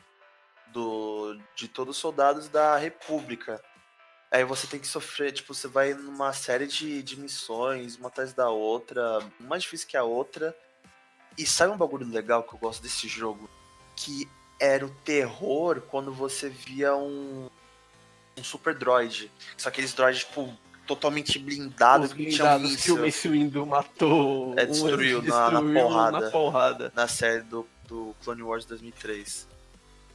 do, 0.67 1.35
de 1.55 1.67
todos 1.67 1.95
os 1.95 2.01
soldados 2.01 2.47
da 2.49 2.77
República. 2.77 3.59
Aí 4.30 4.43
você 4.43 4.67
tem 4.67 4.80
que 4.80 4.88
sofrer, 4.88 5.31
tipo, 5.31 5.55
você 5.55 5.67
vai 5.67 5.95
numa 5.95 6.31
série 6.34 6.67
de, 6.67 7.01
de 7.01 7.19
missões, 7.19 7.95
uma 7.97 8.09
atrás 8.09 8.31
da 8.31 8.49
outra, 8.49 9.19
mais 9.39 9.63
difícil 9.63 9.88
que 9.88 9.97
a 9.97 10.03
outra. 10.03 10.55
E 11.35 11.47
sabe 11.47 11.73
um 11.73 11.77
bagulho 11.77 12.07
legal 12.07 12.43
que 12.43 12.53
eu 12.53 12.59
gosto 12.59 12.84
desse 12.84 13.07
jogo? 13.07 13.49
Que 13.95 14.30
era 14.59 14.85
o 14.85 14.95
terror 15.03 15.81
quando 15.81 16.13
você 16.13 16.47
via 16.47 16.95
um, 16.95 17.49
um 18.43 18.45
super 18.45 18.75
droid. 18.75 19.31
Só 19.57 19.69
aqueles 19.69 19.93
droids, 19.93 20.19
tipo, 20.25 20.53
totalmente 20.85 21.39
blindados, 21.39 22.07
Os 22.09 22.13
que 22.13 22.25
blindados 22.25 22.75
que 22.75 22.91
o 22.91 22.99
Mace 22.99 23.27
Windu 23.29 23.65
matou. 23.65 24.53
É, 24.59 24.63
um, 24.63 24.67
destruiu 24.67 25.21
na- 25.21 25.49
na 25.51 25.59
destruiu 25.61 25.73
porrada. 25.81 26.19
na 26.19 26.29
porrada. 26.29 26.91
na 26.93 27.07
série 27.07 27.41
do, 27.43 27.65
do 27.87 28.13
Clone 28.23 28.43
Wars 28.43 28.65
2003. 28.65 29.47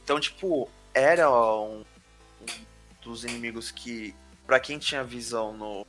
Então, 0.03 0.19
tipo, 0.19 0.69
era 0.93 1.29
um, 1.31 1.83
um 2.41 2.45
dos 3.01 3.23
inimigos 3.23 3.71
que, 3.71 4.13
pra 4.45 4.59
quem 4.59 4.77
tinha 4.77 5.03
visão 5.03 5.53
no, 5.57 5.85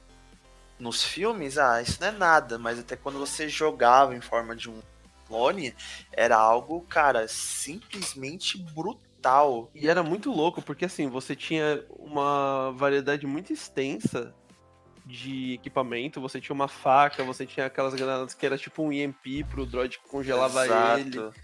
nos 0.79 1.05
filmes, 1.05 1.59
ah, 1.59 1.83
isso 1.83 1.99
não 2.01 2.09
é 2.09 2.13
nada, 2.13 2.59
mas 2.59 2.79
até 2.79 2.97
quando 2.97 3.19
você 3.19 3.49
jogava 3.49 4.15
em 4.17 4.21
forma 4.23 4.57
de 4.57 4.71
um 4.71 4.81
clone, 5.29 5.75
era 6.13 6.37
algo, 6.37 6.81
cara, 6.89 7.29
simplesmente 7.29 8.57
brutal. 8.59 9.10
E 9.75 9.89
era 9.89 10.03
muito 10.03 10.31
louco, 10.31 10.63
porque 10.63 10.85
assim, 10.85 11.09
você 11.09 11.37
tinha 11.37 11.85
uma 11.91 12.73
variedade 12.73 13.27
muito 13.27 13.53
extensa 13.53 14.35
de 15.07 15.55
equipamento, 15.55 16.21
você 16.21 16.41
tinha 16.41 16.55
uma 16.55 16.69
faca, 16.69 17.25
você 17.25 17.45
tinha 17.45 17.67
aquelas 17.67 17.95
granadas 17.95 18.35
que 18.35 18.47
era 18.47 18.57
tipo 18.57 18.83
um 18.83 18.93
EMP 18.93 19.45
pro 19.51 19.67
droid 19.67 19.99
que 19.99 20.09
congelava 20.09 20.65
ele. 20.65 21.09
Exato. 21.09 21.35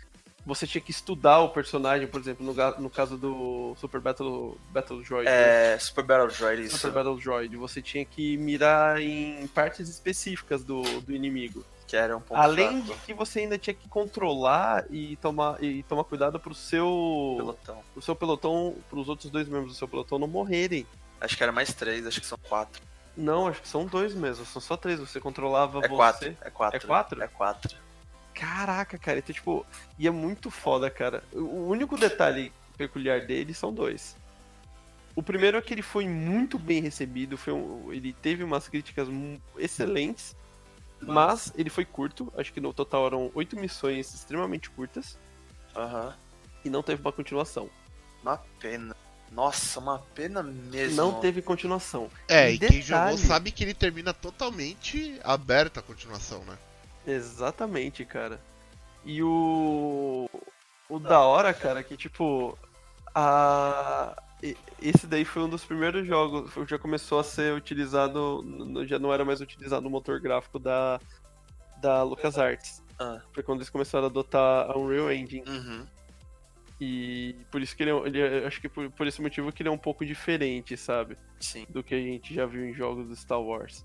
Você 0.47 0.65
tinha 0.65 0.81
que 0.81 0.93
estudar 0.93 1.41
o 1.41 1.49
personagem, 1.49 2.07
por 2.07 2.21
exemplo, 2.21 2.47
no, 2.47 2.55
no 2.81 2.89
caso 2.89 3.19
do 3.19 3.75
Super 3.81 4.01
Battle, 4.01 4.57
Battle 4.71 5.03
Droid. 5.03 5.25
né? 5.25 5.75
É, 5.75 5.79
Super 5.79 6.05
Battle 6.05 6.29
Droid, 6.29 6.63
isso. 6.63 6.79
Super 6.79 6.93
Battle 6.93 7.19
Droid, 7.19 7.57
você 7.57 7.83
tinha 7.83 8.05
que 8.05 8.37
mirar 8.37 9.01
em 9.03 9.45
partes 9.49 9.89
específicas 9.89 10.63
do, 10.63 10.83
do 11.01 11.13
inimigo. 11.13 11.65
Que 11.87 11.97
era 11.97 12.17
um 12.17 12.21
pouco 12.21 12.43
Além 12.43 12.81
de 12.83 12.93
que 13.07 13.15
você 13.15 13.41
ainda 13.41 13.57
tinha 13.57 13.73
que 13.75 13.89
controlar 13.89 14.85
e 14.91 15.17
tomar, 15.17 15.63
e 15.63 15.83
tomar 15.85 16.03
cuidado 16.05 16.41
pro 16.41 16.55
seu 16.55 17.35
pelotão. 17.37 17.83
pro 17.93 18.03
seu 18.03 18.17
pelotão, 18.17 18.75
pros 18.91 19.09
outros 19.09 19.31
dois 19.31 19.49
membros 19.49 19.73
do 19.73 19.79
seu 19.79 19.87
pelotão 19.87 20.19
não 20.19 20.27
morrerem. 20.27 20.85
Acho 21.21 21.37
que 21.37 21.43
era 21.43 21.53
mais 21.53 21.73
três, 21.73 22.07
acho 22.07 22.21
que 22.21 22.27
são 22.27 22.39
quatro. 22.49 22.83
Não, 23.17 23.47
acho 23.47 23.63
que 23.63 23.69
são 23.69 23.87
dois 23.87 24.13
mesmo, 24.15 24.45
são 24.45 24.61
só 24.61 24.77
três. 24.77 24.99
Você 25.01 25.21
controlava 25.21 25.79
É 25.79 25.83
você. 25.83 25.95
quatro. 25.97 26.37
É 26.43 26.51
quatro. 26.51 26.77
É 26.77 26.81
quatro? 26.81 27.23
É 27.23 27.29
quatro. 27.29 27.77
Caraca, 28.35 28.99
cara, 28.99 29.19
então, 29.21 29.35
tipo, 29.35 29.65
e 29.99 30.07
é 30.07 30.11
muito 30.11 30.51
foda, 30.51 30.91
cara. 30.91 31.23
O 31.33 31.69
único 31.69 31.97
detalhe 31.97 32.53
peculiar 32.77 33.23
dele 33.23 33.55
são 33.55 33.73
dois. 33.73 34.15
O 35.15 35.23
primeiro 35.23 35.57
é 35.57 35.63
que 35.63 35.73
ele 35.73 35.81
foi 35.81 36.07
muito 36.07 36.59
bem 36.59 36.83
recebido, 36.83 37.39
foi 37.39 37.55
um- 37.55 37.91
ele 37.91 38.13
teve 38.13 38.45
umas 38.45 38.69
críticas 38.69 39.09
excelentes, 39.57 40.37
mas 41.07 41.53
ele 41.57 41.71
foi 41.71 41.85
curto, 41.85 42.33
acho 42.37 42.53
que 42.53 42.61
no 42.61 42.73
total 42.73 43.07
eram 43.07 43.31
oito 43.35 43.57
missões 43.59 44.13
extremamente 44.15 44.69
curtas, 44.71 45.19
Aham. 45.75 46.15
e 46.65 46.71
não 46.71 46.83
teve 46.83 47.01
uma 47.01 47.13
continuação. 47.13 47.71
Uma 48.23 48.37
pena. 48.59 48.97
Nossa, 49.33 49.81
uma 49.81 49.99
pena 50.15 50.43
mesmo. 50.43 50.97
Não 50.97 51.21
teve 51.21 51.43
continuação. 51.43 52.09
É, 52.29 52.51
E 52.51 52.55
e 52.55 52.59
quem 52.59 52.69
detalhe- 52.81 52.83
jogou 53.17 53.19
sabe 53.19 53.51
que 53.51 53.65
ele 53.65 53.75
termina 53.75 54.15
totalmente 54.15 55.19
aberto 55.25 55.79
a 55.79 55.83
continuação, 55.83 56.45
né? 56.45 56.57
Exatamente, 57.07 58.05
cara. 58.05 58.41
E 59.05 59.23
o. 59.23 60.29
O 60.89 60.99
da 61.01 61.21
hora, 61.21 61.53
cara, 61.53 61.83
que 61.83 61.97
tipo. 61.97 62.57
A. 63.15 64.17
Esse 64.81 65.07
daí 65.07 65.25
foi 65.25 65.43
um 65.43 65.49
dos 65.49 65.65
primeiros 65.65 66.07
jogos. 66.07 66.51
Já 66.69 66.79
começou 66.79 67.19
a 67.19 67.25
ser 67.25 67.55
utilizado. 67.55 68.45
Já 68.87 68.99
não 68.99 69.13
era 69.13 69.25
mais 69.25 69.41
utilizado 69.41 69.87
o 69.87 69.91
motor 69.91 70.21
gráfico 70.21 70.59
da. 70.59 71.01
Da 71.81 72.03
LucasArts. 72.03 72.83
Ah. 72.99 73.21
Foi 73.33 73.43
quando 73.43 73.59
eles 73.59 73.71
começaram 73.71 74.05
a 74.07 74.09
adotar 74.11 74.71
a 74.71 74.79
Unreal 74.79 75.13
Engine. 75.13 75.45
Uhum. 75.47 75.87
E 76.81 77.35
por 77.51 77.61
isso 77.63 77.75
que 77.77 77.83
ele, 77.83 77.91
é- 77.91 78.07
ele 78.07 78.21
é- 78.21 78.47
acho 78.47 78.61
que 78.61 78.69
por, 78.69 78.91
por 78.91 79.07
esse 79.07 79.21
motivo 79.23 79.51
que 79.53 79.63
ele 79.63 79.69
é 79.69 79.73
um 79.73 79.79
pouco 79.79 80.05
diferente, 80.05 80.77
sabe? 80.77 81.17
Sim. 81.41 81.67
do 81.69 81.83
que 81.83 81.95
a 81.95 82.01
gente 82.01 82.33
já 82.35 82.47
viu 82.47 82.65
em 82.65 82.73
jogos 82.73 83.07
do 83.09 83.15
Star 83.15 83.41
Wars. 83.41 83.85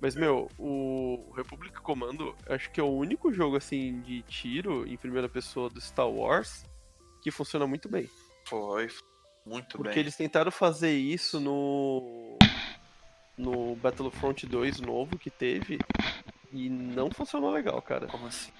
Mas, 0.00 0.14
meu, 0.14 0.48
o 0.58 1.32
Republic 1.34 1.80
Commando 1.80 2.34
acho 2.48 2.70
que 2.70 2.78
é 2.78 2.82
o 2.82 2.88
único 2.94 3.32
jogo, 3.32 3.56
assim, 3.56 4.00
de 4.02 4.22
tiro 4.22 4.86
em 4.86 4.96
primeira 4.96 5.28
pessoa 5.28 5.68
do 5.70 5.80
Star 5.80 6.08
Wars 6.08 6.64
que 7.22 7.30
funciona 7.30 7.66
muito 7.66 7.88
bem. 7.88 8.08
Foi. 8.46 8.88
Muito 9.48 9.78
Porque 9.78 9.94
bem. 9.94 10.00
eles 10.00 10.16
tentaram 10.16 10.50
fazer 10.50 10.92
isso 10.92 11.40
no. 11.40 12.36
No 13.36 13.76
Battlefront 13.76 14.46
2 14.46 14.80
novo 14.80 15.16
que 15.16 15.30
teve 15.30 15.78
e 16.52 16.68
não 16.68 17.08
funcionou 17.10 17.50
legal, 17.50 17.80
cara. 17.80 18.08
Como 18.08 18.26
assim? 18.26 18.50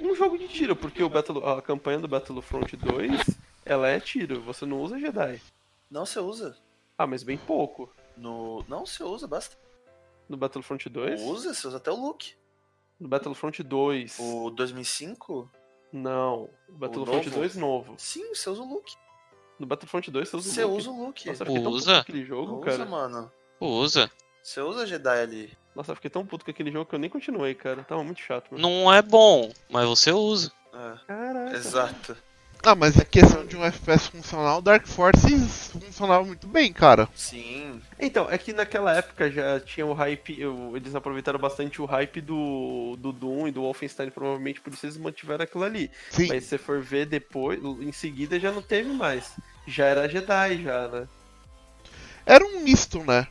Um 0.00 0.14
jogo 0.14 0.38
de 0.38 0.48
tiro, 0.48 0.74
porque 0.74 1.02
o 1.02 1.10
Battle, 1.10 1.46
a 1.46 1.60
campanha 1.60 1.98
do 1.98 2.08
Battlefront 2.08 2.74
2 2.74 3.38
ela 3.64 3.88
é 3.88 4.00
tiro, 4.00 4.40
você 4.40 4.64
não 4.64 4.80
usa 4.80 4.98
Jedi. 4.98 5.40
Não, 5.90 6.06
você 6.06 6.18
usa. 6.18 6.56
Ah, 6.96 7.06
mas 7.06 7.22
bem 7.22 7.36
pouco. 7.36 7.92
No... 8.16 8.64
Não, 8.66 8.86
você 8.86 9.02
usa 9.04 9.28
bastante. 9.28 9.60
No 10.26 10.36
Battlefront 10.36 10.88
2? 10.88 11.20
Usa, 11.22 11.52
você 11.52 11.68
usa 11.68 11.76
até 11.76 11.90
o 11.90 11.96
look. 11.96 12.34
No 12.98 13.08
Battlefront 13.08 13.62
2. 13.62 14.18
O 14.18 14.50
2005? 14.50 15.50
Não, 15.92 16.48
o 16.68 16.72
Battlefront 16.72 17.26
novo? 17.26 17.38
2 17.40 17.56
novo. 17.56 17.94
Sim, 17.98 18.34
você 18.34 18.48
usa 18.48 18.62
o 18.62 18.68
look. 18.68 18.94
No 19.58 19.66
Battlefront 19.66 20.10
2 20.10 20.28
você 20.28 20.36
usa 20.36 20.48
o 20.48 20.52
Você 20.52 20.64
look. 20.64 20.78
usa 20.78 20.90
o 20.90 21.06
look. 21.06 21.26
Nossa, 21.26 21.44
eu 21.44 21.70
Usa? 21.70 21.94
com 21.94 22.00
aquele 22.00 22.24
jogo, 22.24 22.56
usa, 22.60 22.64
cara. 22.70 22.84
mano. 22.86 23.32
Usa. 23.60 24.10
Você 24.42 24.60
usa 24.60 24.86
Jedi 24.86 25.20
ali. 25.20 25.56
Nossa, 25.74 25.92
eu 25.92 25.96
fiquei 25.96 26.10
tão 26.10 26.26
puto 26.26 26.44
com 26.44 26.50
aquele 26.50 26.70
jogo 26.70 26.86
que 26.88 26.94
eu 26.94 26.98
nem 26.98 27.08
continuei, 27.08 27.54
cara. 27.54 27.82
Tava 27.84 28.02
muito 28.02 28.20
chato, 28.20 28.50
mano. 28.50 28.62
Não 28.62 28.92
é 28.92 29.00
bom, 29.00 29.50
mas 29.70 29.88
você 29.88 30.10
usa. 30.12 30.50
É, 30.74 31.06
Caraca. 31.06 31.56
exato. 31.56 32.16
Ah, 32.64 32.74
mas 32.74 32.96
em 32.96 33.04
questão 33.04 33.44
de 33.46 33.56
um 33.56 33.64
FPS 33.64 34.08
funcional, 34.08 34.62
Dark 34.62 34.86
Forces 34.86 35.68
funcionava 35.72 36.24
muito 36.24 36.46
bem, 36.46 36.72
cara. 36.72 37.08
Sim. 37.14 37.82
Então, 38.00 38.28
é 38.30 38.38
que 38.38 38.52
naquela 38.54 38.94
época 38.96 39.30
já 39.30 39.60
tinha 39.60 39.84
o 39.86 39.92
hype, 39.92 40.38
eles 40.74 40.94
aproveitaram 40.94 41.38
bastante 41.38 41.80
o 41.80 41.84
hype 41.84 42.20
do, 42.22 42.96
do 42.98 43.12
Doom 43.12 43.48
e 43.48 43.52
do 43.52 43.60
Wolfenstein, 43.62 44.10
provavelmente 44.10 44.60
por 44.62 44.72
isso 44.72 44.86
eles 44.86 44.96
mantiveram 44.96 45.44
aquilo 45.44 45.64
ali. 45.64 45.90
Sim. 46.10 46.26
Mas 46.26 46.44
se 46.44 46.50
você 46.50 46.58
for 46.58 46.80
ver 46.82 47.06
depois, 47.06 47.60
em 47.62 47.92
seguida 47.92 48.40
já 48.40 48.50
não 48.50 48.62
teve 48.62 48.92
mais. 48.92 49.38
Já 49.66 49.86
era 49.86 50.08
Jedi, 50.08 50.62
já, 50.62 50.88
né? 50.88 51.08
Era 52.26 52.44
um 52.44 52.60
misto, 52.64 53.04
né? 53.04 53.28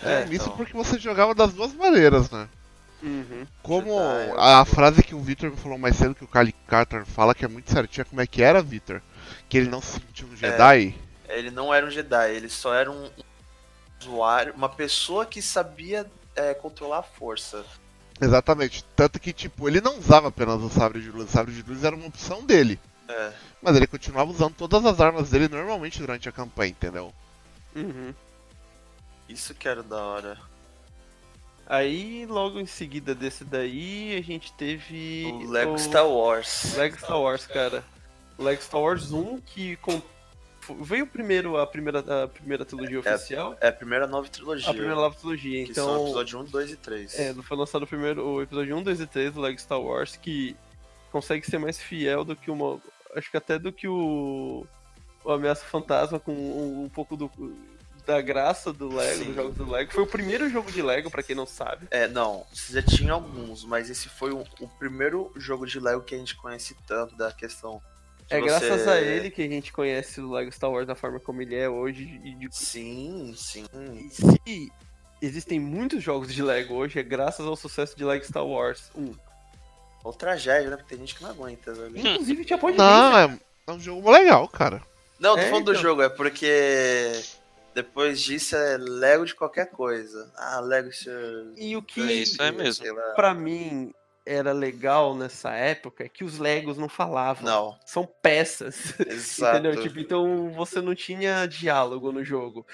Era 0.00 0.14
É, 0.14 0.20
um 0.20 0.24
misto 0.26 0.50
então. 0.50 0.56
porque 0.56 0.72
você 0.72 0.98
jogava 1.00 1.34
das 1.34 1.52
duas 1.52 1.74
maneiras, 1.74 2.30
né? 2.30 2.48
Uhum. 3.02 3.46
Como 3.62 3.90
Jedi, 3.92 4.34
a 4.36 4.64
gosto. 4.64 4.64
frase 4.64 5.02
que 5.02 5.14
o 5.14 5.20
Victor 5.22 5.50
me 5.50 5.56
falou 5.56 5.78
mais 5.78 5.96
cedo, 5.96 6.14
que 6.14 6.24
o 6.24 6.28
Kali 6.28 6.53
Carter 6.66 7.04
fala 7.04 7.34
que 7.34 7.44
é 7.44 7.48
muito 7.48 7.70
certinha, 7.70 8.04
como 8.04 8.20
é 8.20 8.26
que 8.26 8.42
era, 8.42 8.62
Victor? 8.62 9.02
Que 9.48 9.58
ele 9.58 9.68
não 9.68 9.80
se 9.80 10.00
sentia 10.00 10.26
um 10.26 10.36
Jedi. 10.36 10.94
Ele 11.28 11.50
não 11.50 11.72
era 11.72 11.86
um 11.86 11.90
Jedi, 11.90 12.34
ele 12.34 12.48
só 12.48 12.74
era 12.74 12.90
um 12.90 13.10
usuário, 14.00 14.54
uma 14.54 14.68
pessoa 14.68 15.24
que 15.24 15.40
sabia 15.40 16.10
é, 16.36 16.54
controlar 16.54 16.98
a 16.98 17.02
força. 17.02 17.64
Exatamente. 18.20 18.84
Tanto 18.96 19.18
que, 19.18 19.32
tipo, 19.32 19.68
ele 19.68 19.80
não 19.80 19.98
usava 19.98 20.28
apenas 20.28 20.60
o 20.62 20.68
sabre 20.68 21.00
de 21.00 21.10
luz. 21.10 21.28
O 21.28 21.32
sabre 21.32 21.52
de 21.52 21.62
luz 21.62 21.82
era 21.82 21.96
uma 21.96 22.06
opção 22.06 22.44
dele. 22.44 22.78
É. 23.08 23.32
Mas 23.60 23.76
ele 23.76 23.86
continuava 23.86 24.30
usando 24.30 24.54
todas 24.54 24.84
as 24.84 25.00
armas 25.00 25.30
dele 25.30 25.48
normalmente 25.48 25.98
durante 25.98 26.28
a 26.28 26.32
campanha, 26.32 26.70
entendeu? 26.70 27.12
Uhum. 27.74 28.14
Isso 29.28 29.54
que 29.54 29.68
era 29.68 29.82
da 29.82 29.96
hora. 29.96 30.38
Aí, 31.66 32.26
logo 32.26 32.60
em 32.60 32.66
seguida 32.66 33.14
desse 33.14 33.44
daí, 33.44 34.16
a 34.18 34.22
gente 34.22 34.52
teve. 34.52 35.24
O 35.32 35.50
Lego 35.50 35.78
Star 35.78 36.06
Wars. 36.06 36.74
Lego 36.76 36.98
Star 36.98 37.20
Wars, 37.20 37.46
cara. 37.46 37.82
Lego 38.38 38.60
Star 38.62 38.80
Wars 38.80 39.10
1, 39.12 39.40
que 39.40 39.76
com- 39.76 40.02
veio 40.80 41.06
primeiro 41.06 41.56
a 41.56 41.66
primeira, 41.66 42.24
a 42.24 42.28
primeira 42.28 42.64
trilogia 42.64 42.98
oficial, 43.00 43.56
É 43.60 43.68
a 43.68 43.72
primeira 43.72 44.06
nova 44.06 44.28
trilogia. 44.28 44.68
a 44.68 44.72
primeira 44.72 44.94
nova 44.96 45.14
trilogia. 45.14 45.64
que 45.66 45.74
são 45.74 45.86
o 45.86 45.90
Então, 45.92 46.04
episódio 46.06 46.40
1, 46.40 46.44
2 46.44 46.70
e 46.72 46.76
3. 46.76 47.18
é, 47.18 47.34
foi 47.34 47.56
lançado 47.56 47.82
o 47.82 47.86
primeiro 47.86 48.26
o 48.26 48.42
episódio 48.42 48.76
1, 48.76 48.82
2 48.82 49.00
e 49.00 49.06
3 49.06 49.32
do 49.32 49.40
Lego 49.40 49.58
Star 49.60 49.80
Wars, 49.80 50.16
que 50.16 50.56
consegue 51.12 51.46
ser 51.48 51.58
mais 51.58 51.78
fiel 51.80 52.24
do 52.24 52.34
que 52.36 52.50
uma. 52.50 52.80
Acho 53.14 53.30
que 53.30 53.36
até 53.36 53.58
do 53.58 53.72
que 53.72 53.86
o. 53.88 54.66
O 55.24 55.32
Ameaça 55.32 55.64
Fantasma, 55.64 56.20
com 56.20 56.32
um, 56.32 56.82
um 56.84 56.88
pouco 56.90 57.16
do, 57.16 57.30
da 58.06 58.20
graça 58.20 58.72
do 58.72 58.88
Lego, 58.94 59.18
Sim. 59.18 59.24
dos 59.26 59.34
jogos 59.34 59.54
do 59.56 59.70
Lego. 59.70 59.92
Foi 59.92 60.02
o 60.02 60.06
primeiro 60.06 60.48
jogo 60.50 60.70
de 60.70 60.82
Lego, 60.82 61.10
pra 61.10 61.22
quem 61.22 61.34
não 61.34 61.46
sabe. 61.46 61.86
É, 61.90 62.06
não, 62.08 62.44
já 62.52 62.82
tinha 62.82 63.12
alguns, 63.12 63.64
mas 63.64 63.88
esse 63.90 64.08
foi 64.08 64.30
o, 64.32 64.44
o 64.60 64.68
primeiro 64.78 65.32
jogo 65.36 65.66
de 65.66 65.78
Lego 65.80 66.02
que 66.02 66.14
a 66.14 66.18
gente 66.18 66.34
conhece 66.36 66.76
tanto 66.86 67.16
da 67.16 67.32
questão. 67.32 67.80
É 68.30 68.40
você- 68.40 68.46
graças 68.46 68.88
a 68.88 69.00
ele 69.00 69.30
que 69.30 69.42
a 69.42 69.48
gente 69.48 69.72
conhece 69.72 70.20
o 70.20 70.30
Lego 70.32 70.50
Star 70.52 70.70
Wars 70.70 70.86
da 70.86 70.94
forma 70.94 71.20
como 71.20 71.42
ele 71.42 71.54
é 71.54 71.68
hoje. 71.68 72.20
E 72.24 72.34
de... 72.34 72.48
Sim, 72.56 73.34
sim. 73.36 73.66
e 73.94 74.10
se 74.10 74.72
existem 75.20 75.58
muitos 75.60 76.02
jogos 76.02 76.32
de 76.34 76.42
Lego 76.42 76.74
hoje, 76.74 76.98
é 76.98 77.02
graças 77.02 77.46
ao 77.46 77.56
sucesso 77.56 77.96
de 77.96 78.04
Lego 78.04 78.24
Star 78.24 78.46
Wars 78.46 78.90
1. 78.94 79.12
Ou 80.04 80.12
tragédia, 80.12 80.68
né? 80.70 80.76
Porque 80.76 80.90
tem 80.96 80.98
gente 81.06 81.14
que 81.14 81.22
não 81.22 81.30
aguenta, 81.30 81.72
velho. 81.72 81.96
Inclusive 81.96 82.44
tinha 82.44 82.58
pode 82.58 82.76
Não, 82.76 83.18
é, 83.18 83.38
é 83.66 83.72
um 83.72 83.80
jogo 83.80 84.10
legal, 84.10 84.46
cara. 84.48 84.82
Não, 85.18 85.34
tô 85.34 85.40
É, 85.40 85.48
falando 85.48 85.64
do 85.66 85.70
então. 85.72 85.82
jogo, 85.82 86.02
é 86.02 86.08
porque 86.08 87.12
depois 87.74 88.20
disso 88.20 88.54
é 88.56 88.76
Lego 88.78 89.24
de 89.26 89.34
qualquer 89.34 89.70
coisa. 89.70 90.32
Ah, 90.36 90.60
Lego 90.60 90.88
isso 90.88 91.10
E 91.56 91.76
o 91.76 91.82
que 91.82 92.00
É 92.00 92.12
isso 92.12 92.40
é 92.42 92.50
mesmo. 92.52 92.84
pra 93.14 93.34
mim 93.34 93.92
era 94.26 94.52
legal 94.52 95.14
nessa 95.14 95.50
época 95.52 96.02
é 96.04 96.08
que 96.08 96.24
os 96.24 96.38
Legos 96.38 96.78
não 96.78 96.88
falavam. 96.88 97.44
Não, 97.44 97.78
São 97.84 98.08
peças. 98.22 98.94
exato. 99.06 99.58
Entendeu? 99.58 99.82
Tipo, 99.82 99.98
então 100.00 100.50
você 100.52 100.80
não 100.80 100.94
tinha 100.94 101.44
diálogo 101.46 102.10
no 102.10 102.24
jogo. 102.24 102.66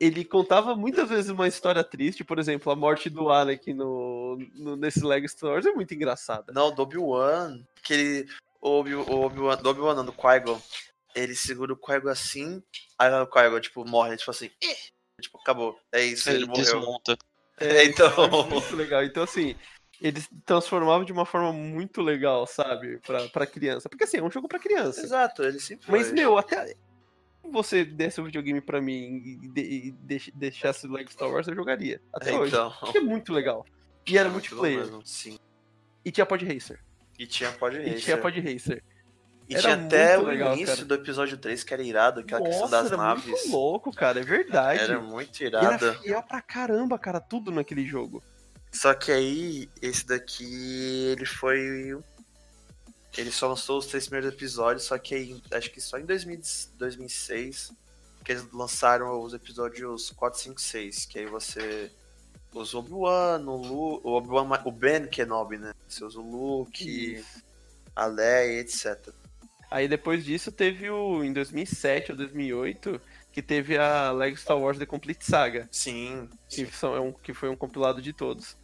Ele 0.00 0.24
contava 0.24 0.74
muitas 0.74 1.08
vezes 1.08 1.30
uma 1.30 1.46
história 1.46 1.84
triste, 1.84 2.24
por 2.24 2.38
exemplo, 2.38 2.70
a 2.72 2.76
morte 2.76 3.08
do 3.10 3.30
Anakin 3.30 3.74
no, 3.74 4.38
no, 4.54 4.76
nesse 4.76 5.04
Lego 5.04 5.28
Star 5.28 5.50
Wars 5.50 5.66
é 5.66 5.72
muito 5.72 5.94
engraçada. 5.94 6.52
Não, 6.52 6.74
do 6.74 6.82
Obi-Wan, 6.82 7.60
que 7.82 7.92
ele. 7.94 8.26
O 8.60 8.80
Obi- 8.80 8.94
o 8.94 9.20
Obi-Wan, 9.20 9.56
do 9.58 9.68
Obi-Wan, 9.70 9.94
não, 9.94 10.04
do 10.06 10.12
Qui-Gon. 10.12 10.60
Ele 11.14 11.34
segura 11.34 11.72
o 11.72 11.76
Qui-Gon 11.76 12.08
assim, 12.08 12.62
aí 12.98 13.10
o 13.12 13.26
Qui-Gon, 13.26 13.60
tipo, 13.60 13.84
morre, 13.88 14.16
tipo 14.16 14.30
assim, 14.30 14.50
"Ih!" 14.62 14.76
tipo, 15.20 15.38
acabou. 15.38 15.78
É 15.92 16.02
isso, 16.04 16.28
ele, 16.28 16.38
Ele 16.38 16.46
morreu. 16.46 16.64
desmonta. 16.64 17.16
É, 17.60 17.84
então. 17.84 18.10
É 18.24 18.46
muito 18.50 18.74
legal. 18.76 19.04
Então, 19.04 19.22
assim, 19.22 19.54
eles 20.00 20.28
transformavam 20.44 21.04
de 21.04 21.12
uma 21.12 21.24
forma 21.24 21.52
muito 21.52 22.02
legal, 22.02 22.46
sabe? 22.46 22.98
Pra, 22.98 23.28
pra 23.28 23.46
criança. 23.46 23.88
Porque, 23.88 24.02
assim, 24.04 24.16
é 24.18 24.22
um 24.22 24.30
jogo 24.30 24.48
pra 24.48 24.58
criança. 24.58 25.00
Exato, 25.02 25.42
ele 25.44 25.60
sempre 25.60 25.90
Mas, 25.90 26.06
foi. 26.08 26.14
meu, 26.16 26.36
até 26.36 26.66
se 26.66 26.76
você 27.52 27.84
desse 27.84 28.20
o 28.20 28.24
videogame 28.24 28.60
pra 28.60 28.80
mim 28.80 29.22
e, 29.24 29.48
de- 29.48 29.60
e 29.88 29.92
deix- 29.92 30.30
deixasse 30.34 30.86
o 30.86 30.90
Lego 30.92 31.12
Star 31.12 31.30
Wars, 31.30 31.46
eu 31.46 31.54
jogaria. 31.54 32.00
Até 32.12 32.32
É, 32.32 32.38
hoje. 32.38 32.52
então. 32.52 32.72
Porque 32.80 32.98
é 32.98 33.02
muito 33.02 33.32
legal. 33.32 33.64
E 34.06 34.18
era 34.18 34.28
Muito 34.28 34.42
multiplayer. 34.54 34.80
mesmo, 34.80 35.06
Sim. 35.06 35.38
E 36.04 36.10
tinha 36.10 36.26
Pod 36.26 36.44
Racer. 36.44 36.78
E 37.18 37.26
tinha 37.26 37.52
Pod 37.52 37.76
E 37.76 37.78
Racer. 37.80 38.00
tinha 38.00 38.18
Pod 38.18 38.40
Racer. 38.40 38.82
E 39.48 39.54
Era 39.54 39.62
tinha 39.62 39.74
até 39.74 40.18
o 40.18 40.24
legal, 40.24 40.54
início 40.54 40.74
cara. 40.74 40.86
do 40.86 40.94
episódio 40.94 41.36
3, 41.36 41.64
que 41.64 41.74
era 41.74 41.82
irado, 41.82 42.20
aquela 42.20 42.40
questão 42.42 42.62
Nossa, 42.62 42.82
das 42.82 42.86
era 42.92 42.96
naves. 42.96 43.24
muito 43.26 43.48
louco, 43.50 43.92
cara. 43.92 44.20
É 44.20 44.22
verdade. 44.22 44.80
Era 44.80 45.00
muito 45.00 45.42
E 45.42 45.46
era 45.46 45.94
fiel 45.94 46.22
pra 46.22 46.40
caramba, 46.40 46.98
cara, 46.98 47.20
tudo 47.20 47.50
naquele 47.50 47.84
jogo. 47.86 48.22
Só 48.72 48.94
que 48.94 49.12
aí, 49.12 49.68
esse 49.82 50.06
daqui, 50.06 51.12
ele 51.12 51.26
foi. 51.26 51.98
Ele 53.16 53.30
só 53.30 53.48
lançou 53.48 53.78
os 53.78 53.86
três 53.86 54.08
primeiros 54.08 54.34
episódios, 54.34 54.84
só 54.84 54.98
que 54.98 55.14
aí, 55.14 55.40
acho 55.52 55.70
que 55.70 55.80
só 55.80 55.98
em 55.98 56.04
2000, 56.04 56.40
2006 56.76 57.72
que 58.24 58.32
eles 58.32 58.50
lançaram 58.52 59.20
os 59.20 59.34
episódios 59.34 60.10
4, 60.10 60.40
5, 60.40 60.60
6. 60.60 61.04
Que 61.06 61.18
aí 61.20 61.26
você 61.26 61.92
usa 62.52 62.76
o 62.76 62.80
Obi-Wan, 62.80 63.44
o, 63.46 63.56
Lu, 63.56 64.00
o, 64.02 64.16
Obi 64.16 64.28
o 64.64 64.72
Ben 64.72 65.06
Kenobi, 65.06 65.58
né? 65.58 65.74
Você 65.86 66.02
usa 66.02 66.18
o 66.18 66.22
Luke, 66.22 67.14
Isso. 67.16 67.44
a 67.94 68.06
Leia, 68.06 68.60
etc. 68.60 69.10
Aí 69.70 69.88
depois 69.88 70.24
disso 70.24 70.52
teve 70.52 70.88
o. 70.90 71.24
Em 71.24 71.32
2007 71.32 72.12
ou 72.12 72.16
2008, 72.18 73.00
que 73.32 73.42
teve 73.42 73.76
a 73.76 74.10
Lego 74.12 74.36
Star 74.36 74.58
Wars 74.58 74.78
The 74.78 74.86
Complete 74.86 75.24
Saga. 75.24 75.68
Sim. 75.72 76.28
Que, 76.48 76.66
são, 76.66 76.94
é 76.94 77.00
um, 77.00 77.12
que 77.12 77.34
foi 77.34 77.48
um 77.48 77.56
compilado 77.56 78.00
de 78.00 78.12
todos. 78.12 78.56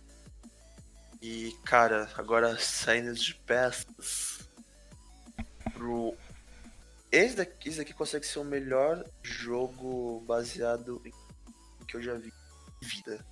E, 1.23 1.55
cara, 1.65 2.09
agora 2.17 2.57
saindo 2.59 3.13
de 3.15 3.35
peças 3.35 4.49
pro. 5.75 6.15
Esse 7.13 7.37
daqui, 7.37 7.69
esse 7.69 7.79
daqui 7.79 7.93
consegue 7.93 8.25
ser 8.27 8.39
o 8.39 8.45
melhor 8.45 9.05
jogo 9.23 10.21
baseado 10.27 11.03
em 11.05 11.13
que 11.87 11.97
eu 11.97 12.03
já 12.03 12.15
vi 12.15 12.33
em 12.83 12.87
vida. 12.87 13.25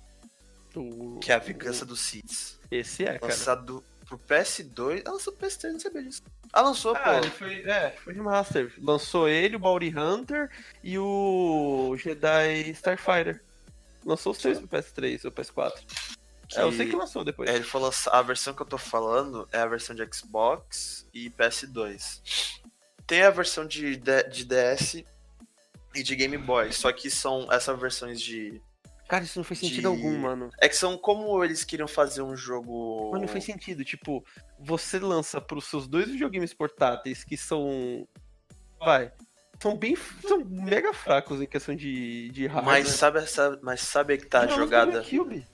O- 0.75 1.17
Que 1.19 1.31
é 1.31 1.35
a 1.35 1.39
Vingança 1.39 1.85
dos 1.85 2.01
Sith. 2.01 2.59
Esse 2.69 3.03
é, 3.05 3.17
cara. 3.17 3.31
Lançado 3.31 3.83
pro 4.05 4.19
PS2. 4.19 5.01
Ah, 5.05 5.11
lançou 5.11 5.33
pro 5.33 5.47
PS3, 5.47 5.71
não 5.71 5.79
sabia 5.79 6.03
disso. 6.03 6.21
Ah, 6.51 6.61
lançou, 6.61 6.95
Ah, 6.95 6.99
pô. 6.99 7.11
ele 7.17 7.29
foi, 7.29 7.61
é, 7.69 7.91
foi 8.03 8.13
remaster. 8.13 8.73
Lançou 8.81 9.27
ele, 9.29 9.55
o 9.55 9.59
Bounty 9.59 9.93
Hunter 9.95 10.49
e 10.83 10.97
o 10.97 11.95
Jedi 11.97 12.69
Starfighter. 12.71 13.43
Lançou 14.05 14.31
os 14.31 14.37
três 14.39 14.57
pro 14.59 14.67
PS3 14.67 15.25
ou 15.25 15.31
PS4. 15.31 15.73
É, 16.55 16.63
eu 16.63 16.71
sei 16.71 16.87
que 16.87 16.95
lançou 16.95 17.23
depois. 17.23 17.47
É, 17.49 17.55
ele 17.55 17.63
falou, 17.63 17.91
a 18.11 18.21
versão 18.23 18.53
que 18.55 18.61
eu 18.61 18.65
tô 18.65 18.77
falando 18.77 19.47
é 19.51 19.59
a 19.59 19.67
versão 19.67 19.95
de 19.95 20.03
Xbox 20.11 21.07
e 21.13 21.29
PS2. 21.29 22.59
Tem 23.05 23.21
a 23.23 23.29
versão 23.29 23.65
de, 23.67 23.95
D- 23.97 24.23
de 24.23 24.45
DS 24.45 25.03
e 25.93 26.01
de 26.03 26.15
Game 26.15 26.37
Boy, 26.37 26.71
só 26.73 26.91
que 26.91 27.09
são 27.11 27.51
essas 27.51 27.79
versões 27.79 28.19
de. 28.19 28.59
Cara, 29.09 29.23
isso 29.23 29.37
não 29.39 29.43
faz 29.43 29.59
sentido 29.59 29.79
de- 29.81 29.85
algum, 29.87 30.17
mano. 30.17 30.49
É 30.59 30.69
que 30.69 30.75
são 30.77 30.95
como 30.97 31.43
eles 31.43 31.63
queriam 31.65 31.87
fazer 31.87 32.21
um 32.21 32.35
jogo. 32.37 33.09
Mas 33.11 33.21
não 33.21 33.27
faz 33.27 33.43
sentido. 33.43 33.83
Tipo, 33.83 34.23
você 34.59 34.99
lança 34.99 35.41
pros 35.41 35.65
seus 35.65 35.87
dois 35.87 36.07
videogames 36.07 36.53
portáteis 36.53 37.23
que 37.23 37.35
são. 37.35 38.07
Vai. 38.79 39.11
São 39.61 39.75
bem. 39.75 39.97
São 40.21 40.45
mega 40.45 40.93
fracos 40.93 41.41
em 41.41 41.45
questão 41.47 41.75
de, 41.75 42.29
de 42.29 42.45
hardware. 42.47 42.65
Mas 42.83 42.87
sabe, 42.89 43.17
essa, 43.19 43.59
mas 43.63 43.81
sabe 43.81 44.13
aí 44.13 44.19
que 44.19 44.27
tá 44.27 44.41
a 44.41 44.45
Não, 44.45 44.51
não 44.51 44.57
jogada? 44.63 45.01
tem 45.01 45.17
Cube. 45.19 45.45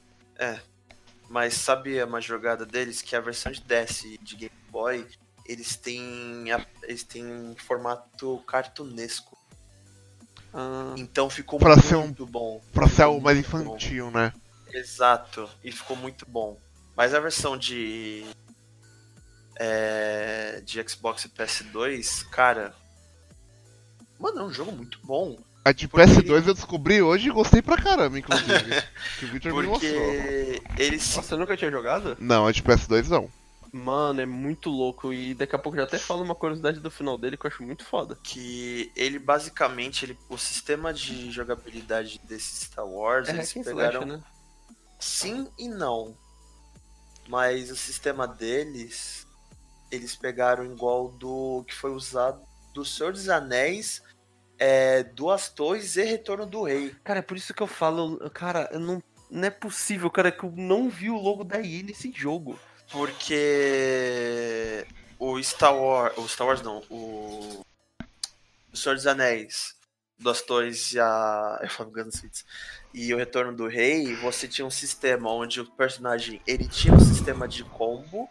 Mas 1.30 1.56
sabe 1.56 2.04
uma 2.04 2.22
jogada 2.22 2.66
deles 2.66 3.02
que 3.02 3.16
a 3.16 3.20
versão 3.22 3.52
de 3.52 3.62
DS 3.62 4.04
e 4.04 4.18
de 4.20 4.36
Game 4.36 4.56
Boy, 4.70 5.08
eles 5.46 5.76
têm 5.76 6.52
a- 6.52 6.64
eles 6.84 7.04
têm 7.04 7.26
um 7.26 7.56
formato 7.56 8.38
cartunesco. 8.46 9.36
Ah, 10.58 10.96
Então 10.98 11.30
ficou 11.30 11.60
Pra 11.60 11.78
ser 11.78 11.96
um- 11.96 12.04
muito 12.06 12.26
bom. 12.26 12.62
Pra 12.74 12.88
ser 12.88 13.02
algo 13.04 13.22
mais 13.22 13.38
muito 13.38 13.52
bom. 13.52 13.60
infantil, 13.76 14.10
né? 14.12 14.32
Exato, 14.74 15.50
e 15.64 15.72
ficou 15.72 15.96
muito 15.98 16.26
bom. 16.28 16.58
Mas 16.96 17.14
a 17.14 17.20
versão 17.20 17.58
de 17.58 18.26
é, 19.58 20.62
de 20.66 20.84
Xbox 20.88 21.26
e 21.26 21.30
PS2, 21.30 22.24
cara, 22.30 22.74
mano, 24.20 24.40
é 24.40 24.44
um 24.44 24.52
jogo 24.54 24.72
muito 24.72 25.00
bom. 25.04 25.38
A 25.64 25.72
de 25.72 25.88
Porque 25.88 26.06
PS2 26.06 26.48
eu 26.48 26.54
descobri 26.54 27.02
hoje 27.02 27.28
e 27.30 27.32
gostei 27.32 27.62
pra 27.62 27.76
caramba, 27.78 28.20
inclusive. 28.20 28.48
que 29.18 29.26
o 29.26 29.28
Victor 29.30 29.54
me 29.54 29.64
mostrou. 29.68 29.94
Porque 29.94 30.62
eles 30.78 31.02
se 31.04 31.16
Nossa, 31.18 31.30
você 31.30 31.36
nunca 31.36 31.58
tinha 31.58 31.72
jogado? 31.72 32.16
Não, 32.20 32.46
a 32.46 32.52
de 32.52 32.62
PS2 32.62 33.08
não. 33.10 33.30
Mano, 33.76 34.22
é 34.22 34.26
muito 34.26 34.70
louco. 34.70 35.12
E 35.12 35.34
daqui 35.34 35.54
a 35.54 35.60
pouco 35.60 35.78
eu 35.78 35.82
já 35.82 35.86
até 35.86 36.00
falo 36.00 36.24
uma 36.24 36.34
curiosidade 36.34 36.80
do 36.80 36.90
final 36.90 37.18
dele 37.18 37.36
que 37.36 37.46
eu 37.46 37.52
acho 37.52 37.62
muito 37.62 37.84
foda. 37.84 38.18
que 38.24 38.90
ele 38.96 39.20
basicamente 39.20 40.06
ele, 40.06 40.18
o 40.30 40.38
sistema 40.38 40.94
de 40.94 41.30
jogabilidade 41.30 42.22
desse 42.24 42.68
Star 42.68 42.88
Wars 42.88 43.28
É 43.28 43.34
eles 43.34 43.52
pegaram 43.52 44.04
slash, 44.04 44.06
né? 44.06 44.24
sim 44.98 45.50
e 45.60 45.68
não 45.68 46.16
mas 47.28 47.70
o 47.70 47.76
sistema 47.76 48.26
deles 48.26 49.28
eles 49.92 50.16
pegaram 50.16 50.64
igual 50.64 51.10
do 51.10 51.66
que 51.68 51.76
foi 51.76 51.92
usado 51.92 52.42
do 52.74 52.86
Senhor 52.86 53.12
dos 53.12 53.28
Anéis 53.28 54.02
é, 54.58 55.04
Duas 55.04 55.50
Torres 55.50 55.98
e 55.98 56.04
Retorno 56.04 56.46
do 56.46 56.64
Rei 56.64 56.96
Cara, 57.04 57.20
é 57.20 57.22
por 57.22 57.36
isso 57.36 57.54
que 57.54 57.62
eu 57.62 57.68
falo, 57.68 58.18
cara, 58.30 58.70
eu 58.72 58.80
não, 58.80 59.04
não 59.30 59.44
é 59.44 59.50
possível, 59.52 60.10
cara, 60.10 60.32
que 60.32 60.46
eu 60.46 60.54
não 60.56 60.90
vi 60.90 61.10
o 61.10 61.18
logo 61.18 61.44
da 61.44 61.58
EA 61.58 61.84
nesse 61.84 62.10
jogo. 62.10 62.58
Porque 62.92 64.86
o 65.20 65.42
Star 65.42 65.76
Wars 65.76 66.18
o 66.18 66.28
Star 66.28 66.48
Wars 66.48 66.62
não 66.62 66.84
o, 66.90 67.66
o 68.72 68.78
Senhor 68.78 68.96
dos 68.96 69.08
Anéis 69.08 69.76
Duas 70.18 70.42
Torres 70.42 70.94
e 70.94 71.00
a 71.00 71.60
eu 71.62 71.70
falo 71.70 71.92
Guns 71.92 72.24
e 72.94 73.14
o 73.14 73.18
Retorno 73.18 73.54
do 73.54 73.68
Rei, 73.68 74.16
você 74.16 74.48
tinha 74.48 74.66
um 74.66 74.72
sistema 74.72 75.30
onde 75.30 75.60
o 75.60 75.70
personagem 75.72 76.42
ele 76.48 76.68
tinha 76.68 76.94
um 76.94 77.00
sistema 77.00 77.48
de 77.48 77.64
combo 77.66 78.30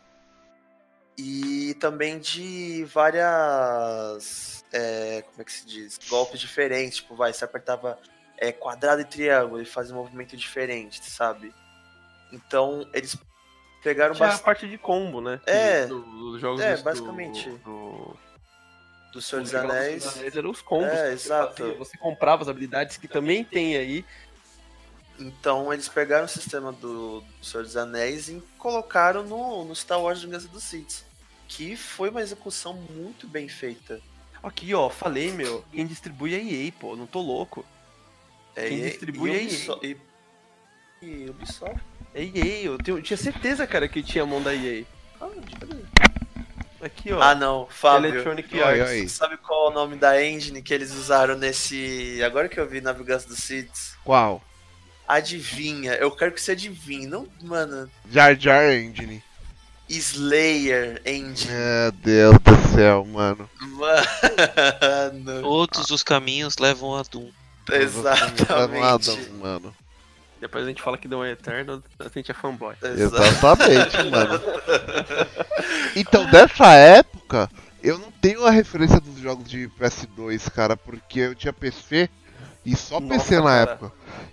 e 1.16 1.74
também 1.74 2.18
de 2.18 2.85
várias 2.86 4.64
é, 4.72 5.22
como 5.22 5.43
é 5.43 5.44
que 5.44 5.52
se 5.52 5.66
diz 5.66 5.98
golpes 6.09 6.40
diferentes, 6.40 6.97
tipo 6.97 7.14
vai 7.14 7.32
você 7.32 7.44
apertava 7.44 7.98
é, 8.39 8.51
quadrado 8.51 9.02
e 9.02 9.05
triângulo 9.05 9.60
e 9.60 9.66
fazia 9.66 9.94
um 9.94 9.98
movimento 9.98 10.36
diferente, 10.36 11.05
sabe? 11.05 11.55
Então 12.32 12.89
eles 12.94 13.16
pegaram 13.85 14.15
Tinha 14.15 14.31
a 14.31 14.39
parte 14.39 14.66
de 14.69 14.77
combo, 14.77 15.20
né? 15.20 15.40
É. 15.47 15.86
Do- 15.86 16.01
dos 16.01 16.40
jogos 16.40 16.61
É, 16.61 16.74
do- 16.77 16.82
basicamente. 16.82 17.48
Do, 17.65 18.16
do 19.12 19.23
Senhor 19.23 19.43
do 19.43 19.44
dos 19.44 19.52
do 19.52 19.59
Anéis. 19.59 20.02
Senhor 20.02 20.11
dos 20.12 20.19
Anéis 20.19 20.36
eram 20.36 20.51
os 20.51 20.61
combos. 20.62 20.89
É, 20.89 21.12
exato. 21.12 21.62
fazia. 21.62 21.78
Você 21.78 21.97
comprava 21.98 22.43
as 22.43 22.48
habilidades 22.48 22.97
que 22.97 23.06
também 23.06 23.44
tem 23.44 23.77
aí. 23.77 24.05
Então 25.19 25.73
eles 25.73 25.89
pegaram 25.89 26.24
o 26.24 26.28
sistema 26.28 26.73
do, 26.73 27.20
do 27.20 27.44
Senhor 27.47 27.62
dos 27.62 27.77
Anéis 27.77 28.28
e 28.28 28.43
colocaram 28.59 29.23
no, 29.23 29.65
no 29.65 29.77
Star 29.77 30.01
Wars 30.01 30.20
Vingança 30.23 30.48
dos 30.48 30.65
Sith. 30.65 31.05
Que 31.47 31.77
foi 31.77 32.09
uma 32.09 32.20
execução 32.23 32.73
muito 32.74 33.28
bem 33.28 33.48
feita. 33.48 34.01
Aqui, 34.43 34.74
ó, 34.74 34.90
falei, 34.90 35.31
meu, 35.31 35.65
quem 35.73 35.86
distribui 35.86 36.35
é 36.35 36.39
a 36.39 36.43
EA, 36.43 36.73
pô, 36.73 36.97
não 36.97 37.06
tô 37.06 37.20
louco. 37.20 37.65
É, 38.56 38.69
Quem 38.69 38.82
distribui 38.82 39.31
é 39.32 39.43
Ubiso- 39.43 39.81
e, 41.03 41.07
e 41.07 41.31
Ubisoft. 41.31 41.81
É 42.15 42.23
EA, 42.23 42.62
eu, 42.65 42.79
tenho- 42.79 42.99
eu 42.99 43.03
tinha 43.03 43.16
certeza, 43.16 43.66
cara, 43.66 43.89
que 43.89 44.03
tinha 44.03 44.23
a 44.23 44.27
mão 44.27 44.41
da 44.43 44.55
EA. 44.55 44.85
Ah, 45.21 45.29
cadê? 45.59 45.77
Aqui, 46.81 47.12
ó. 47.12 47.21
Ah, 47.21 47.35
não, 47.35 47.66
Fábio. 47.71 48.11
Electronic 48.11 48.55
Oi, 48.55 48.62
Arts. 48.62 48.91
oi. 48.91 49.09
Sabe 49.09 49.37
qual 49.39 49.69
é 49.69 49.71
o 49.71 49.75
nome 49.75 49.97
da 49.97 50.23
engine 50.23 50.62
que 50.62 50.73
eles 50.73 50.93
usaram 50.93 51.37
nesse. 51.37 52.21
Agora 52.23 52.49
que 52.49 52.61
eu 52.61 52.69
vi 52.69 52.81
na 52.81 52.93
Vingança 52.93 53.27
dos 53.27 53.39
Sith? 53.39 53.97
Qual? 54.05 54.43
Adivinha, 55.09 55.95
eu 55.95 56.11
quero 56.11 56.33
que 56.33 56.41
você 56.41 56.53
adivinhe. 56.53 57.07
Não, 57.07 57.27
mano. 57.43 57.91
Jar 58.11 58.39
Jar 58.39 58.71
Engine. 58.73 59.23
Slayer 59.89 61.01
Engine. 61.05 61.51
Meu 61.53 61.93
Deus 61.93 62.39
do 62.39 62.75
céu, 62.75 63.05
mano. 63.05 63.49
Mano. 63.61 65.43
Todos 65.43 65.91
os 65.91 66.03
caminhos 66.03 66.57
levam 66.59 66.97
a 66.97 67.03
Doom. 67.03 67.31
Exatamente. 67.71 68.83
Adam, 68.83 69.19
mano. 69.41 69.77
Depois 70.45 70.62
a 70.62 70.69
gente 70.69 70.83
fala 70.83 70.99
que 70.99 71.09
deu 71.09 71.21
um 71.21 71.25
eterno, 71.25 71.83
a 71.99 72.09
gente 72.15 72.31
é 72.31 72.35
fanboy. 72.35 72.75
Exa- 72.83 73.16
Exatamente, 73.27 73.97
mano. 74.11 74.41
Então, 75.97 76.27
dessa 76.27 76.71
época, 76.75 77.51
eu 77.83 77.97
não 77.99 78.11
tenho 78.11 78.45
a 78.45 78.51
referência 78.51 79.01
dos 79.01 79.19
jogos 79.19 79.49
de 79.49 79.69
PS2, 79.81 80.51
cara, 80.51 80.77
porque 80.77 81.21
eu 81.21 81.35
tinha 81.35 81.51
PC 81.53 82.11
e 82.62 82.77
só 82.77 83.01
Nossa, 83.01 83.15
PC 83.15 83.37
na 83.37 83.43
cara. 83.45 83.71
época. 83.73 83.93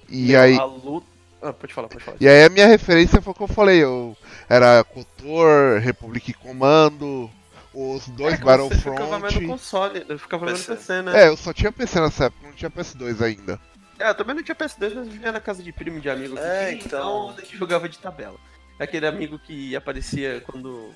E 0.10 0.28
Meu, 0.28 0.42
aí, 0.42 0.58
A 0.60 0.66
luta... 0.66 1.08
Ah, 1.42 1.54
pode 1.54 1.74
falar, 1.74 1.88
pode 1.88 2.04
falar. 2.04 2.18
e 2.20 2.28
aí 2.28 2.44
a 2.44 2.50
minha 2.50 2.68
referência 2.68 3.22
foi 3.22 3.32
o 3.32 3.36
que 3.36 3.42
eu 3.44 3.48
falei, 3.48 3.82
eu 3.82 4.16
era 4.50 4.84
Kotor, 4.84 5.80
Republic 5.80 6.34
Commando, 6.34 7.32
os 7.74 8.08
dois 8.10 8.34
É 8.34 8.38
que 8.38 8.44
Você 8.44 8.76
ficava 8.76 9.18
mais 9.18 9.34
no 9.34 9.40
Battlefront. 9.40 9.48
console, 9.48 10.06
eu 10.10 10.20
ficava 10.20 10.46
PC. 10.48 10.76
PC, 10.76 11.02
né? 11.04 11.24
É, 11.24 11.28
eu 11.30 11.38
só 11.38 11.52
tinha 11.54 11.72
PC 11.72 12.00
nessa 12.02 12.26
época, 12.26 12.46
não 12.46 12.54
tinha 12.54 12.70
PS2 12.70 13.22
ainda. 13.24 13.60
É, 14.02 14.10
eu 14.10 14.16
também 14.16 14.36
não 14.36 14.44
tinha 14.44 14.56
PS2, 14.56 14.94
mas 14.96 15.08
vivia 15.08 15.32
na 15.32 15.40
casa 15.40 15.62
de 15.64 15.72
primo 15.72 16.00
de 16.00 16.10
amigo. 16.10 16.36
que 16.36 16.42
É, 16.42 16.70
tinha, 16.70 16.86
então. 16.86 17.30
a 17.30 17.42
gente 17.42 17.58
jogava 17.58 17.88
de 17.88 17.98
tabela. 18.00 18.40
Aquele 18.80 19.06
amigo 19.06 19.38
que 19.38 19.76
aparecia 19.76 20.42
quando 20.42 20.94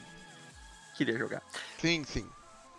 queria 0.97 1.17
jogar. 1.17 1.43
Sim, 1.77 2.03
sim. 2.03 2.27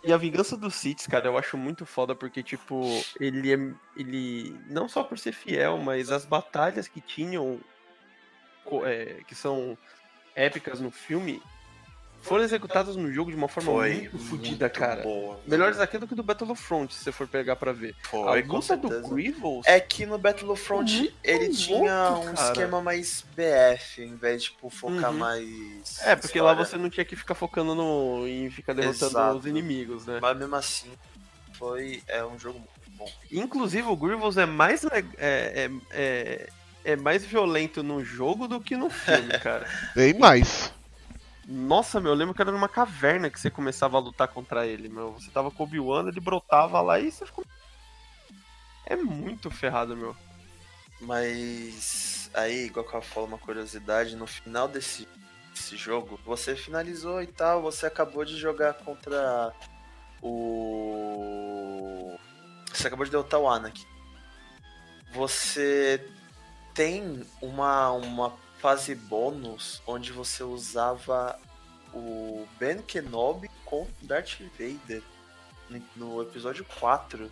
E 0.03 0.11
a 0.13 0.17
Vingança 0.17 0.55
dos 0.55 0.75
Sith, 0.75 1.07
cara, 1.09 1.27
eu 1.27 1.37
acho 1.37 1.57
muito 1.57 1.85
foda 1.85 2.13
porque, 2.15 2.43
tipo, 2.43 2.81
ele 3.19 3.53
é. 3.53 3.57
Ele. 3.95 4.55
Não 4.67 4.87
só 4.87 5.03
por 5.03 5.17
ser 5.17 5.31
fiel, 5.33 5.77
mas 5.77 6.11
as 6.11 6.25
batalhas 6.25 6.87
que 6.87 7.01
tinham. 7.01 7.59
é, 8.85 9.21
que 9.27 9.33
são 9.35 9.77
épicas 10.35 10.79
no 10.79 10.91
filme. 10.91 11.41
Foram 12.21 12.43
executadas 12.43 12.95
no 12.95 13.11
jogo 13.13 13.31
de 13.31 13.37
uma 13.37 13.47
forma 13.47 13.71
Foi 13.71 13.93
muito 13.93 14.17
fodida, 14.19 14.69
cara. 14.69 15.01
Boa. 15.03 15.39
Melhores 15.47 15.79
aqui 15.79 15.97
do 15.97 16.07
que 16.07 16.13
do 16.15 16.23
Battlefront, 16.23 16.93
se 16.93 17.03
você 17.03 17.11
for 17.11 17.27
pegar 17.27 17.55
pra 17.55 17.71
ver. 17.71 17.95
Foi, 18.03 18.41
a 18.41 18.45
luta 18.45 18.75
do. 18.75 19.07
Grievous 19.09 19.65
É 19.65 19.79
que 19.79 20.05
no 20.05 20.17
Battlefront 20.17 21.13
ele 21.23 21.49
tinha 21.49 22.11
um 22.11 22.33
cara. 22.33 22.47
esquema 22.47 22.81
mais 22.81 23.23
BF, 23.35 24.01
em 24.03 24.15
vez 24.15 24.43
de 24.43 24.49
tipo, 24.49 24.69
focar 24.69 25.11
Uhum. 25.11 25.17
mais. 25.17 25.99
É, 26.03 26.15
porque 26.15 26.41
lá 26.41 26.51
história. 26.51 26.65
você 26.71 26.77
não 26.77 26.89
tinha 26.89 27.05
que 27.05 27.15
ficar 27.15 27.35
focando 27.35 27.73
no, 27.73 28.27
em 28.27 28.49
ficar 28.49 28.73
derrotando 28.73 29.11
Exato. 29.11 29.37
os 29.37 29.45
inimigos, 29.45 30.05
né? 30.05 30.19
Mas 30.21 30.37
mesmo 30.37 30.55
assim, 30.55 30.91
foi. 31.53 32.01
É 32.07 32.25
um 32.25 32.37
jogo 32.37 32.59
muito 32.59 32.91
bom. 32.97 33.09
Inclusive, 33.31 33.87
o 33.87 33.95
Grievous 33.95 34.37
é 34.37 34.45
mais, 34.45 34.83
é, 34.85 35.03
é, 35.17 35.69
é, 35.91 36.49
é 36.83 36.95
mais 36.95 37.23
violento 37.25 37.81
no 37.83 38.03
jogo 38.03 38.47
do 38.47 38.59
que 38.59 38.75
no 38.75 38.89
filme, 38.89 39.31
cara. 39.39 39.65
Bem 39.95 40.13
mais. 40.13 40.73
Nossa, 41.47 42.01
meu, 42.01 42.11
eu 42.11 42.15
lembro 42.15 42.35
que 42.35 42.41
era 42.41 42.51
numa 42.51 42.67
caverna 42.67 43.29
que 43.29 43.39
você 43.39 43.49
começava 43.49 43.95
a 43.95 44.01
lutar 44.01 44.27
contra 44.27 44.67
ele, 44.67 44.89
meu. 44.89 45.13
Você 45.13 45.31
tava 45.31 45.49
com 45.49 45.63
o 45.63 46.09
ele 46.09 46.19
brotava 46.19 46.81
lá 46.81 46.99
e 46.99 47.09
você 47.09 47.25
ficou... 47.25 47.45
É 48.85 48.97
muito 48.97 49.49
ferrado, 49.49 49.95
meu. 49.95 50.13
Mas 50.99 52.29
aí, 52.33 52.65
igual 52.65 52.85
que 52.85 52.93
eu 52.93 53.01
falo 53.01 53.27
uma 53.27 53.37
curiosidade, 53.37 54.17
no 54.17 54.27
final 54.27 54.67
desse, 54.67 55.07
desse 55.53 55.77
jogo, 55.77 56.19
você 56.25 56.53
finalizou 56.55 57.21
e 57.21 57.27
tal, 57.27 57.61
você 57.61 57.85
acabou 57.85 58.25
de 58.25 58.35
jogar 58.37 58.73
contra 58.73 59.53
o. 60.21 62.17
Você 62.73 62.87
acabou 62.87 63.05
de 63.05 63.11
derrotar 63.11 63.39
o 63.39 63.49
Anakin. 63.49 63.85
Você 65.13 66.05
tem 66.73 67.25
uma, 67.41 67.91
uma 67.91 68.33
fase 68.59 68.95
bônus 68.95 69.81
onde 69.85 70.11
você 70.11 70.43
usava 70.43 71.37
o 71.93 72.47
Ben 72.59 72.79
Kenobi 72.81 73.49
com 73.65 73.87
Darth 74.01 74.39
Vader 74.57 75.01
no- 75.95 76.21
episódio 76.21 76.65
4. 76.79 77.31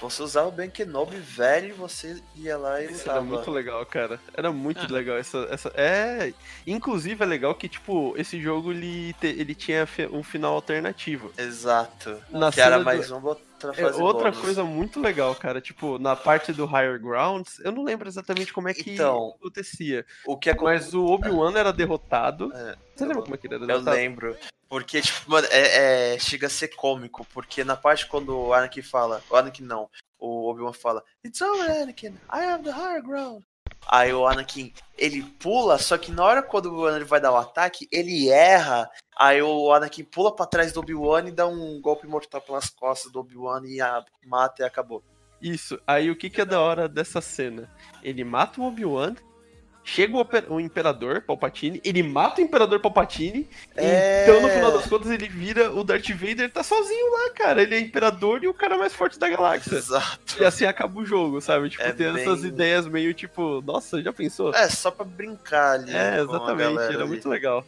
Você 0.00 0.22
usava 0.22 0.46
o 0.46 0.52
Ben 0.52 0.70
Kenobi 0.70 1.16
velho 1.16 1.70
e 1.70 1.72
você 1.72 2.22
ia 2.36 2.56
lá 2.56 2.80
e 2.80 2.84
Isso 2.84 3.02
era 3.02 3.14
usava. 3.20 3.22
muito 3.24 3.50
legal, 3.50 3.84
cara. 3.84 4.20
Era 4.32 4.52
muito 4.52 4.80
Ah. 4.82 4.92
legal 4.92 5.16
essa, 5.18 5.38
essa. 5.50 5.72
É. 5.74 6.32
Inclusive 6.64 7.20
é 7.22 7.26
legal 7.26 7.52
que, 7.56 7.68
tipo, 7.68 8.14
esse 8.16 8.40
jogo 8.40 8.70
ele, 8.70 9.12
te- 9.14 9.26
ele 9.26 9.56
tinha 9.56 9.88
um 10.12 10.22
final 10.22 10.54
alternativo. 10.54 11.32
Exato. 11.36 12.16
Na 12.30 12.52
que 12.52 12.60
era 12.60 12.70
cena 12.72 12.78
do- 12.78 12.84
mais 12.84 13.10
uma 13.10 13.28
outra 13.30 13.44
É, 13.76 13.86
outra 14.02 14.30
bônus. 14.30 14.38
coisa 14.38 14.64
muito 14.64 15.00
legal, 15.00 15.34
cara. 15.34 15.60
Tipo, 15.60 15.98
na 15.98 16.14
parte 16.14 16.52
do 16.52 16.64
Higher 16.66 17.00
Grounds, 17.00 17.58
eu 17.60 17.72
não 17.72 17.82
lembro 17.84 18.08
exatamente 18.08 18.52
como 18.52 18.68
é 18.68 18.74
que 18.74 18.92
Então, 18.94 19.34
acontecia. 19.38 20.04
O 20.26 20.36
que 20.36 20.50
acontece. 20.50 20.84
Mas 20.86 20.94
o 20.94 21.04
Obi-Wan 21.06 21.52
era 21.56 21.72
derrotado. 21.72 22.52
É, 22.54 22.76
Você 22.94 23.04
lembra 23.04 23.18
eu- 23.18 23.22
como 23.22 23.34
é 23.34 23.38
que 23.38 23.46
ele 23.46 23.54
era 23.54 23.64
Eu 23.64 23.66
derrotado? 23.66 23.96
lembro. 23.96 24.36
Porque, 24.68 25.00
tipo, 25.00 25.30
mano, 25.30 25.46
é, 25.50 26.14
é- 26.14 26.18
chega 26.18 26.46
a 26.46 26.50
ser 26.50 26.68
cômico. 26.68 27.26
Porque 27.32 27.64
na 27.64 27.76
parte 27.76 28.06
quando 28.06 28.36
o 28.38 28.52
Anakin 28.52 28.82
fala. 28.82 29.22
O 29.30 29.36
Anakin 29.36 29.62
não. 29.64 29.88
O 30.18 30.50
Obi-Wan 30.50 30.72
fala: 30.72 31.02
It's 31.24 31.40
over, 31.40 31.70
Anakin. 31.70 32.14
I 32.32 32.40
have 32.44 32.62
the 32.64 32.70
higher 32.72 33.00
ground. 33.02 33.42
Aí 33.88 34.12
o 34.12 34.26
Anakin, 34.26 34.72
ele 34.98 35.22
pula, 35.22 35.78
só 35.78 35.96
que 35.96 36.12
na 36.12 36.22
hora 36.22 36.42
quando 36.42 36.74
o 36.74 36.88
ele 36.88 37.04
vai 37.04 37.20
dar 37.20 37.32
o 37.32 37.36
ataque, 37.36 37.88
ele 37.90 38.28
erra. 38.28 38.90
Aí 39.18 39.40
o 39.40 39.72
Anakin 39.72 40.04
pula 40.04 40.34
pra 40.34 40.44
trás 40.44 40.72
do 40.72 40.80
Obi-Wan 40.80 41.28
e 41.28 41.32
dá 41.32 41.46
um 41.46 41.80
golpe 41.80 42.06
mortal 42.06 42.40
pelas 42.42 42.68
costas 42.68 43.10
do 43.10 43.20
Obi-Wan 43.20 43.62
e 43.64 43.80
a, 43.80 44.04
mata 44.26 44.62
e 44.62 44.66
acabou. 44.66 45.02
Isso. 45.40 45.80
Aí 45.86 46.10
o 46.10 46.16
que, 46.16 46.28
que 46.28 46.40
é 46.40 46.44
da 46.44 46.60
hora 46.60 46.88
dessa 46.88 47.20
cena? 47.20 47.70
Ele 48.02 48.24
mata 48.24 48.60
o 48.60 48.64
Obi-Wan, 48.64 49.14
chega 49.90 50.14
o, 50.16 50.54
o 50.54 50.60
Imperador 50.60 51.22
Palpatine, 51.22 51.80
ele 51.82 52.02
mata 52.02 52.40
o 52.40 52.44
Imperador 52.44 52.78
Palpatine, 52.78 53.48
É. 53.74 54.24
então 54.24 54.42
no 54.42 54.48
final 54.50 54.70
das 54.70 54.86
contas 54.86 55.10
ele 55.10 55.26
vira 55.28 55.72
o 55.72 55.82
Darth 55.82 56.10
Vader, 56.10 56.50
tá 56.52 56.62
sozinho 56.62 57.10
lá, 57.12 57.30
cara. 57.30 57.62
Ele 57.62 57.74
é 57.74 57.80
Imperador 57.80 58.44
e 58.44 58.48
o 58.48 58.52
cara 58.54 58.76
mais 58.76 58.92
forte 58.92 59.18
da 59.18 59.28
galáxia. 59.30 59.76
Exato. 59.76 60.42
E 60.42 60.44
assim 60.44 60.66
acaba 60.66 61.00
o 61.00 61.06
jogo, 61.06 61.40
sabe? 61.40 61.70
Tipo, 61.70 61.82
É 61.84 61.92
tem 61.92 62.12
bem- 62.12 62.22
essas 62.22 62.44
ideias 62.44 62.86
meio 62.86 63.14
tipo, 63.14 63.62
nossa, 63.62 64.02
já 64.02 64.12
pensou? 64.12 64.54
É, 64.54 64.68
só 64.68 64.90
pra 64.90 65.06
brincar 65.06 65.72
ali. 65.76 65.94
É, 65.96 66.20
exatamente, 66.20 66.78
era 66.82 66.98
ali. 67.00 67.06
muito 67.08 67.28
legal. 67.28 67.64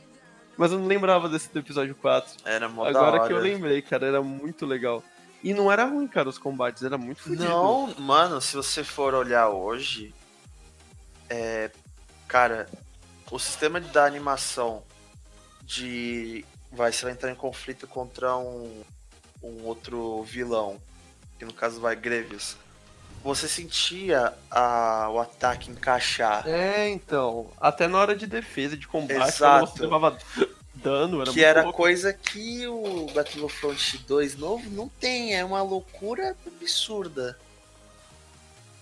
Mas 0.58 0.72
eu 0.72 0.78
não 0.78 0.86
lembrava 0.86 1.26
desse 1.26 1.50
do 1.50 1.58
episódio 1.58 1.94
4. 1.94 2.34
Era 2.44 2.68
mó 2.68 2.84
Agora 2.84 3.26
que 3.26 3.32
eu 3.32 3.38
lembrei, 3.38 3.80
cara, 3.80 4.06
era 4.06 4.20
muito 4.22 4.66
legal. 4.66 5.02
E 5.42 5.54
não 5.54 5.72
era 5.72 5.86
ruim, 5.86 6.06
cara, 6.06 6.28
os 6.28 6.36
combates, 6.36 6.82
era 6.82 6.98
muito 6.98 7.22
fodido. 7.22 7.44
Não, 7.44 7.94
mano, 7.98 8.42
se 8.42 8.54
você 8.56 8.84
for 8.84 9.14
olhar 9.14 9.48
hoje, 9.48 10.12
é, 11.30 11.70
cara, 12.30 12.68
o 13.28 13.40
sistema 13.40 13.80
da 13.80 14.04
animação 14.04 14.84
de 15.64 16.44
vai 16.70 16.92
você 16.92 17.02
vai 17.02 17.12
entrar 17.12 17.28
em 17.28 17.34
conflito 17.34 17.88
contra 17.88 18.36
um, 18.36 18.84
um 19.42 19.64
outro 19.64 20.22
vilão, 20.22 20.80
que 21.36 21.44
no 21.44 21.52
caso 21.52 21.80
vai 21.80 21.96
Grevious. 21.96 22.56
Você 23.24 23.48
sentia 23.48 24.32
a, 24.48 25.08
o 25.10 25.18
ataque 25.18 25.70
encaixar, 25.70 26.46
É, 26.48 26.88
então. 26.88 27.50
Até 27.60 27.88
na 27.88 27.98
hora 27.98 28.14
de 28.14 28.26
defesa, 28.28 28.76
de 28.76 28.86
combate, 28.86 29.36
você 29.36 29.82
levava 29.82 30.16
dano, 30.72 31.20
era 31.20 31.32
que 31.32 31.44
era 31.44 31.62
louco. 31.64 31.76
coisa 31.76 32.12
que 32.12 32.66
o 32.68 33.06
Battlefront 33.12 33.98
2 34.06 34.36
novo 34.36 34.70
não 34.70 34.88
tem, 34.88 35.36
é 35.36 35.44
uma 35.44 35.62
loucura 35.62 36.36
absurda. 36.46 37.36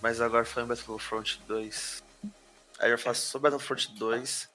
Mas 0.01 0.21
agora 0.21 0.45
foi 0.45 0.63
em 0.63 0.67
Battlefront 0.67 1.41
2. 1.47 2.08
Aí 2.79 2.91
eu 2.91 2.97
faço 2.97 3.27
sobre 3.27 3.49
Battlefront 3.51 3.93
2, 3.97 4.49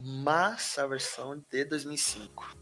mas 0.00 0.78
a 0.78 0.86
versão 0.86 1.42
de 1.50 1.64
2005. 1.64 2.56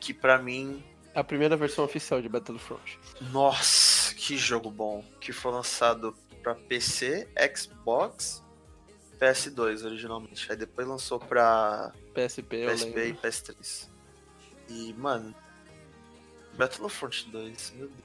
Que 0.00 0.12
pra 0.12 0.38
mim, 0.38 0.84
A 1.14 1.22
primeira 1.22 1.56
versão 1.56 1.84
oficial 1.84 2.20
de 2.20 2.28
Battlefront. 2.28 2.98
nossa, 3.32 4.12
que 4.14 4.36
jogo 4.36 4.70
bom. 4.70 5.04
Que 5.20 5.32
foi 5.32 5.52
lançado 5.52 6.16
pra 6.42 6.54
PC, 6.56 7.28
Xbox, 7.56 8.42
PS2 9.20 9.84
originalmente. 9.84 10.50
Aí 10.50 10.56
depois 10.58 10.86
lançou 10.86 11.18
pra 11.20 11.92
PSP, 12.12 12.66
PSP 12.66 12.86
e 12.90 12.94
lembro. 13.04 13.22
PS3. 13.22 13.88
E, 14.68 14.92
mano, 14.94 15.34
Battlefront 16.54 17.30
2, 17.30 17.72
meu 17.76 17.88
Deus. 17.88 18.04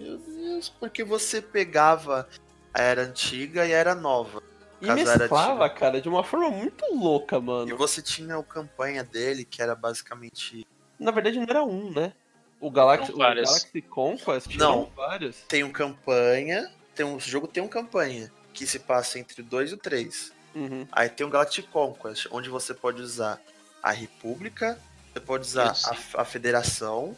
Meu 0.00 0.18
Deus, 0.18 0.68
porque 0.68 1.04
você 1.04 1.40
pegava 1.40 2.28
a 2.74 2.82
era 2.82 3.02
antiga 3.02 3.64
e 3.66 3.72
a 3.72 3.76
era 3.78 3.94
nova. 3.94 4.42
E 4.82 4.90
mesclava, 4.92 5.64
antiga. 5.64 5.70
cara, 5.80 6.00
de 6.00 6.08
uma 6.08 6.24
forma 6.24 6.50
muito 6.50 6.84
louca, 6.94 7.36
E 7.36 7.40
mano. 7.40 7.76
você 7.76 8.02
tinha 8.02 8.36
a 8.36 8.42
campanha 8.42 9.04
dele, 9.04 9.44
que 9.44 9.62
era 9.62 9.74
basicamente. 9.74 10.66
Na 10.98 11.10
verdade, 11.10 11.36
não 11.38 11.46
era 11.48 11.62
um, 11.62 11.90
né? 11.90 12.12
O 12.60 12.70
Galaxy, 12.70 13.12
o. 13.12 13.18
Galaxy 13.18 13.82
Conquest 13.82 14.54
Não. 14.56 14.90
vários. 14.96 15.36
Tem 15.48 15.64
um 15.64 15.72
campanha, 15.72 16.70
tem 16.94 17.04
um 17.06 17.16
o 17.16 17.20
jogo 17.20 17.46
tem 17.48 17.62
um 17.62 17.68
campanha, 17.68 18.30
que 18.52 18.66
se 18.66 18.78
passa 18.78 19.18
entre 19.18 19.40
o 19.40 19.44
2 19.44 19.70
e 19.70 19.74
o 19.74 19.76
3. 19.76 20.32
Uhum. 20.54 20.86
Aí 20.92 21.08
tem 21.08 21.26
o 21.26 21.30
Galactic 21.30 21.66
Conquest, 21.70 22.26
onde 22.30 22.48
você 22.48 22.74
pode 22.74 23.00
usar 23.00 23.40
a 23.82 23.90
República, 23.90 24.78
você 25.12 25.20
pode 25.20 25.44
usar 25.44 25.74
a, 26.16 26.20
a 26.20 26.24
Federação, 26.24 27.16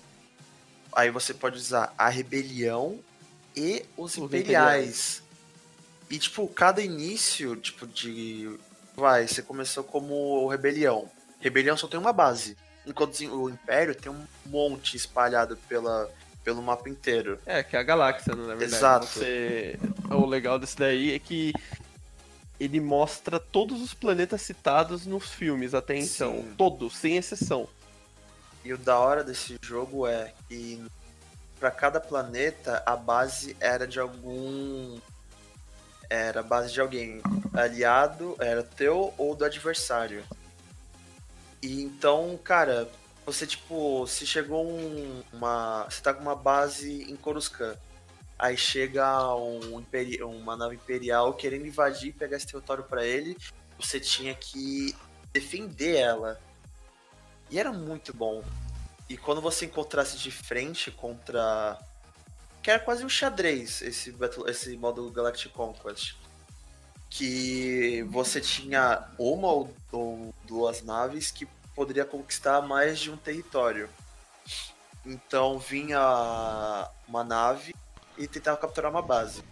aí 0.93 1.11
você 1.11 1.35
pode 1.35 1.57
usar 1.57 1.93
a 1.99 2.09
Rebelião 2.09 3.01
e 3.57 3.85
os, 3.97 4.13
Os 4.17 4.19
Imperiais. 4.19 5.23
E, 6.11 6.19
tipo, 6.19 6.47
cada 6.49 6.83
início, 6.83 7.57
tipo, 7.57 7.87
de. 7.87 8.59
Vai, 8.97 9.27
você 9.27 9.43
começou 9.43 9.83
como 9.83 10.47
Rebelião. 10.49 11.11
Rebelião 11.41 11.77
só 11.77 11.89
tem 11.89 11.99
uma 11.99 12.13
base. 12.13 12.57
Enquanto 12.87 13.19
o 13.21 13.51
Império 13.51 13.95
tem 13.95 14.13
um 14.13 14.27
monte 14.47 14.97
espalhado 14.97 15.57
pela, 15.69 16.11
pelo 16.45 16.63
mapa 16.63 16.89
inteiro. 16.89 17.39
É, 17.47 17.63
que 17.63 17.77
é 17.77 17.81
a 17.81 17.83
galáxia, 17.83 18.35
né, 18.35 18.43
na 18.43 18.55
verdade. 18.55 18.75
Exato. 18.75 19.07
Você... 19.07 19.79
O 20.11 20.27
legal 20.27 20.59
desse 20.59 20.77
daí 20.77 21.13
é 21.15 21.19
que 21.19 21.53
ele 22.61 22.81
mostra 22.81 23.41
todos 23.41 23.83
os 23.83 23.95
planetas 23.95 24.43
citados 24.43 25.07
nos 25.07 25.31
filmes 25.31 25.75
até 25.75 25.97
então. 25.97 26.35
Sim. 26.35 26.55
Todos, 26.57 26.97
sem 26.97 27.17
exceção. 27.17 27.67
E 28.65 28.73
o 28.73 28.79
da 28.79 28.99
hora 28.99 29.25
desse 29.25 29.59
jogo 29.63 30.07
é 30.07 30.33
que 30.49 30.83
para 31.59 31.71
cada 31.71 32.01
planeta 32.01 32.83
a 32.87 32.97
base 32.97 33.57
era 33.61 33.87
de 33.87 33.99
algum 33.99 34.99
era 36.15 36.41
a 36.41 36.43
base 36.43 36.73
de 36.73 36.81
alguém 36.81 37.21
aliado, 37.53 38.37
era 38.39 38.63
teu 38.63 39.13
ou 39.19 39.35
do 39.35 39.45
adversário. 39.45 40.25
E 41.63 41.83
então, 41.83 42.39
cara, 42.43 42.89
você 43.25 43.47
tipo, 43.47 44.07
se 44.07 44.27
chegou 44.27 44.67
um, 44.67 45.23
uma, 45.33 45.85
você 45.89 46.01
tá 46.03 46.13
com 46.13 46.23
uma 46.23 46.37
base 46.37 47.11
em 47.11 47.17
Coruscant, 47.17 47.77
aí 48.39 48.57
chega 48.57 49.35
um 49.37 49.81
imperi- 49.81 50.23
uma 50.23 50.57
nave 50.57 50.77
imperial 50.77 51.33
querendo 51.35 51.67
invadir 51.67 52.11
e 52.11 52.13
pegar 52.13 52.37
esse 52.37 52.47
território 52.47 52.85
pra 52.85 53.05
ele, 53.05 53.37
você 53.79 53.99
tinha 53.99 54.35
que 54.35 54.95
defender 55.33 55.97
ela. 55.97 56.41
E 57.51 57.59
era 57.59 57.73
muito 57.73 58.15
bom. 58.15 58.43
E 59.09 59.17
quando 59.17 59.41
você 59.41 59.67
encontrasse 59.67 60.19
de 60.19 60.31
frente 60.31 60.91
contra. 60.91 61.79
Que 62.65 62.71
era 62.71 62.81
quase 62.81 63.05
um 63.05 63.11
xadrez 63.11 63.83
esse, 63.83 64.11
Battle... 64.11 64.49
esse 64.49 64.75
modo 64.79 65.11
Galactic 65.11 65.53
Conquest. 65.53 66.17
Que 67.11 68.03
você 68.05 68.41
tinha 68.41 69.07
uma 69.19 69.49
ou, 69.49 69.77
ou 69.93 70.35
duas 70.45 70.83
naves 70.83 71.31
que 71.31 71.47
poderia 71.77 72.07
conquistar 72.07 72.63
mais 72.63 72.99
de 72.99 73.11
um 73.11 73.19
território. 73.19 73.91
Então 75.05 75.59
vinha 75.59 76.89
uma 77.07 77.23
nave 77.23 77.75
e 78.17 78.27
tentava 78.27 78.57
capturar 78.57 78.91
uma 78.91 79.03
base. 79.03 79.45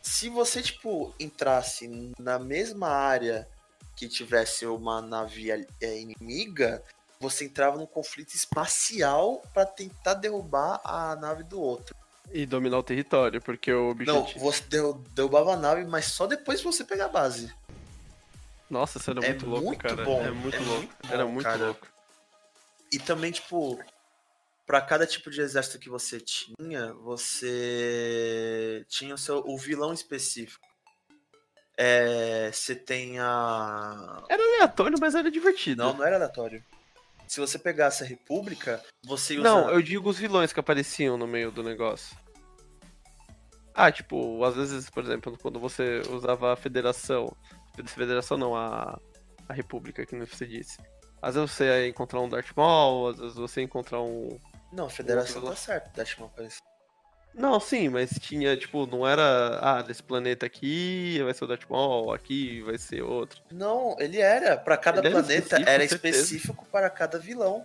Se 0.00 0.28
você, 0.28 0.62
tipo, 0.62 1.12
entrasse 1.18 2.12
na 2.16 2.38
mesma 2.38 2.90
área 2.90 3.48
que 3.96 4.08
tivesse 4.08 4.66
uma 4.66 5.02
nave 5.02 5.50
é, 5.50 5.98
inimiga, 5.98 6.80
você 7.18 7.44
entrava 7.44 7.76
num 7.76 7.86
conflito 7.86 8.36
espacial 8.36 9.42
para 9.52 9.66
tentar 9.66 10.14
derrubar 10.14 10.80
a 10.84 11.16
nave 11.16 11.42
do 11.42 11.60
outro. 11.60 12.00
E 12.32 12.46
dominar 12.46 12.78
o 12.78 12.82
território, 12.82 13.42
porque 13.42 13.72
o 13.72 13.90
objetivo... 13.90 14.18
Não, 14.18 14.40
você 14.40 14.62
derrubava 15.14 15.52
a 15.52 15.56
nave, 15.56 15.84
mas 15.84 16.06
só 16.06 16.26
depois 16.26 16.60
que 16.60 16.66
você 16.66 16.82
pegar 16.82 17.06
a 17.06 17.08
base. 17.08 17.52
Nossa, 18.70 18.96
isso 18.96 19.10
era 19.10 19.20
é 19.22 19.28
muito 19.28 19.46
louco, 19.46 19.66
muito 19.66 19.82
cara. 19.82 20.02
Bom. 20.02 20.22
É 20.24 20.30
muito 20.30 20.56
é 20.56 20.60
louco. 20.60 20.78
Muito 20.78 20.96
bom, 21.02 21.12
era 21.12 21.26
muito 21.26 21.44
cara. 21.44 21.66
louco. 21.66 21.86
E 22.90 22.98
também, 22.98 23.30
tipo, 23.30 23.78
para 24.66 24.80
cada 24.80 25.06
tipo 25.06 25.30
de 25.30 25.42
exército 25.42 25.78
que 25.78 25.90
você 25.90 26.18
tinha, 26.18 26.94
você 26.94 28.84
tinha 28.88 29.14
o 29.14 29.18
seu 29.18 29.42
o 29.46 29.58
vilão 29.58 29.92
específico. 29.92 30.66
É, 31.76 32.50
você 32.50 32.74
tem 32.74 33.18
a. 33.18 34.22
Era 34.28 34.42
aleatório, 34.42 34.98
mas 34.98 35.14
era 35.14 35.30
divertido. 35.30 35.82
Não, 35.82 35.94
não 35.94 36.04
era 36.04 36.16
aleatório. 36.16 36.64
Se 37.28 37.40
você 37.40 37.58
pegasse 37.58 38.02
a 38.02 38.06
República, 38.06 38.82
você 39.02 39.34
usa... 39.34 39.42
Não, 39.42 39.70
eu 39.70 39.80
digo 39.80 40.08
os 40.08 40.18
vilões 40.18 40.52
que 40.52 40.60
apareciam 40.60 41.16
no 41.16 41.26
meio 41.26 41.50
do 41.50 41.62
negócio. 41.62 42.14
Ah, 43.74 43.90
tipo, 43.90 44.44
às 44.44 44.54
vezes, 44.54 44.90
por 44.90 45.02
exemplo, 45.02 45.36
quando 45.40 45.58
você 45.58 46.02
usava 46.10 46.52
a 46.52 46.56
Federação. 46.56 47.34
Federação 47.86 48.36
não, 48.36 48.54
a, 48.54 48.98
a 49.48 49.52
República, 49.52 50.04
que 50.04 50.16
você 50.16 50.46
disse. 50.46 50.78
Às 51.22 51.36
vezes 51.36 51.52
você 51.52 51.64
ia 51.64 51.88
encontrar 51.88 52.20
um 52.20 52.28
Darth 52.28 52.50
Maul, 52.54 53.08
às 53.08 53.18
vezes 53.18 53.36
você 53.36 53.60
ia 53.60 53.64
encontrar 53.64 54.02
um. 54.02 54.38
Não, 54.72 54.86
a 54.86 54.90
Federação 54.90 55.42
um... 55.42 55.46
tá 55.46 55.56
certo, 55.56 55.94
Darth 55.94 56.18
Maul 56.18 56.30
apareceu. 56.32 56.60
Não, 57.34 57.58
sim, 57.58 57.88
mas 57.88 58.10
tinha, 58.20 58.54
tipo, 58.56 58.86
não 58.86 59.06
era. 59.06 59.58
Ah, 59.62 59.82
desse 59.82 60.02
planeta 60.02 60.44
aqui 60.44 61.22
vai 61.22 61.32
ser 61.32 61.44
o 61.44 61.46
Darth 61.46 61.64
Maul, 61.68 62.12
aqui 62.12 62.60
vai 62.60 62.76
ser 62.76 63.02
outro. 63.02 63.40
Não, 63.50 63.96
ele 63.98 64.18
era. 64.18 64.56
Para 64.56 64.76
cada 64.76 65.00
ele 65.00 65.10
planeta 65.10 65.56
era 65.56 65.82
específico, 65.82 66.06
era 66.06 66.16
específico 66.16 66.66
para 66.70 66.90
cada 66.90 67.18
vilão. 67.18 67.64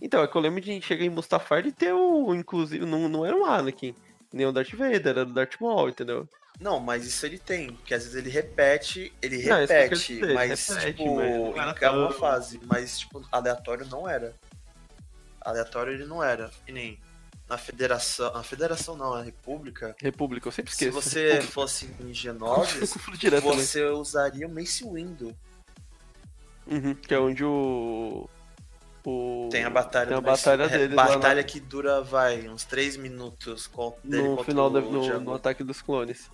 Então, 0.00 0.22
é 0.22 0.28
que 0.28 0.36
eu 0.36 0.40
lembro 0.40 0.60
de 0.60 0.80
chegar 0.80 1.04
em 1.04 1.10
Mustafar 1.10 1.66
e 1.66 1.72
ter 1.72 1.92
o. 1.92 2.32
Inclusive, 2.34 2.86
não, 2.86 3.08
não 3.08 3.26
era 3.26 3.36
um 3.36 3.44
Anakin, 3.44 3.94
nem 4.32 4.46
o 4.46 4.52
Darth 4.52 4.72
Vader, 4.72 5.06
era 5.06 5.22
o 5.22 5.26
Darth 5.26 5.60
Maul, 5.60 5.88
entendeu? 5.88 6.28
Não, 6.60 6.78
mas 6.78 7.06
isso 7.06 7.24
ele 7.24 7.38
tem, 7.38 7.72
porque 7.72 7.94
às 7.94 8.04
vezes 8.04 8.16
ele 8.16 8.28
repete, 8.28 9.12
ele 9.22 9.42
não, 9.48 9.60
repete, 9.60 10.14
dizer, 10.14 10.34
mas 10.34 10.68
repete, 10.68 10.92
tipo, 10.92 11.16
mas 11.16 11.82
em 11.82 11.88
uma 11.88 12.12
fase, 12.12 12.60
mas 12.66 12.98
tipo, 12.98 13.26
aleatório 13.32 13.86
não 13.86 14.08
era. 14.08 14.34
Aleatório 15.40 15.94
ele 15.94 16.04
não 16.04 16.22
era, 16.22 16.50
e 16.68 16.72
nem 16.72 17.00
na 17.50 17.58
federação. 17.58 18.32
Na 18.32 18.42
federação 18.42 18.96
não, 18.96 19.14
na 19.16 19.22
república. 19.22 19.96
República, 20.00 20.48
eu 20.48 20.52
sempre 20.52 20.70
esqueço. 20.70 20.92
Se 20.92 21.10
você 21.10 21.26
república. 21.28 21.52
fosse 21.52 21.86
em 21.98 22.12
G9, 22.12 23.40
você 23.40 23.84
usaria 23.86 24.46
o 24.46 24.54
Mace 24.54 24.84
Windu. 24.84 25.36
Uhum, 26.66 26.94
que 26.94 27.12
é 27.12 27.18
onde 27.18 27.44
o. 27.44 28.28
O... 29.04 29.48
Tem 29.50 29.64
a 29.64 29.70
batalha, 29.70 30.08
Tem 30.08 30.16
a 30.16 30.20
batalha 30.20 30.68
dele. 30.68 30.94
Batalha 30.94 31.42
que 31.42 31.58
dura, 31.58 32.02
vai, 32.02 32.48
uns 32.48 32.64
3 32.64 32.96
minutos 32.96 33.66
com, 33.66 33.96
no 34.04 34.44
final 34.44 34.68
do, 34.68 34.80
no, 34.80 35.20
no, 35.20 35.34
ataque 35.34 35.64
dos 35.64 35.80
clones. 35.80 36.30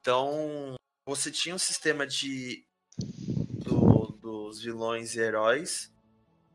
Então, 0.00 0.74
você 1.06 1.30
tinha 1.30 1.54
um 1.54 1.58
sistema 1.58 2.06
de. 2.06 2.64
Do, 2.98 4.18
dos 4.20 4.62
vilões 4.62 5.14
e 5.14 5.20
heróis 5.20 5.90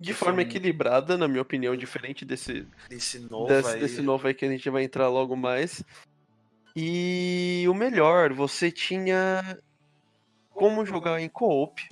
de 0.02 0.16
forma 0.16 0.42
equilibrada, 0.42 1.16
na 1.16 1.28
minha 1.28 1.44
opinião, 1.44 1.78
diferente 1.78 2.26
desse, 2.26 2.66
desse 2.90 3.20
novo, 3.20 3.48
desse, 3.48 3.70
aí. 3.70 3.80
desse 3.80 4.02
novo 4.02 4.28
aí 4.28 4.34
que 4.34 4.44
a 4.44 4.50
gente 4.50 4.68
vai 4.68 4.84
entrar 4.84 5.08
logo 5.10 5.36
mais. 5.36 5.84
E 6.76 7.66
o 7.70 7.74
melhor, 7.76 8.34
você 8.34 8.72
tinha 8.72 9.60
como 10.50 10.84
jogar 10.88 11.22
em 11.22 11.30
co-op. 11.30 11.88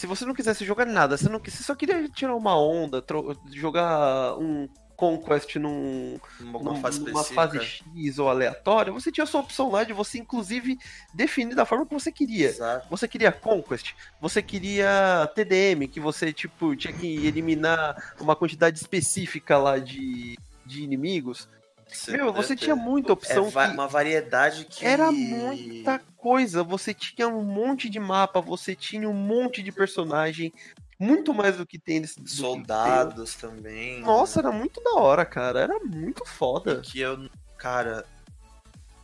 Se 0.00 0.06
você 0.06 0.24
não 0.24 0.32
quisesse 0.32 0.64
jogar 0.64 0.86
nada, 0.86 1.14
você, 1.14 1.28
não, 1.28 1.38
você 1.38 1.62
só 1.62 1.74
queria 1.74 2.08
tirar 2.08 2.34
uma 2.34 2.58
onda, 2.58 3.04
jogar 3.52 4.34
um 4.38 4.66
Conquest 4.96 5.56
num, 5.56 6.18
numa, 6.40 6.76
fase, 6.76 7.00
numa 7.00 7.22
fase 7.22 7.60
X 7.60 8.18
ou 8.18 8.30
aleatória, 8.30 8.94
você 8.94 9.12
tinha 9.12 9.24
a 9.24 9.26
sua 9.26 9.42
opção 9.42 9.70
lá 9.70 9.84
de 9.84 9.92
você, 9.92 10.16
inclusive, 10.16 10.78
definir 11.12 11.54
da 11.54 11.66
forma 11.66 11.84
que 11.84 11.92
você 11.92 12.10
queria. 12.10 12.48
Exato. 12.48 12.88
Você 12.88 13.06
queria 13.06 13.30
Conquest, 13.30 13.92
você 14.18 14.40
queria 14.40 15.30
TDM, 15.34 15.86
que 15.86 16.00
você, 16.00 16.32
tipo, 16.32 16.74
tinha 16.74 16.94
que 16.94 17.26
eliminar 17.26 18.14
uma 18.18 18.34
quantidade 18.34 18.78
específica 18.78 19.58
lá 19.58 19.78
de, 19.78 20.34
de 20.64 20.82
inimigos. 20.82 21.46
Você 21.92 22.12
Meu, 22.12 22.32
você 22.32 22.56
tinha 22.56 22.76
muita 22.76 23.12
opção. 23.12 23.50
É 23.54 23.68
uma 23.68 23.86
variedade 23.86 24.64
que. 24.64 24.84
Era 24.84 25.10
muita 25.10 26.00
coisa. 26.16 26.62
Você 26.62 26.94
tinha 26.94 27.28
um 27.28 27.42
monte 27.42 27.88
de 27.88 27.98
mapa, 27.98 28.40
você 28.40 28.74
tinha 28.74 29.08
um 29.08 29.14
monte 29.14 29.62
de 29.62 29.72
personagem, 29.72 30.52
muito 30.98 31.32
mais 31.32 31.56
do 31.56 31.66
que 31.66 31.78
tem 31.78 32.00
nesse 32.00 32.20
Soldados 32.26 33.34
também. 33.34 34.00
Nossa, 34.02 34.40
era 34.40 34.52
muito 34.52 34.82
da 34.82 34.94
hora, 34.96 35.24
cara. 35.24 35.60
Era 35.60 35.78
muito 35.80 36.24
foda. 36.26 36.74
E 36.74 36.80
que 36.80 37.00
eu, 37.00 37.28
cara. 37.56 38.04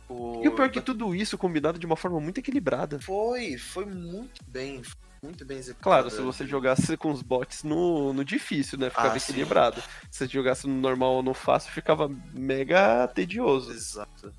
O... 0.07 0.41
E 0.43 0.47
o 0.47 0.55
pior 0.55 0.65
é 0.65 0.69
que 0.69 0.79
tudo 0.79 1.13
isso 1.13 1.37
combinado 1.37 1.77
de 1.77 1.85
uma 1.85 1.97
forma 1.97 2.19
muito 2.19 2.39
equilibrada. 2.39 2.99
Foi, 2.99 3.57
foi 3.57 3.85
muito 3.85 4.41
bem. 4.47 4.81
Muito 5.21 5.45
bem 5.45 5.57
executado. 5.57 5.83
Claro, 5.83 6.09
se 6.09 6.21
você 6.21 6.45
jogasse 6.45 6.95
com 6.95 7.11
os 7.11 7.21
bots 7.21 7.63
no, 7.63 8.13
no 8.13 8.23
difícil, 8.23 8.77
né? 8.77 8.89
Ficava 8.89 9.13
ah, 9.13 9.17
equilibrado. 9.17 9.81
Sim. 9.81 9.87
Se 10.11 10.17
você 10.19 10.27
jogasse 10.27 10.67
no 10.67 10.75
normal 10.75 11.15
ou 11.15 11.23
no 11.23 11.33
fácil, 11.33 11.71
ficava 11.71 12.09
mega 12.33 13.07
tedioso. 13.07 13.71
Exato. 13.71 14.31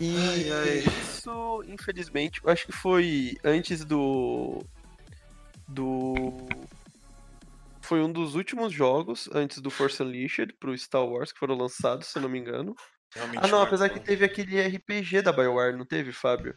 E 0.00 0.16
ai, 0.16 0.50
ai. 0.50 0.78
isso, 0.78 1.64
infelizmente, 1.68 2.40
eu 2.42 2.50
acho 2.50 2.66
que 2.66 2.72
foi 2.72 3.36
antes 3.44 3.84
do 3.84 4.64
do. 5.68 6.46
Foi 7.80 8.02
um 8.02 8.10
dos 8.10 8.34
últimos 8.34 8.72
jogos 8.72 9.28
antes 9.32 9.60
do 9.60 9.70
Force 9.70 10.02
Unleashed 10.02 10.54
pro 10.58 10.76
Star 10.76 11.04
Wars 11.04 11.32
que 11.32 11.38
foram 11.38 11.54
lançados, 11.54 12.08
se 12.08 12.18
eu 12.18 12.22
não 12.22 12.28
me 12.28 12.38
engano. 12.38 12.74
Realmente 13.14 13.44
ah, 13.44 13.48
não, 13.48 13.62
apesar 13.62 13.88
que 13.90 14.00
teve 14.00 14.24
aquele 14.24 14.60
RPG 14.60 15.22
da 15.22 15.32
BioWare, 15.32 15.76
não 15.76 15.84
teve, 15.84 16.10
Fábio? 16.10 16.56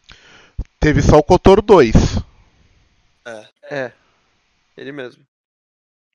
Teve 0.80 1.02
só 1.02 1.18
o 1.18 1.22
Kotor 1.22 1.62
2. 1.62 1.94
É. 3.28 3.48
É. 3.76 3.92
Ele 4.76 4.92
mesmo. 4.92 5.22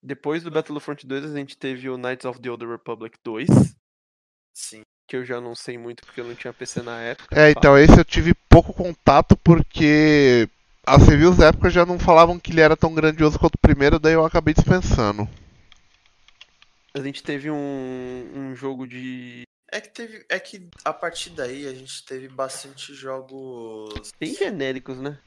Depois 0.02 0.44
do 0.44 0.52
Battlefront 0.52 1.06
2, 1.06 1.26
a 1.26 1.38
gente 1.38 1.57
teve 1.57 1.90
o 1.90 1.98
Knights 1.98 2.26
of 2.26 2.40
the 2.41 2.49
Old 2.49 2.65
Republic 2.65 3.18
2. 3.23 3.48
Sim. 4.53 4.81
Que 5.07 5.18
eu 5.18 5.26
já 5.26 5.40
não 5.40 5.56
sei 5.56 5.77
muito 5.77 6.03
porque 6.06 6.22
eu 6.22 6.26
não 6.26 6.35
tinha 6.35 6.53
PC 6.53 6.81
na 6.81 6.99
época. 7.02 7.40
É, 7.40 7.52
então 7.52 7.77
esse 7.77 7.98
eu 7.98 8.06
tive 8.06 8.34
pouco 8.49 8.73
contato 8.73 9.38
porque 9.38 10.49
as 10.85 11.07
reviews 11.07 11.38
da 11.38 11.48
época 11.48 11.69
já 11.69 11.85
não 11.85 11.98
falavam 11.98 12.40
que 12.40 12.52
ele 12.52 12.61
era 12.61 12.76
tão 12.76 12.94
grandioso 12.94 13.40
quanto 13.40 13.56
o 13.56 13.61
primeiro, 13.61 13.99
daí 13.99 14.14
eu 14.14 14.26
acabei 14.26 14.53
dispensando. 14.53 15.27
A 16.94 16.99
gente 16.99 17.23
teve 17.23 17.49
um, 17.49 18.31
um 18.35 18.56
jogo 18.56 18.85
de. 18.85 19.44
É 19.72 19.81
que 19.81 19.90
teve. 19.90 20.26
É 20.30 20.40
que 20.40 20.69
a 20.85 20.94
partir 20.94 21.31
daí 21.31 21.68
a 21.68 21.73
gente 21.73 22.06
teve 22.06 22.27
bastante 22.27 22.94
jogos. 22.94 24.11
Bem 24.19 24.35
genéricos, 24.35 24.99
né? 24.99 25.18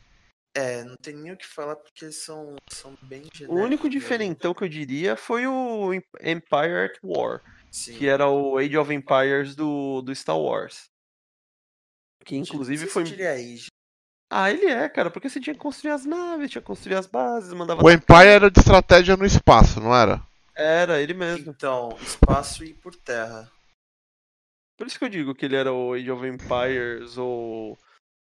É, 0.57 0.83
não 0.85 0.97
tem 0.97 1.15
nem 1.15 1.33
o 1.33 1.37
que 1.37 1.47
falar 1.47 1.77
porque 1.77 2.11
são, 2.11 2.57
são 2.73 2.97
bem 3.03 3.25
genéricos. 3.35 3.61
O 3.61 3.63
único 3.63 3.91
diferentão 3.91 4.55
que 4.55 4.65
eu 4.65 4.69
diria 4.71 5.15
foi 5.15 5.47
o 5.47 5.93
Empire 5.93 6.87
at 6.87 6.99
War. 7.03 7.43
Sim. 7.71 7.99
Que 7.99 8.09
era 8.09 8.27
o 8.27 8.57
Age 8.57 8.79
of 8.79 8.91
Empires 8.91 9.55
do, 9.55 10.01
do 10.01 10.15
Star 10.15 10.39
Wars. 10.39 10.87
Que 12.25 12.37
inclusive 12.37 12.87
foi. 12.87 13.03
Age. 13.03 13.67
Ah, 14.31 14.51
ele 14.51 14.65
é, 14.65 14.89
cara, 14.89 15.11
porque 15.11 15.29
você 15.29 15.39
tinha 15.39 15.53
que 15.53 15.61
construir 15.61 15.93
as 15.93 16.07
naves, 16.07 16.51
tinha 16.51 16.63
que 16.63 16.67
construir 16.67 16.97
as 16.97 17.07
bases, 17.07 17.53
mandava. 17.53 17.85
O 17.85 17.91
Empire 17.91 18.27
era 18.27 18.51
de 18.51 18.59
estratégia 18.59 19.15
no 19.15 19.27
espaço, 19.27 19.79
não 19.79 19.95
era? 19.95 20.27
Era, 20.55 21.03
ele 21.03 21.13
mesmo. 21.13 21.51
Então, 21.51 21.91
espaço 22.01 22.65
e 22.65 22.73
por 22.73 22.97
terra. 22.97 23.53
Por 24.79 24.87
isso 24.87 24.99
que 24.99 25.05
eu 25.05 25.11
digo 25.11 25.35
que 25.35 25.45
ele 25.45 25.55
era 25.57 25.71
o 25.71 25.93
Age 25.93 26.11
of 26.11 26.27
Empires 26.27 27.19
ou. 27.19 27.79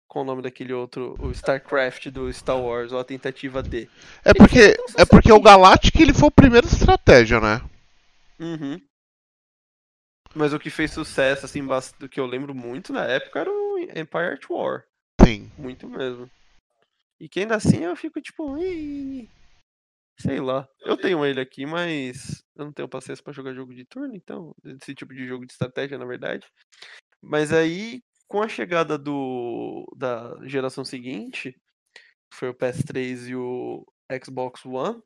Qual 0.07 0.23
o 0.23 0.25
nome 0.25 0.41
daquele 0.41 0.73
outro? 0.73 1.15
O 1.19 1.31
StarCraft 1.31 2.07
do 2.09 2.31
Star 2.31 2.59
Wars, 2.59 2.91
ou 2.91 2.99
a 2.99 3.03
tentativa 3.03 3.61
de. 3.61 3.89
É 4.23 4.33
porque, 4.33 4.77
é 4.97 5.05
porque 5.05 5.31
o 5.31 5.41
Galactic 5.41 5.99
ele 5.99 6.13
foi 6.13 6.29
o 6.29 6.31
primeiro 6.31 6.67
estratégia, 6.67 7.39
né? 7.39 7.61
Uhum. 8.39 8.79
Mas 10.33 10.53
o 10.53 10.59
que 10.59 10.69
fez 10.69 10.91
sucesso, 10.91 11.45
assim, 11.45 11.65
do 11.97 12.09
que 12.09 12.19
eu 12.19 12.25
lembro 12.25 12.53
muito 12.53 12.91
na 12.91 13.05
época 13.05 13.39
era 13.39 13.51
o 13.51 13.79
Empire 13.79 14.33
at 14.33 14.49
War. 14.49 14.85
Sim. 15.21 15.49
Muito 15.57 15.87
mesmo. 15.87 16.29
E 17.19 17.29
que 17.29 17.39
ainda 17.39 17.55
assim 17.55 17.83
eu 17.83 17.95
fico 17.95 18.21
tipo. 18.21 18.57
Sei 20.19 20.39
lá. 20.39 20.67
Eu 20.81 20.97
tenho 20.97 21.25
ele 21.25 21.39
aqui, 21.39 21.65
mas 21.65 22.43
eu 22.55 22.65
não 22.65 22.73
tenho 22.73 22.87
paciência 22.87 23.23
para 23.23 23.33
jogar 23.33 23.53
jogo 23.53 23.73
de 23.73 23.85
turno, 23.85 24.13
então. 24.13 24.53
Esse 24.63 24.93
tipo 24.93 25.13
de 25.13 25.25
jogo 25.25 25.45
de 25.45 25.53
estratégia, 25.53 25.97
na 25.97 26.05
verdade. 26.05 26.45
Mas 27.21 27.51
aí, 27.53 28.03
com 28.35 28.41
a 28.43 28.49
chegada 28.49 28.97
do 28.97 29.85
da 29.95 30.37
geração 30.45 30.83
seguinte, 30.83 31.53
que 32.29 32.35
foi 32.37 32.49
o 32.49 32.53
PS3 32.53 33.29
e 33.29 33.35
o 33.35 33.85
Xbox 34.21 34.65
One, 34.65 35.01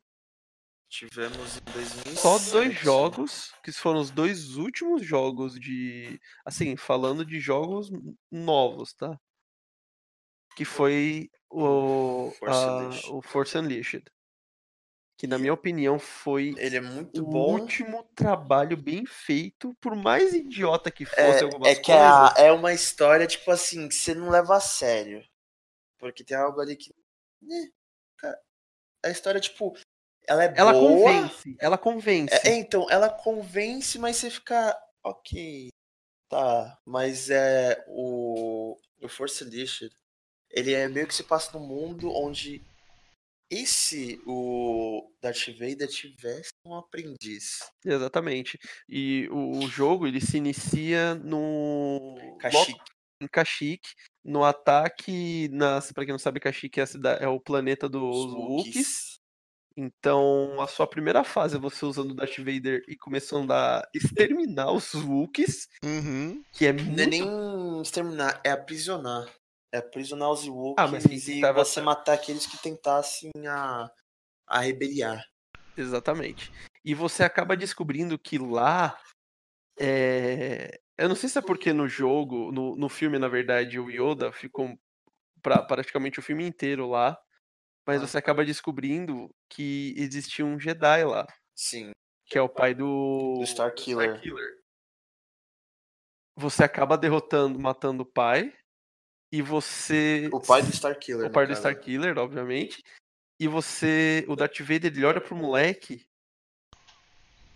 Tivemos 0.88 1.58
em 1.58 1.72
2007. 1.72 2.16
Só 2.16 2.36
dois 2.50 2.74
jogos, 2.76 3.54
que 3.62 3.70
foram 3.70 4.00
os 4.00 4.10
dois 4.10 4.56
últimos 4.56 5.06
jogos 5.06 5.54
de. 5.54 6.18
Assim, 6.44 6.76
falando 6.76 7.24
de 7.24 7.38
jogos 7.38 7.88
novos, 8.32 8.92
tá? 8.94 9.16
Que 10.56 10.64
foi 10.64 11.30
o. 11.48 12.32
Force 12.36 12.52
a- 12.64 12.76
Unleashed. 12.78 13.12
o 13.12 13.22
Force 13.22 13.56
Unleashed. 13.58 14.04
Que, 15.20 15.26
na 15.26 15.36
minha 15.38 15.52
opinião, 15.52 15.98
foi 15.98 16.54
Ele 16.56 16.78
é 16.78 16.80
muito 16.80 17.22
o 17.22 17.26
bom. 17.28 17.52
último 17.52 18.02
trabalho 18.14 18.74
bem 18.74 19.04
feito, 19.04 19.74
por 19.78 19.94
mais 19.94 20.32
idiota 20.32 20.90
que 20.90 21.04
fosse 21.04 21.44
algumas 21.44 21.68
É, 21.68 21.72
é 21.72 21.74
que 21.74 21.92
coisas. 21.92 22.06
a- 22.14 22.34
é 22.38 22.50
uma 22.52 22.72
história, 22.72 23.26
tipo 23.26 23.50
assim, 23.50 23.86
que 23.86 23.94
você 23.94 24.14
não 24.14 24.30
leva 24.30 24.56
a 24.56 24.60
sério. 24.60 25.22
Porque 25.98 26.24
tem 26.24 26.38
algo 26.38 26.58
ali 26.58 26.74
que. 26.74 26.90
né, 27.42 27.68
a 29.04 29.10
história, 29.10 29.38
tipo, 29.42 29.76
ela 30.26 30.44
é 30.44 30.54
Ela 30.56 30.72
boa. 30.72 31.10
convence, 31.12 31.56
ela 31.60 31.76
convence. 31.76 32.34
É, 32.34 32.52
é, 32.52 32.54
então, 32.54 32.86
ela 32.90 33.10
convence, 33.10 33.98
mas 33.98 34.16
você 34.16 34.30
fica. 34.30 34.74
Ok. 35.04 35.68
Tá. 36.30 36.78
Mas 36.86 37.28
é. 37.28 37.84
O. 37.88 38.74
O 39.02 39.06
Force 39.08 39.44
Unleashed. 39.44 39.92
Ele 40.48 40.72
é 40.72 40.88
meio 40.88 41.06
que 41.06 41.14
se 41.14 41.24
passa 41.24 41.58
num 41.58 41.66
mundo 41.66 42.10
onde. 42.10 42.64
E 43.50 43.66
se 43.66 44.20
o 44.26 45.10
Darth 45.20 45.48
Vader 45.58 45.88
tivesse 45.88 46.50
um 46.64 46.74
aprendiz? 46.76 47.58
Exatamente. 47.84 48.58
E 48.88 49.28
o, 49.32 49.66
jogo 49.68 50.06
ele 50.06 50.20
se 50.20 50.36
inicia 50.36 51.16
no 51.16 52.16
Kashyyyk. 52.38 52.80
em 53.20 53.26
Kashyyyk, 53.26 53.88
no 54.24 54.44
ataque 54.44 55.48
na, 55.52 55.80
para 55.94 56.04
quem 56.04 56.12
não 56.12 56.18
sabe, 56.18 56.38
Kashyyyk 56.38 56.78
é, 56.78 56.82
a 56.84 56.86
cida- 56.86 57.12
é 57.20 57.26
o 57.26 57.40
planeta 57.40 57.88
dos 57.88 58.26
Os 58.26 58.32
Wookiees. 58.32 59.18
Então, 59.76 60.60
a 60.60 60.66
sua 60.66 60.86
primeira 60.86 61.24
fase 61.24 61.56
é 61.56 61.58
você 61.58 61.84
usando 61.86 62.10
o 62.10 62.14
Darth 62.14 62.36
Vader 62.38 62.82
e 62.88 62.96
começando 62.96 63.50
a 63.52 63.82
exterminar 63.94 64.70
os 64.72 64.94
Wookiees, 64.94 65.66
Uhum. 65.84 66.42
que 66.52 66.66
é 66.66 66.72
Não 66.72 66.80
é 66.82 66.84
muito 66.84 67.08
nem 67.08 67.80
exterminar, 67.82 68.40
é 68.44 68.50
aprisionar. 68.50 69.26
É 69.72 69.78
aprisionar 69.78 70.30
os 70.30 70.44
Ah, 70.46 70.50
Wookiees 70.50 70.90
mas 70.90 71.04
e 71.28 71.34
tentava- 71.34 71.64
você 71.64 71.80
matar 71.80 72.14
aqueles 72.14 72.46
que 72.46 72.58
tentassem 72.58 73.30
a, 73.46 73.88
a 74.46 74.58
rebeliar. 74.60 75.24
Exatamente. 75.76 76.50
E 76.84 76.94
você 76.94 77.22
acaba 77.22 77.56
descobrindo 77.56 78.18
que 78.18 78.36
lá. 78.38 78.98
é, 79.78 80.80
Eu 80.98 81.08
não 81.08 81.14
sei 81.16 81.28
se 81.30 81.38
é 81.38 81.42
porque 81.42 81.72
no 81.72 81.88
jogo, 81.88 82.50
no, 82.52 82.76
no 82.76 82.88
filme, 82.88 83.18
na 83.18 83.28
verdade, 83.28 83.78
o 83.78 83.88
Yoda 83.90 84.30
ficou 84.32 84.76
pra, 85.40 85.62
praticamente 85.62 86.18
o 86.18 86.22
filme 86.22 86.44
inteiro 86.46 86.86
lá. 86.88 87.18
Mas 87.86 88.02
Ah. 88.02 88.06
você 88.06 88.18
acaba 88.18 88.44
descobrindo 88.44 89.34
que 89.48 89.94
existia 89.96 90.44
um 90.44 90.58
Jedi 90.60 91.04
lá, 91.04 91.26
Sim. 91.56 91.92
que 92.26 92.36
é 92.36 92.42
o 92.42 92.48
pai 92.48 92.74
do. 92.74 93.36
Do 93.38 93.44
Starkiller. 93.44 94.20
Você 96.36 96.64
acaba 96.64 96.96
derrotando, 96.98 97.58
matando 97.58 98.02
o 98.02 98.06
pai. 98.06 98.52
E 99.32 99.40
você. 99.40 100.28
O 100.32 100.40
pai 100.40 100.62
do 100.62 100.70
Starkiller. 100.70 101.26
O 101.26 101.30
pai 101.30 101.46
do. 101.46 101.52
Starkiller, 101.52 102.18
obviamente. 102.18 102.82
E 103.38 103.46
você. 103.46 104.24
O 104.28 104.34
Darth 104.34 104.58
Vader 104.60 104.86
ele 104.86 105.04
olha 105.04 105.20
pro 105.20 105.36
moleque. 105.36 106.06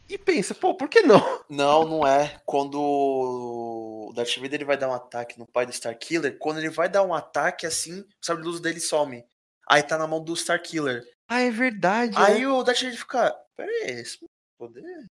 E 0.09 0.19
pensa, 0.19 0.55
pô, 0.55 0.75
por 0.77 0.89
que 0.89 1.01
não? 1.03 1.19
Não, 1.49 1.87
não 1.87 2.07
é. 2.07 2.41
Quando 2.45 2.79
o 2.79 4.13
Darth 4.15 4.37
Vader 4.37 4.55
ele 4.55 4.65
vai 4.65 4.77
dar 4.77 4.89
um 4.89 4.95
ataque 4.95 5.39
no 5.39 5.47
pai 5.47 5.65
do 5.65 5.73
Starkiller, 5.73 6.39
quando 6.39 6.59
ele 6.59 6.69
vai 6.69 6.89
dar 6.89 7.03
um 7.03 7.15
ataque 7.15 7.67
assim, 7.67 8.01
o 8.01 8.07
sabre 8.21 8.43
de 8.43 8.49
luz 8.49 8.61
dele 8.61 8.81
some. 8.81 9.25
Aí 9.67 9.83
tá 9.83 9.97
na 9.97 10.07
mão 10.07 10.23
do 10.23 10.35
Starkiller. 10.35 11.03
Ah, 11.27 11.41
é 11.41 11.51
verdade. 11.51 12.15
Aí 12.19 12.41
né? 12.41 12.49
o 12.49 12.63
Darth 12.63 12.83
Vader 12.83 12.99
fica, 12.99 13.33
pera 13.57 13.71
aí, 13.71 13.93
esse 13.93 14.19
poder? 14.59 15.07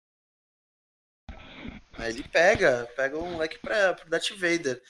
Aí 1.94 2.10
ele 2.10 2.24
pega, 2.24 2.90
pega 2.96 3.18
o 3.18 3.26
moleque 3.26 3.60
pra, 3.60 3.94
pro 3.94 4.10
Darth 4.10 4.32
Vader. 4.32 4.82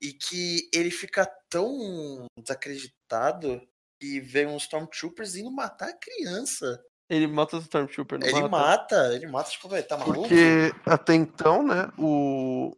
E 0.00 0.12
que 0.12 0.68
ele 0.74 0.90
fica 0.90 1.26
tão 1.48 2.26
desacreditado 2.38 3.66
que 4.00 4.20
vem 4.20 4.46
uns 4.46 4.64
Stormtroopers 4.64 5.36
indo 5.36 5.50
matar 5.50 5.88
a 5.88 5.96
criança. 5.96 6.84
Ele 7.08 7.26
mata 7.28 7.56
o 7.56 7.60
Stormtrooper, 7.60 8.18
não 8.18 8.26
ele 8.26 8.40
mata? 8.40 8.48
mata, 8.48 9.14
ele 9.14 9.26
mata, 9.28 9.50
tipo, 9.50 9.68
velho, 9.68 9.86
tá 9.86 9.96
maluco? 9.96 10.22
Porque 10.22 10.72
até 10.84 11.14
então, 11.14 11.62
né, 11.62 11.90
o... 11.96 12.76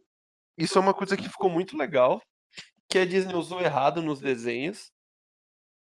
Isso 0.55 0.77
é 0.77 0.81
uma 0.81 0.93
coisa 0.93 1.17
que 1.17 1.27
ficou 1.27 1.49
muito 1.49 1.75
legal, 1.75 2.21
que 2.87 2.99
a 2.99 3.05
Disney 3.05 3.33
usou 3.33 3.59
errado 3.59 4.01
nos 4.03 4.19
desenhos, 4.19 4.91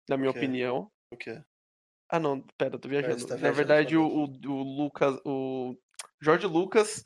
na 0.08 0.16
minha 0.18 0.30
O 0.30 0.32
opinião. 0.32 0.90
O 1.10 1.16
quê? 1.16 1.42
Ah, 2.10 2.20
não, 2.20 2.42
pera, 2.58 2.78
tô 2.78 2.86
viajando. 2.86 3.16
tá 3.26 3.34
Na 3.34 3.36
viajando, 3.36 3.56
verdade, 3.56 3.96
o, 3.96 4.06
o, 4.06 4.24
o 4.24 4.62
Lucas, 4.62 5.18
o 5.24 5.74
George 6.20 6.46
Lucas 6.46 7.02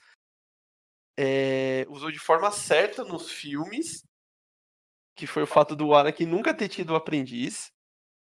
é, 1.17 1.87
usou 1.89 2.11
de 2.11 2.19
forma 2.19 2.51
certa 2.51 3.05
nos 3.05 3.31
filmes, 3.31 4.03
que 5.19 5.27
foi 5.27 5.43
o 5.43 5.47
fato 5.47 5.75
do 5.77 5.95
Anakin 5.95 6.27
nunca 6.27 6.55
ter 6.55 6.69
tido 6.69 6.91
o 6.93 6.97
aprendiz. 6.97 7.71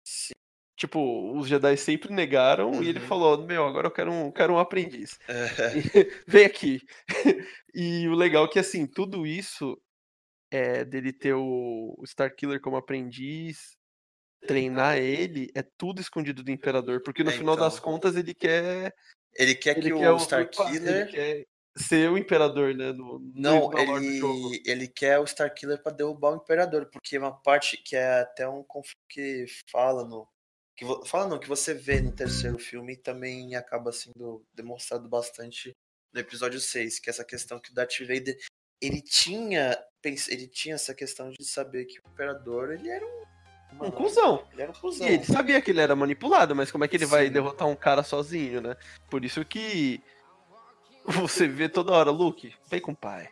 Sim. 0.05 0.33
Tipo, 0.77 1.37
os 1.37 1.47
Jedi 1.47 1.77
sempre 1.77 2.11
negaram 2.13 2.83
e 2.83 2.89
ele 2.89 2.99
Uhum. 2.99 3.07
falou: 3.07 3.45
Meu, 3.45 3.65
agora 3.65 3.87
eu 3.87 3.91
quero 3.91 4.11
um, 4.11 4.31
quero 4.31 4.53
um 4.53 4.59
aprendiz. 4.59 5.17
É, 5.27 5.45
Vem 6.27 6.45
aqui. 6.45 6.81
e 7.73 8.07
o 8.07 8.13
legal 8.15 8.45
é 8.45 8.47
que, 8.47 8.59
assim, 8.59 8.85
tudo 8.87 9.25
isso 9.25 9.79
é 10.51 10.83
dele 10.83 11.13
ter 11.13 11.33
o, 11.33 11.95
Starkiller 12.03 12.59
como 12.59 12.77
aprendiz, 12.77 13.77
treinar 14.47 14.97
ele, 14.97 15.49
é 15.55 15.63
tudo 15.77 16.01
escondido 16.01 16.43
do 16.43 16.51
Imperador, 16.51 17.01
porque 17.03 17.23
no 17.23 17.29
É, 17.31 17.33
final 17.33 17.55
das 17.55 17.75
então. 17.77 17.85
contas 17.85 18.15
ele 18.15 18.33
quer. 18.33 18.93
ele 19.35 19.55
quer 19.55 19.77
Ele 19.77 19.91
que 19.91 19.97
quer 19.97 20.11
o 20.11 20.17
Starkiller. 20.17 21.01
Ele 21.03 21.11
quer 21.11 21.45
ser 21.75 22.09
o 22.11 22.17
Imperador, 22.17 22.73
né? 22.75 22.91
No, 22.91 23.19
Não, 23.35 23.71
ele, 23.77 24.61
ele 24.65 24.87
quer 24.87 25.19
o 25.19 25.23
Starkiller 25.23 25.81
pra 25.81 25.91
derrubar 25.91 26.31
o 26.31 26.35
Imperador, 26.37 26.87
porque 26.91 27.17
uma 27.17 27.31
parte 27.31 27.77
que 27.77 27.95
é 27.95 28.21
até 28.21 28.47
um 28.47 28.63
conflito 28.63 28.97
que 29.09 29.45
fala 29.69 30.03
no. 30.05 30.27
Que, 30.75 30.85
fala 31.05 31.27
não, 31.27 31.39
que 31.39 31.47
você 31.47 31.73
vê 31.73 32.01
no 32.01 32.11
terceiro 32.11 32.57
filme 32.57 32.93
e 32.93 32.97
também 32.97 33.55
acaba 33.55 33.91
sendo 33.91 34.43
demonstrado 34.53 35.07
bastante 35.07 35.71
no 36.13 36.19
episódio 36.19 36.59
6, 36.59 36.99
que 36.99 37.09
é 37.09 37.11
essa 37.11 37.23
questão 37.23 37.59
que 37.59 37.71
o 37.71 37.73
Darth 37.73 37.99
Vader 37.99 38.37
ele 38.81 39.01
tinha, 39.01 39.77
ele 40.03 40.47
tinha 40.47 40.75
essa 40.75 40.93
questão 40.95 41.29
de 41.29 41.45
saber 41.45 41.85
que 41.85 41.99
o 41.99 42.11
Imperador 42.11 42.71
ele 42.73 42.89
era 42.89 43.05
um. 43.05 43.21
Um 43.85 43.91
cuzão. 43.91 44.45
Ele 44.51 44.63
era 44.63 44.71
um 44.71 44.75
E 44.75 44.79
cuzão. 44.79 45.07
ele 45.07 45.23
sabia 45.23 45.61
que 45.61 45.71
ele 45.71 45.79
era 45.79 45.95
manipulado, 45.95 46.53
mas 46.55 46.69
como 46.71 46.83
é 46.83 46.87
que 46.89 46.97
ele 46.97 47.05
vai 47.05 47.27
Sim. 47.27 47.31
derrotar 47.33 47.67
um 47.67 47.75
cara 47.75 48.03
sozinho, 48.03 48.59
né? 48.59 48.75
Por 49.09 49.23
isso 49.23 49.45
que 49.45 50.01
você 51.05 51.47
vê 51.47 51.67
toda 51.69 51.91
hora, 51.91 52.11
Luke, 52.11 52.53
vem 52.69 52.79
com 52.79 52.91
o 52.91 52.95
pai. 52.95 53.27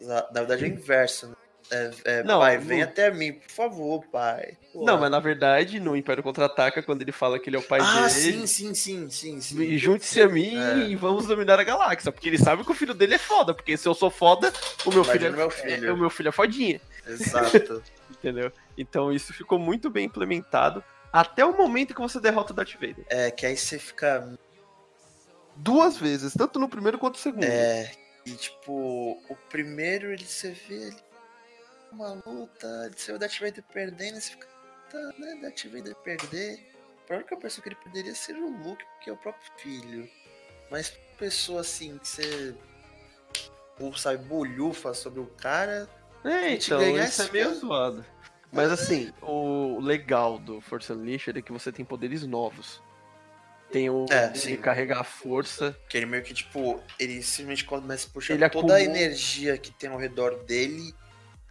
Na 0.00 0.22
verdade 0.32 0.64
é 0.64 0.68
o 0.68 0.70
inverso. 0.70 1.28
né? 1.28 1.34
É, 1.70 1.90
é, 2.04 2.22
Não, 2.22 2.40
pai, 2.40 2.56
vem 2.56 2.82
até 2.82 3.10
mim, 3.10 3.34
por 3.34 3.50
favor, 3.50 4.02
pai. 4.10 4.56
Pô. 4.72 4.86
Não, 4.86 4.98
mas 4.98 5.10
na 5.10 5.20
verdade, 5.20 5.78
no 5.78 5.94
Império 5.94 6.22
Contra-Ataca, 6.22 6.82
quando 6.82 7.02
ele 7.02 7.12
fala 7.12 7.38
que 7.38 7.50
ele 7.50 7.56
é 7.56 7.58
o 7.58 7.62
pai 7.62 7.80
Ah, 7.82 8.06
dele, 8.08 8.10
sim, 8.10 8.46
sim, 8.46 8.74
sim, 8.74 9.10
sim, 9.10 9.38
sim. 9.40 9.60
e 9.62 9.76
junte-se 9.76 10.22
a 10.22 10.28
mim 10.28 10.56
É. 10.56 10.78
e 10.88 10.96
vamos 10.96 11.26
dominar 11.26 11.60
a 11.60 11.64
galáxia. 11.64 12.10
Porque 12.10 12.26
ele 12.26 12.38
sabe 12.38 12.64
que 12.64 12.70
o 12.70 12.74
filho 12.74 12.94
dele 12.94 13.16
é 13.16 13.18
foda, 13.18 13.52
porque 13.52 13.76
se 13.76 13.86
eu 13.86 13.92
sou 13.92 14.08
foda, 14.10 14.50
o 14.86 14.90
meu 14.90 15.04
filho 15.04 15.26
é, 15.26 15.30
o 15.30 15.36
meu 15.36 15.48
é- 15.48 15.50
filho. 15.50 15.94
o 15.94 15.96
meu 15.98 16.08
filho 16.08 16.28
é 16.30 16.32
fodinha, 16.32 16.80
Exato. 17.06 17.82
entendeu? 18.10 18.50
Então 18.78 19.12
isso 19.12 19.34
ficou 19.34 19.58
muito 19.58 19.90
bem 19.90 20.06
implementado 20.06 20.82
até 21.12 21.44
o 21.44 21.54
momento 21.54 21.94
que 21.94 22.00
você 22.00 22.18
derrota 22.18 22.54
o 22.54 22.56
Darth 22.56 22.72
Vader. 22.74 23.04
É, 23.10 23.30
que 23.30 23.44
aí 23.44 23.56
você 23.58 23.78
fica. 23.78 24.26
Duas 25.58 25.96
vezes, 25.96 26.34
tanto 26.34 26.58
no 26.58 26.68
primeiro 26.68 26.98
quanto 26.98 27.14
no 27.16 27.20
segundo. 27.20 27.44
É. 27.44 27.92
E 28.24 28.32
tipo, 28.32 29.20
o 29.28 29.36
primeiro 29.48 30.12
ele 30.12 30.24
você 30.24 30.52
vê 30.52 30.88
ele 30.88 30.96
uma 31.92 32.20
luta, 32.26 32.90
você 32.94 33.12
vê 33.12 33.16
o 33.16 33.18
Darth 33.18 33.38
Vader 33.40 33.64
perdendo, 33.72 34.20
você 34.20 34.30
fica. 34.30 34.46
Tá, 34.90 34.98
né? 35.18 35.38
Darth 35.42 35.64
Vader 35.66 35.94
perder. 35.96 36.66
A 37.10 37.14
única 37.14 37.36
pessoa 37.36 37.62
que 37.62 37.70
ele 37.70 37.76
perderia 37.76 38.14
seria 38.14 38.44
o 38.44 38.50
Luke, 38.50 38.84
porque 38.84 39.08
é 39.08 39.12
o 39.12 39.16
próprio 39.16 39.50
filho. 39.56 40.08
Mas 40.70 40.90
pessoa 41.18 41.62
assim, 41.62 41.96
que 41.98 42.06
você. 42.06 42.54
Ou 43.80 43.96
sabe, 43.96 44.24
bolhufa 44.24 44.92
sobre 44.92 45.20
o 45.20 45.26
cara. 45.26 45.88
É, 46.24 46.52
então, 46.52 46.98
isso 46.98 47.22
é 47.22 47.30
meio 47.30 47.54
zoado. 47.54 48.04
Mas 48.52 48.70
assim, 48.70 49.12
o 49.22 49.78
legal 49.80 50.38
do 50.38 50.60
Force 50.60 50.92
Unleashed 50.92 51.38
é 51.38 51.42
que 51.42 51.52
você 51.52 51.70
tem 51.70 51.84
poderes 51.84 52.24
novos. 52.24 52.82
Tem 53.70 53.90
o 53.90 54.06
É, 54.10 54.28
de 54.28 54.56
carregar 54.56 55.00
a 55.00 55.04
força. 55.04 55.76
Que 55.88 55.98
ele 55.98 56.06
meio 56.06 56.22
que, 56.22 56.32
tipo, 56.32 56.80
ele 56.98 57.22
simplesmente 57.22 57.64
começa 57.64 58.08
a 58.08 58.10
puxar 58.10 58.34
Ele 58.34 58.48
toda 58.48 58.74
a 58.74 58.76
acumula- 58.78 58.98
energia 58.98 59.58
que 59.58 59.70
tem 59.70 59.90
ao 59.90 59.98
redor 59.98 60.36
dele 60.44 60.94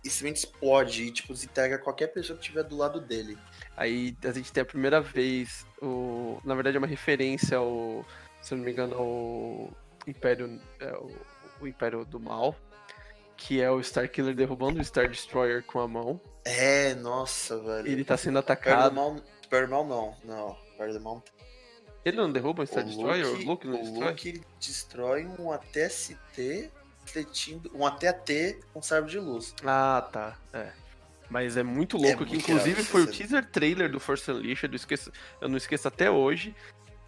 e 0.03 0.09
simplesmente 0.09 0.37
explode 0.37 1.03
e, 1.03 1.11
tipo, 1.11 1.33
desintegra 1.33 1.77
qualquer 1.77 2.07
pessoa 2.07 2.37
que 2.37 2.43
estiver 2.43 2.63
do 2.63 2.75
lado 2.75 2.99
dele. 2.99 3.37
Aí 3.75 4.15
a 4.23 4.31
gente 4.31 4.51
tem 4.51 4.61
a 4.61 4.65
primeira 4.65 4.99
vez, 4.99 5.65
o, 5.81 6.39
na 6.43 6.55
verdade 6.55 6.77
é 6.77 6.79
uma 6.79 6.87
referência 6.87 7.57
ao, 7.57 8.03
se 8.41 8.55
não 8.55 8.63
me 8.63 8.71
engano, 8.71 8.95
ao 8.95 9.71
Império, 10.07 10.59
é, 10.79 10.91
o, 10.93 11.11
o 11.61 11.67
Império 11.67 12.03
do 12.03 12.19
Mal, 12.19 12.55
que 13.35 13.61
é 13.61 13.69
o 13.69 13.79
Starkiller 13.79 14.33
derrubando 14.33 14.79
o 14.79 14.83
Star 14.83 15.07
Destroyer 15.07 15.61
com 15.63 15.79
a 15.79 15.87
mão. 15.87 16.19
É, 16.43 16.95
nossa, 16.95 17.59
velho. 17.61 17.87
Ele 17.87 18.03
tá 18.03 18.17
sendo 18.17 18.39
atacado. 18.39 18.89
do 18.89 18.95
mal 18.95 19.85
não, 19.85 20.15
não. 20.23 20.57
Perto 20.75 20.93
do 20.93 21.01
mal 21.01 21.23
Ele 22.07 22.17
não 22.17 22.31
derruba 22.31 22.63
um 22.63 22.65
Star 22.65 22.83
Destroyer? 22.83 23.25
O 23.27 23.43
Luke 23.45 23.67
não 23.67 23.75
o 23.79 23.83
destrói? 23.83 24.09
Luke 24.09 24.29
ele 24.29 24.41
destrói 24.59 25.25
um 25.39 25.51
AT-ST 25.51 26.71
refletindo. 27.05 27.71
Um 27.73 27.85
AT-AT 27.85 28.59
com 28.73 28.81
sabre 28.81 29.09
de 29.11 29.19
luz. 29.19 29.53
Ah, 29.65 30.07
tá. 30.11 30.37
É. 30.53 30.71
Mas 31.29 31.57
é 31.57 31.63
muito 31.63 31.97
louco, 31.97 32.23
que 32.25 32.31
muito 32.35 32.49
inclusive 32.49 32.83
foi 32.83 33.01
o 33.03 33.07
teaser 33.07 33.45
trailer 33.51 33.91
do 33.91 33.99
Force 33.99 34.31
Unleashed, 34.31 34.71
eu, 34.71 34.75
esqueço, 34.77 35.11
eu 35.41 35.49
não 35.49 35.57
esqueço 35.57 35.85
até 35.87 36.09
hoje. 36.09 36.55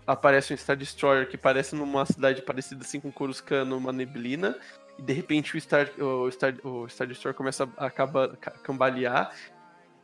Aparece 0.06 0.54
um 0.54 0.58
Star 0.58 0.76
Destroyer 0.76 1.30
que 1.30 1.38
parece 1.38 1.76
numa 1.76 2.06
cidade 2.06 2.42
parecida 2.42 2.84
assim 2.84 3.00
com 3.00 3.12
Coruscant, 3.12 3.66
numa 3.66 3.94
neblina. 3.94 4.58
E 4.98 5.02
de 5.02 5.14
repente 5.14 5.56
o 5.56 5.62
Star, 5.62 5.90
o 5.98 6.30
Star, 6.32 6.54
o 6.66 6.90
Star 6.90 7.08
Destroyer 7.08 7.36
começa 7.38 7.70
a 7.78 7.86
acaba, 7.86 8.36
ca- 8.42 8.52
cambalear. 8.64 9.34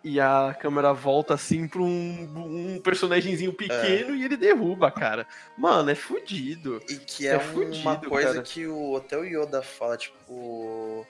E 0.08 0.20
a 0.20 0.56
câmera 0.62 0.94
volta 0.94 1.34
assim 1.34 1.68
pra 1.68 1.82
um, 1.82 2.76
um 2.76 2.80
personagemzinho 2.80 3.52
pequeno 3.52 4.16
e 4.16 4.24
ele 4.24 4.38
derruba, 4.38 4.92
cara. 4.92 5.26
Mano, 5.58 5.90
é 5.90 5.96
fudido. 5.96 6.80
E 6.88 6.96
que 6.98 7.26
É 7.28 7.32
é, 7.34 7.40
fudido, 7.40 7.78
uma 7.80 7.98
coisa 8.00 8.34
cara. 8.34 8.42
que 8.44 8.68
o, 8.68 8.96
até 8.98 9.18
o 9.18 9.24
Yoda 9.24 9.64
fala, 9.64 9.98
tipo. 9.98 11.04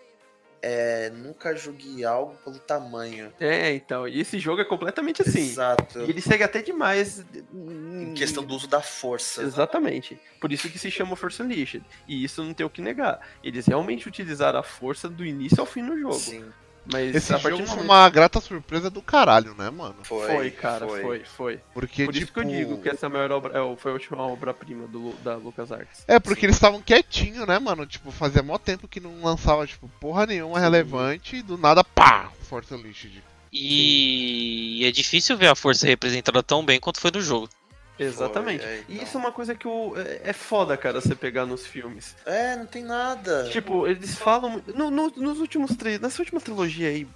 É, 0.61 1.09
nunca 1.11 1.53
julgue 1.55 2.05
algo 2.05 2.35
pelo 2.43 2.57
tamanho. 2.57 3.31
É, 3.37 3.73
então. 3.73 4.07
E 4.07 4.21
esse 4.21 4.39
jogo 4.39 4.61
é 4.61 4.65
completamente 4.65 5.21
assim. 5.21 5.41
Exato. 5.41 5.99
E 5.99 6.09
ele 6.09 6.21
segue 6.21 6.43
até 6.45 6.61
demais. 6.61 7.23
Em 7.53 8.13
questão 8.13 8.43
do 8.45 8.55
uso 8.55 8.67
da 8.67 8.81
força. 8.81 9.43
Exatamente. 9.43 10.17
Por 10.39 10.53
isso 10.53 10.69
que 10.69 10.79
se 10.79 10.89
chama 10.89 11.17
Force 11.17 11.39
Unleashed. 11.43 11.83
E 12.07 12.23
isso 12.23 12.41
não 12.41 12.53
tem 12.53 12.65
o 12.65 12.69
que 12.69 12.81
negar. 12.81 13.19
Eles 13.43 13.67
realmente 13.67 14.07
utilizaram 14.07 14.57
a 14.57 14.63
força 14.63 15.09
do 15.09 15.23
início 15.25 15.59
ao 15.59 15.65
fim 15.65 15.81
no 15.83 15.99
jogo. 15.99 16.15
Sim, 16.15 16.45
Mas 16.91 17.15
Esse 17.15 17.33
jogo 17.33 17.41
foi 17.41 17.51
momento... 17.51 17.81
uma 17.81 18.09
grata 18.09 18.39
surpresa 18.39 18.89
do 18.89 19.01
caralho, 19.01 19.55
né, 19.55 19.69
mano? 19.69 19.95
foi. 20.03 20.27
Foi, 20.27 20.51
cara, 20.51 20.87
foi, 20.87 21.23
foi. 21.23 21.59
Porque, 21.73 22.05
Por 22.05 22.15
isso 22.15 22.31
que 22.31 22.39
eu 22.39 22.43
tipo, 22.43 22.55
digo 22.55 22.81
que 22.81 22.89
essa 22.89 23.05
é 23.05 23.07
a 23.07 23.09
maior 23.09 23.31
obra, 23.31 23.53
é, 23.57 23.75
foi 23.75 23.91
a 23.91 23.93
última 23.93 24.21
obra-prima 24.21 24.87
do 24.87 25.13
da 25.23 25.35
LucasArts. 25.35 26.03
É, 26.07 26.19
porque 26.19 26.45
eles 26.45 26.55
estavam 26.55 26.81
quietinhos, 26.81 27.47
né, 27.47 27.57
mano? 27.57 27.85
Tipo, 27.85 28.11
fazia 28.11 28.43
mó 28.43 28.57
tempo 28.57 28.87
que 28.87 28.99
não 28.99 29.23
lançava, 29.23 29.65
tipo, 29.65 29.89
porra 29.99 30.27
nenhuma 30.27 30.59
relevante 30.59 31.37
e 31.37 31.41
do 31.41 31.57
nada, 31.57 31.83
pá! 31.83 32.31
Force 32.43 32.73
Unleashed. 32.73 33.23
E 33.51 34.83
é 34.85 34.91
difícil 34.91 35.37
ver 35.37 35.47
a 35.47 35.55
força 35.55 35.87
representada 35.87 36.43
tão 36.43 36.63
bem 36.63 36.79
quanto 36.79 36.99
foi 36.99 37.09
no 37.11 37.21
jogo. 37.21 37.49
Exatamente. 37.97 38.63
é, 38.63 38.83
E 38.89 38.93
então. 38.95 39.05
isso 39.05 39.17
é 39.17 39.19
uma 39.19 39.31
coisa 39.31 39.55
que 39.55 39.67
o, 39.67 39.93
é, 39.97 40.21
é 40.25 40.33
foda, 40.33 40.75
cara, 40.75 40.99
você 40.99 41.15
pegar 41.15 41.45
nos 41.45 41.65
filmes. 41.65 42.15
É, 42.25 42.55
não 42.55 42.65
tem 42.65 42.83
nada. 42.83 43.47
Tipo, 43.51 43.87
eles 43.87 44.15
falam. 44.15 44.61
No, 44.73 44.91
no- 44.91 45.13
nos 45.15 45.39
últimos 45.39 45.75
três. 45.75 45.99
Nessa 45.99 46.21
última 46.21 46.41
trilogia 46.41 46.89
aí. 46.89 47.07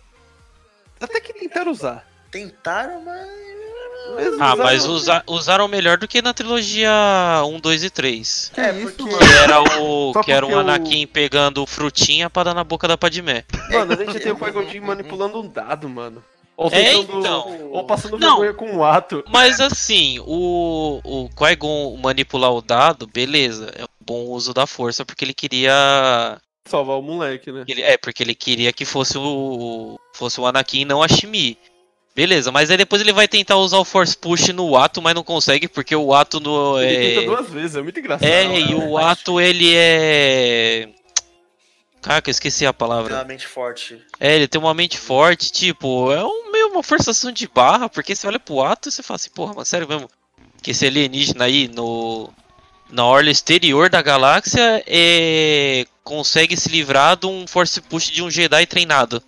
Até 1.00 1.20
que 1.20 1.34
tentaram 1.34 1.72
usar. 1.72 2.06
Tentaram, 2.32 3.02
mas. 3.02 3.28
Mas 4.16 4.26
Ah, 4.26 4.32
usaram- 4.54 4.58
mas 4.64 4.86
usa- 4.86 5.24
usaram 5.28 5.68
melhor 5.68 5.98
do 5.98 6.08
que 6.08 6.22
na 6.22 6.34
trilogia 6.34 6.90
1, 7.46 7.60
2 7.60 7.84
e 7.84 7.90
3. 7.90 8.50
Que 8.54 8.62
É, 8.62 8.72
isso, 8.80 8.94
porque-? 8.96 9.18
Que 9.18 9.34
era 9.44 9.62
o, 9.82 10.14
Só 10.14 10.24
que 10.24 10.32
era 10.32 10.46
um 10.46 10.52
o- 10.54 10.58
Anakin 10.60 11.06
pegando 11.06 11.64
frutinha 11.68 12.30
pra 12.30 12.44
dar 12.44 12.54
na 12.56 12.64
boca 12.64 12.88
da 12.88 12.98
Padmé. 12.98 13.44
Mano, 13.72 13.94
a 13.94 13.96
gente 13.96 14.20
tem 14.20 14.32
o 14.32 14.36
Qui-Gon 14.40 14.86
manipulando 14.86 15.40
um 15.42 15.48
dado, 15.48 15.88
mano. 15.88 16.24
Ou 16.61 16.68
É, 16.68 16.91
tentando- 16.94 17.19
então. 17.19 17.69
Ou 17.72 17.84
passando 17.86 18.18
Não. 18.19 18.41
vergonha 18.41 18.53
com 18.72 18.77
o 18.80 18.84
ato. 18.84 19.23
Mas 19.30 19.61
assim, 19.61 20.19
o, 20.27 20.99
o 21.06 21.30
Qui-Gon 21.30 21.95
manipular 21.95 22.52
o 22.53 22.61
dado, 22.61 23.07
beleza, 23.07 23.72
é 23.77 23.84
um 23.86 23.88
bom 24.02 24.26
uso 24.26 24.53
da 24.53 24.68
força, 24.68 25.06
porque 25.06 25.23
ele 25.23 25.34
queria. 25.34 25.72
Salvar 26.68 26.99
o 26.99 27.02
moleque, 27.02 27.49
né? 27.49 27.64
ele- 27.65 27.81
é, 27.81 27.98
porque 27.98 28.22
ele 28.22 28.36
queria 28.36 28.73
que 28.73 28.84
fosse 28.84 29.18
o. 29.18 29.98
fosse 30.14 30.41
o 30.41 30.45
Anakin 30.45 30.81
e 30.81 30.86
não 30.86 31.02
a 31.02 31.07
Shmi. 31.07 31.57
Beleza, 32.14 32.52
mas 32.52 32.69
aí 32.69 32.76
depois 32.76 33.02
ele 33.02 33.14
vai 33.14 33.30
tentar 33.30 33.56
usar 33.56 33.77
o 33.77 33.86
Force 33.86 34.18
Push 34.18 34.49
no 34.49 34.76
ato, 34.76 35.02
mas 35.02 35.15
não 35.15 35.23
consegue, 35.23 35.69
porque 35.69 35.95
o 35.95 36.14
ato 36.14 36.41
no. 36.41 36.77
Ele 36.81 37.07
tenta 37.15 37.22
É, 37.22 37.26
duas 37.26 37.49
vezes, 37.49 37.76
é 37.77 37.81
muito 37.81 37.98
engraçado. 38.02 38.27
é 38.27 38.45
né? 38.49 38.60
e 38.60 38.76
o 38.76 38.98
ato 38.98 39.40
ele 39.40 39.73
é. 39.73 40.90
Caraca, 42.02 42.30
eu 42.30 42.31
esqueci 42.31 42.65
a 42.65 42.72
palavra. 42.73 43.11
Extremamente 43.11 43.45
forte. 43.45 44.02
É, 44.19 44.34
ele 44.36 44.48
tem 44.48 44.60
uma 44.60 44.73
mente 44.73 44.98
forte, 44.98 45.52
tipo, 45.52 46.11
é 46.14 46.23
um, 46.23 46.49
uma 46.70 46.84
forçação 46.84 47.32
de 47.32 47.48
barra, 47.48 47.90
porque 47.90 48.16
você 48.16 48.28
olha 48.28 48.40
pro 48.40 48.62
ato 48.62 48.90
e 48.90 48.91
você 48.91 49.04
fala 49.04 49.16
assim, 49.16 49.30
porra, 49.30 49.54
mas 49.56 49.68
sério 49.68 49.88
mesmo, 49.88 50.10
que 50.62 50.72
esse 50.72 50.86
alienígena 50.86 51.46
aí 51.46 51.68
no, 51.68 52.32
na 52.90 53.06
orla 53.06 53.30
exterior 53.30 53.90
da 53.90 54.02
galáxia 54.02 54.84
é, 54.88 55.86
consegue 56.04 56.58
se 56.58 56.70
livrar 56.70 57.18
de 57.18 57.28
um 57.28 57.48
force 57.48 57.82
push 57.82 58.10
de 58.10 58.24
um 58.24 58.30
Jedi 58.30 58.66
treinado. 58.66 59.22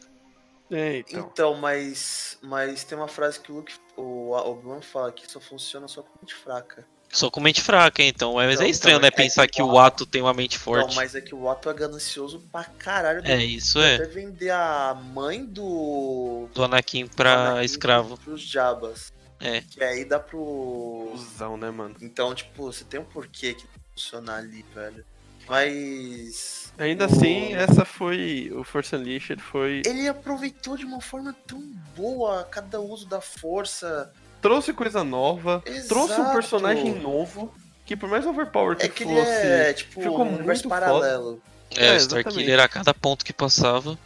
É, 0.71 0.99
então. 0.99 1.29
Então, 1.31 1.53
mas. 1.55 2.37
Mas 2.41 2.83
tem 2.83 2.97
uma 2.97 3.07
frase 3.07 3.39
que 3.39 3.51
o 3.51 3.55
Luke. 3.55 3.73
O 3.97 4.31
Obi-Wan 4.31 4.81
fala 4.81 5.11
que 5.11 5.29
só 5.29 5.39
funciona 5.39 5.87
só 5.87 6.01
com 6.01 6.09
mente 6.19 6.33
fraca. 6.33 6.87
Só 7.11 7.29
com 7.29 7.41
mente 7.41 7.61
fraca, 7.61 8.01
então. 8.01 8.35
Mas 8.35 8.53
Então, 8.55 8.65
é 8.65 8.69
estranho, 8.69 8.93
então, 8.95 9.01
né, 9.01 9.07
é 9.07 9.11
pensar 9.11 9.45
que 9.47 9.53
que 9.57 9.61
o 9.61 9.77
ato 9.77 10.05
tem 10.05 10.21
uma 10.21 10.33
mente 10.33 10.57
forte. 10.57 10.87
Não, 10.89 10.95
mas 10.95 11.13
é 11.13 11.19
que 11.21 11.35
o 11.35 11.45
Otto 11.45 11.69
é 11.69 11.73
ganancioso 11.73 12.39
pra 12.51 12.63
caralho. 12.63 13.21
É, 13.25 13.43
isso 13.43 13.79
Até 13.79 13.95
é. 13.95 14.05
vender 14.07 14.49
a 14.51 14.93
mãe 15.13 15.43
do. 15.45 16.47
Do 16.53 16.63
Anakin 16.63 17.07
pra 17.07 17.49
Anakin 17.51 17.65
escravo. 17.65 18.17
Pros 18.17 18.41
Jabas. 18.41 19.11
É. 19.39 19.61
Que 19.61 19.83
aí 19.83 20.05
dá 20.05 20.19
pro. 20.19 21.09
Cusão, 21.11 21.57
né, 21.57 21.69
mano? 21.69 21.95
Então, 22.01 22.33
tipo, 22.33 22.71
você 22.71 22.83
tem 22.85 22.99
um 22.99 23.03
porquê 23.05 23.53
que 23.55 23.65
funcionar 23.93 24.37
ali, 24.37 24.63
velho. 24.73 25.03
Mas. 25.49 26.71
Ainda 26.77 27.05
o- 27.07 27.11
assim, 27.11 27.53
essa 27.53 27.83
foi. 27.83 28.51
O 28.55 28.63
Force 28.63 28.95
Unleashed 28.95 29.41
foi. 29.41 29.81
Ele 29.85 30.07
aproveitou 30.07 30.77
de 30.77 30.85
uma 30.85 31.01
forma 31.01 31.35
tão 31.45 31.59
boa 31.95 32.43
cada 32.45 32.79
uso 32.79 33.05
da 33.05 33.19
força. 33.19 34.11
Trouxe 34.41 34.73
coisa 34.73 35.03
nova, 35.03 35.61
trouxe 35.87 36.13
um 36.13 36.21
Exato. 36.21 36.33
personagem 36.33 36.93
novo. 36.99 37.53
Que 37.85 37.95
por 37.95 38.07
mais 38.09 38.25
overpower 38.25 38.77
que 38.77 38.85
É 38.85 38.89
que 38.89 39.03
ele 39.03 39.13
fosse. 39.15 39.29
é, 39.31 39.73
tipo, 39.73 40.01
ficou 40.01 40.19
um 40.23 40.35
universo 40.35 40.67
muito 40.67 40.69
paralelo. 40.69 41.41
É, 41.75 41.87
É, 41.87 41.93
o. 41.93 41.97
Starkiller 41.97 42.59
a 42.59 42.67
cada 42.67 42.93
ponto 42.93 43.25
que 43.25 43.33
passava. 43.33 43.97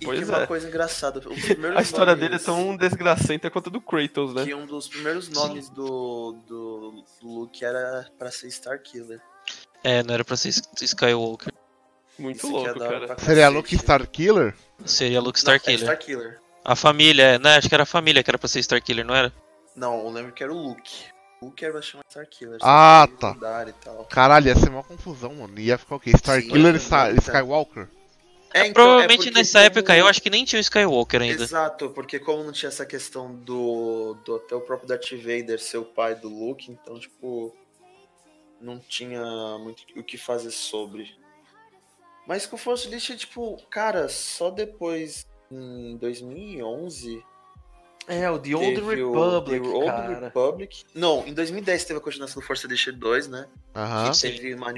E 0.00 0.04
Pois 0.06 0.18
que 0.18 0.24
uma 0.24 0.42
é. 0.42 0.46
coisa 0.46 0.66
engraçada. 0.66 1.20
Os 1.20 1.24
primeiros 1.44 1.78
A 1.78 1.82
história 1.82 2.14
nomes- 2.16 2.28
dele 2.30 2.42
é 2.42 2.44
tão 2.44 2.76
desgracenta 2.76 3.50
quanto 3.50 3.68
a 3.68 3.72
do 3.72 3.80
Kratos, 3.80 4.34
né? 4.34 4.44
Que 4.44 4.54
um 4.54 4.66
dos 4.66 4.88
primeiros 4.88 5.28
nomes 5.28 5.68
do, 5.68 6.34
do 6.48 7.04
Luke 7.22 7.64
era 7.64 8.06
pra 8.18 8.30
ser 8.32 8.48
Starkiller. 8.48 9.20
É, 9.84 10.02
não 10.02 10.14
era 10.14 10.24
pra 10.24 10.36
ser 10.36 10.48
Skywalker. 10.80 11.52
Muito 12.18 12.38
Isso 12.38 12.50
louco, 12.50 12.66
é 12.68 12.70
hora 12.70 12.80
cara. 12.80 13.06
pra 13.14 13.18
Seria. 13.24 13.48
Luke 13.48 13.74
Starkiller? 13.76 14.54
Seria 14.84 15.20
Luke 15.20 15.38
Não, 15.44 15.52
é 15.52 15.56
Starkiller. 15.56 15.80
Starkiller. 15.80 16.40
A 16.64 16.74
família, 16.74 17.22
é, 17.22 17.38
né? 17.38 17.56
Acho 17.56 17.68
que 17.68 17.74
era 17.74 17.84
a 17.84 17.86
família 17.86 18.22
que 18.22 18.30
era 18.30 18.38
pra 18.38 18.48
ser 18.48 18.58
Starkiller, 18.60 19.04
não 19.04 19.14
era? 19.14 19.32
Não, 19.76 20.00
eu 20.04 20.10
lembro 20.10 20.32
que 20.32 20.42
era 20.42 20.52
o 20.52 20.56
Luke. 20.56 21.04
O 21.40 21.46
Luke 21.46 21.64
era 21.64 21.80
chamar 21.80 22.04
Starkiller. 22.08 22.58
Ah, 22.62 23.06
só 23.20 23.32
que 23.32 23.42
tá. 23.42 23.66
E. 24.00 24.04
Caralho, 24.06 24.48
ia 24.48 24.56
ser 24.56 24.68
uma 24.68 24.82
confusão, 24.82 25.34
mano. 25.34 25.58
Ia 25.58 25.78
ficar 25.78 25.96
o 25.96 26.00
quê? 26.00 26.10
Starkiller 26.10 26.74
e 26.74 26.78
Sim, 26.78 26.86
Star-. 26.86 27.14
Skywalker? 27.16 27.88
É, 28.52 28.62
então, 28.66 28.72
Provavelmente 28.84 29.28
é 29.28 29.30
nessa 29.30 29.58
como- 29.60 29.66
época 29.66 29.96
eu 29.96 30.06
acho 30.08 30.20
que 30.20 30.28
nem 30.28 30.44
tinha 30.44 30.58
o 30.58 30.60
Skywalker 30.60 31.22
ainda. 31.22 31.42
Exato, 31.42 31.90
porque 31.90 32.18
como 32.18 32.42
não 32.42 32.50
tinha 32.52 32.68
essa 32.68 32.84
questão 32.84 33.32
do, 33.32 34.14
do 34.24 34.36
até 34.36 34.56
o 34.56 34.60
próprio 34.60 34.88
Darth 34.88 35.12
Vader 35.12 35.60
ser 35.60 35.78
o 35.78 35.84
pai 35.84 36.16
do 36.16 36.28
Luke, 36.28 36.68
então, 36.70 36.98
tipo, 36.98 37.54
não 38.60 38.80
tinha 38.80 39.22
muito 39.58 39.84
o 39.96 40.02
que 40.02 40.18
fazer 40.18 40.50
sobre. 40.50 41.14
Mas 42.26 42.44
com 42.44 42.56
Force 42.56 42.88
Unleashed, 42.88 43.20
tipo, 43.20 43.56
cara, 43.70 44.08
só 44.08 44.50
depois, 44.50 45.26
em 45.50 45.96
2011, 45.98 47.24
É, 48.10 48.28
o 48.30 48.38
The 48.38 48.42
teve 48.42 48.54
Old 48.56 48.80
o 48.80 48.88
Republic, 48.88 49.62
The 49.62 49.68
Old 49.68 49.86
cara. 49.86 50.18
Republic. 50.20 50.84
Não, 50.94 51.26
em 51.26 51.32
2010 51.32 51.84
teve 51.84 51.98
a 51.98 52.02
continuação 52.02 52.40
do 52.40 52.46
Force 52.46 52.66
Unleashed 52.66 52.96
2, 52.98 53.28
né? 53.28 53.46
Aham. 53.74 54.10
Que 54.10 54.20
teve 54.20 54.54
uma, 54.54 54.72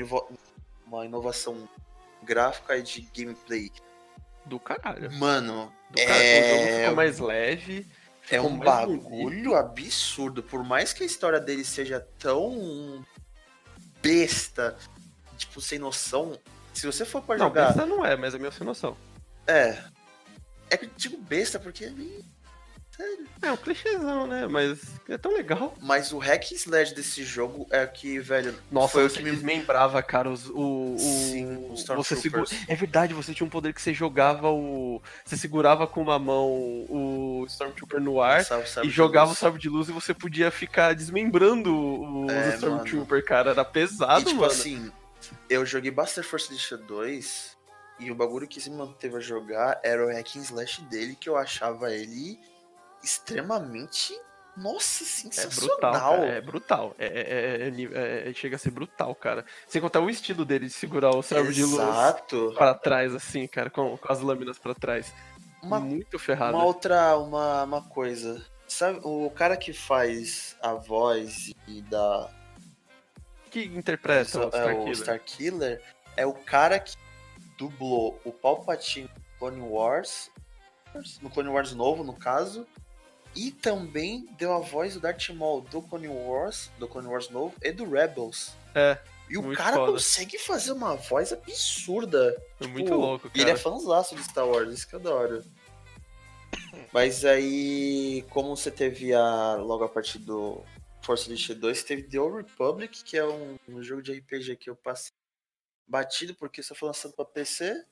uma 0.87 1.05
inovação 1.07 1.69
gráfica 2.23 2.77
e 2.77 2.83
de 2.83 3.01
gameplay. 3.17 3.71
Do 4.45 4.59
caralho. 4.61 5.11
Mano, 5.13 5.73
Do 5.91 5.97
caralho. 5.99 6.21
O 6.21 6.49
jogo 6.49 6.63
é, 6.69 6.81
ficou 6.81 6.97
mais 6.97 7.19
leve. 7.19 7.87
é 8.31 8.41
um 8.41 8.59
bagulho 8.59 9.55
absurdo. 9.55 10.43
Por 10.43 10.63
mais 10.63 10.93
que 10.93 11.03
a 11.03 11.07
história 11.07 11.41
dele 11.41 11.65
seja 11.65 12.07
tão 12.19 13.05
besta, 14.03 14.77
tipo, 15.39 15.61
sem 15.61 15.79
noção, 15.79 16.39
se 16.75 16.87
você 16.87 17.05
for 17.05 17.23
pra 17.23 17.37
Não, 17.39 17.47
jogar. 17.47 17.67
besta 17.69 17.87
não 17.87 18.05
é, 18.05 18.17
mas 18.17 18.35
é 18.35 18.39
meio 18.39 18.53
sem 18.53 18.67
noção. 18.67 18.97
É. 19.47 19.79
É 20.71 20.77
que 20.77 20.87
eu 20.87 20.91
digo 20.97 21.17
besta 21.19 21.59
porque 21.59 21.85
é 21.85 21.91
É 23.41 23.51
um 23.51 23.57
clichêzão, 23.57 24.27
né? 24.27 24.47
Mas 24.47 24.79
é 25.09 25.19
tão 25.19 25.35
legal. 25.35 25.75
Mas 25.81 26.13
o 26.13 26.19
hack 26.19 26.53
and 26.53 26.55
slash 26.55 26.95
desse 26.95 27.25
jogo 27.25 27.67
é 27.71 27.85
que, 27.87 28.19
velho. 28.21 28.55
Nossa, 28.71 28.93
foi 28.93 29.07
o 29.07 29.11
que 29.11 29.23
me. 29.23 29.31
desmembrava, 29.33 30.01
cara, 30.03 30.31
os, 30.31 30.49
o, 30.49 30.95
o, 30.95 30.99
Sim, 30.99 31.71
os 31.73 31.85
você 31.85 32.15
segura... 32.17 32.45
É 32.69 32.75
verdade, 32.77 33.13
você 33.15 33.35
tinha 33.35 33.47
um 33.47 33.51
poder 33.51 33.73
que 33.75 33.83
você 33.83 33.93
jogava 33.93 34.49
o... 34.51 35.03
Você 35.25 35.37
segurava 35.37 35.87
com 35.87 36.01
uma 36.03 36.19
mão 36.19 36.49
o 36.89 37.45
Stormtrooper 37.49 38.01
no 38.01 38.21
ar 38.21 38.45
Sabe- 38.45 38.69
sabe 38.69 38.87
e 38.87 38.91
jogava 38.91 39.27
o 39.27 39.29
luz. 39.31 39.39
sabre 39.39 39.61
de 39.61 39.69
luz 39.69 39.89
e 39.89 39.93
você 39.93 40.15
podia 40.15 40.51
ficar 40.51 40.95
desmembrando 40.95 42.25
os 42.27 42.33
É, 42.33 42.55
Stormtrooper, 42.55 43.25
cara. 43.25 43.51
Era 43.51 43.63
E 43.63 43.65
pesado, 43.65 44.25
tipo 44.25 44.41
mano. 44.41 44.53
assim, 44.53 44.93
eu 45.51 45.67
joguei 45.67 45.91
bastante 45.91 46.27
Force 46.29 46.49
Unleashed 46.49 46.83
2 46.87 47.57
e 47.99 48.11
o 48.11 48.15
bagulho 48.15 48.47
que 48.49 48.61
se 48.61 48.71
manteve 48.71 49.17
a 49.17 49.21
jogar 49.21 49.81
era 49.83 50.05
o 50.05 50.09
hack 50.09 50.37
and 50.37 50.41
slash 50.43 50.83
dele, 50.83 51.17
que 51.19 51.29
eu 51.29 51.37
achava 51.37 51.93
ele 51.93 52.39
extremamente 53.03 54.19
Nossa, 54.55 55.03
É 55.03 55.07
sensacional. 55.07 55.77
brutal, 55.79 55.93
cara, 56.19 56.27
é 56.27 56.41
brutal. 56.43 56.95
É, 56.99 57.07
é- 57.07 57.21
é- 57.21 57.69
é 57.69 58.25
é- 58.27 58.31
é- 58.31 58.35
chega 58.35 58.57
a 58.57 58.59
ser 58.59 58.71
brutal, 58.71 59.15
cara. 59.15 59.47
Sem 59.67 59.81
contar 59.81 60.01
o 60.01 60.11
estilo 60.11 60.45
dele 60.45 60.67
de 60.67 60.73
segurar 60.75 61.09
o 61.17 61.23
servo 61.23 61.51
de 61.51 61.65
luz 61.65 61.83
pra 62.55 62.75
trás, 62.75 63.15
assim, 63.15 63.47
cara, 63.47 63.71
com, 63.71 63.97
com 63.97 64.13
as 64.13 64.21
lâminas 64.21 64.59
pra 64.59 64.75
trás. 64.75 65.11
Uma, 65.63 65.81
Muito 65.81 66.19
ferrado. 66.19 66.55
uma 66.55 66.65
outra 66.67 67.17
uma, 67.17 67.63
uma 67.63 67.83
coisa. 67.83 68.45
Sabe, 68.69 69.01
o 69.03 69.31
cara 69.31 69.57
que 69.57 69.73
faz 69.73 70.55
a 70.61 70.75
voz 70.75 71.55
e 71.67 71.81
dá 71.83 72.29
Que 73.51 73.65
interpreta 73.65 74.39
o 74.39 74.43
é, 74.43 74.47
Starkiller. 74.49 74.89
o 74.89 74.93
Starkiller 74.93 75.83
é 76.15 76.27
o 76.27 76.35
cara 76.35 76.79
que 76.79 76.95
dublou 77.57 78.21
o 78.23 78.31
Palpatine 78.33 79.09
no 79.15 79.39
Clone 79.39 79.61
Wars, 79.63 80.31
no 81.23 81.31
Clone 81.31 81.49
Wars 81.49 81.73
novo, 81.73 82.05
no 82.05 82.13
caso, 82.15 82.67
e 83.35 83.51
também 83.51 84.27
deu 84.39 84.53
a 84.53 84.59
voz 84.59 84.95
do 84.95 85.01
Darth 85.01 85.29
Maul 85.31 85.63
do 85.63 85.81
Clone 85.83 86.09
Wars, 86.09 86.71
do 86.79 86.87
Clone 86.89 87.09
Wars 87.09 87.29
novo 87.31 87.55
e 87.63 87.73
do 87.73 87.89
Rebels. 87.89 88.53
É, 88.75 88.99
E 89.29 89.39
o 89.39 89.55
cara 89.55 89.77
foda. 89.77 89.93
consegue 89.93 90.39
fazer 90.39 90.73
uma 90.73 90.95
voz 90.97 91.33
absurda. 91.33 92.37
é 92.61 92.65
Tipo, 92.65 92.69
muito 92.73 92.95
louco, 92.95 93.31
E 93.35 93.41
ele 93.41 93.51
é 93.51 93.55
cara. 93.55 93.59
fãzaço 93.59 94.15
de 94.15 94.23
Star 94.25 94.47
Wars, 94.47 94.73
isso 94.73 94.87
que 94.89 94.95
eu 94.95 95.01
adoro. 95.01 95.43
Mas 96.93 97.25
aí, 97.25 98.25
como 98.31 98.55
você 98.57 98.71
teve 98.71 99.15
a. 99.15 99.55
Logo 99.57 99.85
a 99.85 99.89
partir 99.89 100.19
do 100.19 100.63
Force 101.03 101.27
Unleashed 101.27 101.59
2, 101.59 101.79
você 101.79 101.85
teve 101.87 102.03
The 102.03 102.19
Old 102.21 102.37
Republic, 102.37 103.03
que 103.05 103.17
é 103.17 103.25
um, 103.25 103.57
um 103.69 103.83
jogo 103.83 104.03
de 104.03 104.13
RPG 104.13 104.57
que 104.57 104.69
eu 104.71 104.77
passei 104.77 105.13
batido 105.89 106.35
porque 106.35 106.63
só 106.63 106.75
foi 106.75 106.89
lançado 106.89 107.13
pra 107.15 107.25
PC. 107.25 107.83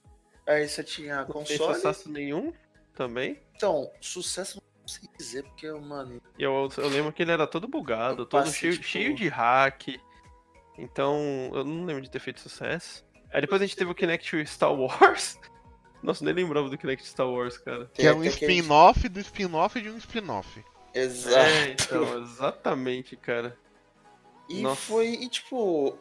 Aí 0.46 0.68
você 0.68 0.82
tinha 0.84 1.16
Não 1.24 1.24
tem 1.44 1.56
console. 1.58 1.74
sucesso 1.76 2.10
nenhum 2.10 2.52
também. 2.94 3.40
Então, 3.56 3.90
sucesso 4.00 4.60
sei 4.90 5.08
dizer, 5.16 5.44
porque, 5.44 5.70
mano. 5.70 6.20
E 6.38 6.42
eu, 6.42 6.68
eu 6.76 6.88
lembro 6.88 7.12
que 7.12 7.22
ele 7.22 7.32
era 7.32 7.46
todo 7.46 7.66
bugado, 7.66 8.22
Eu 8.22 8.26
todo 8.26 8.50
cheio, 8.50 8.74
tipo- 8.74 8.84
cheio 8.84 9.14
de 9.14 9.28
hack. 9.28 9.88
Então, 10.76 11.50
eu 11.54 11.64
não 11.64 11.84
lembro 11.84 12.02
de 12.02 12.10
ter 12.10 12.18
feito 12.18 12.40
sucesso. 12.40 13.04
Aí 13.32 13.40
depois 13.40 13.60
a 13.60 13.64
gente 13.66 13.76
teve 13.76 13.90
o 13.90 13.94
Kinect 13.94 14.44
Star 14.46 14.72
Wars. 14.72 15.38
Nossa, 16.02 16.24
nem 16.24 16.32
lembrava 16.34 16.68
do 16.68 16.78
Kinect 16.78 17.06
Star 17.06 17.28
Wars, 17.28 17.58
cara. 17.58 17.90
Que 17.94 18.06
é 18.06 18.14
um 18.14 18.24
spin-off 18.24 19.08
do 19.08 19.20
spin-off 19.20 19.80
de 19.80 19.90
um 19.90 19.96
spin-off. 19.98 20.64
Exato. 20.94 21.36
É, 21.36 21.70
então, 21.72 22.22
exatamente, 22.22 23.16
cara. 23.16 23.56
E 24.48 24.62
nossa. 24.62 24.80
foi, 24.80 25.08
e 25.08 25.28
tipo. 25.28 25.96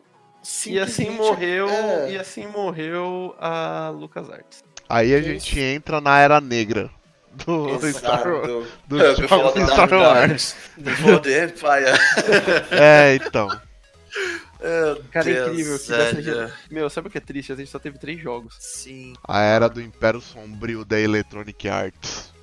E 0.66 0.80
assim 0.80 1.10
morreu, 1.10 1.68
é. 1.68 2.14
e 2.14 2.18
assim 2.18 2.48
morreu 2.48 3.36
a 3.38 3.90
LucasArts. 3.90 4.64
Aí 4.88 5.14
a 5.14 5.20
Isso. 5.20 5.28
gente 5.28 5.60
entra 5.60 6.00
na 6.00 6.18
era 6.18 6.40
negra 6.40 6.90
do, 7.46 7.78
do 7.78 7.94
Star 7.94 8.28
Wars. 8.28 8.68
Do 8.88 9.28
jogos 9.28 9.54
da 9.54 9.68
Star 9.68 9.94
Wars. 9.94 10.56
Do 10.78 10.90
Empire. 11.30 12.00
É, 12.72 13.16
então. 13.16 13.48
Meu 14.62 15.04
Cara, 15.12 15.30
é 15.30 15.48
incrível 15.48 15.80
que 15.80 15.88
dessa 15.88 16.54
Meu, 16.70 16.90
sabe 16.90 17.08
o 17.08 17.12
que 17.12 17.18
é 17.18 17.22
triste? 17.22 17.54
A 17.54 17.56
gente 17.56 17.70
só 17.70 17.80
teve 17.80 17.98
três 17.98 18.22
jogos. 18.22 18.56
Sim. 18.60 19.14
A 19.26 19.42
era 19.42 19.70
do 19.70 19.82
Império 19.82 20.20
Sombrio 20.20 20.84
da 20.84 21.00
Electronic 21.00 21.70
Arts. 21.70 22.34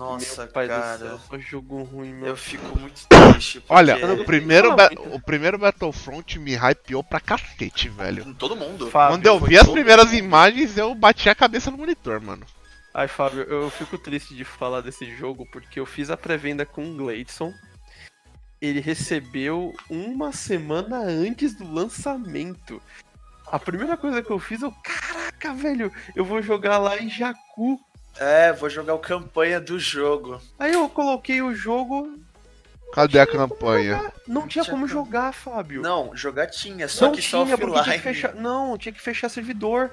Nossa, 0.00 0.44
meu 0.44 0.52
pai 0.52 0.66
do 0.66 0.70
cara. 0.70 0.98
céu, 0.98 1.20
só 1.28 1.38
jogo 1.38 1.82
ruim, 1.82 2.14
meu. 2.14 2.28
Eu 2.28 2.36
fico 2.36 2.78
muito 2.78 3.06
triste. 3.06 3.60
Porque... 3.60 3.74
Olha, 3.74 4.14
o 4.14 4.24
primeiro, 4.24 4.74
o 5.12 5.20
primeiro 5.20 5.58
Battlefront 5.58 6.38
me 6.38 6.56
hypeou 6.56 7.04
pra 7.04 7.20
cacete, 7.20 7.90
velho. 7.90 8.34
Todo 8.34 8.56
mundo. 8.56 8.90
Fábio, 8.90 9.18
Quando 9.18 9.26
eu 9.26 9.38
vi 9.38 9.58
as 9.58 9.68
primeiras 9.68 10.14
imagens, 10.14 10.78
eu 10.78 10.94
bati 10.94 11.28
a 11.28 11.34
cabeça 11.34 11.70
no 11.70 11.76
monitor, 11.76 12.18
mano. 12.18 12.46
Ai, 12.92 13.06
Fábio, 13.06 13.42
eu 13.42 13.70
fico 13.70 13.96
triste 13.96 14.34
de 14.34 14.44
falar 14.44 14.80
desse 14.80 15.06
jogo 15.16 15.46
porque 15.52 15.78
eu 15.78 15.86
fiz 15.86 16.10
a 16.10 16.16
pré-venda 16.16 16.66
com 16.66 16.84
o 16.90 16.96
Gleidson. 16.96 17.52
Ele 18.60 18.80
recebeu 18.80 19.74
uma 19.88 20.32
semana 20.32 20.98
antes 20.98 21.54
do 21.54 21.72
lançamento. 21.72 22.82
A 23.46 23.58
primeira 23.58 23.96
coisa 23.96 24.22
que 24.22 24.30
eu 24.30 24.38
fiz, 24.38 24.60
eu, 24.62 24.72
caraca, 24.82 25.54
velho, 25.54 25.90
eu 26.14 26.24
vou 26.24 26.42
jogar 26.42 26.78
lá 26.78 26.98
em 26.98 27.08
Jakku. 27.08 27.80
É, 28.18 28.52
vou 28.52 28.68
jogar 28.68 28.94
o 28.94 28.98
campanha 28.98 29.60
do 29.60 29.78
jogo. 29.78 30.40
Aí 30.58 30.72
eu 30.72 30.88
coloquei 30.88 31.40
o 31.40 31.54
jogo, 31.54 32.18
Cadê 32.92 33.20
a 33.20 33.26
campanha? 33.26 34.12
não 34.26 34.48
tinha 34.48 34.64
Tinha 34.64 34.74
como 34.74 34.86
jogar, 34.88 35.32
Fábio. 35.32 35.80
Não, 35.80 36.14
jogar 36.16 36.48
tinha, 36.48 36.88
só 36.88 37.06
não 37.06 37.12
que 37.12 37.22
só 37.22 37.44
tinha, 37.44 37.56
porque 37.56 37.72
tinha 37.72 37.84
que 37.84 37.90
offline. 37.98 38.14
fechar. 38.14 38.34
Não, 38.34 38.76
tinha 38.76 38.92
que 38.92 39.00
fechar 39.00 39.28
servidor. 39.28 39.92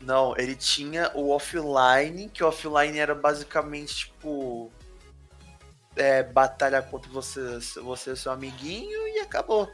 Não, 0.00 0.34
ele 0.36 0.54
tinha 0.54 1.10
o 1.14 1.30
offline, 1.30 2.28
que 2.28 2.44
o 2.44 2.48
offline 2.48 2.98
era 2.98 3.14
basicamente 3.14 3.94
tipo. 4.06 4.70
É, 5.96 6.22
batalha 6.22 6.82
contra 6.82 7.10
você, 7.10 7.58
você 7.80 8.12
e 8.12 8.16
seu 8.16 8.30
amiguinho 8.30 9.08
e 9.08 9.20
acabou. 9.20 9.70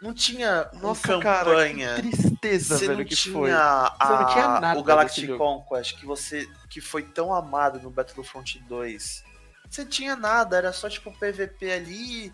Não 0.00 0.14
tinha 0.14 0.70
um 0.72 0.78
Nossa, 0.78 1.02
campanha. 1.20 1.88
cara, 1.88 2.02
que 2.02 2.10
tristeza, 2.10 2.78
Você 2.78 2.86
velho, 2.86 2.98
não 3.00 3.04
que 3.04 3.16
tinha, 3.16 3.34
foi. 3.34 3.50
a- 3.50 3.96
Você 4.00 4.12
não 4.12 4.26
tinha 4.26 4.48
nada 4.60 4.78
o 4.80 4.82
Galactic. 4.84 5.36
Conquest 5.36 5.98
que 5.98 6.06
você 6.06 6.48
que 6.70 6.80
foi 6.80 7.02
tão 7.02 7.34
amado 7.34 7.80
no 7.80 7.90
Battlefront 7.90 8.60
2. 8.60 9.24
Você 9.68 9.84
tinha 9.84 10.14
nada, 10.16 10.56
era 10.56 10.72
só 10.72 10.88
tipo 10.88 11.12
PVP 11.18 11.70
ali 11.72 12.32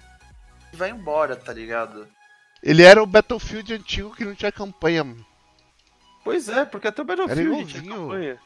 e 0.72 0.76
vai 0.76 0.90
embora, 0.90 1.34
tá 1.34 1.52
ligado? 1.54 2.06
Ele 2.62 2.82
era 2.82 3.02
o 3.02 3.06
Battlefield 3.06 3.72
antigo 3.74 4.14
que 4.14 4.24
não 4.26 4.34
tinha 4.34 4.52
campanha. 4.52 5.04
Pois 6.26 6.48
é, 6.48 6.64
porque 6.64 6.88
até 6.88 7.00
o 7.02 7.04
Battlefield 7.04 7.72
tinha 7.72 7.94
campanha. 7.96 8.40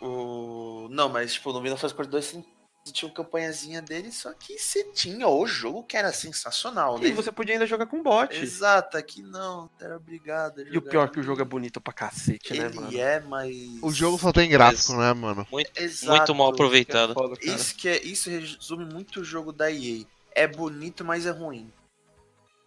O 0.00 0.88
não, 0.90 1.08
mas 1.08 1.32
tipo 1.34 1.52
no 1.52 1.60
2 1.60 1.80
você 1.80 2.44
você 2.84 2.92
tinha 2.92 3.08
uma 3.08 3.14
campanhazinha 3.14 3.80
dele, 3.80 4.10
só 4.10 4.32
que 4.32 4.58
você 4.58 4.82
tinha 4.92 5.28
o 5.28 5.46
jogo 5.46 5.84
que 5.84 5.96
era 5.96 6.12
sensacional, 6.12 6.98
né? 6.98 7.08
E 7.08 7.12
você 7.12 7.30
podia 7.30 7.54
ainda 7.54 7.64
jogar 7.66 7.86
com 7.86 8.02
bot. 8.02 8.34
Exato, 8.34 8.96
aqui 8.96 9.22
não, 9.22 9.70
era 9.80 9.96
obrigado. 9.96 10.60
a 10.60 10.64
E 10.64 10.76
o 10.76 10.82
pior 10.82 11.06
é 11.06 11.08
que 11.08 11.20
o 11.20 11.22
jogo 11.22 11.40
é 11.40 11.44
bonito 11.44 11.80
pra 11.80 11.92
cacete, 11.92 12.52
né, 12.54 12.66
Ele 12.66 12.74
mano? 12.74 12.98
é, 12.98 13.20
mas 13.20 13.54
O 13.80 13.92
jogo 13.92 14.18
só 14.18 14.32
tem 14.32 14.50
gráfico, 14.50 14.94
né, 14.94 15.12
mano? 15.12 15.46
Exato. 15.76 16.12
Muito 16.16 16.34
mal 16.34 16.48
Que 16.48 16.52
é 16.52 16.54
aproveitado. 16.56 17.14
foda. 17.14 17.36
Isso 17.40 17.76
que 17.76 17.88
é, 17.88 18.02
isso 18.02 18.28
resume 18.28 18.84
muito 18.84 19.20
o 19.20 19.24
jogo 19.24 19.52
da 19.52 19.70
EA. 19.70 20.04
É 20.34 20.48
bonito, 20.48 21.04
mas 21.04 21.24
é 21.24 21.30
ruim. 21.30 21.72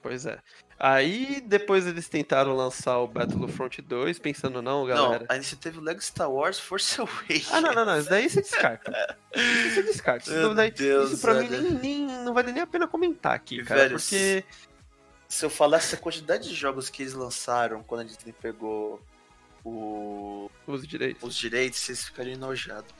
Pois 0.02 0.26
é. 0.26 0.40
Aí 0.77 1.39
depois 1.39 1.88
eles 1.88 2.10
tentaram 2.10 2.53
lançar 2.53 2.97
o 2.99 3.07
Battlefront 3.07 3.81
2, 3.81 4.19
pensando, 4.19 4.61
não, 4.61 4.85
galera. 4.85 5.19
Não, 5.19 5.26
aí 5.30 5.41
você 5.41 5.56
teve 5.56 5.77
o 5.80 5.81
Lego 5.81 6.02
Star 6.02 6.30
Wars 6.30 6.60
Force 6.60 6.99
Awakens. 6.99 7.49
Ah, 7.52 7.61
não, 7.61 7.73
não, 7.73 7.85
não. 7.85 7.97
Isso 7.97 8.10
daí 8.10 8.30
você 8.30 8.41
descarta. 8.41 9.18
Isso 9.34 9.76
você 9.76 9.84
descarta. 9.84 10.30
Isso, 10.30 10.38
Meu 10.39 10.53
daí, 10.53 10.72
Deus, 10.72 11.11
isso 11.14 11.22
pra 11.22 11.35
mim 11.35 11.47
velho. 11.47 11.64
nem, 11.80 12.07
nem- 12.07 12.23
não 12.26 12.34
vale 12.34 12.52
nem 12.52 12.61
a 12.61 12.68
pena 12.68 12.88
comentar 12.88 13.34
aqui, 13.34 13.64
cara. 13.64 13.81
Velho, 13.84 13.95
porque. 13.97 14.43
Se 15.30 15.45
eu 15.45 15.49
falasse 15.49 15.95
a 15.95 15.97
quantidade 15.97 16.47
de 16.49 16.53
jogos 16.53 16.89
que 16.89 17.02
eles 17.03 17.14
lançaram 17.14 17.81
quando 17.81 18.02
a 18.02 18.03
Disney 18.03 18.34
pegou 18.34 19.02
o- 19.64 20.52
Os 20.68 20.85
direitos. 20.85 21.23
os 21.23 21.35
direitos, 21.35 21.80
vocês 21.80 22.03
ficariam 22.06 22.35
enojados. 22.35 22.93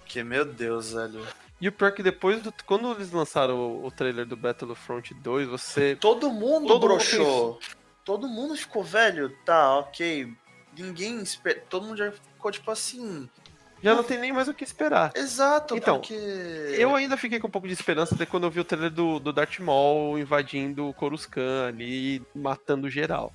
Porque, 0.00 0.22
meu 0.22 0.44
Deus, 0.44 0.92
velho. 0.92 1.26
E 1.62 1.68
o 1.68 1.72
pior 1.72 1.86
é 1.86 1.92
que 1.92 2.02
depois, 2.02 2.42
do, 2.42 2.52
quando 2.66 2.90
eles 2.90 3.12
lançaram 3.12 3.56
o, 3.56 3.86
o 3.86 3.90
trailer 3.92 4.26
do 4.26 4.36
Battlefront 4.36 5.14
2, 5.14 5.46
você. 5.46 5.94
Todo 5.94 6.28
mundo 6.28 6.66
Todo 6.66 6.88
broxou. 6.88 7.60
Todo 8.04 8.26
mundo 8.26 8.56
ficou 8.56 8.82
velho, 8.82 9.32
tá, 9.44 9.78
ok. 9.78 10.34
Ninguém 10.76 11.20
espera. 11.22 11.62
Todo 11.70 11.86
mundo 11.86 11.98
já 11.98 12.10
ficou 12.10 12.50
tipo 12.50 12.68
assim. 12.68 13.30
Já 13.80 13.94
não 13.94 14.02
tem 14.02 14.18
nem 14.18 14.32
mais 14.32 14.48
o 14.48 14.54
que 14.54 14.64
esperar. 14.64 15.12
Exato, 15.14 15.76
Então, 15.76 16.00
porque. 16.00 16.14
Eu 16.14 16.96
ainda 16.96 17.16
fiquei 17.16 17.38
com 17.38 17.46
um 17.46 17.50
pouco 17.50 17.68
de 17.68 17.74
esperança 17.74 18.16
até 18.16 18.26
quando 18.26 18.42
eu 18.42 18.50
vi 18.50 18.58
o 18.58 18.64
trailer 18.64 18.90
do, 18.90 19.20
do 19.20 19.32
Darth 19.32 19.60
Maul 19.60 20.18
invadindo 20.18 20.88
o 20.88 20.92
Coruscant 20.94 21.68
ali, 21.68 22.20
matando 22.34 22.90
geral. 22.90 23.32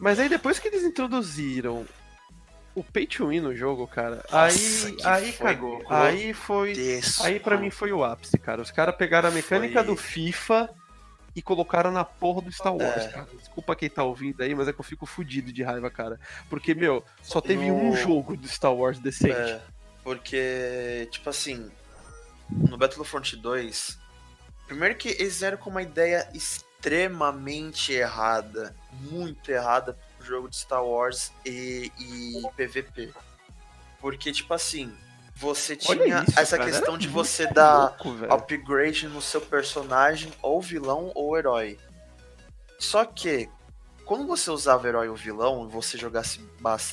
Mas 0.00 0.18
aí 0.18 0.30
depois 0.30 0.58
que 0.58 0.68
eles 0.68 0.82
introduziram 0.82 1.84
o 2.74 2.82
Pay 2.82 3.06
to 3.06 3.28
Win 3.28 3.40
no 3.40 3.54
jogo, 3.54 3.86
cara, 3.86 4.16
Nossa, 4.30 4.88
aí, 4.88 4.96
aí 5.04 5.32
cagou. 5.32 5.82
Aí 5.88 6.32
foi. 6.34 6.72
Desço, 6.72 7.22
Aí 7.24 7.38
pra 7.38 7.56
mim 7.56 7.70
foi 7.70 7.92
o 7.92 8.02
ápice, 8.04 8.36
cara. 8.38 8.60
Os 8.62 8.70
caras 8.70 8.96
pegaram 8.96 9.28
a 9.28 9.32
mecânica 9.32 9.84
Foi- 9.84 9.94
do 9.94 9.96
FIFA 10.00 10.70
e 11.36 11.42
colocaram 11.42 11.90
na 11.90 12.04
porra 12.04 12.42
do 12.42 12.50
Star 12.52 12.74
Wars, 12.74 13.04
É. 13.04 13.08
cara. 13.08 13.28
Desculpa 13.38 13.74
quem 13.76 13.88
tá 13.90 14.02
ouvindo 14.04 14.40
aí, 14.42 14.54
mas 14.54 14.68
é 14.68 14.72
que 14.72 14.80
eu 14.80 14.84
fico 14.84 15.06
fudido 15.06 15.52
de 15.52 15.62
raiva, 15.62 15.90
cara. 15.90 16.18
Porque, 16.50 16.74
meu, 16.74 17.04
só 17.22 17.40
teve 17.40 17.66
No- 17.68 17.74
um 17.76 17.96
jogo 17.96 18.36
do 18.36 18.46
Star 18.48 18.72
Wars 18.74 18.98
decente. 18.98 19.32
É, 19.32 19.60
porque, 20.02 21.08
tipo 21.10 21.30
assim, 21.30 21.70
no 22.50 22.76
Battlefront 22.76 23.36
2, 23.36 23.98
primeiro 24.66 24.94
que 24.96 25.08
eles 25.08 25.38
vieram 25.40 25.58
com 25.58 25.70
uma 25.70 25.82
ideia 25.82 26.28
extremamente 26.34 27.92
errada, 27.92 28.74
muito 28.92 29.50
errada 29.50 29.96
jogo 30.24 30.48
de 30.48 30.56
Star 30.56 30.84
Wars 30.84 31.30
e, 31.44 31.92
e 31.98 32.42
PVP. 32.56 33.12
Porque, 34.00 34.32
tipo 34.32 34.52
assim, 34.52 34.92
você 35.36 35.76
tinha 35.76 36.24
isso, 36.28 36.38
essa 36.38 36.56
cara, 36.58 36.70
questão 36.70 36.94
era 36.94 36.98
de 37.02 37.08
você 37.08 37.46
dar 37.46 37.96
louco, 38.04 38.32
upgrade 38.32 39.08
no 39.08 39.22
seu 39.22 39.40
personagem, 39.40 40.32
ou 40.42 40.60
vilão 40.60 41.10
ou 41.14 41.36
herói. 41.36 41.78
Só 42.78 43.04
que, 43.04 43.48
quando 44.04 44.26
você 44.26 44.50
usava 44.50 44.86
herói 44.88 45.08
ou 45.08 45.16
vilão, 45.16 45.66
e 45.66 45.72
você 45.72 45.96
jogasse. 45.96 46.40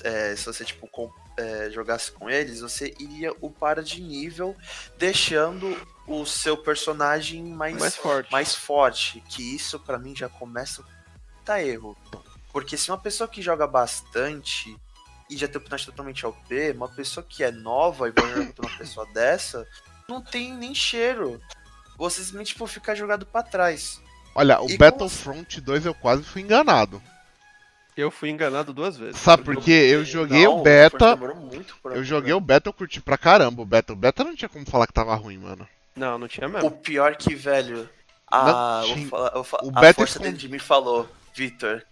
é, 0.04 0.36
se 0.36 0.46
você, 0.46 0.64
tipo, 0.64 0.88
com- 0.88 1.12
é, 1.38 1.70
jogasse 1.72 2.12
com 2.12 2.30
eles, 2.30 2.62
você 2.62 2.94
iria 3.00 3.34
upar 3.42 3.82
de 3.82 4.02
nível, 4.02 4.56
deixando 4.98 5.76
o 6.08 6.26
seu 6.26 6.58
personagem 6.58 7.44
mais, 7.44 7.78
Mais 7.78 7.96
forte. 7.96 8.32
mais 8.32 8.56
forte. 8.56 9.22
Que 9.30 9.56
isso 9.56 9.80
pra 9.80 9.98
mim 9.98 10.16
já 10.16 10.30
começa 10.30 10.82
a 10.82 11.46
tá 11.46 11.64
erro. 11.64 11.98
Porque 12.52 12.78
se 12.78 12.92
uma 12.92 12.98
pessoa 12.98 13.28
que 13.28 13.42
joga 13.42 13.66
bastante 13.68 14.76
e 15.30 15.38
já 15.38 15.48
tem 15.48 15.58
o 15.58 15.62
personagem 15.62 15.86
totalmente 15.86 16.26
OP, 16.26 16.72
uma 16.72 16.90
pessoa 16.90 17.26
que 17.28 17.44
é 17.44 17.52
nova 17.52 18.08
e 18.10 18.12
vai 18.12 18.30
jogar 18.30 18.46
contra 18.48 18.68
uma 18.68 18.78
pessoa 18.78 19.06
dessa, 19.14 19.68
não 20.08 20.22
tem 20.22 20.54
nem 20.54 20.76
cheiro. 20.76 21.42
Você 21.98 22.22
simplesmente 22.22 22.54
tipo, 22.54 22.68
fica 22.68 22.94
jogado 22.96 23.26
pra 23.26 23.44
trás. 23.44 24.02
Olha, 24.36 24.62
o 24.62 24.70
E 24.70 24.78
Battlefront 24.78 25.62
2 25.62 25.86
eu 25.86 25.94
quase 25.94 26.24
fui 26.24 26.42
enganado. 26.42 27.02
Eu 27.96 28.10
fui 28.10 28.30
enganado 28.30 28.74
duas 28.74 28.98
vezes. 28.98 29.20
Sabe 29.20 29.44
por 29.44 29.58
quê? 29.58 29.72
Eu 29.92 30.04
joguei 30.06 30.46
Não, 30.46 30.60
o 30.60 30.64
beta. 30.64 31.16
demorou 31.16 31.36
muito 31.36 31.76
pra- 31.84 31.96
Eu 31.96 32.04
joguei 32.04 32.34
o 32.34 32.40
beta, 32.40 32.70
eu 32.70 32.74
curti 32.74 33.02
pra 33.02 33.18
caramba 33.18 33.62
o 33.62 33.66
beta. 33.66 33.92
O 33.94 33.96
beta 33.98 34.24
não 34.24 34.36
tinha 34.36 34.48
como 34.50 34.66
falar 34.66 34.88
que 34.88 34.94
tava 34.94 35.14
ruim, 35.16 35.38
mano. 35.38 35.68
Não, 35.96 36.18
não 36.18 36.28
tinha 36.28 36.48
O 36.48 36.52
mesmo. 36.52 36.72
pior 36.72 37.16
que, 37.18 37.36
velho. 37.36 37.90
A, 38.26 38.82
Não, 38.86 38.94
tinha- 38.96 39.10
o 39.12 39.70
a 39.76 39.82
beta 39.82 39.94
força 39.96 40.14
esconde- 40.14 40.24
dentro 40.32 40.38
de 40.40 40.50
mim 40.50 40.58
falou, 40.60 41.08
Victor, 41.36 41.86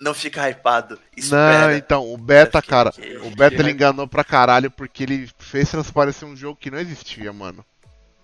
não 0.00 0.14
fica 0.14 0.48
hypado. 0.48 0.94
Não, 0.96 1.00
Espera. 1.16 1.76
então, 1.76 2.12
o 2.12 2.16
beta, 2.16 2.58
Eu 2.58 2.62
cara. 2.62 2.90
"Que- 2.92 3.18
O 3.18 3.30
beta 3.30 3.56
que 3.56 3.62
ele 3.62 3.70
enganou 3.72 4.08
pra 4.08 4.24
caralho 4.24 4.70
porque 4.70 5.02
ele 5.02 5.30
fez 5.38 5.70
transparecer 5.70 6.26
um 6.26 6.34
jogo 6.36 6.58
que 6.58 6.70
não 6.70 6.78
existia, 6.78 7.32
mano. 7.32 7.64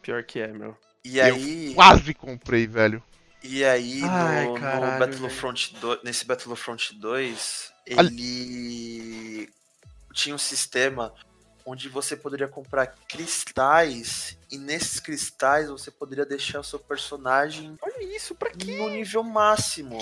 Pior 0.03 0.23
que 0.25 0.39
é, 0.41 0.49
meu. 0.49 0.77
E 1.05 1.21
aí, 1.21 1.73
Quase 1.75 2.13
comprei, 2.15 2.67
velho. 2.67 3.03
e 3.43 3.65
aí 3.65 4.03
Ai, 4.05 4.45
no, 4.47 4.55
no 4.55 4.61
caralho, 4.61 4.99
Battlefront 4.99 5.77
2, 5.81 6.01
nesse 6.03 6.25
Battlefront 6.25 6.95
2, 6.99 7.73
Olha- 7.97 8.09
ele 8.09 9.49
tinha 10.13 10.35
um 10.35 10.39
sistema 10.39 11.13
onde 11.65 11.89
você 11.89 12.17
poderia 12.17 12.49
comprar 12.49 12.87
cristais 13.09 14.37
e 14.51 14.57
nesses 14.59 14.99
cristais 15.01 15.69
você 15.69 15.91
poderia 15.91 16.25
deixar 16.25 16.61
o 16.61 16.65
seu 16.65 16.79
personagem 16.79 17.77
Olha 17.83 18.17
isso, 18.17 18.35
pra 18.35 18.51
quê, 18.51 18.77
no 18.79 18.89
nível 18.89 19.23
máximo. 19.23 19.99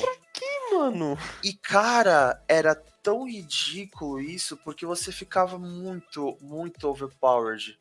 Mano? 0.78 1.18
E 1.42 1.52
cara, 1.52 2.42
era 2.48 2.74
tão 3.02 3.28
ridículo 3.28 4.20
isso 4.20 4.56
porque 4.58 4.86
você 4.86 5.12
ficava 5.12 5.58
muito, 5.58 6.36
muito 6.40 6.88
overpowered. 6.88 7.78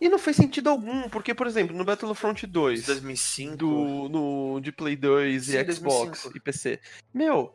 E 0.00 0.08
não 0.08 0.18
fez 0.18 0.36
sentido 0.36 0.68
algum, 0.68 1.08
porque, 1.08 1.32
por 1.32 1.46
exemplo, 1.46 1.76
no 1.76 1.84
Battlefront 1.84 2.44
2, 2.46 2.86
2005. 2.86 3.56
do, 3.56 4.08
no, 4.08 4.60
de 4.60 4.72
Play 4.72 4.96
2 4.96 5.44
Sim, 5.46 5.56
e 5.58 5.72
Xbox 5.72 6.22
2005. 6.24 6.36
e 6.36 6.40
PC, 6.40 6.80
meu, 7.14 7.54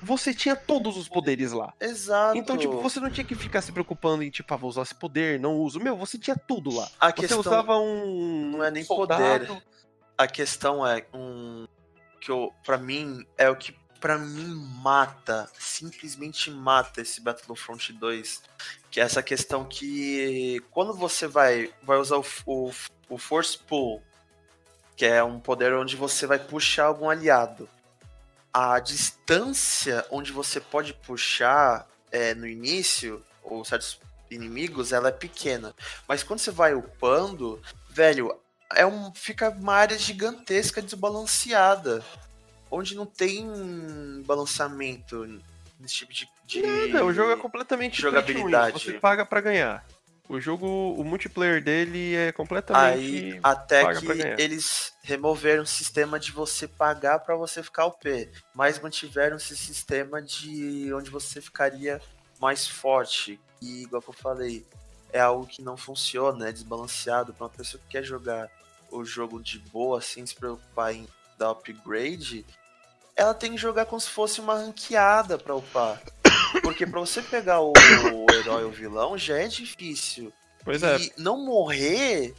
você 0.00 0.32
tinha 0.32 0.56
todos 0.56 0.96
os 0.96 1.08
poderes 1.08 1.52
lá. 1.52 1.74
Exato. 1.78 2.38
Então, 2.38 2.56
tipo, 2.56 2.80
você 2.80 2.98
não 3.00 3.10
tinha 3.10 3.24
que 3.24 3.34
ficar 3.34 3.60
se 3.60 3.70
preocupando 3.70 4.22
em, 4.22 4.30
tipo, 4.30 4.52
ah, 4.54 4.56
vou 4.56 4.70
usar 4.70 4.82
esse 4.82 4.94
poder, 4.94 5.38
não 5.38 5.56
uso. 5.56 5.78
Meu, 5.78 5.94
você 5.94 6.18
tinha 6.18 6.36
tudo 6.36 6.74
lá. 6.74 6.88
a 6.98 7.08
Você 7.08 7.12
questão 7.14 7.40
usava 7.40 7.76
um. 7.78 8.52
não 8.52 8.64
é 8.64 8.70
nem 8.70 8.82
soldado. 8.84 9.46
poder. 9.46 9.62
A 10.16 10.26
questão 10.26 10.86
é 10.86 11.04
um 11.12 11.66
que 12.20 12.30
eu, 12.30 12.50
para 12.64 12.78
mim 12.78 13.26
é 13.36 13.50
o 13.50 13.56
que 13.56 13.74
pra 14.04 14.18
mim 14.18 14.54
mata, 14.82 15.50
simplesmente 15.58 16.50
mata 16.50 17.00
esse 17.00 17.22
Battlefront 17.22 17.90
2, 17.90 18.42
que 18.90 19.00
é 19.00 19.02
essa 19.02 19.22
questão 19.22 19.64
que 19.64 20.62
quando 20.70 20.92
você 20.92 21.26
vai 21.26 21.72
vai 21.82 21.96
usar 21.96 22.18
o, 22.18 22.24
o, 22.44 22.70
o 23.08 23.16
Force 23.16 23.56
Pull, 23.56 24.02
que 24.94 25.06
é 25.06 25.24
um 25.24 25.40
poder 25.40 25.72
onde 25.72 25.96
você 25.96 26.26
vai 26.26 26.38
puxar 26.38 26.84
algum 26.84 27.08
aliado. 27.08 27.66
A 28.52 28.78
distância 28.78 30.04
onde 30.10 30.32
você 30.32 30.60
pode 30.60 30.92
puxar 30.92 31.88
é, 32.12 32.34
no 32.34 32.46
início, 32.46 33.24
ou 33.42 33.64
certos 33.64 33.98
inimigos, 34.30 34.92
ela 34.92 35.08
é 35.08 35.12
pequena. 35.12 35.74
Mas 36.06 36.22
quando 36.22 36.40
você 36.40 36.50
vai 36.50 36.74
upando, 36.74 37.58
velho, 37.88 38.38
é 38.74 38.84
um, 38.84 39.14
fica 39.14 39.48
uma 39.48 39.72
área 39.72 39.98
gigantesca 39.98 40.82
desbalanceada. 40.82 42.04
Onde 42.74 42.94
não 42.96 43.06
tem 43.06 43.46
balanceamento 44.26 45.26
nesse 45.78 45.94
tipo 45.94 46.12
de. 46.12 46.28
de... 46.46 46.62
Nada, 46.62 47.04
o 47.04 47.12
jogo 47.12 47.30
é 47.30 47.36
completamente 47.36 48.00
jogabilidade. 48.00 48.80
Você 48.82 48.94
paga 48.94 49.24
pra 49.24 49.40
ganhar. 49.40 49.86
O 50.28 50.40
jogo, 50.40 50.66
o 50.66 51.04
multiplayer 51.04 51.62
dele 51.62 52.14
é 52.16 52.32
completamente. 52.32 52.98
Aí, 52.98 53.40
até 53.42 53.94
que 53.94 54.06
eles 54.38 54.94
removeram 55.02 55.64
o 55.64 55.66
sistema 55.66 56.18
de 56.18 56.32
você 56.32 56.66
pagar 56.66 57.18
pra 57.18 57.36
você 57.36 57.62
ficar 57.62 57.84
OP, 57.84 58.30
mas 58.54 58.80
mantiveram 58.80 59.36
esse 59.36 59.54
sistema 59.54 60.22
de 60.22 60.90
onde 60.94 61.10
você 61.10 61.42
ficaria 61.42 62.00
mais 62.40 62.66
forte. 62.66 63.38
E, 63.60 63.82
igual 63.82 64.00
que 64.00 64.08
eu 64.08 64.14
falei, 64.14 64.66
é 65.12 65.20
algo 65.20 65.46
que 65.46 65.62
não 65.62 65.76
funciona, 65.76 66.48
é 66.48 66.52
desbalanceado. 66.52 67.34
Pra 67.34 67.44
uma 67.44 67.50
pessoa 67.50 67.80
que 67.82 67.90
quer 67.90 68.02
jogar 68.02 68.50
o 68.90 69.04
jogo 69.04 69.42
de 69.42 69.58
boa, 69.58 70.00
sem 70.00 70.24
se 70.24 70.34
preocupar 70.34 70.94
em 70.94 71.06
dar 71.38 71.50
upgrade, 71.50 72.46
ela 73.16 73.34
tem 73.34 73.52
que 73.52 73.58
jogar 73.58 73.86
como 73.86 74.00
se 74.00 74.10
fosse 74.10 74.40
uma 74.40 74.54
ranqueada 74.54 75.38
pra 75.38 75.54
upar. 75.54 76.00
Porque 76.62 76.86
pra 76.86 77.00
você 77.00 77.22
pegar 77.22 77.60
o, 77.60 77.72
o 77.72 78.32
herói 78.32 78.64
ou 78.64 78.70
vilão 78.70 79.18
já 79.18 79.38
é 79.38 79.48
difícil. 79.48 80.32
Pois 80.64 80.82
é. 80.82 80.96
E 80.98 81.12
não 81.18 81.44
morrer. 81.44 82.34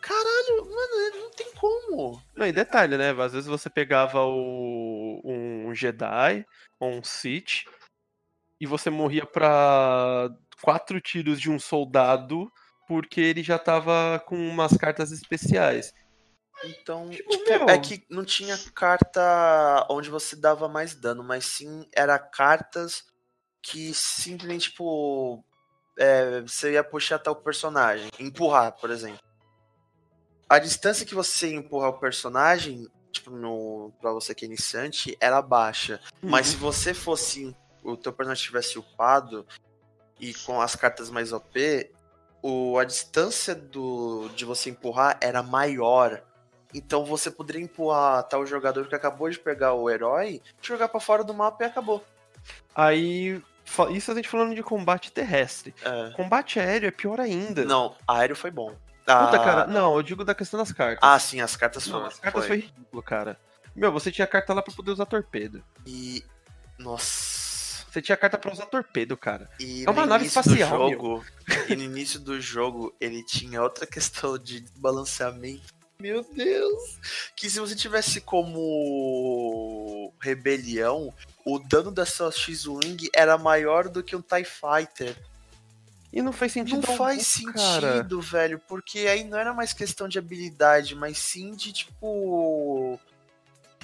Caralho, 0.00 0.64
mano, 0.64 1.22
não 1.22 1.30
tem 1.30 1.52
como. 1.54 2.22
Não, 2.34 2.46
e 2.46 2.52
detalhe, 2.52 2.96
né? 2.96 3.10
Às 3.10 3.32
vezes 3.32 3.48
você 3.48 3.68
pegava 3.68 4.24
o, 4.24 5.20
um 5.24 5.74
Jedi 5.74 6.46
ou 6.78 6.90
um 6.90 7.02
Sith 7.02 7.64
e 8.60 8.66
você 8.66 8.90
morria 8.90 9.26
pra 9.26 10.30
quatro 10.62 11.00
tiros 11.00 11.40
de 11.40 11.50
um 11.50 11.58
soldado 11.58 12.50
porque 12.86 13.20
ele 13.20 13.42
já 13.42 13.58
tava 13.58 14.22
com 14.26 14.36
umas 14.36 14.76
cartas 14.76 15.12
especiais. 15.12 15.92
Então, 16.64 17.08
Tipo, 17.10 17.30
tipo, 17.30 17.70
é 17.70 17.78
que 17.78 18.04
não 18.10 18.24
tinha 18.24 18.58
carta 18.74 19.86
onde 19.88 20.10
você 20.10 20.34
dava 20.34 20.68
mais 20.68 20.94
dano, 20.94 21.22
mas 21.22 21.44
sim 21.44 21.86
era 21.94 22.18
cartas 22.18 23.04
que 23.62 23.94
simplesmente, 23.94 24.70
tipo, 24.70 25.44
é, 25.98 26.40
você 26.40 26.72
ia 26.72 26.84
puxar 26.84 27.18
tal 27.18 27.36
personagem, 27.36 28.10
empurrar, 28.18 28.72
por 28.72 28.90
exemplo. 28.90 29.20
A 30.48 30.58
distância 30.58 31.04
que 31.04 31.14
você 31.14 31.52
empurrar 31.54 31.90
o 31.90 32.00
personagem, 32.00 32.88
tipo, 33.12 33.30
no, 33.30 33.92
pra 34.00 34.12
você 34.12 34.34
que 34.34 34.44
é 34.44 34.48
iniciante, 34.48 35.16
era 35.20 35.42
baixa. 35.42 36.00
Mas 36.22 36.48
se 36.48 36.56
você 36.56 36.94
fosse. 36.94 37.54
O 37.84 37.96
teu 37.96 38.12
personagem 38.12 38.44
tivesse 38.44 38.78
upado 38.78 39.46
e 40.20 40.34
com 40.34 40.60
as 40.60 40.74
cartas 40.74 41.10
mais 41.10 41.32
OP, 41.32 41.90
o, 42.42 42.76
a 42.76 42.84
distância 42.84 43.54
do, 43.54 44.28
de 44.30 44.44
você 44.44 44.70
empurrar 44.70 45.18
era 45.20 45.42
maior. 45.42 46.22
Então 46.74 47.04
você 47.04 47.30
poderia 47.30 47.62
empurrar 47.62 48.22
tal 48.24 48.44
jogador 48.46 48.86
que 48.88 48.94
acabou 48.94 49.30
de 49.30 49.38
pegar 49.38 49.72
o 49.74 49.88
herói, 49.88 50.42
jogar 50.60 50.88
pra 50.88 51.00
fora 51.00 51.24
do 51.24 51.32
mapa 51.32 51.64
e 51.64 51.66
acabou. 51.66 52.04
Aí, 52.74 53.42
isso 53.90 54.12
a 54.12 54.14
gente 54.14 54.28
falando 54.28 54.54
de 54.54 54.62
combate 54.62 55.10
terrestre. 55.12 55.74
É. 55.82 56.10
Combate 56.14 56.60
aéreo 56.60 56.88
é 56.88 56.90
pior 56.90 57.20
ainda. 57.20 57.64
Não, 57.64 57.96
aéreo 58.06 58.36
foi 58.36 58.50
bom. 58.50 58.68
Puta, 58.70 59.36
Ah, 59.36 59.38
cara, 59.44 59.66
não, 59.66 59.94
eu 59.96 60.02
digo 60.02 60.22
da 60.24 60.34
questão 60.34 60.58
das 60.60 60.70
cartas. 60.70 60.98
Ah, 61.02 61.18
sim, 61.18 61.40
as 61.40 61.56
cartas 61.56 61.86
não, 61.86 61.94
foram. 61.94 62.06
as 62.08 62.18
cartas 62.20 62.46
foi. 62.46 62.56
ridículo, 62.58 63.02
cara. 63.02 63.38
Meu, 63.74 63.90
você 63.90 64.10
tinha 64.10 64.26
carta 64.26 64.52
lá 64.52 64.60
pra 64.60 64.74
poder 64.74 64.90
usar 64.90 65.06
torpedo. 65.06 65.64
E. 65.86 66.22
Nossa. 66.78 67.86
Você 67.90 68.02
tinha 68.02 68.16
carta 68.18 68.36
pra 68.36 68.52
usar 68.52 68.66
torpedo, 68.66 69.16
cara. 69.16 69.48
E 69.58 69.84
É 69.86 69.90
uma 69.90 70.04
nave 70.04 70.26
espacial, 70.26 70.90
jogo, 70.90 71.24
e 71.68 71.74
no 71.74 71.82
início 71.82 72.20
do 72.20 72.38
jogo, 72.38 72.94
ele 73.00 73.24
tinha 73.24 73.62
outra 73.62 73.86
questão 73.86 74.36
de 74.38 74.62
balanceamento. 74.76 75.77
Meu 76.00 76.22
Deus! 76.32 76.96
Que 77.34 77.50
se 77.50 77.58
você 77.58 77.74
tivesse 77.74 78.20
como 78.20 80.12
rebelião, 80.20 81.12
o 81.44 81.58
dano 81.58 81.90
da 81.90 82.06
sua 82.06 82.30
X-Wing 82.30 83.08
era 83.12 83.36
maior 83.36 83.88
do 83.88 84.00
que 84.00 84.14
um 84.14 84.22
TIE 84.22 84.44
Fighter. 84.44 85.16
E 86.12 86.22
não 86.22 86.32
faz 86.32 86.52
sentido 86.52 86.86
Não 86.86 86.96
faz 86.96 87.36
algum, 87.44 87.52
cara. 87.52 87.96
sentido, 87.96 88.20
velho, 88.20 88.60
porque 88.68 89.00
aí 89.00 89.24
não 89.24 89.36
era 89.36 89.52
mais 89.52 89.72
questão 89.72 90.08
de 90.08 90.20
habilidade, 90.20 90.94
mas 90.94 91.18
sim 91.18 91.50
de 91.56 91.72
tipo. 91.72 92.98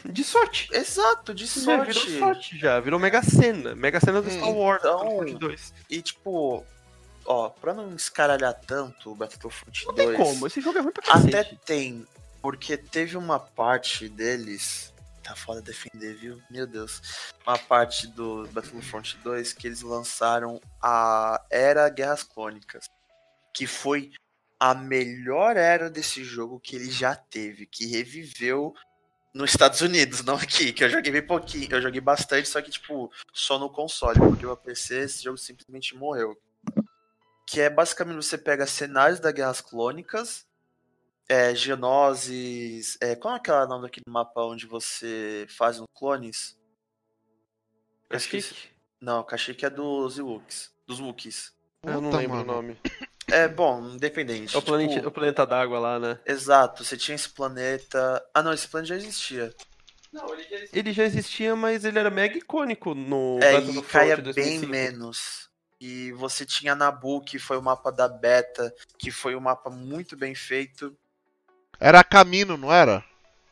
De 0.04 0.22
sorte. 0.22 0.68
Exato, 0.72 1.34
de 1.34 1.44
É, 1.44 1.46
sorte. 1.48 1.98
virou 2.06 2.18
sorte 2.20 2.58
já, 2.58 2.78
virou 2.78 3.00
Mega 3.00 3.22
Sena. 3.24 3.74
Mega 3.74 3.98
Sena 3.98 4.22
do 4.22 4.30
Star 4.30 4.52
Wars, 4.52 4.80
Então- 4.84 4.98
Battlefront 5.00 5.34
2. 5.34 5.74
E 5.90 6.00
tipo, 6.00 6.64
ó, 7.24 7.48
pra 7.48 7.74
não 7.74 7.94
escaralhar 7.94 8.54
tanto 8.54 9.12
o 9.12 9.14
Battlefront 9.14 9.86
Não 9.86 9.94
2. 9.94 10.08
tem 10.08 10.16
como, 10.16 10.46
esse 10.46 10.60
jogo 10.60 10.78
é 10.78 10.80
ruim 10.82 10.92
pra 10.92 11.02
cacete. 11.02 11.36
Até 11.36 11.56
tem, 11.64 12.06
porque 12.42 12.76
teve 12.76 13.16
uma 13.16 13.38
parte 13.38 14.08
deles. 14.08 14.92
Tá 15.22 15.34
foda 15.34 15.62
defender, 15.62 16.14
viu? 16.16 16.38
Meu 16.50 16.66
Deus. 16.66 17.00
Uma 17.46 17.58
parte 17.58 18.06
do 18.06 18.46
Battlefront 18.48 19.16
2 19.24 19.54
que 19.54 19.66
eles 19.66 19.80
lançaram 19.80 20.60
a 20.82 21.42
Era 21.50 21.88
Guerras 21.88 22.22
Clônicas. 22.22 22.90
Que 23.54 23.66
foi 23.66 24.12
a 24.60 24.74
melhor 24.74 25.56
era 25.56 25.88
desse 25.88 26.22
jogo 26.22 26.60
que 26.60 26.76
ele 26.76 26.90
já 26.90 27.16
teve. 27.16 27.64
Que 27.64 27.86
reviveu 27.86 28.74
nos 29.32 29.50
Estados 29.50 29.80
Unidos, 29.80 30.22
não 30.22 30.36
aqui. 30.36 30.74
Que 30.74 30.84
eu 30.84 30.90
joguei 30.90 31.10
bem 31.10 31.26
pouquinho. 31.26 31.68
Eu 31.70 31.80
joguei 31.80 32.02
bastante, 32.02 32.46
só 32.46 32.60
que, 32.60 32.70
tipo, 32.70 33.10
só 33.32 33.58
no 33.58 33.70
console. 33.70 34.18
Porque 34.18 34.44
o 34.44 34.54
PC, 34.54 35.00
esse 35.00 35.24
jogo 35.24 35.38
simplesmente 35.38 35.96
morreu. 35.96 36.38
Que 37.46 37.60
é 37.60 37.68
basicamente 37.70 38.16
você 38.16 38.38
pega 38.38 38.66
cenários 38.66 39.20
das 39.20 39.32
Guerras 39.32 39.60
Clônicas, 39.60 40.46
é, 41.28 41.54
Geonosis. 41.54 42.96
É, 43.00 43.14
qual 43.16 43.34
é 43.34 43.36
aquela 43.36 43.66
nome 43.66 43.82
daquele 43.84 44.04
mapa 44.08 44.42
onde 44.42 44.66
você 44.66 45.46
faz 45.48 45.78
os 45.80 45.86
clones? 45.94 46.58
Kashyyyk? 48.08 48.70
Não, 49.00 49.22
Kashyyyk 49.24 49.64
é 49.64 49.70
dos 49.70 50.18
Wookiees. 50.18 50.72
Dos 50.86 51.00
Wookiees. 51.00 51.52
Eu 51.82 52.00
não 52.00 52.10
lembro 52.10 52.36
mano. 52.38 52.52
o 52.52 52.54
nome. 52.56 52.78
É, 53.28 53.48
bom, 53.48 53.88
independente. 53.90 54.54
É 54.54 54.58
o 54.58 54.62
planeta, 54.62 54.94
Tipo, 54.94 55.08
o 55.08 55.10
planeta 55.10 55.46
d'água 55.46 55.78
lá, 55.78 55.98
né? 55.98 56.18
Exato, 56.26 56.84
você 56.84 56.96
tinha 56.96 57.14
esse 57.14 57.28
planeta. 57.28 58.22
Ah, 58.34 58.42
não, 58.42 58.52
esse 58.52 58.68
planeta 58.68 58.88
já 58.94 58.96
existia. 58.96 59.54
Ele 60.72 60.92
já 60.92 61.04
existia, 61.04 61.56
mas 61.56 61.84
ele 61.84 61.98
era 61.98 62.10
mega 62.10 62.36
icônico 62.38 62.94
no 62.94 63.38
É, 63.42 63.50
e 63.50 63.54
Battlefront 63.54 63.88
caia 63.88 64.16
2005. 64.18 64.60
bem 64.60 64.68
menos. 64.70 65.50
E 65.86 66.12
você 66.12 66.46
tinha 66.46 66.74
Nabu, 66.74 67.20
que 67.20 67.38
foi 67.38 67.58
o 67.58 67.62
mapa 67.62 67.92
da 67.92 68.08
beta, 68.08 68.74
que 68.96 69.10
foi 69.10 69.36
um 69.36 69.40
mapa 69.40 69.68
muito 69.68 70.16
bem 70.16 70.34
feito. 70.34 70.96
Era 71.78 72.02
Camino, 72.02 72.56
não 72.56 72.72
era? 72.72 73.04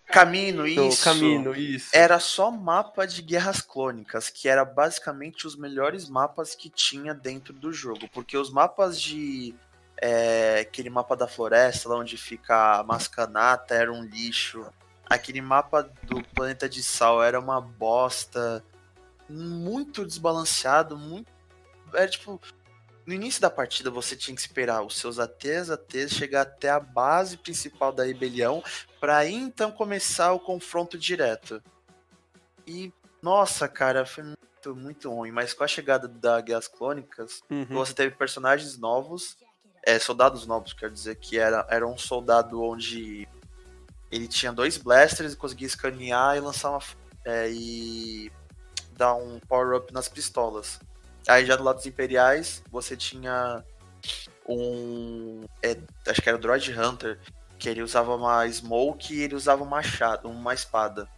Camino, 0.07 0.63
Do 0.63 0.67
isso. 0.67 1.05
Camino, 1.05 1.55
isso. 1.55 1.91
Era 1.93 2.19
só 2.19 2.51
mapa 2.51 3.07
de 3.07 3.21
guerras 3.21 3.61
clônicas, 3.61 4.31
que 4.31 4.49
era 4.49 4.65
basicamente 4.65 5.47
os 5.47 5.57
melhores 5.57 6.09
mapas 6.09 6.55
que 6.55 6.71
tinha 6.71 7.13
dentro 7.13 7.53
do 7.53 7.71
jogo. 7.71 8.09
Porque 8.09 8.35
os 8.35 8.51
mapas 8.51 8.99
de. 8.99 9.55
é, 10.01 10.61
aquele 10.61 10.89
mapa 10.89 11.15
da 11.15 11.29
floresta, 11.29 11.91
lá 11.91 11.99
onde 11.99 12.17
fica 12.17 12.79
a 12.79 12.83
Mascanata, 12.83 13.75
era 13.75 13.93
um 13.93 14.03
lixo. 14.03 14.65
Aquele 15.05 15.43
mapa 15.43 15.83
do 16.05 16.23
planeta 16.35 16.67
de 16.67 16.83
sal 16.83 17.23
era 17.23 17.39
uma 17.39 17.61
bosta. 17.61 18.65
Muito 19.29 20.07
desbalanceado, 20.07 20.97
muito. 20.97 21.31
Era 21.94 22.09
tipo. 22.09 22.40
No 23.05 23.12
início 23.12 23.40
da 23.43 23.51
partida 23.51 23.90
você 23.90 24.14
tinha 24.14 24.32
que 24.35 24.40
esperar 24.40 24.81
os 24.82 24.97
seus 24.97 25.19
ATs, 25.19 25.70
ATs 25.70 26.12
chegar 26.12 26.43
até 26.43 26.70
a 26.70 26.78
base 26.78 27.36
principal 27.36 27.93
da 27.93 28.05
rebelião 28.05 28.62
Pra 29.01 29.16
aí 29.16 29.35
então 29.35 29.73
começar 29.73 30.32
o 30.32 30.39
confronto 30.39 30.97
direto. 30.97 31.60
E, 32.64 32.93
nossa, 33.20 33.66
cara, 33.66 34.06
foi 34.06 34.23
muito, 34.23 34.77
muito 34.77 35.10
ruim. 35.10 35.32
Mas 35.32 35.52
com 35.52 35.64
a 35.64 35.69
chegada 35.69 36.06
da 36.06 36.40
Guerras 36.40 36.69
Clônicas, 36.69 37.40
Uhum. 37.51 37.66
você 37.70 37.93
teve 37.93 38.14
personagens 38.14 38.78
novos, 38.78 39.36
é, 39.85 39.98
soldados 39.98 40.47
novos, 40.47 40.73
quer 40.73 40.89
dizer, 40.89 41.16
que 41.16 41.36
era, 41.36 41.66
era 41.69 41.85
um 41.85 41.98
soldado 41.98 42.62
onde 42.62 43.27
ele 44.12 44.28
tinha 44.28 44.52
dois 44.52 44.77
blasters 44.78 45.32
e 45.32 45.36
conseguia 45.36 45.66
escanear 45.66 46.36
e 46.36 46.40
lançar 46.40 46.70
uma. 46.70 46.81
é, 47.24 47.51
e 47.51 48.31
dar 48.93 49.14
um 49.16 49.40
power-up 49.40 49.93
nas 49.93 50.09
pistolas. 50.09 50.78
Aí 51.28 51.44
já 51.47 51.57
do 51.57 51.62
lado 51.62 51.77
dos 51.77 51.86
Imperiais, 51.86 52.62
você 52.70 52.97
tinha 52.97 53.65
um. 54.49 55.44
é, 55.62 55.77
acho 56.09 56.20
que 56.20 56.28
era 56.28 56.36
o 56.36 56.40
Droid 56.40 56.73
Hunter, 56.78 57.20
que 57.59 57.69
ele 57.69 57.82
usava 57.82 58.15
uma 58.15 58.47
smoke 58.49 59.15
e 59.15 59.23
ele 59.23 59.35
usava 59.35 59.62
um 59.62 59.66
machado, 59.66 60.28
uma 60.28 60.53
espada. 60.55 61.09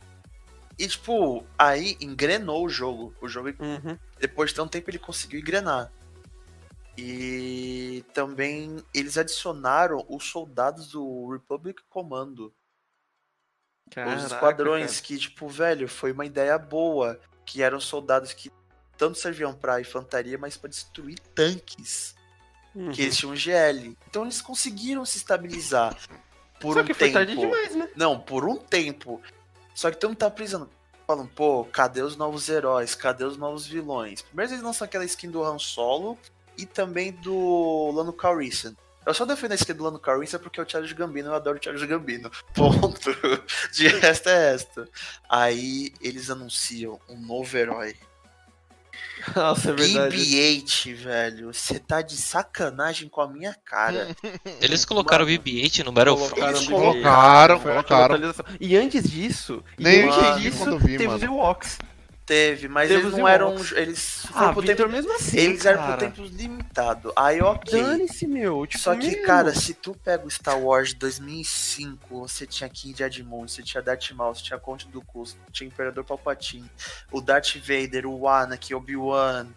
E 0.79 0.87
tipo, 0.89 1.45
aí 1.59 1.97
engrenou 2.01 2.65
o 2.65 2.69
jogo. 2.69 3.15
O 3.21 3.29
jogo, 3.29 3.49
Uhum. 3.61 3.97
depois 4.19 4.51
de 4.51 4.57
tanto 4.57 4.71
tempo, 4.73 4.91
ele 4.91 4.99
conseguiu 4.99 5.41
engrenar. 5.41 5.91
E 6.97 8.05
também 8.13 8.77
eles 8.93 9.19
adicionaram 9.19 10.05
os 10.09 10.25
soldados 10.25 10.89
do 10.89 11.31
Republic 11.33 11.83
Commando. 11.89 12.53
os 13.89 13.95
Caraca, 13.95 14.27
esquadrões, 14.27 14.93
cara. 14.97 15.03
que, 15.07 15.19
tipo, 15.19 15.49
velho, 15.49 15.89
foi 15.89 16.13
uma 16.13 16.25
ideia 16.27 16.57
boa. 16.59 17.19
Que 17.47 17.63
eram 17.63 17.79
soldados 17.81 18.33
que 18.33 18.51
tanto 18.97 19.19
serviam 19.19 19.53
pra 19.53 19.81
infantaria, 19.81 20.39
mas 20.39 20.57
pra 20.57 20.69
destruir 20.71 21.19
tanques. 21.35 22.15
Uhum. 22.75 22.91
Que 22.91 23.03
eles 23.03 23.17
tinham 23.17 23.37
GL. 23.37 23.97
Então 24.09 24.23
eles 24.25 24.41
conseguiram 24.41 25.05
se 25.05 25.19
estabilizar 25.19 25.97
por 26.61 26.75
Só 26.75 26.81
um 26.81 26.85
que 26.85 26.95
foi 26.95 27.09
tempo. 27.09 27.19
tarde 27.19 27.37
demais, 27.37 27.75
né? 27.77 27.89
Não, 27.95 28.19
por 28.19 28.45
um 28.45 28.57
tempo. 28.57 29.23
Só 29.75 29.91
que 29.91 29.97
todo 29.97 30.11
mundo 30.11 30.19
tá 30.19 30.31
precisando. 30.31 30.69
Falando, 31.07 31.29
pô, 31.29 31.65
cadê 31.67 32.01
os 32.01 32.17
novos 32.17 32.49
heróis? 32.49 32.95
Cadê 32.95 33.25
os 33.25 33.37
novos 33.37 33.67
vilões? 33.67 34.23
Primeiro 34.23 34.53
eles 34.53 34.63
lançam 34.63 34.87
aquela 34.87 35.05
skin 35.05 35.31
do 35.31 35.45
Han 35.45 35.59
Solo 35.59 36.19
e 36.57 36.65
também 36.65 37.13
do 37.13 37.91
Lando 37.95 38.13
Calrissian. 38.13 38.75
Eu 39.05 39.13
só 39.13 39.27
defendo 39.27 39.53
a 39.53 39.55
skin 39.55 39.75
do 39.75 39.85
Lando 39.85 39.99
Calrissian 39.99 40.39
porque 40.39 40.59
é 40.59 40.63
o 40.63 40.69
Charles 40.69 40.93
Gambino, 40.93 41.29
eu 41.29 41.35
adoro 41.35 41.59
o 41.59 41.63
Charles 41.63 41.85
Gambino. 41.85 42.31
Ponto. 42.55 43.11
De 43.71 43.87
resto 43.87 44.31
é 44.31 44.55
esta. 44.55 44.89
Aí 45.29 45.93
eles 46.01 46.31
anunciam 46.31 46.99
um 47.07 47.21
novo 47.21 47.55
herói. 47.55 47.95
Nossa, 49.35 49.71
é 49.71 49.73
verdade. 49.73 50.17
BB-8, 50.17 50.95
velho. 50.95 51.53
Você 51.53 51.79
tá 51.79 52.03
de 52.03 52.17
sacanagem 52.17 53.09
com 53.09 53.21
a 53.21 53.29
minha 53.29 53.55
cara. 53.65 54.09
Eles 54.61 54.85
colocaram 54.85 55.25
o 55.25 55.27
Mano, 55.29 55.39
BB-8 55.43 55.85
no 55.85 55.93
Battlefront. 55.93 56.41
Eles 56.41 56.61
BB-8. 56.67 56.71
Colocaram, 56.71 57.61
colocaram. 57.61 58.05
atualização. 58.05 58.45
E 58.61 58.77
antes 58.77 59.11
disso, 59.11 59.63
e 59.79 59.83
Nem 59.83 60.01
eu 60.01 60.13
antes 60.13 60.43
disso, 60.43 60.79
vi, 60.79 60.93
teve 60.93 61.07
mano. 61.07 61.17
os 61.17 61.23
Ewoks. 61.23 61.79
Teve, 62.27 62.69
mas 62.69 62.91
eles 62.91 63.13
não 63.13 63.29
eram. 63.29 63.55
Eles 63.77 64.25
Ah, 64.33 64.51
Victor, 64.53 64.65
tempo. 64.77 64.89
mesmo 64.89 65.13
assim, 65.13 65.37
Eles 65.39 65.65
eram 65.67 65.81
por 65.83 65.89
cara. 65.89 66.01
tempos 66.01 66.31
limitados. 66.31 67.13
Aí, 67.15 67.43
ok. 67.43 67.83
Dane-se, 67.83 68.27
meu. 68.27 68.67
Tipo, 68.67 68.83
Só 68.83 68.97
que, 68.97 69.11
meu. 69.11 69.27
cara, 69.27 69.55
se 69.55 69.75
tu 69.75 69.95
pega 69.95 70.27
o 70.27 70.31
Star 70.31 70.59
Wars 70.59 70.89
de 70.91 70.95
2005, 70.97 72.21
você 72.21 72.47
tinha 72.47 72.69
King 72.71 73.03
Edmund, 73.03 73.53
você 73.53 73.63
tinha 73.63 73.83
Darth 73.83 74.11
Maul, 74.13 74.35
você 74.35 74.43
tinha 74.43 74.59
Conde 74.59 74.87
do 74.89 75.03
Cus, 75.03 75.37
tinha 75.53 75.69
Imperador 75.69 76.03
Palpatine, 76.03 76.71
o 77.13 77.21
Darth 77.21 77.57
Vader, 77.57 78.07
o 78.07 78.27
Anakin, 78.27 78.73
Obi-Wan, 78.73 79.49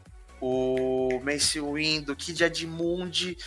o 0.41 1.21
Mace 1.23 1.61
Windu, 1.61 2.15
Kid 2.17 2.43
Edmund. 2.43 3.37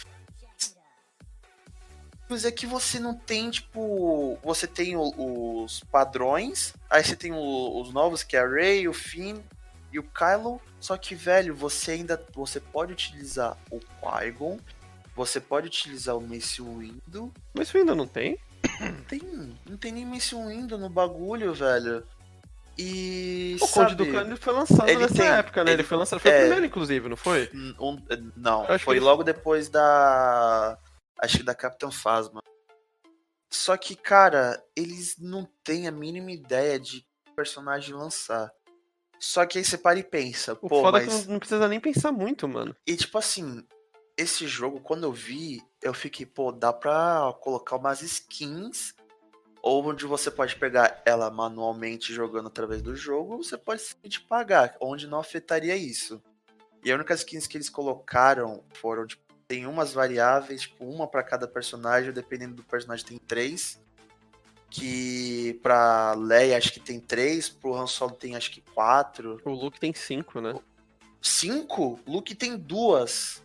Mas 2.31 2.45
é 2.45 2.51
que 2.53 2.65
você 2.65 3.01
não 3.01 3.13
tem, 3.13 3.51
tipo. 3.51 4.39
Você 4.45 4.67
tem 4.67 4.97
o- 4.97 5.65
os 5.65 5.81
padrões, 5.91 6.73
aí 6.89 7.03
você 7.05 7.17
tem 7.17 7.33
o- 7.33 7.81
os 7.81 7.93
novos, 7.93 8.23
que 8.23 8.37
é 8.37 8.41
a 8.41 8.49
Rey, 8.49 8.87
o 8.87 8.93
Finn 8.93 9.39
e 9.93 9.99
o 9.99 10.03
Kylo. 10.05 10.61
Só 10.79 10.97
que, 10.97 11.15
velho, 11.15 11.55
você 11.55 11.91
ainda. 11.93 12.25
Você 12.35 12.61
pode 12.61 12.93
utilizar 12.93 13.57
o 13.71 13.81
Qui-Gon, 13.81 14.59
você 15.17 15.41
pode 15.41 15.67
utilizar 15.67 16.17
o 16.17 16.21
Mace 16.21 16.63
Windu. 16.63 17.33
Isso 17.61 17.77
ainda 17.77 17.95
não 17.97 18.07
tem? 18.07 18.39
Não 18.81 19.03
tem, 19.09 19.21
não 19.69 19.77
tem 19.77 19.91
nem 19.93 20.07
Mace 20.07 20.35
Windu 20.35 20.79
no 20.79 20.89
bagulho, 20.89 21.53
velho. 21.53 22.05
E. 22.79 23.57
O 23.61 23.67
Conde 23.69 23.95
do 23.95 24.05
sabe, 24.05 24.17
Cano 24.17 24.37
foi 24.37 24.53
lançado 24.55 24.89
ele 24.89 25.01
nessa 25.01 25.15
tem- 25.15 25.27
época, 25.27 25.65
né? 25.65 25.73
Ele, 25.73 25.81
ele- 25.83 25.89
foi 25.89 25.99
lançado. 25.99 26.21
Foi 26.21 26.31
é. 26.31 26.37
o 26.37 26.41
primeiro, 26.43 26.65
inclusive, 26.67 27.09
não 27.09 27.17
foi? 27.17 27.51
um- 27.79 27.99
não, 28.37 28.63
Acho 28.63 28.79
que 28.79 28.85
foi 28.85 29.01
logo 29.01 29.23
depois 29.25 29.69
da. 29.69 30.79
Acho 31.23 31.39
que 31.39 31.45
da 31.45 31.55
Capitã 31.55 31.91
Phasma. 31.91 32.43
Só 33.53 33.77
que, 33.77 33.95
cara, 33.97 34.65
eles 34.77 35.17
não 35.19 35.45
têm 35.65 35.87
a 35.87 35.93
mínima 35.93 36.31
ideia 36.31 36.79
de 36.79 37.01
que 37.25 37.33
personagem 37.35 37.95
lançar. 37.95 38.51
Só 39.19 39.45
que 39.45 39.59
aí 39.59 39.65
você 39.65 39.77
para 39.77 39.99
e 39.99 40.03
pensa, 40.05 40.55
O 40.55 40.69
pô, 40.69 40.81
foda 40.81 41.03
é 41.03 41.07
mas. 41.07 41.25
que 41.25 41.31
não, 41.31 41.39
precisa 41.39 41.69
nem 41.69 41.81
pensar 41.81 42.11
muito, 42.11 42.49
mano. 42.49 42.75
E 42.87 42.97
tipo 42.97 43.19
assim, 43.19 43.67
esse 44.17 44.47
jogo, 44.47 44.81
quando 44.81 45.05
eu 45.05 45.13
vi, 45.13 45.63
eu 45.83 45.93
fiquei, 45.93 46.25
pô, 46.25 46.53
dá 46.53 46.73
pra 46.73 47.35
colocar 47.41 47.77
umas 47.77 48.01
skins. 48.03 48.95
Ou 49.63 49.87
onde 49.87 50.07
você 50.07 50.31
pode 50.31 50.57
pegar 50.57 51.03
ela 51.05 51.31
manualmente 51.31 52.15
jogando 52.15 52.47
através 52.47 52.81
do 52.81 52.97
jogo, 52.97 53.35
ou 53.35 53.45
você 53.45 53.59
pode 53.59 53.83
simplesmente 53.83 54.23
pagar, 54.23 54.75
onde 54.81 55.07
não 55.07 55.19
afetaria 55.19 55.77
isso. 55.77 56.23
E 56.83 56.91
a 56.91 56.95
única 56.95 57.13
skins 57.13 57.47
que 57.47 57.59
eles 57.59 57.69
colocaram 57.69 58.65
foram, 58.77 59.07
tipo, 59.07 59.23
tem 59.51 59.67
umas 59.67 59.93
variáveis, 59.93 60.61
tipo, 60.61 60.85
uma 60.85 61.09
pra 61.09 61.25
cada 61.25 61.49
personagem, 61.49 62.13
dependendo 62.13 62.55
do 62.55 62.63
personagem 62.63 63.05
tem 63.05 63.19
três. 63.19 63.81
Que 64.71 65.59
pra 65.61 66.15
Leia 66.15 66.57
acho 66.57 66.73
que 66.73 66.79
tem 66.79 67.01
três, 67.01 67.49
pro 67.49 67.75
Han 67.75 67.89
Solo 67.89 68.13
tem 68.13 68.37
acho 68.37 68.53
que 68.53 68.61
quatro. 68.61 69.43
O 69.45 69.51
Luke 69.51 69.81
tem 69.81 69.93
cinco, 69.93 70.41
né? 70.41 70.55
Cinco? 71.21 71.99
Luke 72.07 72.33
tem 72.33 72.57
duas. 72.57 73.43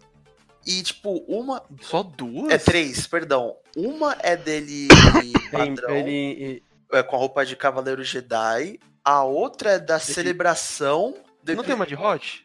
E, 0.64 0.84
tipo, 0.84 1.26
uma. 1.28 1.64
Só 1.82 2.04
duas? 2.04 2.54
É 2.54 2.60
três, 2.60 3.08
perdão. 3.08 3.58
Uma 3.76 4.16
é 4.20 4.38
dele 4.38 4.88
padrão, 5.52 5.96
Ele, 5.96 6.62
é, 6.92 7.02
com 7.02 7.16
a 7.16 7.20
roupa 7.20 7.44
de 7.44 7.56
Cavaleiro 7.56 8.04
Jedi. 8.04 8.80
A 9.04 9.24
outra 9.24 9.72
é 9.72 9.80
da 9.80 9.98
celebração. 9.98 11.16
do 11.44 11.56
Não 11.56 11.64
tem 11.64 11.74
uma 11.74 11.88
de 11.88 11.96
Hot? 11.96 12.45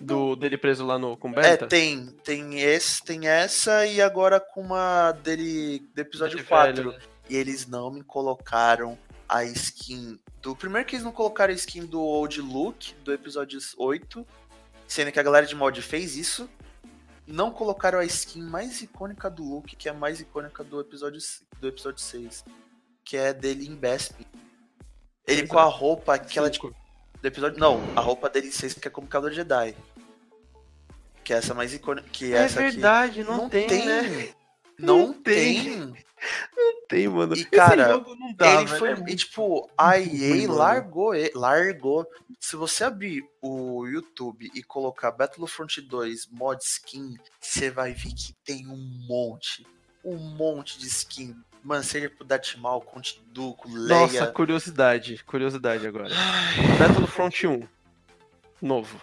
Do, 0.00 0.36
dele 0.36 0.56
preso 0.56 0.86
lá 0.86 0.98
no 0.98 1.16
com 1.16 1.28
É, 1.30 1.32
Benta? 1.32 1.66
tem. 1.66 2.06
Tem, 2.24 2.60
esse, 2.60 3.02
tem 3.02 3.26
essa 3.26 3.84
e 3.86 4.00
agora 4.00 4.38
com 4.38 4.60
uma 4.60 5.12
dele 5.12 5.80
do 5.94 6.00
episódio 6.00 6.38
De 6.38 6.44
4. 6.44 6.74
velho, 6.74 6.92
né? 6.92 6.98
E 7.28 7.36
eles 7.36 7.66
não 7.66 7.90
me 7.90 8.02
colocaram 8.02 8.96
a 9.28 9.44
skin 9.44 10.18
do. 10.40 10.54
Primeiro 10.54 10.86
que 10.86 10.94
eles 10.94 11.04
não 11.04 11.12
colocaram 11.12 11.52
a 11.52 11.56
skin 11.56 11.84
do 11.84 12.00
Old 12.00 12.40
Luke, 12.40 12.94
do 13.04 13.12
episódio 13.12 13.58
8. 13.76 14.26
Sendo 14.86 15.12
que 15.12 15.20
a 15.20 15.22
galera 15.22 15.46
de 15.46 15.54
mod 15.54 15.80
fez 15.82 16.16
isso. 16.16 16.48
Não 17.26 17.50
colocaram 17.50 17.98
a 17.98 18.04
skin 18.04 18.40
mais 18.42 18.80
icônica 18.80 19.28
do 19.28 19.42
Luke, 19.42 19.76
que 19.76 19.88
é 19.88 19.90
a 19.90 19.94
mais 19.94 20.18
icônica 20.20 20.64
do 20.64 20.80
episódio, 20.80 21.20
do 21.60 21.68
episódio 21.68 22.00
6. 22.00 22.44
Que 23.04 23.16
é 23.18 23.34
dele 23.34 23.66
em 23.66 23.74
Bespin. 23.74 24.24
Ele 25.26 25.46
com 25.46 25.58
a 25.58 25.64
roupa, 25.64 26.14
aquela 26.14 26.48
de. 26.48 26.58
Do 27.20 27.26
episódio. 27.28 27.58
Não, 27.58 27.80
a 27.96 28.00
roupa 28.00 28.28
dele 28.28 28.48
em 28.48 28.52
6 28.52 28.74
que 28.74 28.88
é 28.88 28.90
como 28.90 29.06
Cavaleiro 29.06 29.36
Jedi. 29.36 29.74
que 31.24 31.32
é 31.32 31.36
essa 31.36 31.52
mais 31.54 31.74
icônica. 31.74 32.08
Que 32.10 32.32
É 32.32 32.38
essa 32.38 32.60
aqui. 32.60 32.70
verdade, 32.72 33.22
não, 33.24 33.48
tem, 33.48 33.66
né? 33.84 34.32
Não, 34.78 34.98
Não 35.08 35.12
tem. 35.12 35.64
tem. 35.64 36.04
Tem, 36.88 37.06
mano. 37.08 37.34
E, 37.34 37.40
Esse 37.40 37.50
cara, 37.50 37.90
jogo 37.92 38.14
não 38.16 38.32
dá, 38.34 38.54
ele 38.54 38.64
velho, 38.66 38.78
foi. 38.78 38.90
é 38.92 39.12
E 39.12 39.16
tipo, 39.16 39.70
a 39.76 39.98
EA 40.00 40.50
largou, 40.50 41.14
ele- 41.14 41.30
largou. 41.34 42.06
Se 42.40 42.56
você 42.56 42.84
abrir 42.84 43.24
o 43.42 43.86
YouTube 43.86 44.50
e 44.54 44.62
colocar 44.62 45.10
Battlefront 45.12 45.80
2 45.82 46.26
mod 46.30 46.60
skin, 46.64 47.16
você 47.40 47.70
vai 47.70 47.92
ver 47.92 48.12
que 48.14 48.32
tem 48.44 48.66
um 48.66 49.06
monte. 49.06 49.66
Um 50.04 50.16
monte 50.16 50.78
de 50.78 50.86
skin. 50.86 51.36
Mano, 51.62 51.82
seja 51.82 52.08
pro 52.08 52.24
Datmal, 52.24 52.80
Conte 52.80 53.20
Duco, 53.32 53.68
Leia. 53.68 54.00
Nossa, 54.00 54.26
curiosidade, 54.28 55.22
curiosidade 55.24 55.86
agora. 55.86 56.08
Battlefront 56.78 57.46
1, 57.46 57.62
novo. 58.62 59.00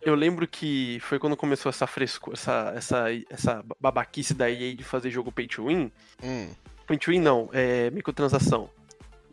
Eu 0.00 0.14
lembro 0.14 0.46
que 0.46 0.98
foi 1.00 1.18
quando 1.18 1.36
começou 1.36 1.68
essa 1.68 1.86
frescura, 1.86 2.34
essa, 2.34 2.72
essa, 2.76 3.04
essa 3.28 3.64
babaquice 3.80 4.32
da 4.32 4.48
EA 4.48 4.74
de 4.74 4.84
fazer 4.84 5.10
jogo 5.10 5.32
pay 5.32 5.46
to 5.46 5.66
win. 5.66 5.90
Hum. 6.22 6.48
Pay 6.86 6.98
to 6.98 7.10
win 7.10 7.20
não, 7.20 7.50
é 7.52 7.90
microtransação. 7.90 8.70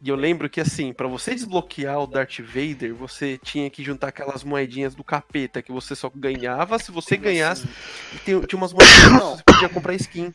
E 0.01 0.09
eu 0.09 0.15
lembro 0.15 0.49
que 0.49 0.59
assim, 0.59 0.91
pra 0.91 1.07
você 1.07 1.33
desbloquear 1.33 1.99
o 1.99 2.07
Darth 2.07 2.39
Vader, 2.39 2.93
você 2.93 3.39
tinha 3.41 3.69
que 3.69 3.83
juntar 3.83 4.09
aquelas 4.09 4.43
moedinhas 4.43 4.93
do 4.93 5.03
capeta 5.03 5.61
que 5.61 5.71
você 5.71 5.95
só 5.95 6.11
ganhava 6.13 6.77
se 6.77 6.91
você 6.91 7.15
ganhasse. 7.15 7.67
E 8.13 8.19
tinha 8.19 8.57
umas 8.57 8.73
moedinhas 8.73 9.01
que 9.01 9.19
você 9.19 9.43
podia 9.43 9.69
comprar 9.69 9.93
skin 9.95 10.33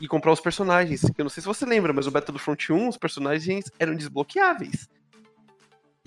e 0.00 0.08
comprar 0.08 0.32
os 0.32 0.40
personagens. 0.40 1.02
Eu 1.16 1.24
não 1.24 1.28
sei 1.30 1.42
se 1.42 1.46
você 1.46 1.66
lembra, 1.66 1.92
mas 1.92 2.06
o 2.06 2.10
Battlefront 2.10 2.72
1, 2.72 2.88
os 2.88 2.96
personagens 2.96 3.70
eram 3.78 3.94
desbloqueáveis. 3.94 4.88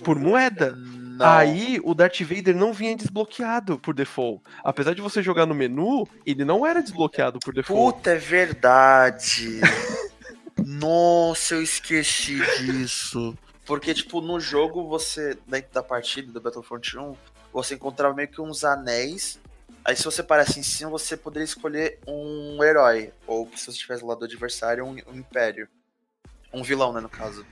Por 0.03 0.17
moeda. 0.17 0.75
Não. 0.75 1.25
Aí 1.25 1.79
o 1.83 1.93
Darth 1.93 2.19
Vader 2.21 2.55
não 2.55 2.73
vinha 2.73 2.95
desbloqueado 2.95 3.77
por 3.77 3.93
default. 3.93 4.41
Apesar 4.63 4.95
de 4.95 5.01
você 5.01 5.21
jogar 5.21 5.45
no 5.45 5.53
menu, 5.53 6.07
ele 6.25 6.43
não 6.43 6.65
era 6.65 6.81
desbloqueado 6.81 7.39
por 7.39 7.53
default. 7.53 7.97
Puta, 7.97 8.11
é 8.11 8.17
verdade. 8.17 9.61
Nossa, 10.65 11.55
eu 11.55 11.61
esqueci 11.61 12.39
disso. 12.57 13.37
Porque, 13.65 13.93
tipo, 13.93 14.19
no 14.19 14.39
jogo, 14.39 14.87
você, 14.87 15.37
dentro 15.47 15.71
da 15.73 15.83
partida 15.83 16.31
do 16.31 16.41
Battlefront 16.41 16.97
1, 16.97 17.15
você 17.51 17.75
encontrava 17.75 18.13
meio 18.15 18.27
que 18.27 18.41
uns 18.41 18.63
anéis. 18.63 19.39
Aí, 19.85 19.95
se 19.95 20.03
você 20.03 20.23
parasse 20.23 20.59
em 20.59 20.63
cima, 20.63 20.89
você 20.89 21.17
poderia 21.17 21.43
escolher 21.45 21.99
um 22.07 22.63
herói. 22.63 23.11
Ou, 23.27 23.49
se 23.55 23.65
você 23.65 23.71
estivesse 23.71 24.01
do 24.01 24.07
lado 24.07 24.19
do 24.19 24.25
adversário, 24.25 24.85
um, 24.85 24.91
um 24.91 25.15
império. 25.15 25.67
Um 26.53 26.63
vilão, 26.63 26.93
né, 26.93 27.01
no 27.01 27.09
caso. 27.09 27.45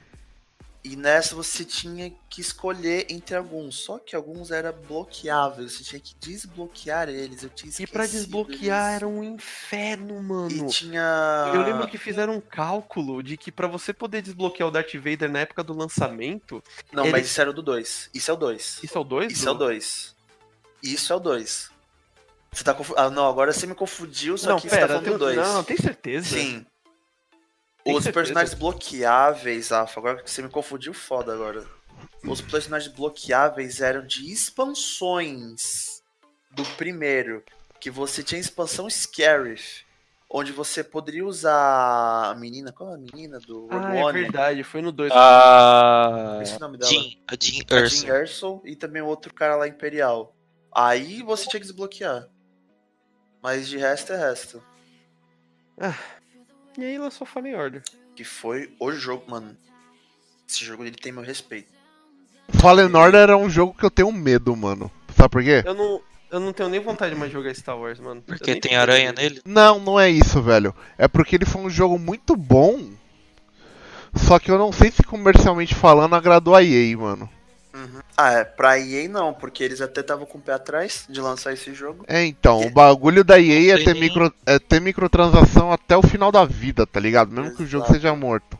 E 0.84 0.96
nessa 0.96 1.36
você 1.36 1.64
tinha 1.64 2.12
que 2.28 2.42
escolher 2.42 3.06
entre 3.10 3.36
alguns. 3.36 3.76
Só 3.76 4.00
que 4.00 4.16
alguns 4.16 4.50
eram 4.50 4.74
bloqueáveis. 4.88 5.74
Você 5.74 5.84
tinha 5.84 6.00
que 6.00 6.16
desbloquear 6.20 7.08
eles. 7.08 7.44
Eu 7.44 7.50
tinha 7.50 7.72
E 7.80 7.86
pra 7.86 8.08
desbloquear 8.08 8.86
disso. 8.86 8.96
era 8.96 9.08
um 9.08 9.24
inferno, 9.24 10.22
mano. 10.24 10.50
E 10.50 10.68
tinha. 10.70 11.52
Eu 11.54 11.62
lembro 11.62 11.88
que 11.88 12.00
fizeram 12.00 12.34
um 12.34 12.42
cálculo 12.42 13.22
de 13.22 13.38
que 13.38 13.52
pra 13.52 13.68
você 13.68 13.94
poder 13.94 14.24
desbloquear 14.24 14.70
o 14.70 14.72
Darth 14.72 14.96
Vader 14.96 15.30
na 15.30 15.40
época 15.40 15.64
do 15.64 15.74
lançamento. 15.74 16.64
Não, 16.92 17.06
mas 17.12 17.28
isso 17.28 17.40
era 17.40 17.52
o 17.52 17.54
do 17.54 17.62
2. 17.62 18.10
Isso 18.12 18.32
é 18.32 18.34
o 18.34 18.38
2. 18.38 18.80
Isso 18.82 18.98
é 18.98 19.02
o 19.02 19.04
2? 19.04 19.32
Isso 19.32 19.48
é 19.48 19.52
o 19.52 19.56
2. 19.56 20.16
Isso 20.82 21.14
é 21.14 21.16
o 21.16 21.20
2. 21.20 21.71
Você 22.54 22.64
tá 22.66 22.74
confu... 22.74 22.94
Ah, 22.98 23.10
não, 23.10 23.28
agora 23.28 23.54
você 23.54 23.66
me 23.66 23.74
confundiu, 23.74 24.38
só 24.38 24.50
Não, 24.50 24.56
que 24.58 24.64
você 24.64 24.70
tá 24.70 24.76
pera, 24.76 24.88
falando 24.90 25.04
tem... 25.04 25.14
do 25.14 25.20
2. 25.20 25.38
não, 25.38 25.64
tem 25.64 25.78
certeza? 25.78 26.28
Sim. 26.36 26.66
Tem 27.84 27.96
Os 27.96 28.04
certeza? 28.04 28.12
personagens 28.14 28.54
bloqueáveis, 28.54 29.70
Rafa, 29.70 30.00
agora 30.00 30.22
que 30.22 30.30
você 30.30 30.42
me 30.42 30.50
confundiu 30.50 30.94
foda 30.94 31.34
agora. 31.34 31.66
Os 32.24 32.42
personagens 32.42 32.92
bloqueáveis 32.94 33.80
eram 33.82 34.06
de 34.06 34.32
expansões 34.32 36.04
do 36.52 36.64
primeiro. 36.76 37.44
Que 37.80 37.90
você 37.90 38.22
tinha 38.22 38.38
a 38.38 38.42
expansão 38.42 38.88
Scarif, 38.90 39.84
onde 40.30 40.52
você 40.52 40.84
poderia 40.84 41.26
usar 41.26 42.30
a 42.32 42.36
menina. 42.36 42.72
Qual 42.72 42.92
é 42.92 42.96
a 42.96 42.98
menina 42.98 43.40
do 43.40 43.62
Rogue 43.62 43.76
Ah, 43.76 43.96
é 43.96 44.04
One? 44.04 44.22
verdade, 44.22 44.64
foi 44.64 44.82
no 44.82 44.92
2. 44.92 45.12
Ah, 45.16 46.40
Esse 46.44 46.54
é 46.54 46.58
o 46.58 46.60
nome 46.60 46.78
dela. 46.78 46.92
Jean, 46.92 47.18
a 47.28 47.36
Jean 47.40 47.64
A 47.72 47.76
Erso. 47.80 47.96
Jean 48.06 48.16
Erso 48.16 48.62
e 48.66 48.76
também 48.76 49.02
o 49.02 49.08
outro 49.08 49.34
cara 49.34 49.56
lá 49.56 49.68
Imperial. 49.68 50.36
Aí 50.74 51.24
você 51.24 51.48
tinha 51.50 51.60
que 51.60 51.66
desbloquear. 51.66 52.28
Mas 53.42 53.68
de 53.68 53.78
resto 53.78 54.14
é 54.14 54.18
resto. 54.18 54.64
E 56.78 56.84
aí 56.84 56.98
lançou 56.98 57.26
Fallen 57.26 57.56
Order. 57.56 57.82
Que 58.16 58.24
foi 58.24 58.72
o 58.80 58.92
jogo, 58.92 59.30
mano. 59.30 59.58
Esse 60.48 60.64
jogo 60.64 60.84
ele 60.84 60.96
tem 60.96 61.12
meu 61.12 61.24
respeito. 61.24 61.72
Fallen 62.50 62.94
Order 62.94 63.22
era 63.22 63.38
um 63.38 63.50
jogo 63.50 63.74
que 63.74 63.84
eu 63.84 63.92
tenho 63.92 64.12
medo, 64.12 64.56
mano. 64.56 64.92
Sabe 65.16 65.30
por 65.30 65.44
quê? 65.44 65.64
Eu 65.66 65.74
não, 65.74 66.02
eu 66.30 66.40
não 66.40 66.54
tenho 66.54 66.70
nem 66.70 66.80
vontade 66.80 67.14
de 67.14 67.20
mais 67.20 67.32
jogar 67.32 67.54
Star 67.56 67.78
Wars, 67.78 68.00
mano. 68.00 68.22
Porque 68.22 68.54
tem 68.54 68.62
tenho 68.62 68.80
aranha 68.80 69.08
medo. 69.08 69.22
nele. 69.22 69.42
Não, 69.46 69.80
não 69.80 70.00
é 70.00 70.10
isso, 70.10 70.42
velho. 70.42 70.76
É 70.98 71.08
porque 71.08 71.36
ele 71.36 71.46
foi 71.46 71.62
um 71.62 71.70
jogo 71.70 71.98
muito 71.98 72.36
bom. 72.36 72.90
Só 74.16 74.38
que 74.40 74.52
eu 74.52 74.58
não 74.58 74.72
sei 74.72 74.92
se 74.92 75.04
comercialmente 75.04 75.74
falando 75.74 76.16
agradou 76.16 76.54
a 76.56 76.64
EA, 76.64 76.98
mano. 76.98 77.30
Ah, 78.18 78.34
é, 78.34 78.44
pra 78.44 78.78
EA 78.80 79.08
não, 79.08 79.34
porque 79.34 79.64
eles 79.64 79.80
até 79.82 80.02
estavam 80.02 80.26
com 80.26 80.38
o 80.38 80.42
pé 80.42 80.54
atrás 80.54 81.06
de 81.10 81.22
lançar 81.22 81.54
esse 81.54 81.74
jogo. 81.74 82.04
É, 82.08 82.26
então, 82.26 82.62
o 82.62 82.70
bagulho 82.70 83.24
da 83.24 83.40
EA 83.40 83.76
é 83.76 83.78
ter, 83.78 83.86
tem 83.94 84.02
micro, 84.02 84.34
é 84.46 84.60
ter 84.60 84.82
microtransação 84.82 85.72
até 85.72 85.96
o 85.96 86.02
final 86.04 86.32
da 86.32 86.44
vida, 86.46 86.86
tá 86.86 87.00
ligado? 87.00 87.32
Mesmo 87.32 87.56
que 87.56 87.64
o 87.64 87.68
jogo 87.68 87.86
Exato. 87.86 88.00
seja 88.00 88.16
morto. 88.16 88.60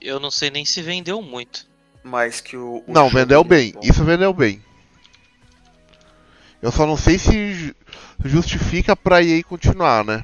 Eu 0.00 0.20
não 0.20 0.30
sei 0.30 0.50
nem 0.50 0.64
se 0.64 0.82
vendeu 0.82 1.20
muito. 1.22 1.66
Mas 2.02 2.40
que 2.40 2.56
o. 2.56 2.82
o 2.86 2.92
Não, 2.92 3.08
vendeu 3.08 3.40
é 3.40 3.44
bem. 3.44 3.72
bom. 3.72 3.80
Isso 3.82 4.04
vendeu 4.04 4.32
bem. 4.32 4.62
Eu 6.62 6.70
só 6.70 6.86
não 6.86 6.96
sei 6.96 7.18
se 7.18 7.54
ju- 7.54 7.74
justifica 8.24 8.94
pra 8.94 9.22
EA 9.22 9.42
continuar, 9.42 10.04
né? 10.04 10.22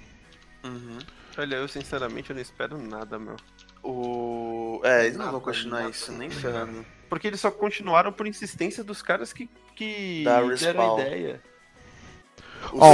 Uhum. 0.65 0.99
Olha, 1.39 1.57
eu 1.57 1.69
sinceramente 1.69 2.31
eu 2.31 2.35
não 2.35 2.43
espero 2.43 2.79
nada, 2.79 3.19
meu. 3.19 3.37
O. 3.83 4.81
É, 4.85 5.05
eles 5.07 5.17
não 5.17 5.31
vão 5.31 5.41
continuar 5.41 5.81
nada, 5.81 5.91
isso, 5.91 6.11
nem 6.13 6.31
ferrando. 6.31 6.85
Porque 7.09 7.27
eles 7.27 7.41
só 7.41 7.51
continuaram 7.51 8.13
por 8.13 8.27
insistência 8.27 8.83
dos 8.83 9.03
caras 9.03 9.33
que, 9.33 9.49
que 9.75 10.25
deram 10.61 10.99
ideia. 10.99 11.41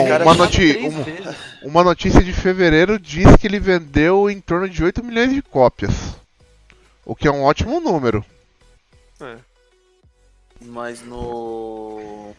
Caras- 0.09 0.27
uma 0.27 0.35
noti-. 0.35 0.79
Uma 1.63 1.85
notícia 1.85 2.23
de 2.23 2.33
fevereiro 2.33 2.99
diz 2.99 3.37
que 3.37 3.47
ele 3.47 3.59
vendeu 3.61 4.29
em 4.29 4.41
torno 4.41 4.69
de 4.69 4.83
8 4.85 5.03
milhões 5.05 5.33
de 5.33 5.41
cópias. 5.41 6.17
O 7.05 7.15
que 7.17 7.27
é 7.27 7.31
um 7.31 7.43
ótimo 7.43 7.81
número. 7.81 8.25
É. 9.21 9.37
Mas 10.61 11.01
no. 11.03 12.35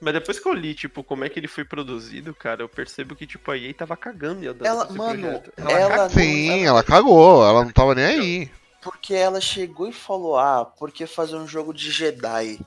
Mas 0.00 0.12
depois 0.12 0.38
que 0.38 0.46
eu 0.46 0.52
li, 0.52 0.74
tipo, 0.74 1.02
como 1.02 1.24
é 1.24 1.28
que 1.28 1.38
ele 1.40 1.48
foi 1.48 1.64
produzido, 1.64 2.34
cara, 2.34 2.62
eu 2.62 2.68
percebo 2.68 3.16
que, 3.16 3.26
tipo, 3.26 3.50
a 3.50 3.56
EA 3.56 3.72
tava 3.72 3.96
cagando 3.96 4.44
e 4.44 4.48
andando 4.48 4.66
Ela- 4.66 4.90
mano, 4.92 5.22
projeto. 5.22 5.52
ela- 5.56 5.88
caga- 5.88 6.08
Sim, 6.10 6.50
ela- 6.60 6.68
ela 6.68 6.82
cagou, 6.84 7.46
ela 7.48 7.64
não 7.64 7.72
tava 7.72 7.94
nem 7.94 8.04
aí. 8.04 8.50
Porque 8.82 9.14
ela 9.14 9.40
chegou 9.40 9.88
e 9.88 9.92
falou: 9.92 10.38
Ah, 10.38 10.64
por 10.64 10.92
que 10.92 11.06
fazer 11.06 11.36
um 11.36 11.48
jogo 11.48 11.72
de 11.72 11.90
Jedi? 11.90 12.60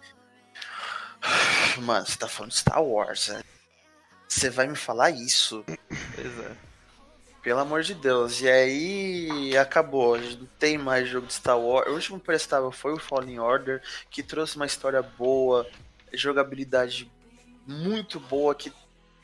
Mano, 1.82 2.06
você 2.06 2.18
tá 2.18 2.28
falando 2.28 2.52
de 2.52 2.58
Star 2.58 2.84
Wars, 2.84 3.28
né? 3.30 3.42
Você 4.28 4.50
vai 4.50 4.68
me 4.68 4.76
falar 4.76 5.12
isso? 5.12 5.64
Pois 5.66 6.40
é. 6.40 6.52
Pelo 7.42 7.60
amor 7.60 7.84
de 7.84 7.94
Deus. 7.94 8.42
E 8.42 8.50
aí 8.50 9.58
acabou. 9.58 10.18
Não 10.20 10.48
tem 10.60 10.78
mais 10.78 11.08
jogo 11.08 11.26
de 11.28 11.34
Star 11.34 11.58
Wars. 11.60 11.88
O 11.90 11.94
último 11.94 12.20
prestável 12.20 12.72
foi 12.72 12.94
o 12.94 13.00
Fallen 13.00 13.40
Order, 13.40 13.82
que 14.10 14.22
trouxe 14.22 14.56
uma 14.58 14.66
história 14.66 15.02
boa, 15.02 15.66
jogabilidade 16.14 17.10
muito 17.70 18.20
boa, 18.20 18.54
que 18.56 18.72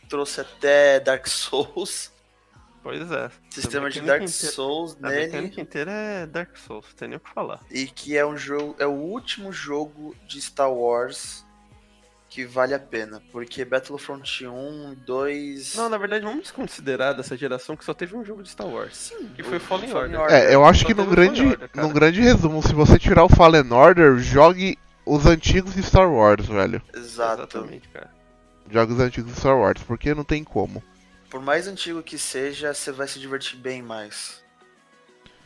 trouxe 0.09 0.41
até 0.41 0.99
Dark 0.99 1.27
Souls. 1.27 2.11
Pois 2.83 3.09
é. 3.11 3.31
Sistema 3.49 3.87
A 3.87 3.89
de 3.89 3.99
Dark 4.01 4.21
inteira- 4.21 4.53
Souls 4.53 4.95
A 5.01 5.09
nele. 5.09 5.25
mecânica 5.25 5.59
inteira 5.61 5.91
é 5.91 6.25
Dark 6.27 6.55
Souls, 6.55 6.85
não 6.89 6.95
tem 6.95 7.07
nem 7.07 7.17
o 7.17 7.19
que 7.19 7.29
falar. 7.31 7.59
E 7.71 7.87
que 7.87 8.15
é 8.15 8.23
um 8.25 8.37
jogo. 8.37 8.75
É 8.77 8.85
o 8.85 8.91
último 8.91 9.51
jogo 9.51 10.15
de 10.27 10.39
Star 10.39 10.71
Wars 10.71 11.43
que 12.29 12.45
vale 12.45 12.75
a 12.75 12.79
pena. 12.79 13.19
Porque 13.31 13.65
Battlefront 13.65 14.45
1, 14.45 14.93
2. 15.05 15.75
Não, 15.75 15.89
na 15.89 15.97
verdade, 15.97 16.25
vamos 16.25 16.43
desconsiderar 16.43 17.15
dessa 17.15 17.35
geração 17.35 17.75
que 17.75 17.83
só 17.83 17.93
teve 17.93 18.15
um 18.15 18.23
jogo 18.23 18.43
de 18.43 18.49
Star 18.49 18.67
Wars. 18.67 18.95
Sim, 18.95 19.29
que 19.35 19.41
foi 19.41 19.57
Fallen 19.57 19.87
Fallen 19.89 20.15
Order. 20.15 20.35
É, 20.37 20.53
eu 20.53 20.63
acho 20.63 20.81
Só 20.81 20.87
que 20.87 20.93
num 20.93 21.09
grande, 21.09 21.43
Order, 21.43 21.69
num 21.73 21.91
grande 21.91 22.21
resumo, 22.21 22.61
se 22.61 22.73
você 22.73 22.99
tirar 22.99 23.23
o 23.23 23.29
Fallen 23.29 23.71
Order, 23.71 24.17
jogue 24.19 24.77
os 25.05 25.25
antigos 25.25 25.73
de 25.73 25.81
Star 25.81 26.11
Wars, 26.11 26.45
velho. 26.45 26.79
Exato. 26.93 27.41
Exatamente, 27.43 27.87
cara. 27.89 28.13
Jogue 28.69 28.93
os 28.93 28.99
antigos 28.99 29.31
de 29.33 29.39
Star 29.39 29.57
Wars, 29.57 29.81
porque 29.83 30.13
não 30.13 30.23
tem 30.23 30.43
como. 30.43 30.83
Por 31.29 31.41
mais 31.41 31.67
antigo 31.67 32.01
que 32.01 32.17
seja, 32.17 32.73
você 32.73 32.91
vai 32.91 33.07
se 33.07 33.19
divertir 33.19 33.57
bem 33.59 33.81
mais. 33.81 34.43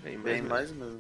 Bem, 0.02 0.18
Bem 0.20 0.34
bem 0.40 0.42
mais 0.44 0.72
mesmo. 0.72 1.00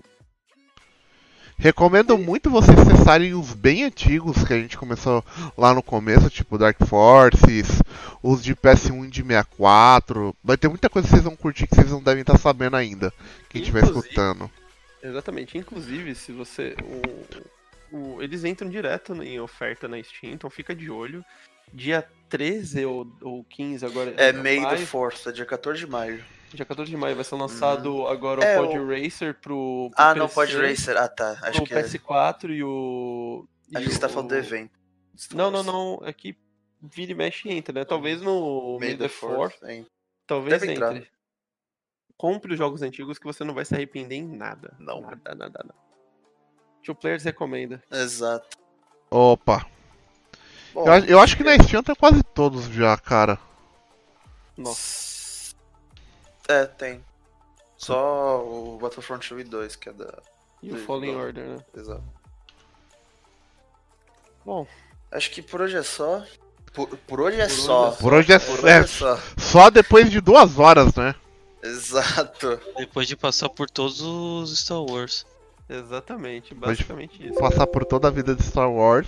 Recomendo 1.57 2.17
muito 2.17 2.49
vocês 2.49 2.77
acessarem 2.77 3.33
os 3.33 3.53
bem 3.53 3.83
antigos 3.83 4.45
que 4.45 4.53
a 4.53 4.57
gente 4.57 4.77
começou 4.77 5.23
lá 5.57 5.73
no 5.73 5.83
começo, 5.83 6.29
tipo 6.29 6.57
Dark 6.57 6.77
Forces, 6.85 7.81
os 8.23 8.41
de 8.41 8.55
PS1 8.55 9.05
e 9.05 9.09
de 9.09 9.21
64. 9.21 10.33
Vai 10.41 10.55
ter 10.55 10.69
muita 10.69 10.89
coisa 10.89 11.05
que 11.07 11.13
vocês 11.13 11.23
vão 11.25 11.35
curtir 11.35 11.67
que 11.67 11.75
vocês 11.75 11.91
não 11.91 12.01
devem 12.01 12.21
estar 12.21 12.37
sabendo 12.37 12.77
ainda, 12.77 13.13
quem 13.49 13.61
estiver 13.61 13.83
escutando. 13.83 14.49
Exatamente. 15.03 15.57
Inclusive, 15.57 16.15
se 16.15 16.31
você. 16.31 16.75
o- 17.91 17.97
o- 18.15 18.21
eles 18.23 18.45
entram 18.45 18.69
direto 18.69 19.13
em 19.21 19.39
oferta 19.41 19.85
na 19.87 20.01
Steam, 20.01 20.31
então 20.31 20.49
fica 20.49 20.73
de 20.73 20.89
olho. 20.89 21.23
Dia 21.73 22.07
13 22.29 22.85
ou, 22.85 23.07
ou 23.21 23.43
15 23.43 23.85
agora. 23.85 24.13
É 24.17 24.31
May 24.31 24.55
the 24.57 24.61
maio. 24.61 24.87
4th, 24.87 25.27
é 25.29 25.31
dia 25.31 25.45
14 25.45 25.79
de 25.79 25.87
maio. 25.87 26.23
Dia 26.53 26.65
14 26.65 26.89
de 26.89 26.97
maio 26.97 27.15
vai 27.15 27.23
ser 27.23 27.35
lançado 27.35 28.07
agora 28.07 28.43
É, 28.43 28.59
o 28.59 28.63
Pod 28.65 28.79
o- 28.79 28.87
Racer 28.87 29.35
pro, 29.35 29.89
pro 29.91 29.91
Ah, 29.95 30.15
não, 30.15 30.25
PC, 30.27 30.35
pode 30.35 30.57
Racer. 30.57 30.97
Ah, 30.97 31.07
tá. 31.07 31.37
Acho 31.43 31.63
que 31.63 31.73
é. 31.73 31.81
PS4 31.83 32.49
e 32.51 32.63
o. 32.63 33.47
A 33.75 33.81
gente 33.81 33.99
tá 33.99 34.07
o- 34.07 34.09
falando 34.09 34.29
do 34.29 34.35
evento. 34.35 34.71
Não, 35.33 35.51
não, 35.51 35.61
não. 35.63 35.99
É 36.03 36.11
que 36.13 36.35
vira 36.81 37.11
e 37.11 37.15
mexe 37.15 37.47
e 37.47 37.51
entra, 37.51 37.73
né? 37.73 37.85
Talvez 37.85 38.21
no 38.21 38.77
May 38.79 38.89
May 38.89 38.97
the 38.97 39.07
the 39.07 39.13
4 39.13 39.37
4th. 39.59 39.69
hein? 39.69 39.85
talvez 40.25 40.59
Deve 40.59 40.71
entre. 40.73 40.85
entrar. 40.97 41.03
Compre 42.17 42.51
os 42.53 42.57
jogos 42.57 42.81
antigos 42.81 43.17
que 43.19 43.25
você 43.25 43.43
não 43.43 43.53
vai 43.53 43.63
se 43.65 43.73
arrepender 43.75 44.15
em 44.15 44.27
nada. 44.27 44.75
Não. 44.79 45.01
Nada, 45.01 45.35
nada, 45.35 45.61
nada. 45.63 45.75
Two 46.83 46.95
Players 46.95 47.23
recomenda. 47.23 47.81
Exato. 47.91 48.57
Opa. 49.11 49.65
Bom, 50.73 50.85
Eu, 50.85 50.93
acho- 50.93 51.05
eu 51.07 51.19
acho 51.19 51.37
que 51.37 51.43
na 51.43 51.57
Steam 51.63 51.83
tem 51.83 51.95
quase 51.95 52.21
todos 52.23 52.65
já, 52.65 52.95
cara. 52.97 53.37
Nossa. 54.57 55.55
É, 56.47 56.65
tem. 56.65 57.03
Só 57.77 58.43
o 58.43 58.77
Battlefront 58.81 59.33
1 59.33 59.39
e 59.39 59.43
2, 59.43 59.75
que 59.75 59.89
é 59.89 59.93
da. 59.93 60.13
E 60.61 60.71
o 60.73 60.85
Fallen. 60.85 61.15
Order, 61.15 61.45
né? 61.47 61.57
Exato. 61.75 62.03
Bom, 64.45 64.65
Acho 65.11 65.31
que 65.31 65.41
por 65.41 65.61
hoje 65.61 65.75
é 65.77 65.83
só. 65.83 66.23
Por, 66.73 66.87
por 67.07 67.19
hoje 67.21 67.39
é 67.41 67.47
Por 67.47 67.53
hoje 67.53 67.61
só. 67.63 67.87
é 67.87 67.91
só. 67.91 67.97
Por 68.01 68.13
hoje 68.13 68.31
é, 68.33 68.39
Por 68.39 68.59
hoje 68.59 68.67
é 68.67 68.77
é 68.77 68.87
só. 68.87 69.19
só 69.37 69.69
depois 69.71 70.09
de 70.11 70.21
duas 70.21 70.57
horas, 70.59 70.93
né? 70.95 71.15
Exato. 71.63 72.59
Depois 72.77 73.07
de 73.07 73.15
passar 73.17 73.49
por 73.49 73.69
todos 73.69 74.01
os 74.01 74.51
Star 74.59 74.81
Wars. 74.83 75.25
exatamente, 75.67 76.53
basicamente 76.53 77.25
isso. 77.27 77.39
Passar 77.39 77.65
por 77.67 77.83
toda 77.85 78.07
a 78.07 78.11
vida 78.11 78.35
de 78.35 78.43
Star 78.43 78.71
Wars. 78.71 79.07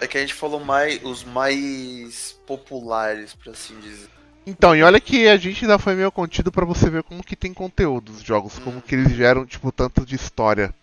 É 0.00 0.06
que 0.06 0.18
a 0.18 0.20
gente 0.20 0.34
falou 0.34 0.60
mais 0.60 1.02
os 1.02 1.24
mais 1.24 2.38
populares, 2.46 3.34
por 3.34 3.52
assim 3.52 3.78
dizer. 3.80 4.08
Então, 4.46 4.76
e 4.76 4.82
olha 4.82 5.00
que 5.00 5.26
a 5.26 5.36
gente 5.36 5.64
ainda 5.64 5.78
foi 5.78 5.94
meio 5.94 6.12
contido 6.12 6.52
pra 6.52 6.66
você 6.66 6.90
ver 6.90 7.02
como 7.02 7.24
que 7.24 7.34
tem 7.34 7.54
conteúdo 7.54 8.10
os 8.12 8.22
jogos, 8.22 8.58
como 8.58 8.82
que 8.82 8.94
eles 8.94 9.12
geram, 9.14 9.46
tipo, 9.46 9.72
tanto 9.72 10.04
de 10.04 10.14
história 10.14 10.74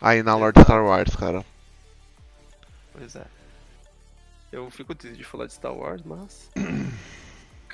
aí 0.00 0.22
na 0.22 0.34
lore 0.34 0.54
de 0.54 0.62
Star 0.62 0.82
Wars, 0.82 1.14
cara. 1.14 1.44
Pois 2.92 3.14
é. 3.16 3.24
Eu 4.50 4.70
fico 4.70 4.94
triste 4.94 5.18
de 5.18 5.24
falar 5.24 5.46
de 5.46 5.52
Star 5.52 5.74
Wars, 5.74 6.02
mas. 6.04 6.50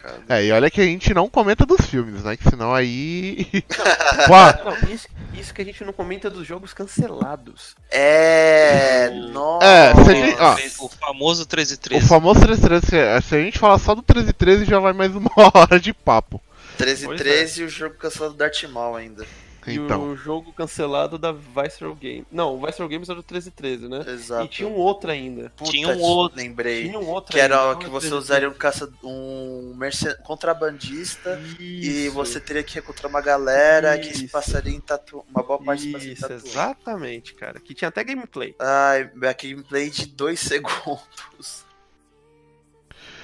Cara. 0.02 0.20
É, 0.28 0.44
e 0.44 0.52
olha 0.52 0.70
que 0.70 0.80
a 0.80 0.84
gente 0.84 1.12
não 1.12 1.28
comenta 1.28 1.66
dos 1.66 1.80
filmes, 1.86 2.22
né? 2.24 2.36
Que 2.36 2.48
senão 2.48 2.74
aí. 2.74 3.46
Pô, 4.26 4.70
Não, 4.70 4.92
isso, 4.94 5.08
isso 5.34 5.52
que 5.52 5.62
a 5.62 5.64
gente 5.64 5.84
não 5.84 5.92
comenta 5.92 6.30
dos 6.30 6.46
jogos 6.46 6.72
cancelados. 6.72 7.74
É. 7.90 9.10
Nossa. 9.32 9.66
É, 9.66 9.94
se 9.94 10.10
a 10.10 10.14
gente- 10.14 10.40
ó. 10.40 10.54
O 10.84 10.88
famoso 10.88 11.42
o 11.42 11.46
1313. 11.46 12.06
famoso 12.08 12.40
1313, 12.40 13.26
se 13.26 13.34
a 13.36 13.38
gente 13.40 13.58
falar 13.58 13.78
só 13.78 13.94
do 13.94 13.98
1313 14.02 14.64
já 14.64 14.78
vai 14.78 14.92
mais 14.92 15.14
uma 15.14 15.30
hora 15.54 15.78
de 15.80 15.92
papo. 15.92 16.40
13 16.76 17.06
Pois 17.06 17.20
é. 17.20 17.24
13 17.24 17.62
e 17.62 17.64
o 17.64 17.68
jogo 17.68 17.96
cancelado 17.96 18.34
do 18.34 18.38
Darth 18.38 18.62
Maul 18.64 18.96
ainda. 18.96 19.26
Então. 19.74 20.08
E 20.08 20.12
o 20.12 20.16
jogo 20.16 20.52
cancelado 20.52 21.18
da 21.18 21.32
Visceral 21.32 21.94
Games. 21.94 22.24
Não, 22.30 22.54
o 22.54 22.64
Visceral 22.66 22.88
Games 22.88 23.08
era 23.08 23.18
o 23.18 23.22
1313, 23.22 23.88
né? 23.88 24.04
Exato. 24.06 24.44
E 24.44 24.48
tinha 24.48 24.68
um 24.68 24.74
outro 24.74 25.10
ainda. 25.10 25.50
Puta, 25.56 25.70
tinha 25.70 25.88
um 25.88 26.00
outro. 26.00 26.38
Lembrei. 26.38 26.84
Tinha 26.84 26.98
um 26.98 27.08
outro 27.08 27.32
Que 27.32 27.40
era 27.40 27.56
ainda, 27.56 27.66
o 27.68 27.72
não 27.74 27.78
que 27.80 27.86
você 27.88 28.06
1313. 28.08 28.14
usaria 28.16 28.48
um 28.48 28.54
caça 28.54 28.90
um 29.02 29.74
mercen... 29.76 30.14
contrabandista 30.24 31.40
e 31.58 32.06
Isso. 32.06 32.14
você 32.14 32.40
teria 32.40 32.62
que 32.62 32.78
encontrar 32.78 33.08
uma 33.08 33.20
galera 33.20 33.98
que 33.98 34.16
se 34.16 34.24
Isso. 34.24 34.32
passaria 34.32 34.74
em 34.74 34.80
tatu... 34.80 35.24
uma 35.30 35.42
boa 35.42 35.62
parte 35.62 35.82
se 35.82 35.92
passaria 35.92 36.10
em 36.10 36.14
Isso, 36.14 36.22
tatuagem. 36.22 36.48
exatamente, 36.50 37.34
cara. 37.34 37.60
Que 37.60 37.74
tinha 37.74 37.88
até 37.88 38.02
gameplay. 38.04 38.54
Ai, 38.58 39.02
a 39.22 39.32
gameplay 39.32 39.90
de 39.90 40.06
2 40.06 40.38
segundos. 40.40 41.64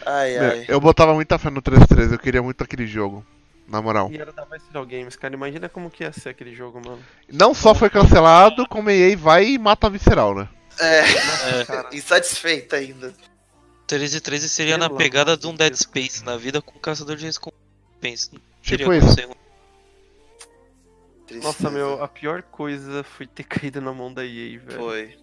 Ai, 0.06 0.32
Meu, 0.38 0.50
ai. 0.50 0.64
eu 0.68 0.80
botava 0.80 1.14
muita 1.14 1.38
fé 1.38 1.48
no 1.48 1.54
1313, 1.56 2.12
eu 2.12 2.18
queria 2.18 2.42
muito 2.42 2.62
aquele 2.62 2.86
jogo. 2.86 3.24
Na 3.74 3.82
moral. 3.82 4.08
E 4.08 4.16
era 4.16 4.32
da 4.32 4.44
Visceral 4.44 4.86
Games, 4.86 5.16
cara. 5.16 5.34
Imagina 5.34 5.68
como 5.68 5.90
que 5.90 6.04
ia 6.04 6.12
ser 6.12 6.28
aquele 6.28 6.54
jogo, 6.54 6.80
mano. 6.80 7.02
Não 7.28 7.52
só 7.52 7.74
foi 7.74 7.90
cancelado, 7.90 8.68
como 8.68 8.88
a 8.88 8.92
EA 8.92 9.16
vai 9.16 9.46
e 9.46 9.58
mata 9.58 9.88
a 9.88 9.90
visceral, 9.90 10.32
né? 10.32 10.48
É, 10.78 11.00
É, 11.00 11.04
insatisfeita 11.92 12.76
ainda. 12.76 13.08
1313 13.90 14.48
seria 14.48 14.78
na 14.78 14.86
Pelo 14.86 14.96
pegada 14.96 15.32
amor 15.32 15.40
de 15.40 15.46
um 15.48 15.50
de 15.50 15.58
Dead. 15.58 15.74
Space 15.74 16.24
na 16.24 16.36
vida 16.36 16.62
com 16.62 16.78
o 16.78 16.80
caçador 16.80 17.16
de 17.16 17.26
recompensa. 17.26 18.30
Tipo 18.62 18.92
isso. 18.92 19.16
Nossa, 21.42 21.68
meu, 21.68 22.00
a 22.00 22.06
pior 22.06 22.42
coisa 22.42 23.02
foi 23.02 23.26
ter 23.26 23.42
caído 23.44 23.80
na 23.80 23.92
mão 23.92 24.14
da 24.14 24.24
EA, 24.24 24.60
velho. 24.60 24.78
Foi. 24.78 25.18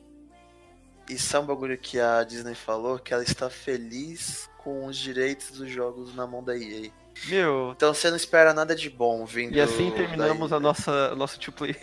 Isso 1.10 1.38
é 1.38 1.40
um 1.40 1.46
bagulho 1.46 1.78
que 1.78 2.02
a 2.02 2.22
Disney 2.26 2.54
falou, 2.54 3.00
que 3.00 3.14
ela 3.14 3.24
está 3.24 3.50
feliz 3.50 4.50
com 4.64 4.86
os 4.86 4.98
direitos 4.98 5.52
dos 5.52 5.70
jogos 5.70 6.16
na 6.16 6.26
mão 6.28 6.44
da 6.44 6.56
EA. 6.58 6.90
Meu, 7.28 7.74
Então 7.76 7.94
você 7.94 8.10
não 8.10 8.18
espera 8.18 8.54
nada 8.54 8.74
de 8.76 8.90
bom 8.90 9.26
vindo 9.26 9.56
e 9.56 9.62
assim 9.62 9.92
terminamos 9.92 10.54
a 10.54 10.60
nossa 10.60 11.14
nosso 11.16 11.40
two 11.40 11.52
play, 11.52 11.76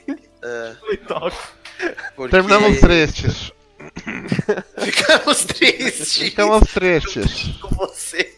É, 0.43 0.75
play 0.81 0.97
talk. 0.99 1.37
porque 2.17 2.31
Terminamos 2.37 2.81
tristes. 2.81 3.53
Ficamos 4.79 5.45
tristes 5.45 6.17
Ficamos 6.17 6.73
tristes. 6.73 7.57
com 7.61 7.69
você. 7.77 8.35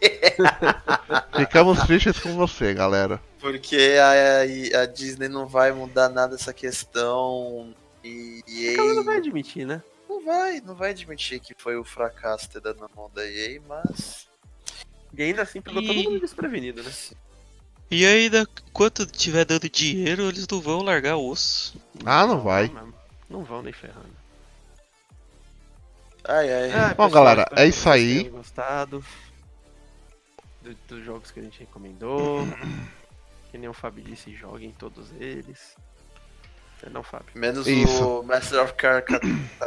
Ficamos 1.35 1.79
tristes 1.85 2.19
com 2.19 2.35
você, 2.35 2.73
galera. 2.73 3.19
Porque 3.39 3.95
a, 3.99 4.81
a 4.81 4.85
Disney 4.85 5.27
não 5.27 5.47
vai 5.47 5.71
mudar 5.71 6.09
nada 6.09 6.35
essa 6.35 6.53
questão. 6.53 7.73
E 8.03 8.41
EA 8.47 8.77
Ela 8.77 8.93
não 8.95 9.03
vai 9.03 9.17
admitir, 9.17 9.65
né? 9.65 9.81
não 10.09 10.23
vai, 10.23 10.61
não 10.61 10.75
vai 10.75 10.91
admitir 10.91 11.39
que 11.39 11.55
foi 11.57 11.75
o 11.77 11.83
fracasso 11.83 12.49
ter 12.49 12.61
dado 12.61 12.79
na 12.79 12.89
mão 12.95 13.09
da 13.13 13.25
EA, 13.25 13.59
mas. 13.67 14.27
E 15.17 15.23
ainda 15.23 15.41
assim 15.41 15.61
pegou 15.61 15.81
todo 15.81 15.93
E- 15.93 16.03
mundo 16.07 16.19
desprevenido, 16.21 16.81
né? 16.83 16.91
E 17.89 18.05
ainda, 18.05 18.47
enquanto 18.69 19.05
tiver 19.05 19.43
dando 19.43 19.69
dinheiro, 19.69 20.23
eles 20.29 20.47
não 20.47 20.61
vão 20.61 20.81
largar 20.81 21.17
o 21.17 21.27
osso. 21.29 21.75
Ah, 22.05 22.25
não 22.25 22.39
vai. 22.39 22.69
mesmo. 22.69 22.93
Não 23.29 23.43
vão 23.43 23.61
nem 23.61 23.73
ferrando. 23.73 24.09
Ai 26.23 26.51
ai. 26.53 26.71
Ah, 26.71 26.87
Bom, 26.89 27.05
pessoal, 27.05 27.09
galera, 27.09 27.41
espero 27.41 27.59
é 27.61 27.63
que 27.63 27.69
isso 27.69 27.81
vocês 27.81 27.95
aí. 27.95 28.17
tenham 28.23 28.31
gostado 28.37 29.05
do- 30.61 30.77
dos 30.87 31.03
jogos 31.05 31.31
que 31.31 31.39
a 31.39 31.43
gente 31.43 31.59
recomendou. 31.59 32.45
que 33.51 33.57
nem 33.57 33.67
o 33.67 33.73
Fábio 33.73 34.03
disse, 34.03 34.33
joguem 34.33 34.71
todos 34.71 35.07
eles. 35.19 35.75
Não, 36.89 37.03
Fábio. 37.03 37.27
Menos 37.35 37.67
Isso. 37.67 38.19
o 38.21 38.23
Master 38.23 38.63
of 38.63 38.73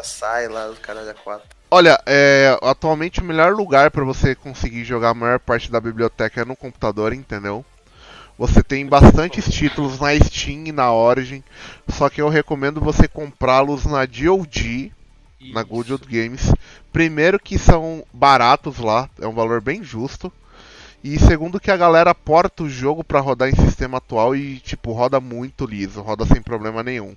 Sai 0.02 0.48
lá, 0.48 0.68
o 0.70 0.76
caralho 0.76 1.10
a 1.10 1.14
4. 1.14 1.46
Olha, 1.76 2.00
é, 2.06 2.56
atualmente 2.62 3.20
o 3.20 3.24
melhor 3.24 3.52
lugar 3.52 3.90
pra 3.90 4.04
você 4.04 4.32
conseguir 4.32 4.84
jogar 4.84 5.10
a 5.10 5.14
maior 5.14 5.40
parte 5.40 5.72
da 5.72 5.80
biblioteca 5.80 6.40
é 6.40 6.44
no 6.44 6.54
computador, 6.54 7.12
entendeu? 7.12 7.64
Você 8.38 8.62
tem 8.62 8.86
bastantes 8.86 9.52
títulos 9.52 9.98
na 9.98 10.16
Steam 10.20 10.68
e 10.68 10.70
na 10.70 10.92
Origin, 10.92 11.42
só 11.88 12.08
que 12.08 12.22
eu 12.22 12.28
recomendo 12.28 12.80
você 12.80 13.08
comprá-los 13.08 13.86
na 13.86 14.06
GOG, 14.06 14.92
na 15.52 15.62
Isso. 15.62 15.68
Good 15.68 15.92
Old 15.94 16.06
Games. 16.06 16.54
Primeiro 16.92 17.40
que 17.40 17.58
são 17.58 18.04
baratos 18.12 18.78
lá, 18.78 19.10
é 19.20 19.26
um 19.26 19.34
valor 19.34 19.60
bem 19.60 19.82
justo. 19.82 20.32
E 21.02 21.18
segundo 21.18 21.60
que 21.60 21.72
a 21.72 21.76
galera 21.76 22.14
porta 22.14 22.62
o 22.62 22.70
jogo 22.70 23.02
pra 23.02 23.20
rodar 23.20 23.50
em 23.50 23.56
sistema 23.56 23.98
atual 23.98 24.34
e 24.36 24.58
tipo 24.60 24.92
roda 24.92 25.20
muito 25.20 25.66
liso, 25.66 26.00
roda 26.00 26.24
sem 26.24 26.40
problema 26.40 26.84
nenhum. 26.84 27.16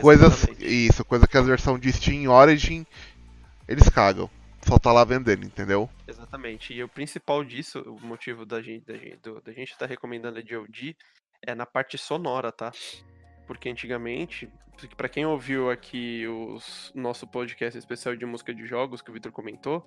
Coisas 0.00 0.46
isso, 0.58 1.04
coisa 1.04 1.28
que 1.28 1.36
a 1.36 1.42
versão 1.42 1.78
de 1.78 1.92
Steam 1.92 2.22
e 2.22 2.28
Origin 2.28 2.86
eles 3.68 3.88
cagam. 3.88 4.28
Só 4.66 4.78
tá 4.78 4.92
lá 4.92 5.04
vendendo, 5.04 5.44
entendeu? 5.44 5.90
Exatamente. 6.06 6.72
E 6.72 6.84
o 6.84 6.88
principal 6.88 7.42
disso, 7.44 7.80
o 7.80 8.00
motivo 8.06 8.46
da 8.46 8.62
gente 8.62 8.84
da 8.86 8.96
gente, 8.96 9.16
do- 9.16 9.40
da 9.40 9.52
gente 9.52 9.72
estar 9.72 9.86
recomendando 9.86 10.38
a 10.38 10.42
DOD 10.42 10.96
é 11.42 11.54
na 11.54 11.66
parte 11.66 11.98
sonora, 11.98 12.52
tá? 12.52 12.70
Porque 13.44 13.68
antigamente, 13.68 14.48
pra 14.96 15.08
quem 15.08 15.26
ouviu 15.26 15.68
aqui 15.68 16.28
o 16.28 16.58
nosso 16.94 17.26
podcast 17.26 17.76
especial 17.76 18.14
de 18.14 18.24
música 18.24 18.54
de 18.54 18.64
jogos 18.64 19.02
que 19.02 19.10
o 19.10 19.12
Victor 19.12 19.32
comentou, 19.32 19.84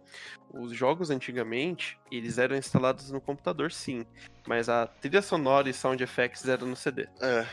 os 0.54 0.74
jogos 0.76 1.10
antigamente, 1.10 1.98
eles 2.12 2.38
eram 2.38 2.58
instalados 2.58 3.10
no 3.10 3.22
computador 3.22 3.72
sim, 3.72 4.06
mas 4.46 4.68
a 4.68 4.86
trilha 4.88 5.22
sonora 5.22 5.70
e 5.70 5.74
sound 5.74 6.04
effects 6.04 6.46
eram 6.50 6.68
no 6.68 6.76
CD. 6.76 7.08
É. 7.22 7.48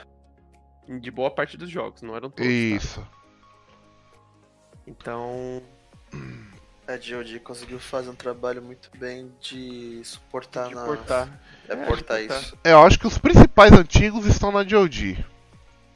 De 0.99 1.11
boa 1.13 1.31
parte 1.31 1.57
dos 1.57 1.71
jogos, 1.71 2.03
não 2.03 2.17
eram 2.17 2.29
todos. 2.31 2.45
tá? 2.45 2.51
Isso. 2.53 3.09
Então, 4.87 5.63
A 6.87 6.97
GOG 6.97 7.39
conseguiu 7.41 7.79
fazer 7.79 8.11
um 8.11 8.15
trabalho 8.15 8.61
muito 8.61 8.91
bem 8.99 9.31
de 9.41 10.01
suportar 10.05 10.69
de 10.69 10.75
na. 10.75 10.85
portar. 10.85 11.29
É, 11.69 11.77
de 11.77 11.87
portar 11.87 12.21
isso. 12.21 12.57
É, 12.65 12.73
eu 12.73 12.83
acho 12.83 12.99
que 12.99 13.07
os 13.07 13.17
principais 13.19 13.73
antigos 13.73 14.27
estão 14.27 14.51
na 14.51 14.65
GOG. 14.65 15.25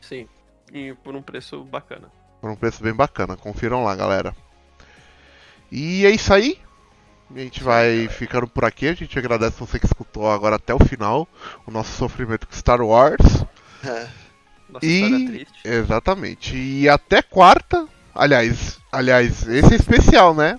Sim. 0.01 0.29
E 0.73 0.95
por 1.03 1.15
um 1.17 1.23
preço 1.23 1.63
bacana. 1.65 2.11
Por 2.41 2.51
um 2.51 2.57
preço 2.57 2.83
bem 2.83 2.95
bacana. 2.95 3.37
Confiram 3.37 3.83
lá, 3.85 3.95
galera. 3.97 4.35
E 5.71 6.07
é 6.07 6.11
isso 6.11 6.33
aí. 6.33 6.59
A 7.35 7.39
gente 7.41 7.63
vai 7.65 8.07
ficando 8.09 8.47
por 8.47 8.65
aqui. 8.65 8.87
A 8.89 8.95
gente 8.95 9.19
agradece 9.19 9.59
você 9.59 9.81
que 9.81 9.87
escutou 9.87 10.31
agora 10.31 10.55
até 10.57 10.73
o 10.73 10.79
final 10.79 11.27
o 11.67 11.71
nosso 11.73 11.91
sofrimento 11.97 12.47
com 12.47 12.55
Star 12.55 12.81
Wars. 12.81 13.45
É. 13.85 14.09
Nossa 14.69 14.87
E- 14.87 15.03
história 15.03 15.27
triste. 15.27 15.59
Exatamente. 15.65 16.57
E 16.57 16.89
até 16.89 17.21
quarta. 17.23 17.89
Aliás, 18.17 18.79
aliás, 18.91 19.47
esse 19.49 19.73
é 19.73 19.77
especial, 19.77 20.35
né? 20.35 20.59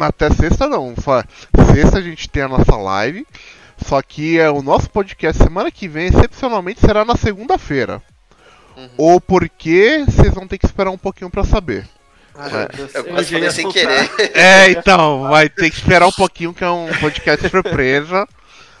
Até 0.00 0.30
sexta 0.30 0.66
não. 0.66 0.94
Fa- 0.96 1.24
Sexta 1.74 1.98
a 1.98 2.02
gente 2.02 2.28
tem 2.28 2.42
a 2.42 2.48
nossa 2.48 2.76
live. 2.76 3.26
Só 3.86 4.02
que 4.02 4.38
é, 4.38 4.50
o 4.50 4.60
nosso 4.60 4.90
podcast 4.90 5.40
semana 5.42 5.70
que 5.70 5.86
vem, 5.86 6.08
excepcionalmente, 6.08 6.80
será 6.80 7.04
na 7.04 7.14
segunda-feira. 7.16 8.02
Uhum. 8.76 8.88
Ou 8.96 9.20
porque 9.20 10.04
vocês 10.06 10.34
vão 10.34 10.48
ter 10.48 10.58
que 10.58 10.66
esperar 10.66 10.90
um 10.90 10.98
pouquinho 10.98 11.30
pra 11.30 11.44
saber. 11.44 11.86
Ai, 12.34 12.50
É. 12.52 12.98
Eu 12.98 13.04
quase 13.04 13.32
falei 13.32 13.50
sem 13.50 13.68
querer. 13.70 14.10
É, 14.34 14.70
então, 14.70 15.28
vai 15.28 15.48
ter 15.48 15.70
que 15.70 15.76
esperar 15.76 16.06
um 16.06 16.12
pouquinho 16.12 16.52
que 16.52 16.64
é 16.64 16.70
um 16.70 16.88
podcast 17.00 17.48
surpresa. 17.48 18.26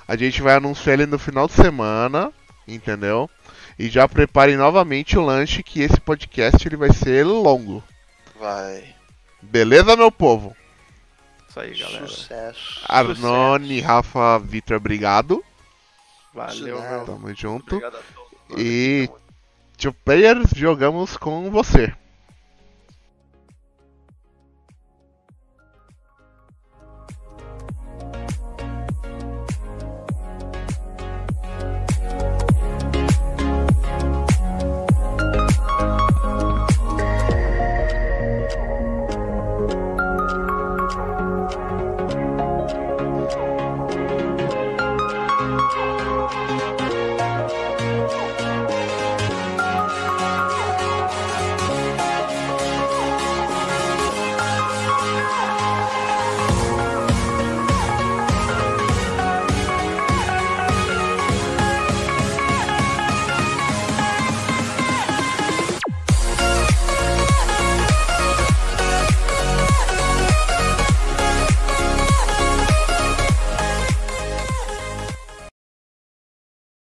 A 0.06 0.16
gente 0.16 0.42
vai 0.42 0.54
anunciar 0.56 0.94
ele 0.94 1.06
no 1.06 1.18
final 1.18 1.46
de 1.46 1.52
semana, 1.54 2.32
entendeu? 2.66 3.30
E 3.78 3.88
já 3.88 4.08
preparem 4.08 4.56
novamente 4.56 5.16
o 5.16 5.22
lanche 5.24 5.62
que 5.62 5.80
esse 5.80 6.00
podcast 6.00 6.66
ele 6.66 6.76
vai 6.76 6.92
ser 6.92 7.24
longo. 7.24 7.82
Vai. 8.38 8.94
Beleza, 9.40 9.96
meu 9.96 10.10
povo? 10.10 10.56
Isso 11.48 11.60
aí, 11.60 11.78
galera. 11.78 12.06
Sucesso. 12.08 12.80
Arnone, 12.88 13.80
Rafa, 13.80 14.38
Vitor, 14.38 14.76
obrigado. 14.78 15.44
Valeu, 16.34 16.80
meu. 16.80 17.04
Tamo 17.04 17.34
junto. 17.34 17.76
Obrigado 17.76 17.96
a 17.96 18.02
todos. 18.48 18.62
E- 18.62 19.08
Two 19.76 19.92
Players, 20.04 20.50
jogamos 20.56 21.16
com 21.16 21.48
você. 21.52 21.94